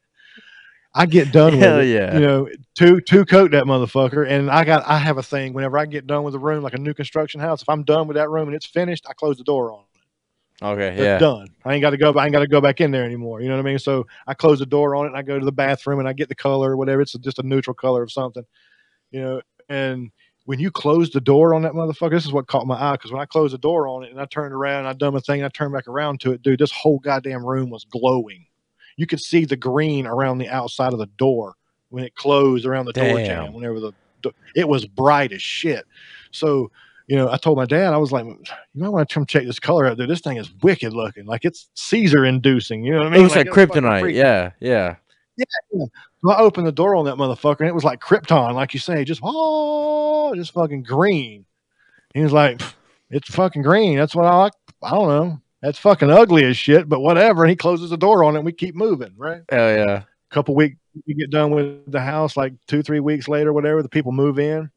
[0.95, 2.15] I get done with Hell it, yeah.
[2.15, 5.53] you know, two two coat that motherfucker, and I got I have a thing.
[5.53, 8.07] Whenever I get done with a room, like a new construction house, if I'm done
[8.07, 10.65] with that room and it's finished, I close the door on it.
[10.65, 10.89] Okay.
[10.89, 11.19] It's Yeah.
[11.19, 11.49] done.
[11.65, 12.13] I ain't got to go.
[12.13, 13.41] I ain't got to go back in there anymore.
[13.41, 13.79] You know what I mean?
[13.79, 16.13] So I close the door on it, and I go to the bathroom, and I
[16.13, 17.01] get the color, or whatever.
[17.01, 18.45] It's just a neutral color of something,
[19.11, 19.43] you know.
[19.69, 20.11] And
[20.45, 23.11] when you close the door on that motherfucker, this is what caught my eye because
[23.11, 25.21] when I closed the door on it, and I turned around, and I done my
[25.21, 26.61] thing, and I turned back around to it, dude.
[26.61, 28.47] This whole goddamn room was glowing.
[28.97, 31.55] You could see the green around the outside of the door
[31.91, 33.27] when it closed around the door Damn.
[33.27, 33.53] jamb.
[33.53, 33.93] Whenever the
[34.57, 35.85] it was bright as shit.
[36.31, 36.71] So
[37.07, 38.37] you know, I told my dad, I was like, you
[38.75, 40.09] might want to come check this color out, dude.
[40.09, 41.27] This thing is wicked looking.
[41.27, 42.83] Like it's Caesar inducing.
[42.83, 43.21] You know what I mean?
[43.21, 44.01] It looks like, it's fucking kryptonite.
[44.01, 44.19] freaky.
[44.19, 44.51] Yeah.
[44.61, 44.97] Yeah.
[45.73, 45.91] So
[46.31, 49.05] I opened the door on that motherfucker and it was like Krypton, like you say,
[49.05, 51.45] just oh, just fucking green.
[52.15, 52.63] He was like,
[53.11, 53.99] it's fucking green.
[53.99, 54.53] That's what I like.
[54.83, 55.41] I don't know.
[55.65, 57.43] That's fucking ugly as shit, but whatever.
[57.43, 59.41] And he closes the door on it and we keep moving, right?
[59.49, 60.03] Hell yeah.
[60.29, 60.77] couple weeks
[61.07, 64.39] we get done with the house like two three weeks later whatever the people move
[64.39, 64.71] in.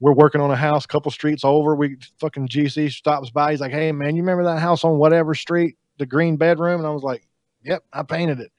[0.00, 1.76] We're working on a house a couple streets over.
[1.76, 3.52] We fucking gc stops by.
[3.52, 6.80] He's like hey man you remember that house on whatever street the green bedroom?
[6.80, 7.24] And i was like
[7.62, 8.50] yep i painted it.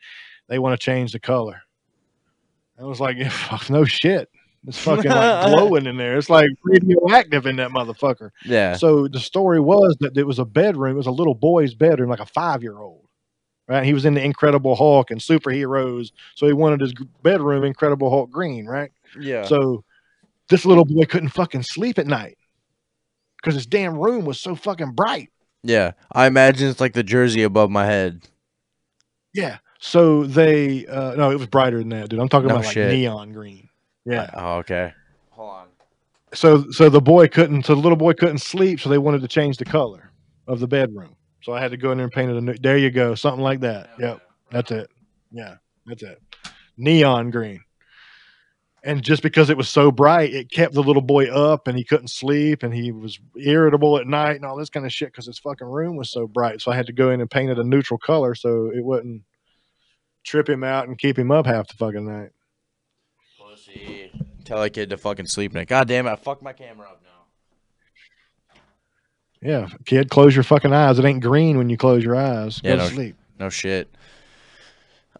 [0.48, 1.62] They want to change the color.
[2.80, 3.18] I was like
[3.70, 4.30] no shit
[4.68, 6.18] it's fucking like glowing in there.
[6.18, 8.32] It's like radioactive in that motherfucker.
[8.44, 8.76] Yeah.
[8.76, 10.94] so the story was that it was a bedroom.
[10.94, 13.06] It was a little boy's bedroom like a five year old
[13.68, 13.84] right?
[13.84, 16.12] He was in the incredible hulk and superheroes.
[16.36, 18.92] So he wanted his bedroom incredible hulk green right?
[19.20, 19.46] Yeah.
[19.46, 19.84] so
[20.50, 22.38] this little boy couldn't fucking sleep at night
[23.38, 25.32] because his damn room was so fucking bright.
[25.64, 25.94] Yeah.
[26.12, 28.22] I imagine it's like the jersey above my head.
[29.34, 29.58] yeah.
[29.80, 32.20] So they uh no it was brighter than that dude.
[32.20, 33.65] I'm talking No about like neon green
[34.06, 34.30] yeah.
[34.34, 34.94] Oh, okay.
[35.32, 35.68] Hold on.
[36.34, 39.28] so so the boy couldn't so the little boy couldn't sleep so they wanted to
[39.28, 40.12] change the color
[40.48, 41.16] of the bedroom.
[41.44, 43.16] So i had to go in there and paint it a new there you go
[43.16, 43.90] something like that.
[44.00, 44.90] Yep that's it.
[45.32, 46.22] Yeah that's it.
[46.78, 47.62] Neon green.
[48.84, 51.84] And just because it was so bright it kept the little boy up and he
[51.84, 55.26] couldn't sleep and he was irritable at night and all this kind of shit because
[55.26, 56.62] his fucking room was so bright.
[56.62, 59.24] So i had to go in and paint it a neutral color so it wouldn't
[60.24, 62.30] trip him out and keep him up half the fucking night
[64.44, 65.70] Tell that kid to fucking sleep, Nick.
[65.70, 66.12] God damn it!
[66.12, 68.60] I fucked my camera up now.
[69.42, 72.70] yeah kid close your fucking eyes it ain't green when you close your eyes go
[72.70, 73.90] Yeah, to sleep No shit.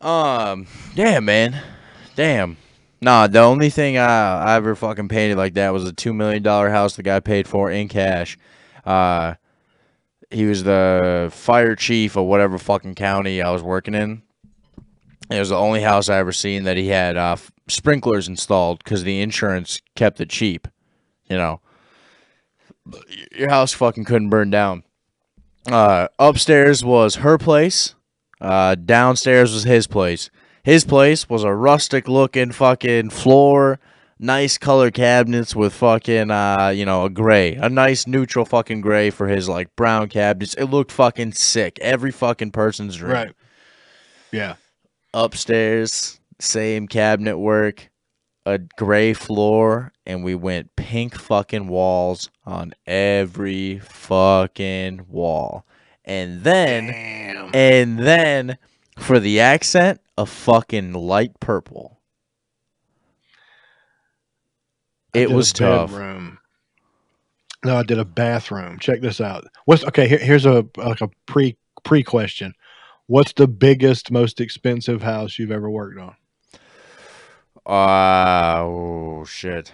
[0.02, 0.68] Um.
[0.94, 1.62] Yeah, man.
[2.16, 2.58] Damn.
[3.02, 6.44] Nah, the only thing I, I ever fucking painted like that was a two million
[6.44, 8.38] dollar house the guy paid for in cash.
[8.86, 9.36] Uh,
[10.32, 14.22] he was the fire chief of whatever fucking county I was working in.
[15.30, 17.38] It was the only house I ever seen that he had uh,
[17.68, 20.68] sprinklers installed because the insurance kept it cheap.
[21.30, 21.62] You know,
[23.36, 24.84] your house fucking couldn't burn down.
[25.72, 27.96] Uh, upstairs was her place.
[28.40, 30.30] Uh, downstairs was his place.
[30.64, 33.80] His place was a rustic looking fucking floor,
[34.20, 39.10] nice color cabinets with fucking uh, you know, a gray, a nice neutral fucking gray
[39.10, 40.54] for his like brown cabinets.
[40.56, 41.80] It looked fucking sick.
[41.82, 43.12] Every fucking person's dream.
[43.12, 43.32] right
[44.32, 44.56] yeah
[45.16, 47.90] Upstairs, same cabinet work,
[48.46, 55.66] a gray floor, and we went pink fucking walls on every fucking wall.
[56.06, 56.92] And then
[57.54, 58.58] and then
[58.98, 62.02] For the accent, a fucking light purple.
[65.16, 65.92] I It did a was tough.
[65.92, 66.40] bedroom.
[67.66, 68.80] No, I did a bathroom.
[68.80, 69.46] Check this out.
[69.66, 70.08] What's okay?
[70.08, 72.54] Here, here's a like a pre pre question.
[73.08, 76.16] What's the biggest, most expensive house you've ever worked on?
[77.66, 79.72] Uh, oh shit.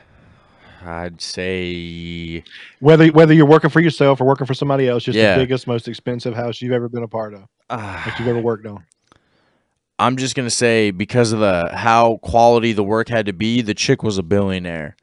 [0.83, 2.43] I'd say
[2.79, 5.35] Whether whether you're working for yourself or working for somebody else, just Yeah.
[5.37, 8.65] the biggest, most expensive house you've ever been a part of, that you've ever worked
[8.65, 8.83] on.
[9.99, 13.75] I'm just gonna say because of the how quality the work had to be, the
[13.75, 14.95] chick was a billionaire,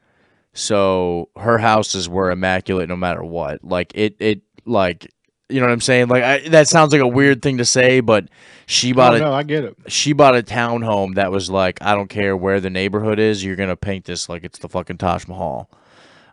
[0.53, 3.63] so her houses were immaculate no matter what.
[3.63, 5.13] Like it, it like
[5.49, 6.09] you know what I'm saying.
[6.09, 8.29] Like I, that sounds like a weird thing to say, but
[8.67, 9.77] she bought Oh, a no, I get it.
[9.87, 13.57] she bought a townhome that was like I don't care where the neighborhood is, you're
[13.57, 15.71] gonna paint this like it's the fucking Taj Mahal.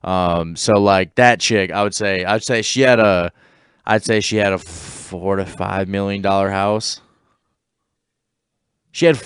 [0.03, 3.32] Um, so like that chick, I would say I'd say she had a,
[3.85, 7.02] I'd say she had a four to five million dollar house.
[8.92, 9.19] She had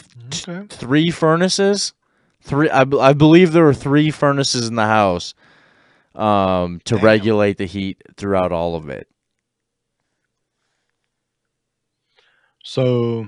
[0.48, 0.66] Okay.
[0.70, 1.94] three furnaces.
[2.42, 5.34] Three, I, I believe there were three furnaces in the house,
[6.16, 7.04] um, to Damn.
[7.04, 9.08] regulate the heat throughout all of it.
[12.70, 13.26] So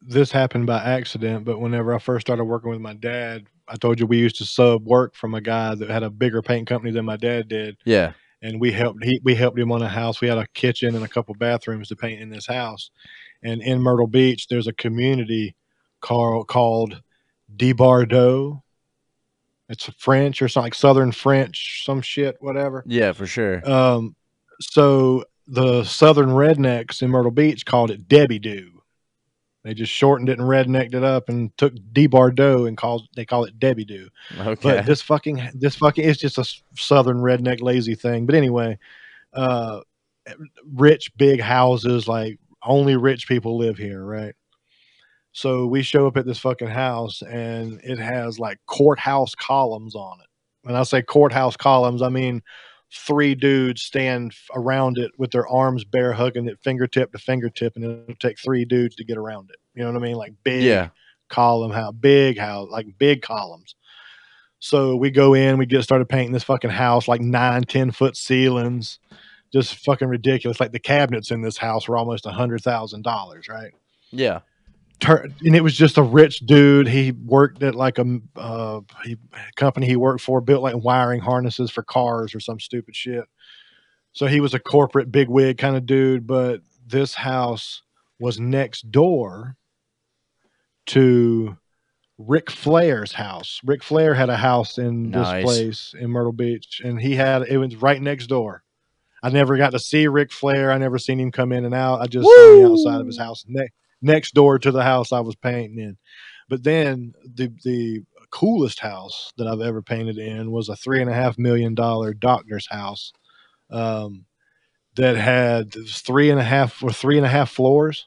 [0.00, 3.98] this happened by accident, but whenever I first started working with my dad, I told
[3.98, 6.92] you we used to sub work from a guy that had a bigger paint company
[6.92, 8.12] than my dad did, Yeah,
[8.42, 10.20] and we helped he, we helped him on a house.
[10.20, 12.92] We had a kitchen and a couple bathrooms to paint in this house.
[13.42, 15.56] And in Myrtle Beach, there's a community
[16.00, 17.02] called called
[17.56, 18.62] DeBordieu.
[19.68, 22.84] It's French or something like Southern French, some shit, whatever.
[22.86, 23.68] yeah, for sure.
[23.68, 24.14] Um,
[24.60, 28.82] so the Southern rednecks in Myrtle Beach called it Debbie Doo.
[29.64, 33.44] They just shortened it and rednecked it up and took DeBordieu and called they call
[33.44, 34.08] it Debbie Doo.
[34.40, 38.24] Okay, But this fucking this fucking it's just a Southern redneck lazy thing.
[38.24, 38.78] But anyway,
[39.34, 39.80] uh,
[40.74, 44.34] rich big houses like only rich people live here, right?
[45.32, 50.18] So we show up at this fucking house and it has like courthouse columns on
[50.20, 50.28] it.
[50.62, 52.42] When I say courthouse columns, I mean
[52.92, 57.84] three dudes stand around it with their arms bare, hugging it fingertip to fingertip, and
[57.84, 59.56] it'll take three dudes to get around it.
[59.74, 60.16] You know what I mean?
[60.16, 60.88] Like big yeah,
[61.28, 63.74] column how big how like big columns.
[64.58, 68.16] So we go in, we get started painting this fucking house, like nine, ten foot
[68.16, 69.00] ceilings,
[69.52, 70.60] just fucking ridiculous.
[70.60, 73.72] Like the cabinets in this house were almost a hundred thousand dollars, right?
[74.10, 74.40] yeah.
[75.02, 76.86] Tur- and it was just a rich dude.
[76.86, 79.16] He worked at like a uh, he,
[79.56, 83.24] company he worked for, built like wiring harnesses for cars or some stupid shit.
[84.12, 86.26] So he was a corporate bigwig kind of dude.
[86.26, 87.82] But this house
[88.20, 89.56] was next door
[90.86, 91.56] to
[92.18, 93.60] Ric Flair's house.
[93.64, 95.34] Ric Flair had a house in Nice.
[95.34, 98.62] this place in Myrtle Beach, and he had it was right next door.
[99.20, 100.70] I never got to see Ric Flair.
[100.70, 102.00] I never seen him come in and out.
[102.00, 103.68] I just saw him outside of his house, ne-
[104.02, 105.96] next door to the house I was painting in.
[106.48, 111.10] But then the the coolest house that I've ever painted in was a three and
[111.10, 113.12] a half million dollar doctor's house,
[113.70, 114.26] um,
[114.96, 118.06] that had three and a half or three and a half floors.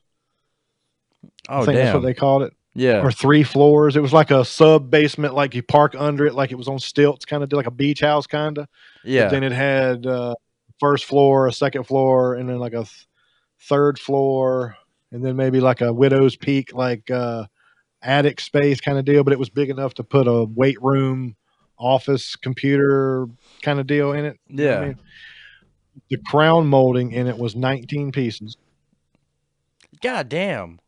[1.50, 3.02] Oh I think that's what they called it yeah.
[3.02, 3.96] or three floors.
[3.96, 6.78] It was like a sub basement, like you park under it, like it was on
[6.78, 8.68] stilts, kind of like a beach house, kind of.
[9.04, 9.30] Yeah.
[9.30, 10.36] Then it had uh,
[10.80, 13.08] first floor, a second floor, and then like a th-
[13.62, 14.76] third floor,
[15.16, 17.46] and then maybe like a widow's peak, like uh,
[18.02, 19.24] attic space kind of deal.
[19.24, 21.38] But it was big enough to put a weight room,
[21.80, 23.26] office, computer
[23.64, 24.38] kind of deal in it.
[24.48, 24.86] You know I Yeah.
[24.88, 24.96] mean?
[26.10, 28.58] The crown molding in it was 19 pieces,
[30.02, 30.80] God damn.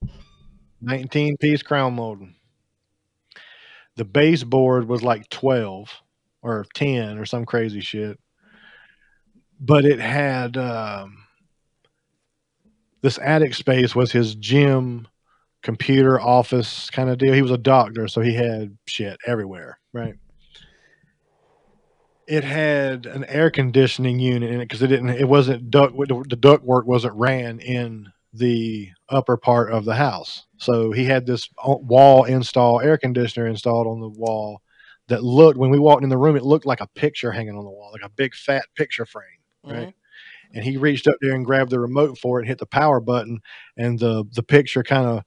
[0.82, 2.36] 19 piece crown molding.
[3.96, 5.90] The baseboard was like 12
[6.42, 8.20] or 10 or some crazy shit.
[9.60, 11.27] But it had um,
[13.02, 15.08] this attic space was his gym,
[15.62, 17.34] computer, office kind of deal.
[17.34, 20.16] He was a doctor, so he had shit everywhere, right?
[22.28, 25.10] It had an air conditioning unit in it because it didn't.
[25.10, 25.96] It wasn't duct.
[25.98, 30.46] The duct work wasn't ran in the upper part of the house.
[30.58, 34.62] So he had this uh, wall install air conditioner installed on the wall
[35.08, 37.64] that looked when we walked in the room, it looked like a picture hanging on
[37.64, 39.24] the wall, like a big fat picture frame,
[39.64, 39.88] right?
[39.88, 39.97] Mm-hmm.
[40.54, 43.40] And he reached up there and grabbed the remote for it, hit the power button,
[43.76, 45.24] and the the picture kind of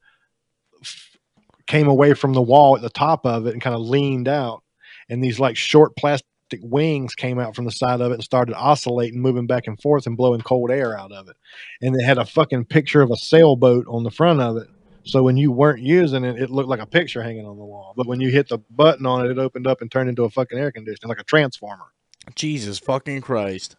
[1.67, 4.63] came away from the wall at the top of it and kind of leaned out,
[5.09, 6.27] and these like short plastic
[6.63, 10.07] wings came out from the side of it and started oscillating, moving back and forth
[10.07, 11.37] and blowing cold air out of it.
[11.81, 14.69] And it had a fucking picture of a sailboat on the front of it.
[15.05, 17.95] So when you weren't using it, it looked like a picture hanging on the wall.
[17.97, 20.31] But when you hit the button on it, it opened up and turned into a
[20.31, 21.87] fucking air conditioner, like a transformer.
[22.35, 23.77] Jesus fucking Christ.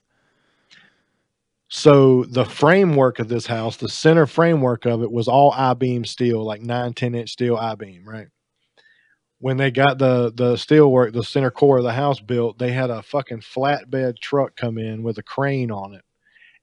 [1.72, 6.44] So the framework of this house, the center framework of it was all I-beam steel,
[6.44, 8.28] like 9, 10 inch steel I-beam, right?
[9.40, 12.72] When they got the the steel work, the center core of the house built, they
[12.72, 16.04] had a fucking flatbed truck come in with a crane on it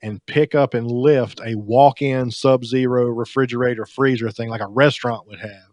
[0.02, 5.40] and pick up and lift a walk-in sub-zero refrigerator freezer thing like a restaurant would
[5.40, 5.70] have,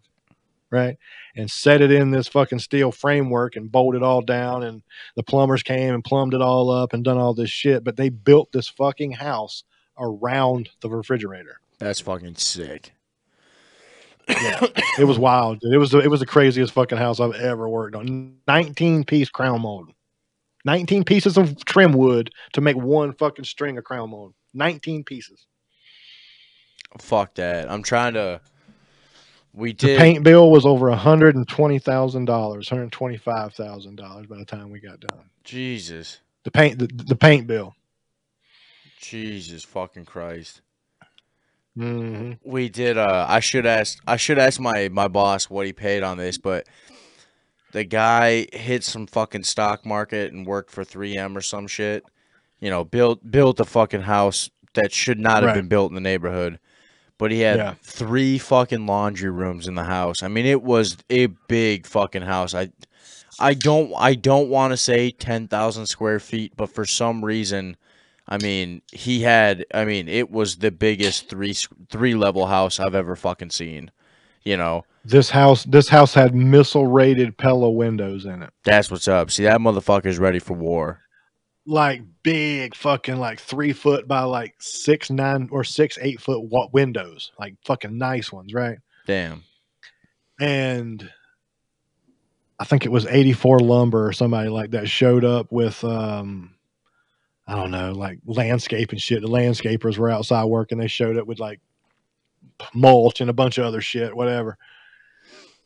[0.70, 0.98] right?
[1.38, 4.82] And set it in this fucking steel framework and bolt it all down and
[5.16, 8.08] the plumbers came and plumbed it all up and done all this shit, but they
[8.08, 9.62] built this fucking house
[9.98, 11.60] around the refrigerator.
[11.78, 12.92] That's fucking sick.
[14.28, 14.66] Yeah,
[14.98, 15.60] it was wild.
[15.60, 15.72] dude.
[15.72, 18.34] It was the, it was the craziest fucking house I've ever worked on.
[18.48, 19.90] 19 piece crown mold.
[20.64, 24.34] 19 pieces of trim wood to make one fucking string of crown mold.
[24.54, 25.46] 19 pieces.
[26.98, 27.70] Fuck that.
[27.70, 28.40] I'm trying to.
[29.56, 35.30] We The paint bill was over $120,000, $125,000 by the time we got done.
[35.44, 36.20] Jesus.
[36.44, 37.74] The paint the, the paint bill.
[39.00, 40.60] Jesus fucking Christ.
[41.74, 42.98] hmm We did.
[42.98, 43.98] Uh, I should ask.
[44.06, 46.66] I should ask my my boss what he paid on this, but
[47.72, 52.04] the guy hit some fucking stock market and worked for 3M or some shit.
[52.60, 55.52] You know, built built a fucking house that should not have Right.
[55.52, 56.58] been built in the neighborhood.
[57.18, 57.74] But he had Yeah.
[57.82, 60.22] three fucking laundry rooms in the house.
[60.22, 62.54] I mean, it was a big fucking house.
[62.54, 62.70] I
[63.38, 67.76] I don't I don't want to say 10,000 square feet, but for some reason
[68.28, 69.64] I mean, he had.
[69.72, 71.54] I mean, it was the biggest three
[71.90, 73.92] three level house I've ever fucking seen.
[74.42, 78.50] You know, This house this house had missile rated Pella windows in it.
[78.64, 79.30] that's what's up.
[79.30, 81.00] See, that motherfucker's ready for war.
[81.66, 86.68] Like big fucking like three foot by like six nine or six eight foot wa-
[86.72, 88.78] windows like fucking nice ones right?
[89.06, 89.42] Damn.
[90.40, 91.08] and
[92.58, 96.54] i think it was 84 lumber or somebody like that showed up with um
[97.46, 99.22] i don't know like landscape and shit.
[99.22, 100.78] The landscapers were outside working.
[100.78, 101.60] They showed up with like
[102.74, 104.56] mulch and a bunch of other shit whatever.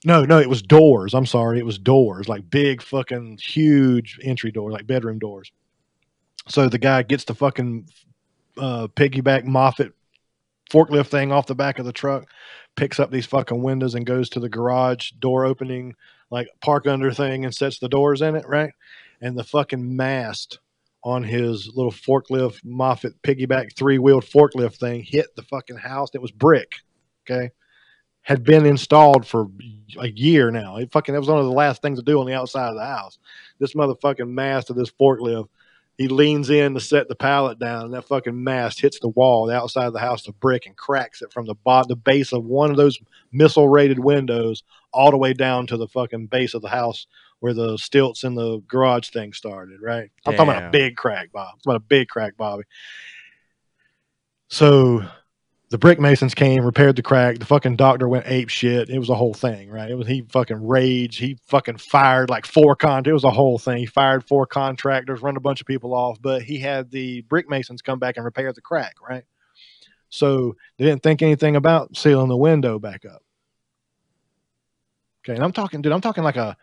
[0.05, 1.15] No no it was doors.
[1.15, 1.59] I'm sorry.
[1.59, 5.53] It was doors like big fucking huge entry doors like bedroom doors
[6.51, 7.89] so the guy gets the fucking
[8.59, 9.93] uh, piggyback Moffett
[10.70, 12.29] forklift thing off the back of the truck,
[12.77, 15.95] picks up these fucking windows and goes to the garage door opening,
[16.31, 18.73] like park under thing, and sets the doors in it, right?
[19.20, 20.59] And the fucking mast
[21.03, 26.11] on his little forklift Moffett piggyback three wheeled forklift thing hit the fucking house.
[26.15, 26.77] It was brick,
[27.29, 27.51] okay?
[28.23, 29.47] Had been installed for
[29.99, 30.77] a year now.
[30.77, 32.77] It fucking that was one of the last things to do on the outside of
[32.77, 33.19] the house.
[33.59, 35.49] This motherfucking mast of this forklift
[36.01, 39.45] he leans in to set the pallet down, and that fucking mast hits the wall,
[39.45, 42.33] the outside of the house, the brick, and cracks it from the bottom, the base
[42.33, 42.99] of one of those
[43.33, 44.62] missile-rated windows,
[44.95, 47.07] all the way down to the fucking base of the house
[47.41, 49.83] where the stilts in the garage thing started.
[49.83, 50.09] Right?
[50.25, 51.49] I'm talking about a big crack, Bob.
[51.53, 52.65] I'm talking about a big crack, Bobby.
[54.49, 55.05] So
[55.71, 57.39] the brick masons came, repaired the crack.
[57.39, 58.91] The fucking doctor went ape shit.
[58.91, 59.89] It was a whole thing, right?
[59.91, 61.21] It was he fucking raged.
[61.21, 63.05] He fucking fired like four con.
[63.07, 63.79] It was a whole thing.
[63.79, 67.49] He fired four contractors, run a bunch of people off, but he had the brick
[67.49, 69.23] masons come back and repair the crack, right?
[70.09, 73.23] So they didn't think anything about sealing the window back up.
[75.25, 75.93] Okay, and I'm talking, dude.
[75.93, 76.57] I'm talking like a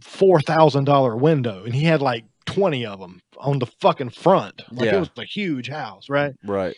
[0.00, 4.62] four thousand dollar window, and he had like twenty of them on the fucking front.
[4.72, 4.96] Like Yeah.
[4.96, 6.34] it was a huge house, right?
[6.44, 6.74] Right.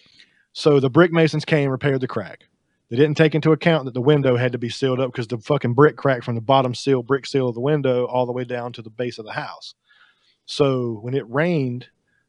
[0.59, 2.49] So the brick masons came, repaired the crack.
[2.91, 5.39] They didn't take into account that the window had to be sealed up because the
[5.39, 8.43] fucking brick cracked from the bottom seal, brick seal of the window all the way
[8.43, 9.77] down to the base of the house.
[10.47, 11.87] So when it rained,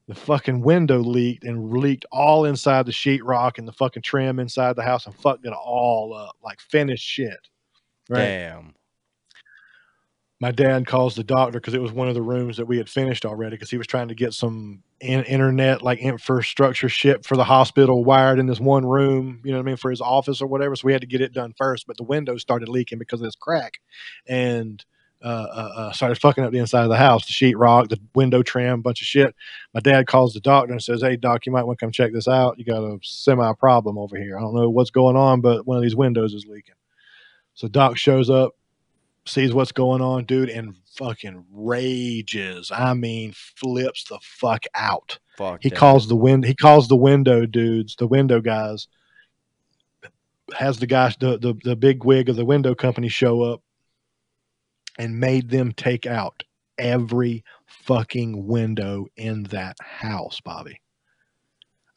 [0.08, 4.76] the fucking window leaked and leaked all inside the sheetrock and the fucking trim inside
[4.76, 7.48] the house and fucked it all up like finished shit.
[8.10, 8.76] Right Damn.
[10.42, 12.90] My dad calls the doctor because it was one of the rooms that we had
[12.90, 17.36] finished already because he was trying to get some in- internet like infrastructure shit for
[17.36, 20.42] the hospital wired in this one room you know what i mean for his office
[20.42, 20.76] or whatever.
[20.76, 23.26] So we had to get it done first but the windows started leaking because of
[23.26, 23.80] this crack.
[24.28, 24.84] And
[25.22, 28.42] uh, uh, uh, started fucking up the inside of the house the sheetrock the window
[28.42, 29.36] trim bunch of shit.
[29.74, 32.14] My dad calls the doctor and says hey doc you might want to come check
[32.14, 32.58] this out.
[32.58, 34.38] You got a semi problem over here.
[34.38, 36.76] I don't know what's going on but one of these windows is leaking.
[37.56, 38.54] So doc shows up
[39.26, 42.72] sees what's going on, dude, and fucking rages.
[42.72, 45.20] I mean, flips the fuck out.
[45.38, 45.64] Fuck.
[45.64, 45.78] He that.
[45.78, 46.46] calls the wind.
[46.46, 48.88] He calls the window dudes, the window guys.
[50.54, 53.62] Has the guys, the the the big wig of the window company show up,
[54.98, 56.44] and made them take out
[56.78, 60.82] every fucking window in that house, Bobby.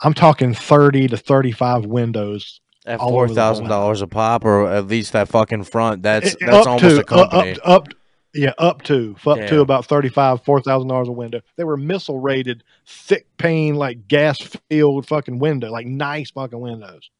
[0.03, 4.45] I'm talking thirty to thirty-five windows At all over four the thousand dollars a pop,
[4.45, 6.03] or at least that fucking front.
[6.03, 7.53] That's It- that's up almost to, a company.
[7.53, 7.89] Uh, up, up
[8.35, 9.49] Yeah, up to up Damn.
[9.49, 11.43] to about thirty five, four thousand dollars a window.
[11.57, 17.11] They were missile rated, thick pane, like gas filled fucking window, like nice fucking windows.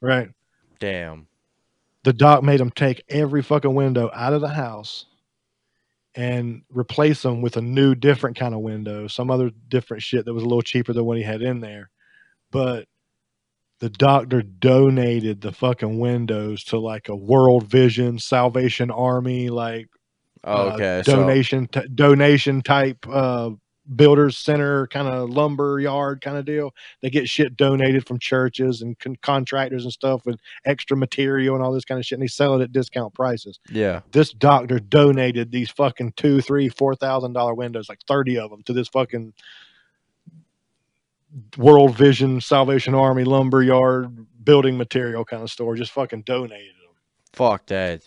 [0.00, 0.30] Right.
[0.80, 1.26] Damn.
[2.02, 5.06] The doc made them take every fucking window out of the house
[6.14, 10.34] and replace them with a new, different kind of window, some other different shit that
[10.34, 11.90] was a little cheaper than what he had in there.
[12.50, 12.86] But
[13.80, 19.88] the doctor donated the fucking windows to like a World Vision, Salvation Army, like
[20.46, 21.02] Oh, uh, okay.
[21.04, 23.50] so donation t- donation type uh
[23.96, 26.70] builders center kind of lumber yard kind of deal
[27.02, 31.62] they get shit donated from churches and con- contractors and stuff with extra material and
[31.64, 34.00] all this kind of shit and they sell it at discount prices yeah.
[34.12, 38.62] this doctor donated these fucking two three four thousand dollar windows like 30 of them
[38.64, 39.32] to this fucking
[41.56, 46.94] world vision salvation army lumber yard building material kind of store just fucking donated them
[47.32, 48.06] Fuck that.